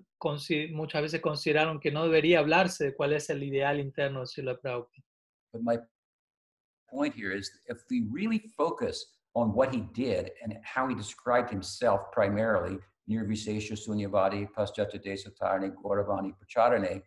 muchas 0.73 1.01
veces 1.01 1.19
consideraron 1.19 1.79
que 1.79 1.91
no 1.91 2.03
debería 2.03 2.37
hablarse 2.41 2.85
de 2.85 2.93
cuál 2.93 3.13
es 3.13 3.27
el 3.31 3.41
ideal 3.41 3.79
interno 3.79 4.19
de 4.19 4.27
Sila 4.27 4.55
Prabhupada. 4.55 5.03
But 5.51 5.63
my 5.63 5.79
point 6.91 7.15
here 7.15 7.35
is 7.35 7.49
if 7.67 7.79
we 7.89 8.05
really 8.11 8.51
focus 8.55 9.03
on 9.33 9.51
what 9.55 9.73
he 9.73 9.81
did 9.95 10.29
and 10.43 10.59
how 10.63 10.87
he 10.87 10.93
described 10.93 11.49
himself 11.49 12.01
primarily, 12.11 12.77
Nirvisesha 13.11 13.73
Sunyavadi, 13.73 14.47
Desatarne, 14.55 15.73
Gauravani 15.83 16.33
Pracharane, 16.39 17.01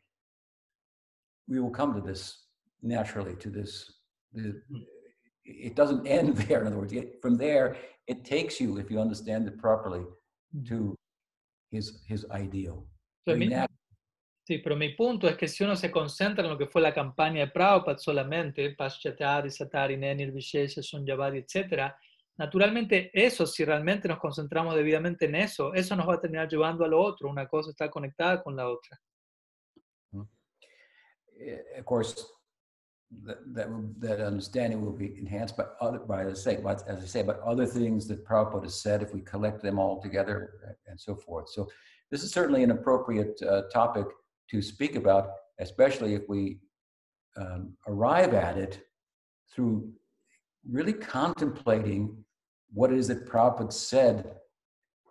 we 1.48 1.60
will 1.60 1.70
come 1.70 1.94
to 1.94 2.00
this 2.00 2.44
naturally, 2.82 3.34
to 3.36 3.50
this. 3.50 3.90
It 5.44 5.74
doesn't 5.74 6.06
end 6.18 6.36
there. 6.36 6.60
In 6.60 6.66
other 6.66 6.78
words, 6.78 6.92
it, 6.92 7.20
from 7.22 7.36
there, 7.36 7.76
it 8.06 8.24
takes 8.24 8.60
you, 8.60 8.78
if 8.78 8.90
you 8.90 9.00
understand 9.00 9.48
it 9.48 9.58
properly, 9.58 10.00
mm-hmm. 10.00 10.64
to 10.64 10.96
his, 11.70 12.02
his 12.06 12.26
ideal. 12.32 12.86
So 13.26 13.34
mi, 13.36 13.48
sí, 14.46 14.58
pero 14.62 14.76
mi 14.76 14.90
punto 14.90 15.26
es 15.26 15.36
que 15.36 15.48
si 15.48 15.64
uno 15.64 15.74
se 15.76 15.90
concentra 15.90 16.44
en 16.44 16.50
lo 16.50 16.58
que 16.58 16.66
fue 16.66 16.82
la 16.82 16.92
campaña 16.92 17.40
de 17.40 17.50
Prabhupada 17.50 17.98
solamente, 17.98 18.74
Paschatari, 18.76 19.50
Satari, 19.50 19.96
Nenir, 19.96 20.30
Vishesha, 20.30 20.82
Sunyavadi, 20.82 21.38
etc., 21.38 21.94
naturalmente 22.36 23.10
eso, 23.12 23.46
si 23.46 23.64
realmente 23.64 24.08
nos 24.08 24.18
concentramos 24.18 24.74
debidamente 24.74 25.26
en 25.26 25.36
eso, 25.36 25.72
eso 25.74 25.96
nos 25.96 26.08
va 26.08 26.14
a 26.14 26.20
terminar 26.20 26.48
llevando 26.48 26.84
a 26.84 26.88
lo 26.88 27.00
otro. 27.00 27.28
Una 27.28 27.46
cosa 27.46 27.70
está 27.70 27.90
conectada 27.90 28.42
con 28.42 28.56
la 28.56 28.68
otra. 28.68 28.98
Of 31.76 31.84
course, 31.84 32.24
that, 33.24 33.38
that, 33.54 33.68
that 34.00 34.20
understanding 34.20 34.80
will 34.80 34.96
be 34.96 35.18
enhanced 35.18 35.56
by 35.56 35.64
other, 35.80 35.98
by 35.98 36.24
the 36.24 36.34
sake, 36.34 36.60
as 36.64 37.02
I 37.02 37.06
say, 37.06 37.22
but 37.22 37.40
other 37.40 37.66
things 37.66 38.06
that 38.08 38.24
Prabhupada 38.24 38.70
said, 38.70 39.02
if 39.02 39.12
we 39.12 39.20
collect 39.20 39.62
them 39.62 39.78
all 39.78 40.00
together 40.00 40.76
and 40.86 40.98
so 40.98 41.14
forth. 41.14 41.48
So 41.50 41.68
this 42.10 42.22
is 42.22 42.30
certainly 42.30 42.62
an 42.62 42.70
appropriate 42.70 43.40
uh, 43.42 43.62
topic 43.72 44.06
to 44.50 44.62
speak 44.62 44.96
about, 44.96 45.30
especially 45.58 46.14
if 46.14 46.22
we 46.28 46.60
um, 47.36 47.76
arrive 47.86 48.34
at 48.34 48.56
it 48.56 48.80
through 49.52 49.92
really 50.70 50.92
contemplating 50.92 52.24
what 52.72 52.90
it 52.92 52.98
is 52.98 53.08
that 53.08 53.26
Prabhupada 53.26 53.72
said 53.72 54.36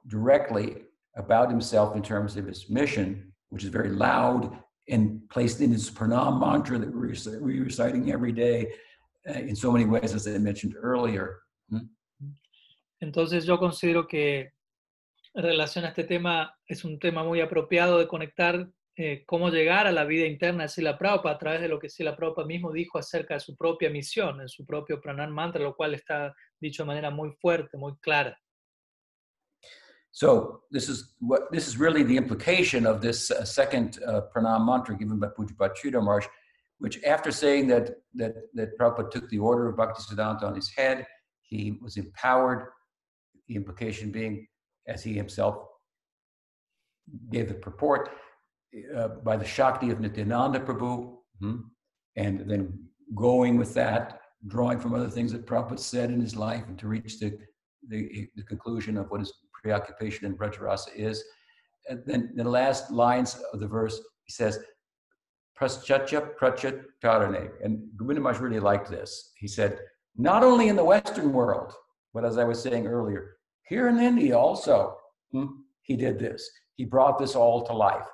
directly 0.08 0.84
about 1.16 1.50
himself 1.50 1.96
in 1.96 2.02
terms 2.02 2.36
of 2.36 2.46
his 2.46 2.70
mission, 2.70 3.32
which 3.50 3.64
is 3.64 3.70
very 3.70 3.90
loud 3.90 4.58
and 4.90 5.22
placed 5.30 5.62
in 5.62 5.72
his 5.72 5.90
pranam 5.90 6.40
mantra 6.40 6.78
that 6.78 6.94
we're 6.94 7.64
reciting 7.64 8.12
every 8.12 8.32
day 8.32 8.68
uh, 9.30 9.40
in 9.40 9.56
so 9.56 9.72
many 9.72 9.86
ways, 9.86 10.14
as 10.14 10.28
I 10.28 10.38
mentioned 10.38 10.76
earlier. 10.78 11.40
Hmm? 11.70 11.88
Entonces 13.02 13.46
yo 13.46 13.58
considero 13.58 14.08
que 14.08 14.52
en 15.36 15.44
relación 15.44 15.86
a 15.86 15.90
este 15.90 16.04
tema 16.04 16.54
es 16.68 16.84
un 16.84 17.00
tema 17.00 17.24
muy 17.24 17.42
apropiado 17.42 17.98
de 18.00 18.08
conectar 18.08 18.70
eh, 18.96 19.24
cómo 19.26 19.50
llegar 19.50 19.88
a 19.88 19.92
la 19.92 20.06
vida 20.06 20.26
interna 20.26 20.64
de 20.64 20.70
Srila 20.70 20.98
Prabhupada 20.98 21.36
a 21.36 21.40
través 21.40 21.62
de 21.62 21.68
lo 21.68 21.80
que 21.80 21.90
Srila 21.90 22.16
Prabhupada 22.16 22.48
mismo 22.48 22.72
dijo 22.72 23.00
acerca 23.00 23.34
de 23.34 23.40
su 23.40 23.56
propia 23.56 23.90
misión, 23.90 24.42
en 24.42 24.48
su 24.48 24.66
propio 24.66 25.02
pranam 25.02 25.32
mantra, 25.32 25.64
lo 25.64 25.76
cual 25.76 25.96
está 25.96 26.34
dicho 26.60 26.84
de 26.84 26.88
manera 26.88 27.10
muy 27.10 27.32
fuerte, 27.42 27.78
muy 27.78 27.96
clara. 28.00 28.38
So 30.12 30.62
this 30.70 30.90
is 30.90 31.16
what 31.20 31.52
this 31.52 31.68
is 31.68 31.80
really 31.80 32.04
the 32.04 32.18
implication 32.18 32.86
of 32.86 33.02
this 33.02 33.32
uh, 33.32 33.44
second 33.44 33.98
uh, 34.06 34.22
pranam 34.32 34.64
mantra 34.64 34.96
given 34.96 35.20
by 35.20 35.30
Pujapad 35.30 35.76
Sridhar 35.76 36.04
Maharaj, 36.04 36.28
which 36.78 37.04
after 37.04 37.32
saying 37.32 37.68
that 37.70 37.96
that 38.14 38.36
that 38.54 38.78
Prabhupada 38.78 39.10
took 39.10 39.28
the 39.30 39.40
order 39.40 39.70
of 39.70 39.76
Bhaktisiddhanta 39.76 40.44
on 40.44 40.54
his 40.54 40.72
head, 40.78 41.08
he 41.42 41.80
was 41.82 41.98
empowered. 41.98 42.68
The 43.48 43.56
implication 43.56 44.12
being, 44.12 44.48
as 44.88 45.04
he 45.04 45.14
himself 45.14 45.58
gave 47.30 47.50
the 47.50 47.56
purport, 47.56 48.10
uh, 48.96 49.08
by 49.24 49.38
the 49.38 49.46
Shakti 49.46 49.90
of 49.92 50.00
Nityananda 50.00 50.60
Prabhu, 50.60 51.18
hmm, 51.40 51.58
and 52.16 52.50
then 52.50 52.88
going 53.16 53.58
with 53.58 53.74
that, 53.74 54.22
drawing 54.48 54.80
from 54.80 54.94
other 54.94 55.10
things 55.10 55.32
that 55.32 55.46
Prabhupada 55.46 55.80
said 55.80 56.12
in 56.12 56.22
his 56.22 56.36
life, 56.36 56.64
and 56.68 56.78
to 56.80 56.88
reach 56.88 57.20
the 57.20 57.38
the, 57.90 58.30
the 58.36 58.44
conclusion 58.44 58.98
of 58.98 59.10
what 59.10 59.20
his 59.20 59.34
preoccupation 59.62 60.26
in 60.26 60.38
Brajarasa 60.38 60.96
is. 60.96 61.24
And 61.90 62.02
then 62.06 62.32
the 62.36 62.44
last 62.44 62.92
lines 62.92 63.42
of 63.54 63.60
the 63.60 63.68
verse, 63.68 64.00
he 64.24 64.32
says, 64.32 64.60
Praschatya 65.60 66.36
Prachat 66.40 66.84
Tarane. 67.04 67.50
And 67.64 67.82
Govinda 67.98 68.22
really 68.22 68.60
liked 68.60 68.90
this. 68.90 69.32
He 69.38 69.48
said, 69.48 69.80
not 70.16 70.44
only 70.44 70.70
in 70.70 70.76
the 70.76 70.84
Western 70.84 71.34
world, 71.34 71.74
but 72.14 72.26
as 72.26 72.38
I 72.38 72.44
was 72.44 72.62
saying 72.62 72.88
earlier, 72.88 73.38
here 73.68 73.88
in 73.88 74.00
India 74.00 74.38
also, 74.38 74.98
hmm, 75.32 75.46
he 75.82 75.96
did 75.96 76.20
this. 76.20 76.50
He 76.76 76.86
brought 76.86 77.20
this 77.20 77.36
all 77.36 77.66
to 77.66 77.74
life. 77.74 78.06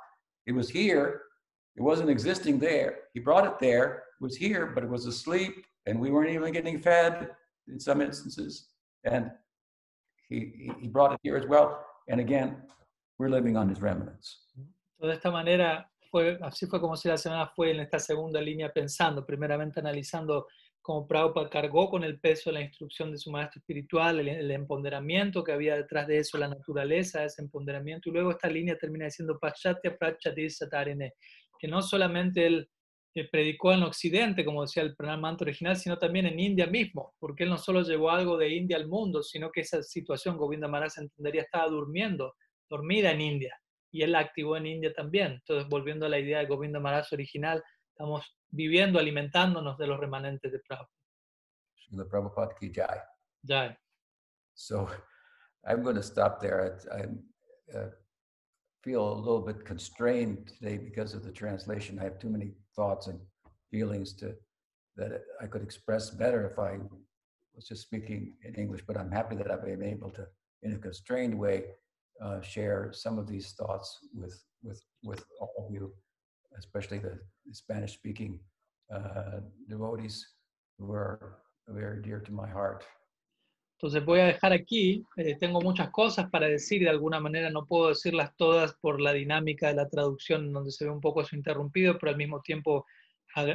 It 0.46 0.54
was 0.54 0.70
here, 0.70 1.22
it 1.76 1.82
wasn't 1.82 2.10
existing 2.10 2.60
there. 2.60 3.00
He 3.14 3.20
brought 3.20 3.46
it 3.46 3.60
there, 3.60 4.04
it 4.20 4.24
was 4.24 4.36
here, 4.36 4.68
but 4.68 4.84
it 4.84 4.90
was 4.90 5.06
asleep, 5.06 5.66
and 5.86 6.00
we 6.00 6.12
weren't 6.12 6.32
even 6.32 6.52
getting 6.52 6.80
fed 6.80 7.30
in 7.68 7.80
some 7.80 8.02
instances. 8.02 8.70
And 9.04 9.32
he, 10.28 10.72
he 10.80 10.88
brought 10.88 11.14
it 11.14 11.20
here 11.24 11.38
as 11.38 11.48
well. 11.48 11.86
And 12.08 12.20
again, 12.20 12.58
we're 13.18 13.30
living 13.30 13.56
on 13.58 13.70
his 13.70 13.82
remnants. 13.82 14.46
De 15.00 15.12
esta 15.12 15.32
manera, 15.32 15.90
fue, 16.12 16.38
así 16.42 16.68
fue 16.68 16.80
como 16.80 16.96
si 16.96 17.08
la 17.08 17.18
semana 17.18 17.48
fue 17.56 17.72
en 17.72 17.80
esta 17.80 18.00
segunda 18.00 18.42
línea 18.42 18.72
pensando, 18.74 19.26
primeramente 19.26 19.80
analizando 19.80 20.48
cómo 20.90 21.08
Prabhupada 21.08 21.52
cargó 21.52 21.88
con 21.88 22.04
el 22.04 22.20
peso 22.20 22.50
de 22.50 22.56
la 22.56 22.62
instrucción 22.62 23.12
de 23.12 23.20
su 23.20 23.30
maestro 23.30 23.60
espiritual, 23.60 24.22
el, 24.22 24.28
el 24.28 24.50
empoderamiento 24.50 25.44
que 25.44 25.52
había 25.52 25.76
detrás 25.76 26.08
de 26.08 26.18
eso, 26.18 26.40
la 26.40 26.48
naturaleza 26.48 27.20
de 27.20 27.28
ese 27.28 27.44
empoderamiento, 27.44 28.10
y 28.10 28.12
luego 28.12 28.32
esta 28.32 28.50
línea 28.50 28.76
termina 28.76 29.06
diciendo 29.06 29.38
Pachatya 29.40 29.96
Prachati 29.96 30.50
Satarene, 30.50 31.14
que 31.60 31.68
no 31.68 31.84
solamente 31.84 32.44
él 32.44 32.68
eh, 33.14 33.30
predicó 33.30 33.72
en 33.72 33.84
Occidente, 33.84 34.44
como 34.44 34.64
decía 34.64 34.82
el 34.82 34.96
primer 34.96 35.20
manto 35.20 35.44
original, 35.44 35.76
sino 35.76 36.00
también 36.00 36.26
en 36.26 36.40
India 36.40 36.66
mismo, 36.66 37.14
porque 37.20 37.44
él 37.44 37.52
no 37.52 37.60
solo 37.60 37.84
llevó 37.84 38.10
algo 38.10 38.36
de 38.36 38.50
India 38.50 38.76
al 38.76 38.88
mundo, 38.88 39.22
sino 39.22 39.52
que 39.52 39.62
esa 39.62 39.84
situación, 39.84 40.38
Govinda 40.38 40.68
Maharaj 40.68 40.98
entendería, 40.98 41.44
estaba 41.44 41.68
durmiendo, 41.68 42.34
dormida 42.68 43.12
en 43.12 43.22
India, 43.22 43.56
y 43.92 44.02
él 44.02 44.14
la 44.14 44.22
activó 44.22 44.58
en 44.58 44.66
India 44.66 44.92
también. 44.92 45.34
Entonces, 45.34 45.70
volviendo 45.70 46.08
a 46.08 46.10
la 46.10 46.18
idea 46.18 46.40
de 46.40 46.48
Govinda 46.48 46.80
Maharaj 46.80 47.14
original, 47.14 47.64
estamos 48.00 48.24
viviendo, 48.50 48.98
alimentándonos 48.98 49.78
de 49.78 49.88
los 49.88 50.00
remanentes 50.00 50.50
de 50.50 50.60
Prabhupada. 50.60 50.90
The 51.92 52.06
Prabhupada 52.06 52.56
ki 52.58 52.72
jai. 52.74 53.02
Jai. 53.46 53.78
So 54.56 54.88
I'm 55.68 55.84
going 55.84 55.98
to 55.98 56.04
stop 56.04 56.40
there. 56.40 56.78
I, 56.94 56.98
I 56.98 57.78
uh, 57.78 57.90
feel 58.82 59.06
a 59.12 59.20
little 59.20 59.42
bit 59.42 59.66
constrained 59.66 60.48
today 60.48 60.78
because 60.78 61.14
of 61.14 61.26
the 61.26 61.32
translation. 61.32 62.00
I 62.00 62.06
have 62.06 62.20
too 62.20 62.30
many 62.30 62.54
thoughts 62.74 63.08
and 63.08 63.20
feelings 63.70 64.14
to 64.14 64.34
that 64.96 65.22
I 65.42 65.48
could 65.48 65.62
express 65.62 66.10
better 66.10 66.50
if 66.50 66.58
I 66.58 66.80
was 67.54 67.68
just 67.68 67.82
speaking 67.82 68.34
in 68.44 68.56
English, 68.56 68.84
but 68.88 68.98
I'm 68.98 69.12
happy 69.12 69.36
that 69.36 69.52
I've 69.52 69.66
been 69.66 69.84
able 69.84 70.10
to, 70.12 70.26
in 70.64 70.74
a 70.74 70.78
constrained 70.78 71.38
way, 71.38 71.66
uh, 72.24 72.40
share 72.40 72.92
some 72.94 73.20
of 73.20 73.28
these 73.28 73.52
thoughts 73.54 73.98
with 74.14 74.42
with 74.64 74.82
with 75.04 75.24
all 75.40 75.66
of 75.66 75.74
you, 75.74 75.94
especially 76.58 77.00
the 77.00 77.20
Spanish-speaking 77.52 78.40
uh, 78.94 79.42
devotees 79.68 80.36
who 80.78 80.92
are 80.94 81.44
very 81.68 82.02
dear 82.02 82.20
to 82.22 82.32
my 82.32 82.48
heart. 82.50 82.84
Entonces 83.78 84.04
voy 84.04 84.20
a 84.20 84.26
dejar 84.26 84.52
aquí, 84.52 85.06
eh, 85.16 85.38
tengo 85.40 85.62
muchas 85.62 85.90
cosas 85.90 86.30
para 86.30 86.48
decir, 86.48 86.82
de 86.82 86.90
alguna 86.90 87.22
manera 87.22 87.50
no 87.50 87.66
puedo 87.66 87.90
decirlas 87.90 88.36
todas 88.36 88.74
por 88.82 89.00
la 89.00 89.14
dinámica 89.14 89.70
de 89.70 89.76
la 89.76 89.88
traducción, 89.88 90.52
donde 90.52 90.72
se 90.72 90.84
ve 90.84 90.92
un 90.92 91.00
poco 91.00 91.22
eso 91.22 91.38
interrumpido, 91.38 91.98
pero 91.98 92.12
al 92.12 92.18
mismo 92.18 92.42
tiempo 92.42 92.86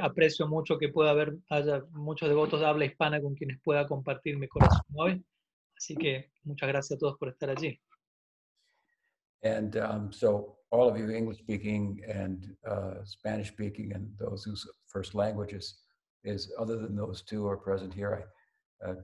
aprecio 0.00 0.46
mucho 0.46 0.78
que 0.78 0.88
pueda 0.88 1.10
haber 1.10 1.34
haya 1.50 1.84
muchos 1.90 2.28
devotos 2.28 2.60
de 2.60 2.66
habla 2.66 2.86
hispana 2.86 3.20
con 3.20 3.34
quienes 3.34 3.60
pueda 3.62 3.86
compartir 3.86 4.38
mi 4.38 4.48
corazón 4.48 4.86
hoy. 4.94 5.24
Así 5.76 5.94
que 5.94 6.30
muchas 6.44 6.68
gracias 6.68 6.96
a 6.96 7.00
todos 7.00 7.18
por 7.18 7.28
estar 7.28 7.50
allí. 7.50 7.78
And 9.42 9.76
um, 9.76 10.10
so, 10.10 10.63
all 10.74 10.88
of 10.88 10.98
you 10.98 11.08
English 11.10 11.38
speaking 11.38 12.00
and 12.20 12.38
uh, 12.72 12.94
Spanish 13.04 13.48
speaking, 13.48 13.92
and 13.94 14.04
those 14.18 14.40
whose 14.44 14.62
first 14.86 15.14
languages 15.14 15.64
is 16.24 16.52
other 16.58 16.76
than 16.82 16.96
those 16.96 17.22
two 17.22 17.46
are 17.50 17.56
present 17.56 17.92
here, 17.94 18.12
I 18.82 18.90
uh, 18.90 18.94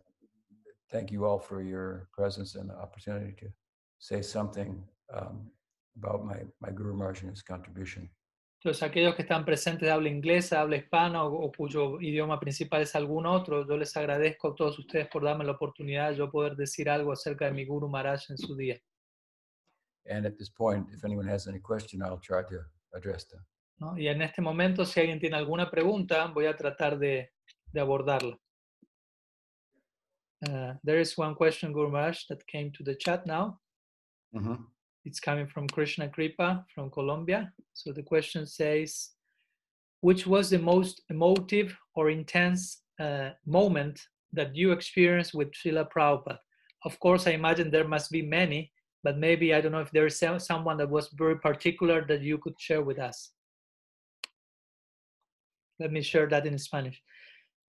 thank 0.92 1.12
you 1.12 1.24
all 1.26 1.38
for 1.38 1.62
your 1.62 2.08
presence 2.12 2.56
and 2.58 2.68
the 2.70 2.74
opportunity 2.74 3.32
to 3.42 3.46
say 3.98 4.20
something 4.22 4.82
um, 5.16 5.50
about 5.96 6.24
my, 6.24 6.38
my 6.60 6.70
Guru 6.70 6.94
Maharaj 6.94 7.22
and 7.22 7.30
his 7.30 7.42
contribution. 7.42 8.10
Entonces, 8.62 8.82
aquellos 8.82 9.14
que 9.14 9.22
están 9.22 9.46
presentes 9.46 9.86
de 9.86 9.90
habla 9.90 10.10
inglesa, 10.10 10.60
habla 10.60 10.76
hispana 10.76 11.24
o, 11.24 11.46
o 11.46 11.50
cuyo 11.50 11.98
idioma 11.98 12.38
principal 12.38 12.82
es 12.82 12.94
algún 12.94 13.24
otro, 13.24 13.66
yo 13.66 13.76
les 13.76 13.96
agradezco 13.96 14.48
a 14.48 14.54
todos 14.54 14.78
ustedes 14.78 15.08
por 15.08 15.24
darme 15.24 15.44
la 15.44 15.52
oportunidad 15.52 16.10
de 16.10 16.16
yo 16.16 16.30
poder 16.30 16.56
decir 16.56 16.90
algo 16.90 17.12
acerca 17.12 17.46
de 17.46 17.52
mi 17.52 17.64
Guru 17.64 17.88
Maharaj 17.88 18.30
en 18.30 18.36
su 18.36 18.54
día. 18.56 18.78
And 20.08 20.26
at 20.26 20.38
this 20.38 20.48
point, 20.48 20.86
if 20.92 21.04
anyone 21.04 21.26
has 21.26 21.46
any 21.46 21.58
question, 21.58 22.02
I'll 22.02 22.18
try 22.18 22.42
to 22.42 22.60
address 22.94 23.24
them. 23.24 23.40
¿no? 23.80 23.96
Y 23.96 24.08
en 24.08 24.22
este 24.22 24.42
momento, 24.42 24.84
si 24.84 25.00
alguien 25.00 25.20
tiene 25.20 25.36
alguna 25.36 25.70
pregunta, 25.70 26.26
voy 26.26 26.46
a 26.46 26.56
tratar 26.56 26.98
de, 26.98 27.30
de 27.72 27.80
abordarla. 27.80 28.36
Uh, 30.48 30.74
there 30.82 31.00
is 31.00 31.16
one 31.18 31.34
question, 31.34 31.72
Guru 31.72 31.90
Maharaj, 31.90 32.26
that 32.28 32.46
came 32.46 32.70
to 32.72 32.82
the 32.82 32.94
chat 32.94 33.26
now. 33.26 33.58
It's 35.04 35.20
coming 35.20 35.46
from 35.46 35.66
Krishna 35.68 36.08
Kripa 36.08 36.64
from 36.74 36.90
Colombia. 36.90 37.52
So 37.72 37.92
the 37.92 38.02
question 38.02 38.46
says, 38.46 39.10
which 40.00 40.26
was 40.26 40.50
the 40.50 40.58
most 40.58 41.02
emotive 41.10 41.76
or 41.94 42.10
intense 42.10 42.82
uh, 42.98 43.30
moment 43.46 44.00
that 44.32 44.54
you 44.54 44.72
experienced 44.72 45.34
with 45.34 45.52
Srila 45.52 45.88
Prabhupada? 45.90 46.38
Of 46.84 46.98
course, 47.00 47.26
I 47.26 47.32
imagine 47.32 47.70
there 47.70 47.88
must 47.88 48.10
be 48.10 48.22
many, 48.22 48.72
but 49.02 49.16
maybe 49.16 49.54
I 49.54 49.60
don't 49.60 49.72
know 49.72 49.82
if 49.82 49.90
there 49.90 50.06
is 50.06 50.18
some- 50.18 50.38
someone 50.38 50.76
that 50.78 50.88
was 50.90 51.10
very 51.12 51.38
particular 51.38 52.06
that 52.06 52.20
you 52.20 52.38
could 52.38 52.56
share 52.58 52.82
with 52.82 52.98
us. 52.98 53.34
Let 55.78 55.90
me 55.90 56.02
share 56.02 56.28
that 56.28 56.46
in 56.46 56.58
Spanish. 56.58 57.02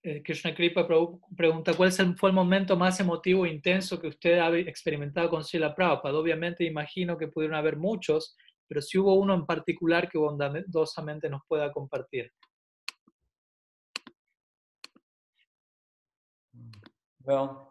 Eh, 0.03 0.21
Krishna 0.23 0.55
Kripa 0.55 0.87
pregu- 0.87 1.19
pregunta, 1.35 1.73
¿cuál 1.75 1.91
fue 2.17 2.29
el 2.29 2.35
momento 2.35 2.75
más 2.75 2.99
emotivo 2.99 3.45
e 3.45 3.49
intenso 3.49 3.99
que 3.99 4.07
usted 4.07 4.39
ha 4.39 4.49
experimentado 4.57 5.29
con 5.29 5.43
Srila 5.43 5.75
Prabhupada? 5.75 6.17
Obviamente 6.17 6.63
imagino 6.63 7.17
que 7.17 7.27
pudieron 7.27 7.55
haber 7.55 7.75
muchos, 7.75 8.35
pero 8.67 8.81
si 8.81 8.97
hubo 8.97 9.13
uno 9.15 9.33
en 9.33 9.45
particular 9.45 10.09
que 10.09 10.17
bondadosamente 10.17 11.29
nos 11.29 11.41
pueda 11.47 11.71
compartir. 11.71 12.31
Well, 17.21 17.68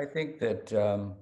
I 0.00 0.04
think 0.04 0.38
that 0.38 0.72
um, 0.74 1.16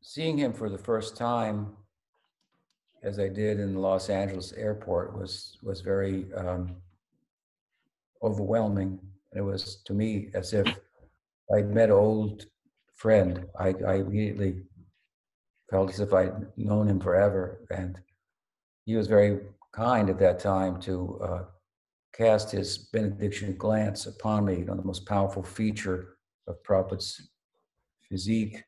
seeing 0.00 0.38
him 0.38 0.54
for 0.54 0.70
the 0.70 0.78
first 0.78 1.18
time, 1.18 1.76
as 3.02 3.18
I 3.18 3.28
did 3.28 3.60
in 3.60 3.74
the 3.74 3.80
Los 3.80 4.08
Angeles 4.08 4.54
airport, 4.54 5.18
was 5.18 5.58
was 5.62 5.82
very 5.82 6.32
um, 6.34 6.76
overwhelming. 8.22 8.98
It 9.36 9.42
was 9.42 9.82
to 9.84 9.92
me 9.92 10.30
as 10.32 10.54
if 10.54 10.66
I'd 11.54 11.68
met 11.68 11.90
an 11.90 11.96
old 11.96 12.46
friend. 12.94 13.44
I, 13.60 13.74
I 13.86 13.94
immediately 13.96 14.62
felt 15.70 15.90
as 15.90 16.00
if 16.00 16.12
I'd 16.12 16.46
known 16.56 16.88
him 16.88 17.00
forever, 17.00 17.66
and 17.70 18.00
he 18.84 18.96
was 18.96 19.06
very 19.06 19.40
kind 19.72 20.08
at 20.08 20.18
that 20.18 20.38
time 20.38 20.80
to 20.80 21.20
uh, 21.22 21.44
cast 22.14 22.50
his 22.50 22.78
benediction 22.78 23.56
glance 23.56 24.06
upon 24.06 24.44
me. 24.46 24.58
You 24.58 24.64
know, 24.64 24.74
the 24.74 24.82
most 24.82 25.06
powerful 25.06 25.42
feature 25.42 26.16
of 26.46 26.62
Prabhupada's 26.62 27.30
physique 28.08 28.64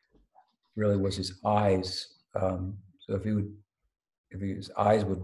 really 0.76 0.96
was 0.96 1.16
his 1.16 1.40
eyes. 1.44 2.18
Um, 2.40 2.76
so 2.98 3.14
if 3.14 3.24
he 3.24 3.32
would, 3.32 3.52
if 4.30 4.40
his 4.40 4.70
eyes 4.76 5.04
would, 5.04 5.22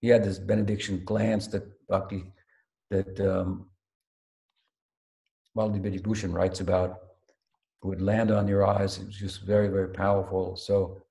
he 0.00 0.08
had 0.08 0.24
this 0.24 0.38
benediction 0.38 1.02
glance 1.04 1.48
that 1.48 1.64
Bhakti, 1.88 2.24
that 2.90 3.20
um, 3.20 3.66
Maldi 5.56 6.02
Bhushan 6.02 6.32
writes 6.32 6.60
about, 6.60 6.98
would 7.82 8.00
land 8.02 8.30
on 8.30 8.48
your 8.48 8.66
eyes. 8.66 8.98
It 8.98 9.06
was 9.06 9.16
just 9.16 9.42
very, 9.42 9.68
very 9.68 9.88
powerful. 9.88 10.56
So 10.56 11.02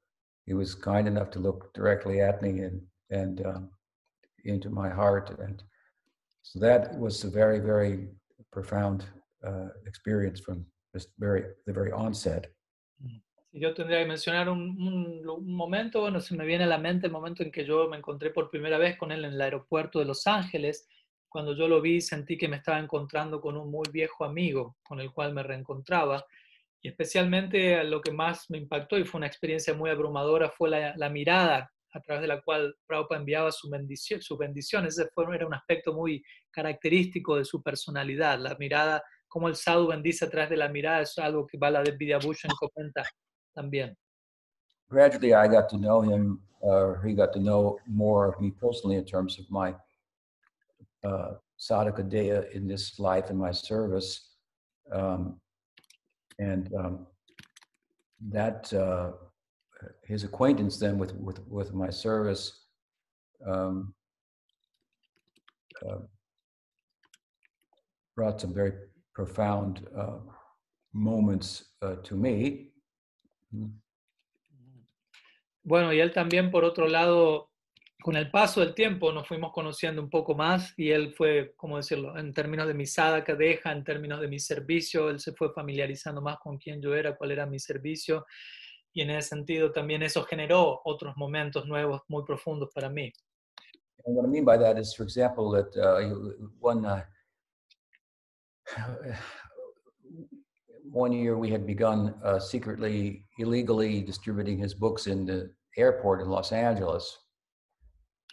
he 0.45 0.53
was 0.53 0.75
kind 0.75 1.07
enough 1.07 1.29
to 1.31 1.39
look 1.39 1.73
directly 1.73 2.21
at 2.21 2.41
me 2.41 2.61
and 2.61 2.81
and 3.09 3.45
um, 3.45 3.69
into 4.43 4.69
my 4.69 4.89
heart, 4.89 5.29
and 5.39 5.63
so 6.43 6.59
that 6.59 6.97
was 6.99 7.23
a 7.23 7.29
very, 7.29 7.59
very 7.59 8.07
profound 8.51 9.05
uh, 9.43 9.69
experience 9.85 10.39
from 10.39 10.65
very 11.19 11.43
the 11.65 11.73
very 11.73 11.91
onset. 11.91 12.51
Si 13.51 13.59
yo 13.61 13.73
tendría 13.73 13.99
que 13.99 14.05
mencionar 14.05 14.49
un, 14.49 14.75
un 14.79 15.27
un 15.27 15.55
momento, 15.55 16.01
bueno, 16.01 16.19
se 16.19 16.35
me 16.35 16.45
viene 16.45 16.65
a 16.65 16.67
la 16.67 16.77
mente 16.77 17.07
el 17.07 17.13
momento 17.13 17.43
en 17.43 17.51
que 17.51 17.65
yo 17.65 17.87
me 17.87 17.97
encontré 17.97 18.29
por 18.29 18.49
primera 18.49 18.77
vez 18.77 18.97
con 18.97 19.11
él 19.11 19.25
en 19.25 19.33
el 19.33 19.41
aeropuerto 19.41 19.99
de 19.99 20.05
Los 20.05 20.27
Ángeles. 20.27 20.87
Cuando 21.29 21.53
yo 21.53 21.67
lo 21.67 21.81
vi, 21.81 22.01
sentí 22.01 22.37
que 22.37 22.47
me 22.47 22.57
estaba 22.57 22.79
encontrando 22.79 23.41
con 23.41 23.57
un 23.57 23.69
muy 23.69 23.85
viejo 23.91 24.23
amigo 24.25 24.77
con 24.83 24.99
el 24.99 25.11
cual 25.11 25.33
me 25.33 25.43
reencontraba. 25.43 26.25
Y 26.81 26.89
especialmente 26.89 27.83
lo 27.83 28.01
que 28.01 28.11
más 28.11 28.49
me 28.49 28.57
impactó 28.59 28.97
y 28.97 29.05
fue 29.05 29.17
una 29.17 29.27
experiencia 29.27 29.73
muy 29.73 29.89
abrumadora 29.89 30.49
fue 30.49 30.69
la, 30.69 30.93
la 30.95 31.09
mirada 31.09 31.69
a 31.95 32.01
través 32.01 32.21
de 32.21 32.27
la 32.27 32.41
cual 32.41 32.75
Prabhupada 32.85 33.21
enviaba 33.21 33.51
su 33.51 33.69
bendición, 33.69 34.21
sus 34.21 34.37
bendiciones. 34.37 34.97
Ese 34.97 35.09
fue, 35.13 35.33
era 35.33 35.47
un 35.47 35.53
aspecto 35.53 35.93
muy 35.93 36.21
característico 36.51 37.37
de 37.37 37.45
su 37.45 37.63
personalidad. 37.63 38.37
La 38.37 38.55
mirada, 38.59 39.01
como 39.27 39.47
el 39.47 39.55
sadhu 39.55 39.87
bendice 39.87 40.25
a 40.25 40.29
través 40.29 40.49
de 40.49 40.57
la 40.57 40.67
mirada, 40.67 41.01
es 41.01 41.17
algo 41.17 41.47
que 41.47 41.57
Bala 41.57 41.81
de 41.81 41.91
Vidyabhushan 41.91 42.51
comenta 42.59 43.03
también. 43.53 43.95
Gradually, 44.89 45.33
I 45.33 45.47
got 45.47 45.69
to 45.69 45.77
know 45.77 46.01
him, 46.01 46.41
or 46.59 47.01
he 47.03 47.15
got 47.15 47.33
to 47.33 47.39
know 47.39 47.79
more 47.87 48.27
of 48.27 48.39
me 48.39 48.51
personally 48.51 48.97
in 48.97 49.05
terms 49.05 49.39
of 49.39 49.49
my 49.49 49.73
uh, 51.03 51.35
sadhaka 51.57 52.03
daya 52.03 52.51
in 52.51 52.67
this 52.67 52.99
life 52.99 53.29
and 53.29 53.39
my 53.39 53.51
service, 53.51 54.35
um, 54.91 55.39
and 56.39 56.71
um, 56.73 57.07
that 58.29 58.71
uh, 58.73 59.11
his 60.05 60.23
acquaintance 60.23 60.77
then 60.77 60.97
with 60.97 61.13
with 61.15 61.39
with 61.47 61.73
my 61.73 61.89
service 61.89 62.65
um, 63.45 63.93
uh, 65.87 65.99
brought 68.15 68.39
some 68.39 68.53
very 68.53 68.73
profound 69.13 69.87
uh, 69.97 70.17
moments 70.93 71.65
uh, 71.81 71.95
to 72.03 72.15
me. 72.15 72.71
Bueno, 75.63 75.91
y 75.93 75.99
él 75.99 76.13
también, 76.13 76.51
por 76.51 76.63
otro 76.63 76.87
lado, 76.87 77.49
con 78.05 78.15
el 78.15 78.29
paso 78.29 78.59
del 78.59 78.75
tiempo 78.75 79.11
nos 79.11 79.27
fuimos 79.27 79.51
conociendo 79.51 79.99
un 79.99 80.11
poco 80.11 80.35
más 80.35 80.75
y 80.77 80.91
él 80.91 81.15
fue, 81.15 81.55
¿cómo 81.57 81.77
decirlo?, 81.77 82.15
en 82.15 82.35
términos 82.35 82.67
de 82.67 82.75
mi 82.75 82.85
sadhaka 82.85 83.33
deja, 83.33 83.71
en 83.71 83.83
términos 83.83 84.21
de 84.21 84.27
mi 84.27 84.37
servicio, 84.37 85.09
él 85.09 85.19
se 85.19 85.33
fue 85.33 85.51
familiarizando 85.51 86.21
más 86.21 86.37
con 86.37 86.59
quién 86.59 86.79
yo 86.79 86.93
era, 86.93 87.17
cuál 87.17 87.31
era 87.31 87.47
mi 87.47 87.57
servicio 87.57 88.27
y 88.93 89.01
en 89.01 89.09
ese 89.09 89.29
sentido 89.29 89.71
también 89.71 90.03
eso 90.03 90.23
generó 90.23 90.81
otros 90.85 91.17
momentos 91.17 91.65
nuevos 91.65 92.03
muy 92.07 92.23
profundos 92.23 92.69
para 92.75 92.91
mí. 92.91 93.11
And 94.05 94.15
what 94.15 94.25
I 94.25 94.27
mean 94.27 94.45
by 94.45 94.59
that 94.59 94.77
is, 94.77 94.93
for 94.93 95.03
example, 95.03 95.49
that 95.53 95.75
uh, 95.75 96.15
one 96.59 96.85
uh, 96.85 97.01
one 100.91 101.11
year 101.11 101.35
we 101.39 101.51
had 101.51 101.65
begun 101.65 102.13
uh, 102.23 102.39
secretly, 102.39 103.25
illegally 103.39 104.03
distributing 104.03 104.59
his 104.59 104.75
books 104.75 105.07
in 105.07 105.25
the 105.25 105.49
airport 105.75 106.21
in 106.21 106.29
Los 106.29 106.51
Angeles, 106.51 107.24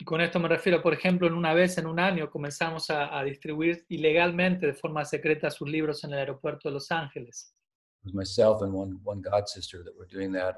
Y 0.02 0.04
con 0.04 0.20
esto 0.20 0.40
me 0.40 0.48
refiero, 0.48 0.82
por 0.82 0.92
ejemplo, 0.92 1.28
en 1.28 1.34
una 1.34 1.54
vez 1.54 1.78
en 1.78 1.86
un 1.86 2.00
año 2.00 2.28
comenzamos 2.28 2.90
a, 2.90 3.16
a 3.16 3.22
distribuir 3.22 3.86
ilegalmente, 3.88 4.66
de 4.66 4.74
forma 4.74 5.04
secreta, 5.04 5.48
sus 5.48 5.70
libros 5.70 6.02
en 6.02 6.12
el 6.12 6.18
aeropuerto 6.18 6.68
de 6.68 6.72
Los 6.72 6.90
Ángeles. 6.90 7.54
It 8.00 8.06
was 8.06 8.12
myself 8.12 8.62
and 8.62 8.74
one 8.74 8.98
one 9.04 9.22
god 9.22 9.46
sister 9.46 9.84
that 9.84 9.94
were 9.96 10.08
doing 10.12 10.32
that. 10.32 10.56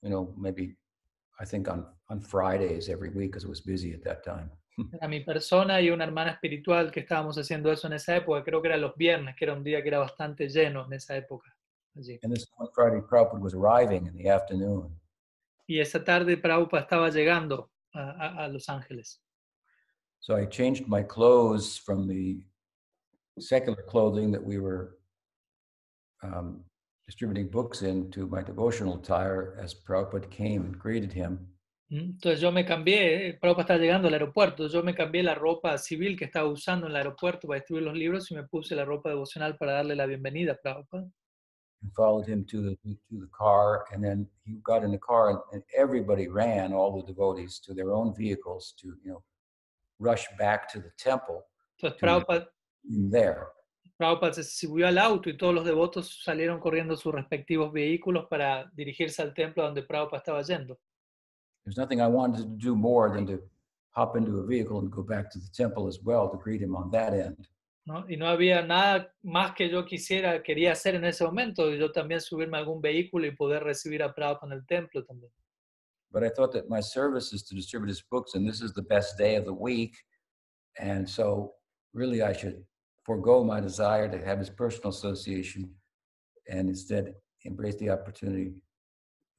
You 0.00 0.10
know, 0.10 0.32
maybe 0.38 0.76
I 1.40 1.44
think 1.44 1.66
on 1.66 1.88
on 2.08 2.20
Fridays 2.20 2.88
every 2.88 3.08
week 3.08 3.32
because 3.32 3.44
it 3.44 3.48
was 3.48 3.60
busy 3.60 3.92
at 3.94 4.04
that 4.04 4.22
time. 4.22 4.48
Era 4.92 5.08
mi 5.08 5.24
persona 5.24 5.80
y 5.80 5.90
una 5.90 6.04
hermana 6.04 6.30
espiritual 6.30 6.92
que 6.92 7.00
estábamos 7.00 7.36
haciendo 7.36 7.72
eso 7.72 7.88
en 7.88 7.94
esa 7.94 8.14
época, 8.14 8.44
creo 8.44 8.62
que 8.62 8.68
era 8.68 8.76
los 8.76 8.94
viernes, 8.94 9.34
que 9.36 9.44
era 9.44 9.54
un 9.54 9.64
día 9.64 9.82
que 9.82 9.88
era 9.88 9.98
bastante 9.98 10.48
lleno 10.48 10.86
en 10.86 10.92
esa 10.92 11.16
época. 11.16 11.52
Allí. 11.96 12.20
And 12.22 12.32
this 12.32 12.46
one 12.56 12.70
Friday, 12.72 13.00
Prabhupada 13.00 13.40
was 13.40 13.54
arriving 13.54 14.06
in 14.06 14.14
the 14.14 14.30
afternoon, 14.30 14.96
Y 15.66 15.80
esa 15.80 16.04
tarde 16.04 16.36
Prabhupada 16.36 16.84
estaba 16.84 17.10
llegando 17.10 17.72
a, 17.94 18.44
a- 18.44 18.48
Los 18.48 18.68
Ángeles. 18.68 19.20
so 20.20 20.34
I 20.36 20.46
changed 20.46 20.86
my 20.88 21.02
clothes 21.02 21.78
from 21.78 22.06
the 22.08 22.42
secular 23.38 23.82
clothing 23.88 24.32
that 24.32 24.42
we 24.44 24.58
were 24.58 24.98
um, 26.22 26.64
distributing 27.06 27.48
books 27.48 27.82
in 27.82 28.10
to 28.10 28.26
my 28.26 28.42
devotional 28.42 28.96
attire 28.98 29.56
as 29.62 29.74
Prabhupada 29.74 30.28
came 30.30 30.62
and 30.66 30.76
greeted 30.78 31.12
him. 31.12 31.38
¿Mm? 31.90 32.16
Entonces 32.18 32.40
yo 32.40 32.50
me 32.52 32.64
cambié, 32.66 33.38
Prabhupada 33.40 33.62
estaba 33.62 33.78
llegando 33.80 34.08
al 34.08 34.14
aeropuerto, 34.14 34.66
yo 34.68 34.82
me 34.82 34.94
cambié 34.94 35.22
la 35.22 35.34
ropa 35.34 35.78
civil 35.78 36.18
que 36.18 36.26
estaba 36.26 36.48
usando 36.48 36.86
en 36.86 36.90
el 36.90 36.96
aeropuerto 36.96 37.46
para 37.48 37.60
distribuir 37.60 37.84
los 37.84 37.96
libros 37.96 38.30
y 38.30 38.34
me 38.34 38.42
puse 38.46 38.74
la 38.74 38.84
ropa 38.84 39.08
devocional 39.10 39.56
para 39.56 39.72
darle 39.72 39.94
la 39.96 40.04
bienvenida 40.06 40.52
a 40.52 40.56
Prabhupada. 40.56 41.08
And 41.82 41.92
followed 41.94 42.26
him 42.26 42.44
to 42.44 42.60
the 42.62 42.76
to 43.08 43.18
the 43.20 43.28
car 43.32 43.84
and 43.92 44.02
then 44.02 44.26
he 44.44 44.54
got 44.64 44.82
in 44.82 44.90
the 44.90 44.98
car 44.98 45.30
and, 45.30 45.38
and 45.52 45.62
everybody 45.76 46.28
ran 46.28 46.72
all 46.72 46.96
the 46.96 47.06
devotees 47.06 47.60
to 47.64 47.74
their 47.74 47.92
own 47.92 48.14
vehicles 48.14 48.74
to 48.80 48.88
you 49.04 49.10
know 49.12 49.22
rush 49.98 50.26
back 50.38 50.68
to 50.72 50.80
the 50.80 50.90
temple 50.98 51.44
Entonces 51.76 51.98
Sí. 51.98 52.00
Prabhupada, 52.00 52.46
there 53.10 53.46
Prabhupada 53.96 54.32
se 54.34 54.42
subió 54.44 54.86
al 54.86 54.98
auto 54.98 55.28
y 55.30 55.36
todos 55.36 55.54
los 55.54 55.64
devotos 55.64 56.22
salieron 56.24 56.60
corriendo 56.60 56.96
sus 56.96 57.12
respectivos 57.12 57.72
vehículos 57.72 58.26
para 58.28 58.70
dirigirse 58.74 59.22
al 59.22 59.34
templo 59.34 59.64
donde 59.64 59.82
Prabhupada 59.82 60.18
estaba 60.18 60.42
yendo. 60.42 60.78
there's 61.64 61.76
nothing 61.76 62.00
i 62.00 62.06
wanted 62.08 62.38
to 62.38 62.48
do 62.56 62.74
more 62.74 63.10
than 63.14 63.26
to 63.26 63.38
hop 63.90 64.16
into 64.16 64.38
a 64.38 64.46
vehicle 64.46 64.78
and 64.80 64.90
go 64.90 65.02
back 65.02 65.30
to 65.30 65.38
the 65.38 65.50
temple 65.52 65.86
as 65.88 65.98
well 66.04 66.28
to 66.30 66.36
greet 66.38 66.60
him 66.60 66.74
on 66.74 66.90
that 66.90 67.12
end 67.12 67.46
¿no? 67.88 68.04
Y 68.08 68.16
no 68.16 68.28
había 68.28 68.62
nada 68.62 69.12
más 69.22 69.54
que 69.54 69.70
yo 69.70 69.84
quisiera, 69.86 70.42
quería 70.42 70.72
hacer 70.72 70.94
en 70.94 71.06
ese 71.06 71.24
momento, 71.24 71.74
yo 71.74 71.90
también 71.90 72.20
subirme 72.20 72.58
a 72.58 72.60
algún 72.60 72.82
vehículo 72.82 73.26
y 73.26 73.34
poder 73.34 73.64
recibir 73.64 74.02
a 74.02 74.14
Prabhupada 74.14 74.52
en 74.52 74.60
el 74.60 74.66
templo 74.66 75.04
también. 75.04 75.32
but 76.10 76.24
i 76.24 76.28
thought 76.28 76.52
that 76.52 76.68
my 76.68 76.80
service 76.80 77.32
is 77.32 77.42
to 77.42 77.54
distribute 77.54 77.88
his 77.88 78.02
books 78.10 78.34
and 78.34 78.48
this 78.48 78.62
is 78.62 78.72
the 78.72 78.88
best 78.94 79.18
day 79.18 79.34
of 79.36 79.44
the 79.44 79.52
week 79.52 79.94
and 80.78 81.08
so 81.08 81.52
really 81.92 82.22
i 82.22 82.32
should 82.32 82.64
forego 83.04 83.44
my 83.44 83.60
desire 83.60 84.08
to 84.08 84.24
have 84.24 84.38
his 84.38 84.50
personal 84.50 84.90
association 84.90 85.70
and 86.48 86.68
instead 86.68 87.14
embrace 87.44 87.76
the 87.76 87.90
opportunity 87.90 88.52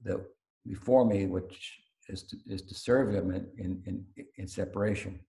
that 0.04 0.20
before 0.66 1.06
me 1.06 1.26
which 1.26 1.80
is 2.08 2.24
to, 2.24 2.38
is 2.48 2.62
to 2.62 2.74
serve 2.74 3.14
him 3.14 3.32
in, 3.32 3.48
in, 3.58 3.82
in, 3.86 4.06
in 4.38 4.48
separation 4.48 5.20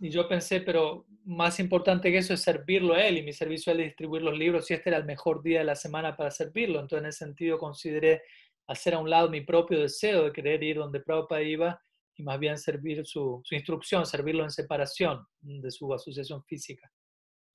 Y 0.00 0.10
yo 0.10 0.28
pensé, 0.28 0.60
pero 0.60 1.06
más 1.24 1.60
importante 1.60 2.10
que 2.10 2.18
eso 2.18 2.34
es 2.34 2.40
servirlo 2.40 2.94
a 2.94 3.04
él, 3.04 3.18
y 3.18 3.22
mi 3.22 3.32
servicio 3.32 3.72
es 3.72 3.78
distribuir 3.78 4.22
los 4.22 4.36
libros, 4.36 4.70
y 4.70 4.74
este 4.74 4.90
era 4.90 4.98
el 4.98 5.04
mejor 5.04 5.42
día 5.42 5.60
de 5.60 5.64
la 5.64 5.74
semana 5.74 6.16
para 6.16 6.30
servirlo. 6.30 6.80
Entonces, 6.80 7.04
en 7.04 7.08
ese 7.08 7.18
sentido, 7.24 7.58
consideré 7.58 8.22
hacer 8.66 8.94
a 8.94 8.98
un 8.98 9.08
lado 9.08 9.30
mi 9.30 9.40
propio 9.42 9.80
deseo 9.80 10.24
de 10.24 10.32
querer 10.32 10.62
ir 10.62 10.76
donde 10.76 11.00
Prabhupada 11.00 11.42
iba 11.42 11.82
y 12.16 12.22
más 12.22 12.38
bien 12.38 12.58
servir 12.58 13.06
su, 13.06 13.40
su 13.44 13.54
instrucción, 13.54 14.04
servirlo 14.04 14.42
en 14.42 14.50
separación 14.50 15.24
de 15.40 15.70
su 15.70 15.92
asociación 15.92 16.42
física. 16.44 16.90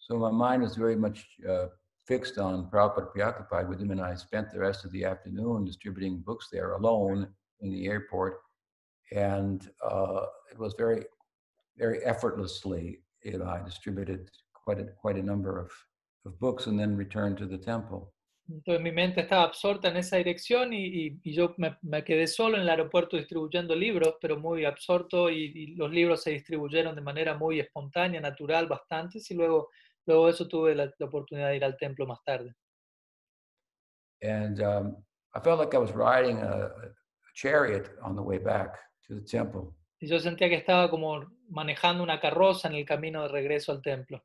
so 0.04 0.18
my 0.18 0.32
mind 0.32 0.62
was 0.62 0.76
very 0.76 0.96
much 0.96 1.26
uh, 1.50 1.68
fixed 2.06 2.38
on 2.38 2.70
Prabhupada 2.70 3.12
preoccupied 3.12 3.70
with 3.70 3.80
him 3.80 3.92
and 3.92 4.02
I 4.02 4.16
spent 4.16 4.52
the 4.52 4.60
rest 4.60 4.84
of 4.86 4.92
the 4.92 5.06
afternoon 5.06 5.66
distributing 5.66 6.20
books 6.20 6.50
there 6.52 6.74
alone 6.74 7.28
in 7.62 7.72
the 7.72 7.88
airport 7.88 8.40
and 9.12 9.70
uh, 9.84 10.26
it 10.52 10.60
was 10.60 10.76
very 10.78 11.06
very 11.78 12.00
effortlessly 12.04 13.02
you 13.24 13.38
know, 13.38 13.46
I 13.48 13.62
distributed 13.64 14.30
quite 14.54 14.80
a, 14.80 14.86
quite 15.02 15.18
a 15.18 15.24
number 15.24 15.60
of, 15.60 15.72
of 16.26 16.38
books 16.40 16.68
and 16.68 16.78
then 16.80 16.96
returned 16.98 17.38
to 17.38 17.46
the 17.48 17.58
temple. 17.58 18.12
Entonces 18.50 18.82
mi 18.84 18.92
mente 18.92 19.22
estaba 19.22 19.44
absorta 19.44 19.88
en 19.88 19.96
esa 19.96 20.18
dirección 20.18 20.74
y, 20.74 20.86
y- 21.08 21.20
y 21.24 21.34
yo 21.34 21.56
me, 21.58 21.78
me 21.82 22.04
quedé 22.04 22.28
solo 22.28 22.58
en 22.58 22.64
el 22.64 22.70
aeropuerto 22.70 23.16
distribuyendo 23.16 23.74
libros, 23.74 24.16
pero 24.22 24.38
muy 24.38 24.66
absorto 24.66 25.30
y, 25.30 25.46
y 25.56 25.76
los 25.76 25.90
libros 25.90 26.22
se 26.24 26.32
distribuyeron 26.32 26.94
de 26.94 27.02
manera 27.02 27.38
muy 27.38 27.62
espontánea, 27.62 28.20
natural, 28.20 28.68
bastantes 28.68 29.32
y 29.32 29.36
luego, 29.36 29.70
luego 30.06 30.28
eso 30.28 30.46
tuve 30.50 30.76
la, 30.76 30.94
la 31.00 31.06
oportunidad 31.06 31.50
de 31.52 31.56
ir 31.56 31.64
al 31.64 31.78
templo 31.78 32.06
más 32.06 32.20
tarde. 32.26 32.54
And 34.22 34.62
um, 34.62 34.98
I 35.34 35.40
felt 35.40 35.60
like 35.60 35.74
I 35.74 35.78
was 35.80 35.92
riding 35.94 36.38
a, 36.40 36.66
a 36.68 36.90
chariot 37.36 37.92
on 38.02 38.16
the 38.16 38.22
way 38.22 38.38
back 38.40 38.76
to 39.08 39.16
the 39.16 39.22
temple. 39.22 39.74
Y 40.04 40.08
yo 40.08 40.20
sentía 40.20 40.50
que 40.50 40.56
estaba 40.56 40.90
como 40.90 41.32
manejando 41.48 42.04
una 42.04 42.20
carroza 42.20 42.68
en 42.68 42.76
el 42.76 42.86
camino 42.86 43.22
de 43.22 43.30
regreso 43.30 43.72
al 43.72 43.82
templo. 43.82 44.22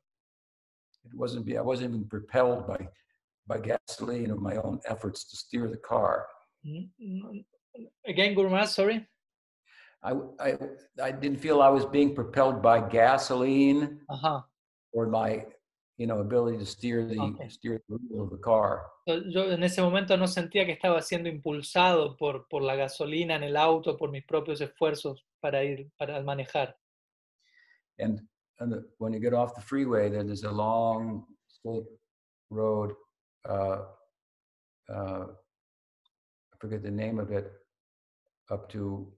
It 1.05 1.13
wasn't 1.13 1.47
I 1.47 1.61
wasn't 1.61 1.91
even 1.91 2.05
propelled 2.05 2.67
by 2.67 2.89
by 3.47 3.59
gasoline 3.61 4.29
or 4.29 4.41
my 4.41 4.57
own 4.57 4.81
efforts 4.83 5.23
to 5.29 5.37
steer 5.37 5.69
the 5.69 5.77
car. 5.77 6.27
Again, 8.05 8.35
Guru 8.35 8.49
Maharaj, 8.49 8.69
sorry. 8.71 9.07
I, 10.03 10.11
I, 10.41 10.57
I 11.01 11.11
didn't 11.13 11.39
feel 11.39 11.61
I 11.61 11.69
was 11.69 11.85
being 11.85 12.13
propelled 12.13 12.61
by 12.61 12.81
gasoline 12.81 14.01
Ajá. 14.09 14.43
or 14.91 15.07
my, 15.07 15.45
you 15.97 16.07
know, 16.07 16.19
ability 16.19 16.57
to 16.57 16.65
steer 16.65 17.05
the 17.05 17.17
Okay. 17.21 17.47
steer 17.47 17.81
the 17.87 17.95
wheel 17.95 18.25
of 18.25 18.31
the 18.31 18.37
car. 18.43 18.85
Yo 19.07 19.49
en 19.49 19.63
ese 19.63 19.81
momento 19.81 20.17
no 20.17 20.27
sentía 20.27 20.65
que 20.65 20.73
estaba 20.73 21.01
siendo 21.01 21.29
impulsado 21.29 22.17
por, 22.17 22.49
por 22.49 22.63
la 22.63 22.75
gasolina 22.75 23.35
en 23.37 23.43
el 23.43 23.55
auto, 23.55 23.95
por 23.95 24.11
mis 24.11 24.25
propios 24.25 24.59
esfuerzos 24.59 25.25
para 25.41 25.63
ir, 25.63 25.85
para 25.99 26.21
manejar. 26.23 26.73
And, 27.99 28.21
and 28.59 28.71
the, 28.71 28.85
when 28.97 29.13
you 29.13 29.19
get 29.19 29.33
off 29.33 29.55
the 29.55 29.61
freeway, 29.61 30.09
then 30.09 30.27
there's 30.27 30.43
a 30.43 30.51
long 30.51 31.25
straight 31.47 31.83
road. 32.49 32.93
Uh, 33.47 33.81
uh, 34.89 35.25
I 35.27 36.55
forget 36.59 36.83
the 36.83 36.91
name 36.91 37.19
of 37.19 37.31
it, 37.31 37.51
up 38.49 38.69
to 38.71 39.11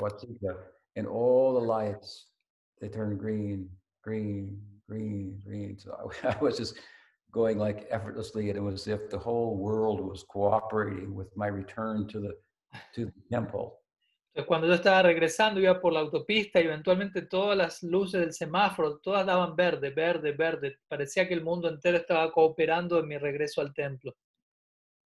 Watseka, 0.00 0.56
and 0.96 1.06
all 1.06 1.54
the 1.54 1.60
lights 1.60 2.26
they 2.80 2.88
turn 2.88 3.16
green, 3.16 3.68
green, 4.02 4.60
green, 4.88 5.40
green. 5.44 5.78
So 5.78 6.12
I, 6.24 6.28
I 6.34 6.38
was 6.38 6.56
just 6.56 6.76
going 7.32 7.58
like 7.58 7.86
effortlessly, 7.90 8.48
and 8.50 8.58
it 8.58 8.62
was 8.62 8.82
as 8.82 8.88
if 8.88 9.10
the 9.10 9.18
whole 9.18 9.56
world 9.56 10.00
was 10.00 10.22
cooperating 10.22 11.14
with 11.14 11.36
my 11.36 11.46
return 11.46 12.06
to 12.08 12.20
the 12.20 12.34
to 12.94 13.06
the 13.06 13.12
temple. 13.32 13.78
Entonces, 14.34 14.48
cuando 14.48 14.66
yo 14.66 14.74
estaba 14.74 15.00
regresando, 15.02 15.60
iba 15.60 15.80
por 15.80 15.92
la 15.92 16.00
autopista 16.00 16.60
y 16.60 16.64
eventualmente 16.64 17.22
todas 17.22 17.56
las 17.56 17.84
luces 17.84 18.20
del 18.20 18.32
semáforo, 18.32 18.98
todas 18.98 19.24
daban 19.24 19.54
verde, 19.54 19.90
verde, 19.90 20.32
verde. 20.32 20.78
Parecía 20.88 21.28
que 21.28 21.34
el 21.34 21.44
mundo 21.44 21.68
entero 21.68 21.98
estaba 21.98 22.32
cooperando 22.32 22.98
en 22.98 23.06
mi 23.06 23.16
regreso 23.16 23.60
al 23.60 23.72
templo. 23.72 24.12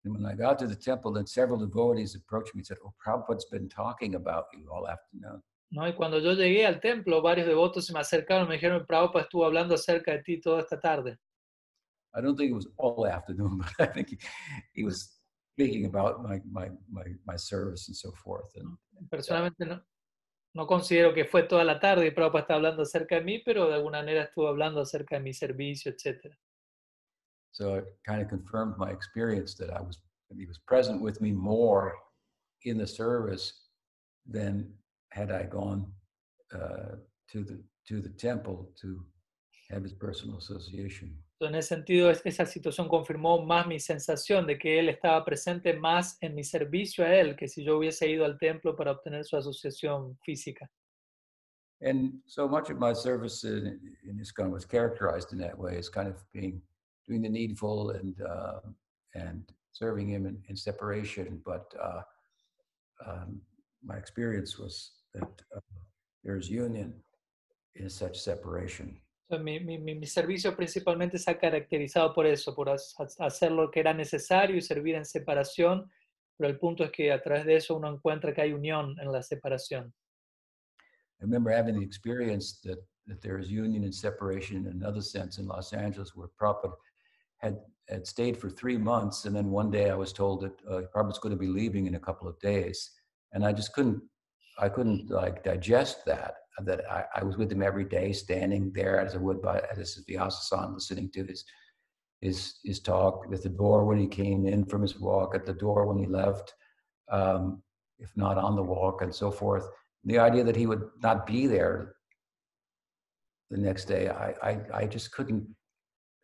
And 0.03 0.14
when 0.14 0.31
I 0.31 0.35
got 0.35 0.60
to 0.60 0.68
the 0.68 0.76
temple, 0.76 1.11
then 1.11 1.26
several 1.26 1.57
devotees 1.57 2.14
approached 2.15 2.53
me 2.53 2.60
and 2.60 2.68
said, 2.68 2.77
Oh, 2.84 2.93
Prabhupada's 3.03 3.47
been 3.49 3.68
talking 3.68 4.14
about 4.14 4.45
you 4.53 4.69
all 4.72 4.88
afternoon. 4.88 5.41
¿no? 5.72 5.88
Y 5.88 5.95
cuando 5.95 6.19
yo 6.19 6.34
llegué 6.34 6.64
al 6.68 6.80
templo, 6.80 7.23
varios 7.23 7.47
devotos 7.47 7.88
se 7.88 7.93
me 7.93 8.02
acercaron 8.02 8.45
y 8.45 8.49
me 8.49 8.56
dijeron, 8.56 8.85
Prabhupada 8.85 9.23
estuvo 9.23 9.43
hablando 9.43 9.73
acerca 9.73 10.11
de 10.11 10.22
ti 10.22 10.39
toda 10.39 10.60
esta 10.60 10.80
tarde. 10.80 11.18
I 12.14 12.22
don't 12.22 12.38
think 12.38 12.52
it 12.52 12.56
was 12.56 12.69
all 12.77 13.07
afternoon, 13.07 13.57
but 13.80 13.89
I 13.89 13.91
think 13.91 14.10
he, 14.10 14.18
he 14.73 14.84
was 14.84 15.14
speaking 15.56 15.86
about 15.86 16.22
my, 16.22 16.41
my, 16.52 16.69
my, 16.91 17.06
my 17.26 17.38
service 17.38 17.88
and 17.88 17.95
so 17.95 18.11
forth. 18.11 18.52
And 18.57 18.77
Personalmente 19.10 19.65
no, 19.65 19.82
no 20.53 20.68
considero 20.68 21.14
que 21.14 21.26
fue 21.26 21.44
toda 21.44 21.64
la 21.64 21.80
tarde 21.80 22.06
y 22.06 22.11
Prabhupada 22.11 22.41
está 22.41 22.56
hablando 22.56 22.82
acerca 22.84 23.15
de 23.15 23.22
mí, 23.22 23.41
pero 23.44 23.68
de 23.68 23.76
alguna 23.76 23.99
manera 23.99 24.23
estuvo 24.23 24.48
hablando 24.48 24.82
acerca 24.82 25.15
de 25.15 25.22
mi 25.22 25.34
servicio, 25.34 25.91
etc. 25.91 26.36
so 27.56 27.76
it 27.76 27.86
kind 28.06 28.22
of 28.22 28.27
confirmed 28.27 28.76
my 28.77 28.90
experience 28.90 29.56
that 29.56 29.72
I 29.72 29.80
was, 29.80 29.98
that 30.30 30.38
he 30.38 30.45
was 30.45 30.57
present 30.68 31.02
with 31.02 31.22
me 31.22 31.32
more 31.32 31.95
in 32.65 32.77
the 32.77 32.86
service 32.86 33.53
than 34.30 34.73
had 35.14 35.32
I 35.32 35.44
gone 35.44 35.88
uh, 36.53 36.98
to 37.32 37.44
the 37.45 37.64
to 37.88 38.02
the 38.02 38.10
temple 38.10 38.72
to 38.82 38.99
have 39.69 39.83
his 39.83 39.93
personal 39.93 40.37
association. 40.37 41.17
Entonces, 41.39 41.49
en 41.49 41.55
ese 41.55 41.67
sentido, 41.67 42.09
es- 42.11 42.21
esa 42.25 42.45
situación 42.45 42.87
confirmó 42.87 43.43
más 43.45 43.67
mi 43.67 43.79
sensación 43.79 44.45
de 44.47 44.57
que 44.57 44.79
él 44.79 44.89
estaba 44.89 45.23
presente 45.25 45.73
más 45.73 46.17
en 46.21 46.33
mi 46.35 46.43
servicio 46.43 47.03
a 47.03 47.13
él 47.13 47.35
que 47.35 47.47
si 47.47 47.63
yo 47.63 47.77
hubiese 47.77 48.07
ido 48.09 48.25
al 48.25 48.37
templo 48.37 48.75
para 48.75 48.91
obtener 48.91 49.25
su 49.25 49.35
asociación 49.35 50.17
física. 50.23 50.69
And 51.81 52.21
so 52.25 52.47
much 52.47 52.69
of 52.69 52.77
my 52.79 52.93
service 52.93 53.43
in, 53.43 53.79
in 54.07 54.17
ISKCON 54.19 54.49
was 54.49 54.65
characterized 54.65 55.33
in 55.33 55.39
that 55.39 55.57
way 55.57 55.77
as 55.77 55.89
kind 55.89 56.07
of 56.07 56.23
being 56.31 56.61
doing 57.05 57.21
the 57.21 57.29
needful 57.29 57.91
and 57.91 58.15
uh, 58.21 58.61
and 59.13 59.43
serving 59.73 60.07
him 60.07 60.25
in, 60.25 60.41
in 60.47 60.55
separation. 60.55 61.41
But 61.45 61.65
uh, 61.79 62.01
um, 63.05 63.41
my 63.83 63.97
experience 63.97 64.57
was 64.57 64.93
that 65.13 65.29
uh, 65.55 65.59
there's 66.23 66.49
union 66.49 66.93
in 67.75 67.89
such 67.89 68.17
separation. 68.17 68.97
O 69.27 69.35
sea, 69.35 69.39
mi, 69.39 69.60
mi, 69.60 69.80
mi, 69.80 70.06
servicio 70.06 70.56
principalmente 70.56 71.18
se 71.18 71.31
ha 71.31 71.39
caracterizado 71.39 72.14
por 72.14 72.27
eso, 72.27 72.53
por 72.53 72.69
ha- 72.69 72.76
ha- 72.76 73.26
hacer 73.26 73.52
lo 73.52 73.72
que 73.72 73.80
era 73.80 73.93
necesario 73.93 74.56
y 74.56 74.61
servir 74.61 74.95
en 74.95 75.06
separación, 75.06 75.89
pero 76.38 76.49
el 76.49 76.60
punto 76.60 76.84
es 76.84 76.91
que 76.91 77.11
a 77.11 77.22
través 77.22 77.45
de 77.45 77.56
eso 77.56 77.76
uno 77.76 77.91
encuentra 77.91 78.34
que 78.34 78.41
hay 78.41 78.53
unión 78.53 78.95
en 78.99 79.11
la 79.11 79.23
separación. 79.23 79.93
I 81.19 81.23
remember 81.23 81.52
having 81.52 81.80
the 81.80 81.85
experience 81.85 82.60
that, 82.64 82.77
that 83.07 83.22
there 83.22 83.39
is 83.39 83.49
union 83.49 83.84
and 83.84 83.93
separation 83.93 84.57
in 84.57 84.68
another 84.68 85.02
sense 85.02 85.39
in 85.39 85.47
Los 85.47 85.73
Angeles, 85.73 86.15
where 86.15 86.27
Prabhupada 86.39 86.76
had, 87.38 87.57
had 87.88 88.06
stayed 88.06 88.38
for 88.38 88.49
three 88.49 88.77
months. 88.77 89.26
And 89.26 89.35
then 89.35 89.49
one 89.49 89.72
day 89.72 89.89
I 89.89 89.95
was 89.95 90.11
told 90.14 90.41
that 90.41 90.53
uh, 90.69 90.81
Prabhupada's 90.93 91.19
going 91.19 91.34
to 91.34 91.39
be 91.39 91.47
leaving 91.47 91.88
in 91.88 91.95
a 91.95 91.99
couple 91.99 92.27
of 92.27 92.39
days. 92.39 92.91
And 93.31 93.45
I 93.45 93.53
just 93.53 93.73
couldn't, 93.73 94.02
I 94.60 94.69
couldn't 94.69 95.10
like 95.10 95.43
digest 95.43 96.06
that, 96.06 96.35
that 96.64 96.90
I, 96.90 97.06
I 97.15 97.23
was 97.23 97.38
with 97.38 97.52
him 97.52 97.61
every 97.61 97.86
day, 97.86 98.14
standing 98.14 98.72
there 98.73 98.99
as 98.99 99.15
I 99.15 99.18
would 99.18 99.41
by, 99.41 99.61
as 99.72 99.77
his 99.77 100.03
Vyasa-san, 100.07 100.73
listening 100.73 101.10
to 101.11 101.23
his, 101.26 101.44
his, 102.22 102.60
his 102.64 102.80
talk 102.80 103.26
at 103.32 103.44
the 103.44 103.49
door 103.49 103.86
when 103.86 103.98
he 103.98 104.07
came 104.07 104.48
in 104.48 104.65
from 104.65 104.82
his 104.82 104.99
walk, 104.99 105.36
at 105.36 105.45
the 105.45 105.53
door 105.53 105.86
when 105.86 105.98
he 105.98 106.06
left, 106.06 106.53
um, 107.11 107.61
if 107.99 108.10
not 108.15 108.38
on 108.38 108.56
the 108.56 108.64
walk 108.64 109.02
and 109.02 109.14
so 109.14 109.32
forth 109.32 109.68
the 110.06 110.19
idea 110.19 110.44
that 110.44 110.56
he 110.56 110.68
would 110.68 110.88
not 111.02 111.26
be 111.26 111.48
there 111.48 111.95
the 113.49 113.57
next 113.57 113.86
day, 113.86 114.10
I, 114.10 114.34
I, 114.41 114.60
I 114.73 114.86
just 114.86 115.11
couldn't, 115.11 115.48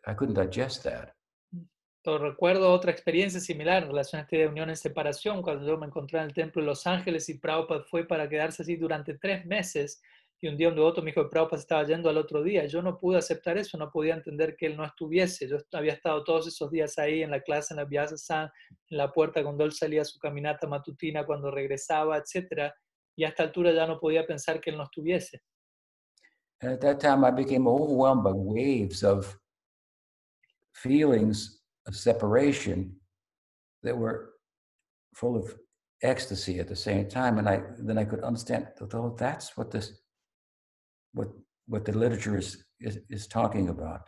I 0.08 0.14
couldn't 0.14 0.36
digest 0.36 0.84
that. 0.84 1.14
Recuerdo 2.04 2.72
otra 2.72 2.90
experiencia 2.90 3.40
similar 3.40 3.84
en 3.84 3.90
relación 3.90 4.22
a 4.22 4.24
esta 4.24 4.50
unión 4.50 4.70
en 4.70 4.76
separación, 4.76 5.44
cuando 5.44 5.68
yo 5.68 5.78
me 5.78 5.86
encontré 5.86 6.18
en 6.18 6.26
el 6.26 6.34
templo 6.34 6.62
de 6.62 6.68
Los 6.68 6.88
Ángeles 6.88 7.30
y 7.30 7.38
Prabhupada 7.38 7.84
fue 7.84 8.08
para 8.08 8.28
quedarse 8.28 8.64
así 8.64 8.76
durante 8.76 9.20
tres 9.20 9.46
meses. 9.46 10.02
Y 10.44 10.48
un 10.48 10.58
día 10.58 10.70
un 10.70 10.76
devoto 10.76 11.04
me 11.04 11.12
dijo 11.12 11.30
que 11.30 11.56
estaba 11.56 11.84
yendo 11.84 12.10
al 12.10 12.18
otro 12.18 12.42
día. 12.42 12.66
Yo 12.66 12.82
no 12.82 13.00
pude 13.00 13.20
aceptar 13.20 13.60
eso, 13.60 13.78
no 13.78 13.92
podía 13.92 14.16
entender 14.16 14.56
que 14.58 14.66
él 14.66 14.76
no 14.76 14.84
estuviese. 14.84 15.48
Yo 15.48 15.58
había 15.72 15.94
estado 15.94 16.24
todos 16.24 16.48
esos 16.48 16.72
días 16.72 16.98
ahí 16.98 17.22
en 17.22 17.30
la 17.30 17.42
clase, 17.42 17.76
en 17.76 17.78
la 17.78 17.86
Vyasa 17.86 18.18
San, 18.18 18.50
la 18.90 19.12
puerta 19.12 19.44
cuando 19.44 19.64
él 19.64 19.72
salía 19.72 20.02
a 20.02 20.06
su 20.06 20.18
caminata 20.18 20.66
matutina, 20.68 21.28
cuando 21.28 21.52
regresaba, 21.52 22.18
etcétera. 22.18 22.74
Y 23.16 23.24
a 23.24 23.28
esta 23.28 23.44
altura 23.44 23.72
ya 23.72 23.86
no 23.86 24.00
podía 24.00 24.26
pensar 24.26 24.60
que 24.60 24.72
él 24.72 24.78
no 24.78 24.84
estuviese. 24.84 25.44
And 26.62 26.74
at 26.74 26.80
that 26.82 27.00
time, 27.00 27.24
I 27.24 27.32
became 27.32 27.68
overwhelmed 27.68 28.24
by 28.24 28.34
waves 28.34 29.04
of 29.04 29.38
feelings 30.74 31.62
of 31.88 31.96
separation 31.96 33.00
that 33.84 33.96
were 33.96 34.34
full 35.14 35.36
of 35.36 35.56
ecstasy 36.02 36.60
at 36.60 36.68
the 36.68 36.76
same 36.76 37.08
time. 37.08 37.38
And 37.38 37.48
I 37.48 37.62
then 37.78 37.98
I 37.98 38.06
could 38.06 38.24
understand, 38.24 38.68
though 38.80 39.16
that's 39.18 39.56
what 39.58 39.72
this, 39.72 40.02
what 41.14 41.30
what 41.68 41.86
the 41.86 41.92
literature 41.92 42.38
is 42.38 42.64
is, 42.80 43.00
is 43.10 43.28
talking 43.28 43.70
about. 43.70 44.02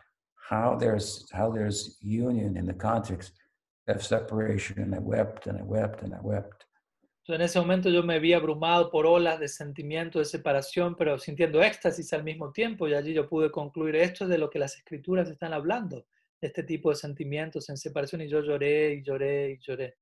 How 0.50 0.76
there's 0.76 1.26
how 1.32 1.50
there's 1.50 1.96
union 2.00 2.56
in 2.56 2.66
the 2.66 2.74
context 2.74 3.32
of 3.88 4.02
separation. 4.02 4.80
And 4.80 4.94
I 4.94 4.98
wept 4.98 5.46
and 5.46 5.58
I 5.58 5.62
wept 5.62 6.02
and 6.02 6.14
I 6.14 6.20
wept. 6.22 6.64
So 7.26 7.32
en 7.32 7.40
ese 7.40 7.58
momento 7.58 7.88
yo 7.88 8.02
me 8.02 8.18
vi 8.18 8.34
abrumado 8.34 8.90
por 8.90 9.06
olas 9.06 9.40
de 9.40 9.48
sentimiento 9.48 10.18
de 10.18 10.26
separación, 10.26 10.94
pero 10.94 11.18
sintiendo 11.18 11.62
éxtasis 11.62 12.12
al 12.12 12.22
mismo 12.22 12.52
tiempo, 12.52 12.86
y 12.86 12.92
allí 12.92 13.14
yo 13.14 13.26
pude 13.26 13.50
concluir 13.50 13.96
esto 13.96 14.24
es 14.24 14.30
de 14.30 14.36
lo 14.36 14.50
que 14.50 14.58
las 14.58 14.76
escrituras 14.76 15.30
están 15.30 15.54
hablando, 15.54 16.06
de 16.38 16.48
este 16.48 16.62
tipo 16.64 16.90
de 16.90 16.96
sentimientos 16.96 17.70
en 17.70 17.78
separación, 17.78 18.20
y 18.20 18.28
yo 18.28 18.42
lloré 18.42 18.96
y 18.96 19.02
lloré 19.02 19.52
y 19.52 19.58
lloré. 19.58 19.96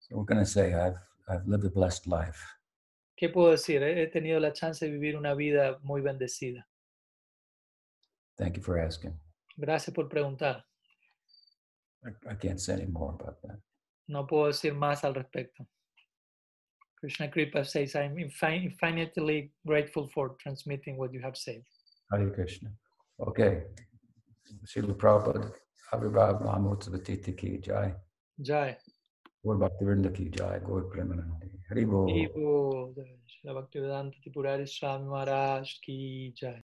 So 0.00 0.16
we're 0.16 0.26
going 0.26 0.40
to 0.40 0.50
say 0.50 0.74
I've 0.74 0.98
I've 1.28 1.46
lived 1.46 1.64
a 1.64 1.70
blessed 1.70 2.08
life. 2.08 2.57
¿Qué 3.18 3.28
puedo 3.28 3.50
decir? 3.50 3.82
He 3.82 4.06
tenido 4.06 4.38
la 4.38 4.52
chance 4.52 4.86
de 4.86 4.92
vivir 4.92 5.16
una 5.16 5.34
vida 5.34 5.80
muy 5.82 6.00
bendecida. 6.00 6.68
Thank 8.36 8.56
you 8.56 8.62
for 8.62 8.78
asking. 8.78 9.18
Gracias 9.56 9.92
por 9.92 10.08
preguntar. 10.08 10.64
I, 12.04 12.10
I 12.30 12.36
can't 12.36 12.60
say 12.60 12.74
any 12.74 12.86
more 12.86 13.12
about 13.14 13.40
that. 13.42 13.58
No 14.06 14.24
puedo 14.24 14.46
decir 14.46 14.72
más 14.72 15.02
al 15.02 15.14
respecto. 15.14 15.66
Krishna 17.00 17.28
Kripa 17.28 17.64
says, 17.64 17.96
I'm 17.96 18.16
infin- 18.16 18.62
infinitely 18.64 19.52
grateful 19.66 20.08
for 20.14 20.36
transmitting 20.40 20.96
what 20.96 21.12
you 21.12 21.20
have 21.20 21.36
said. 21.36 21.64
Hare 22.12 22.30
Krishna. 22.30 22.70
Okay. 23.18 23.64
Srila 24.64 24.96
Prabhupada, 24.96 25.52
Abhibhav 25.92 26.40
Mahamotsvatiti 26.40 27.36
ki 27.36 27.58
jai. 27.58 28.76
गौर 29.46 29.56
भक्तिवृंद 29.56 30.16
की 30.16 30.24
जाए, 30.24 30.60
गौर 30.60 30.82
प्रेम 30.82 31.12
हरि 31.70 31.84
बोल। 31.84 32.10
हरि 32.10 32.26
बोल। 32.26 33.54
भक्ति 33.54 33.80
वेदांत 33.80 34.12
त्रिपुरारी 34.12 34.66
स्वामी 34.66 35.08
महाराज 35.08 35.72
की 35.72 36.34
जय। 36.36 36.62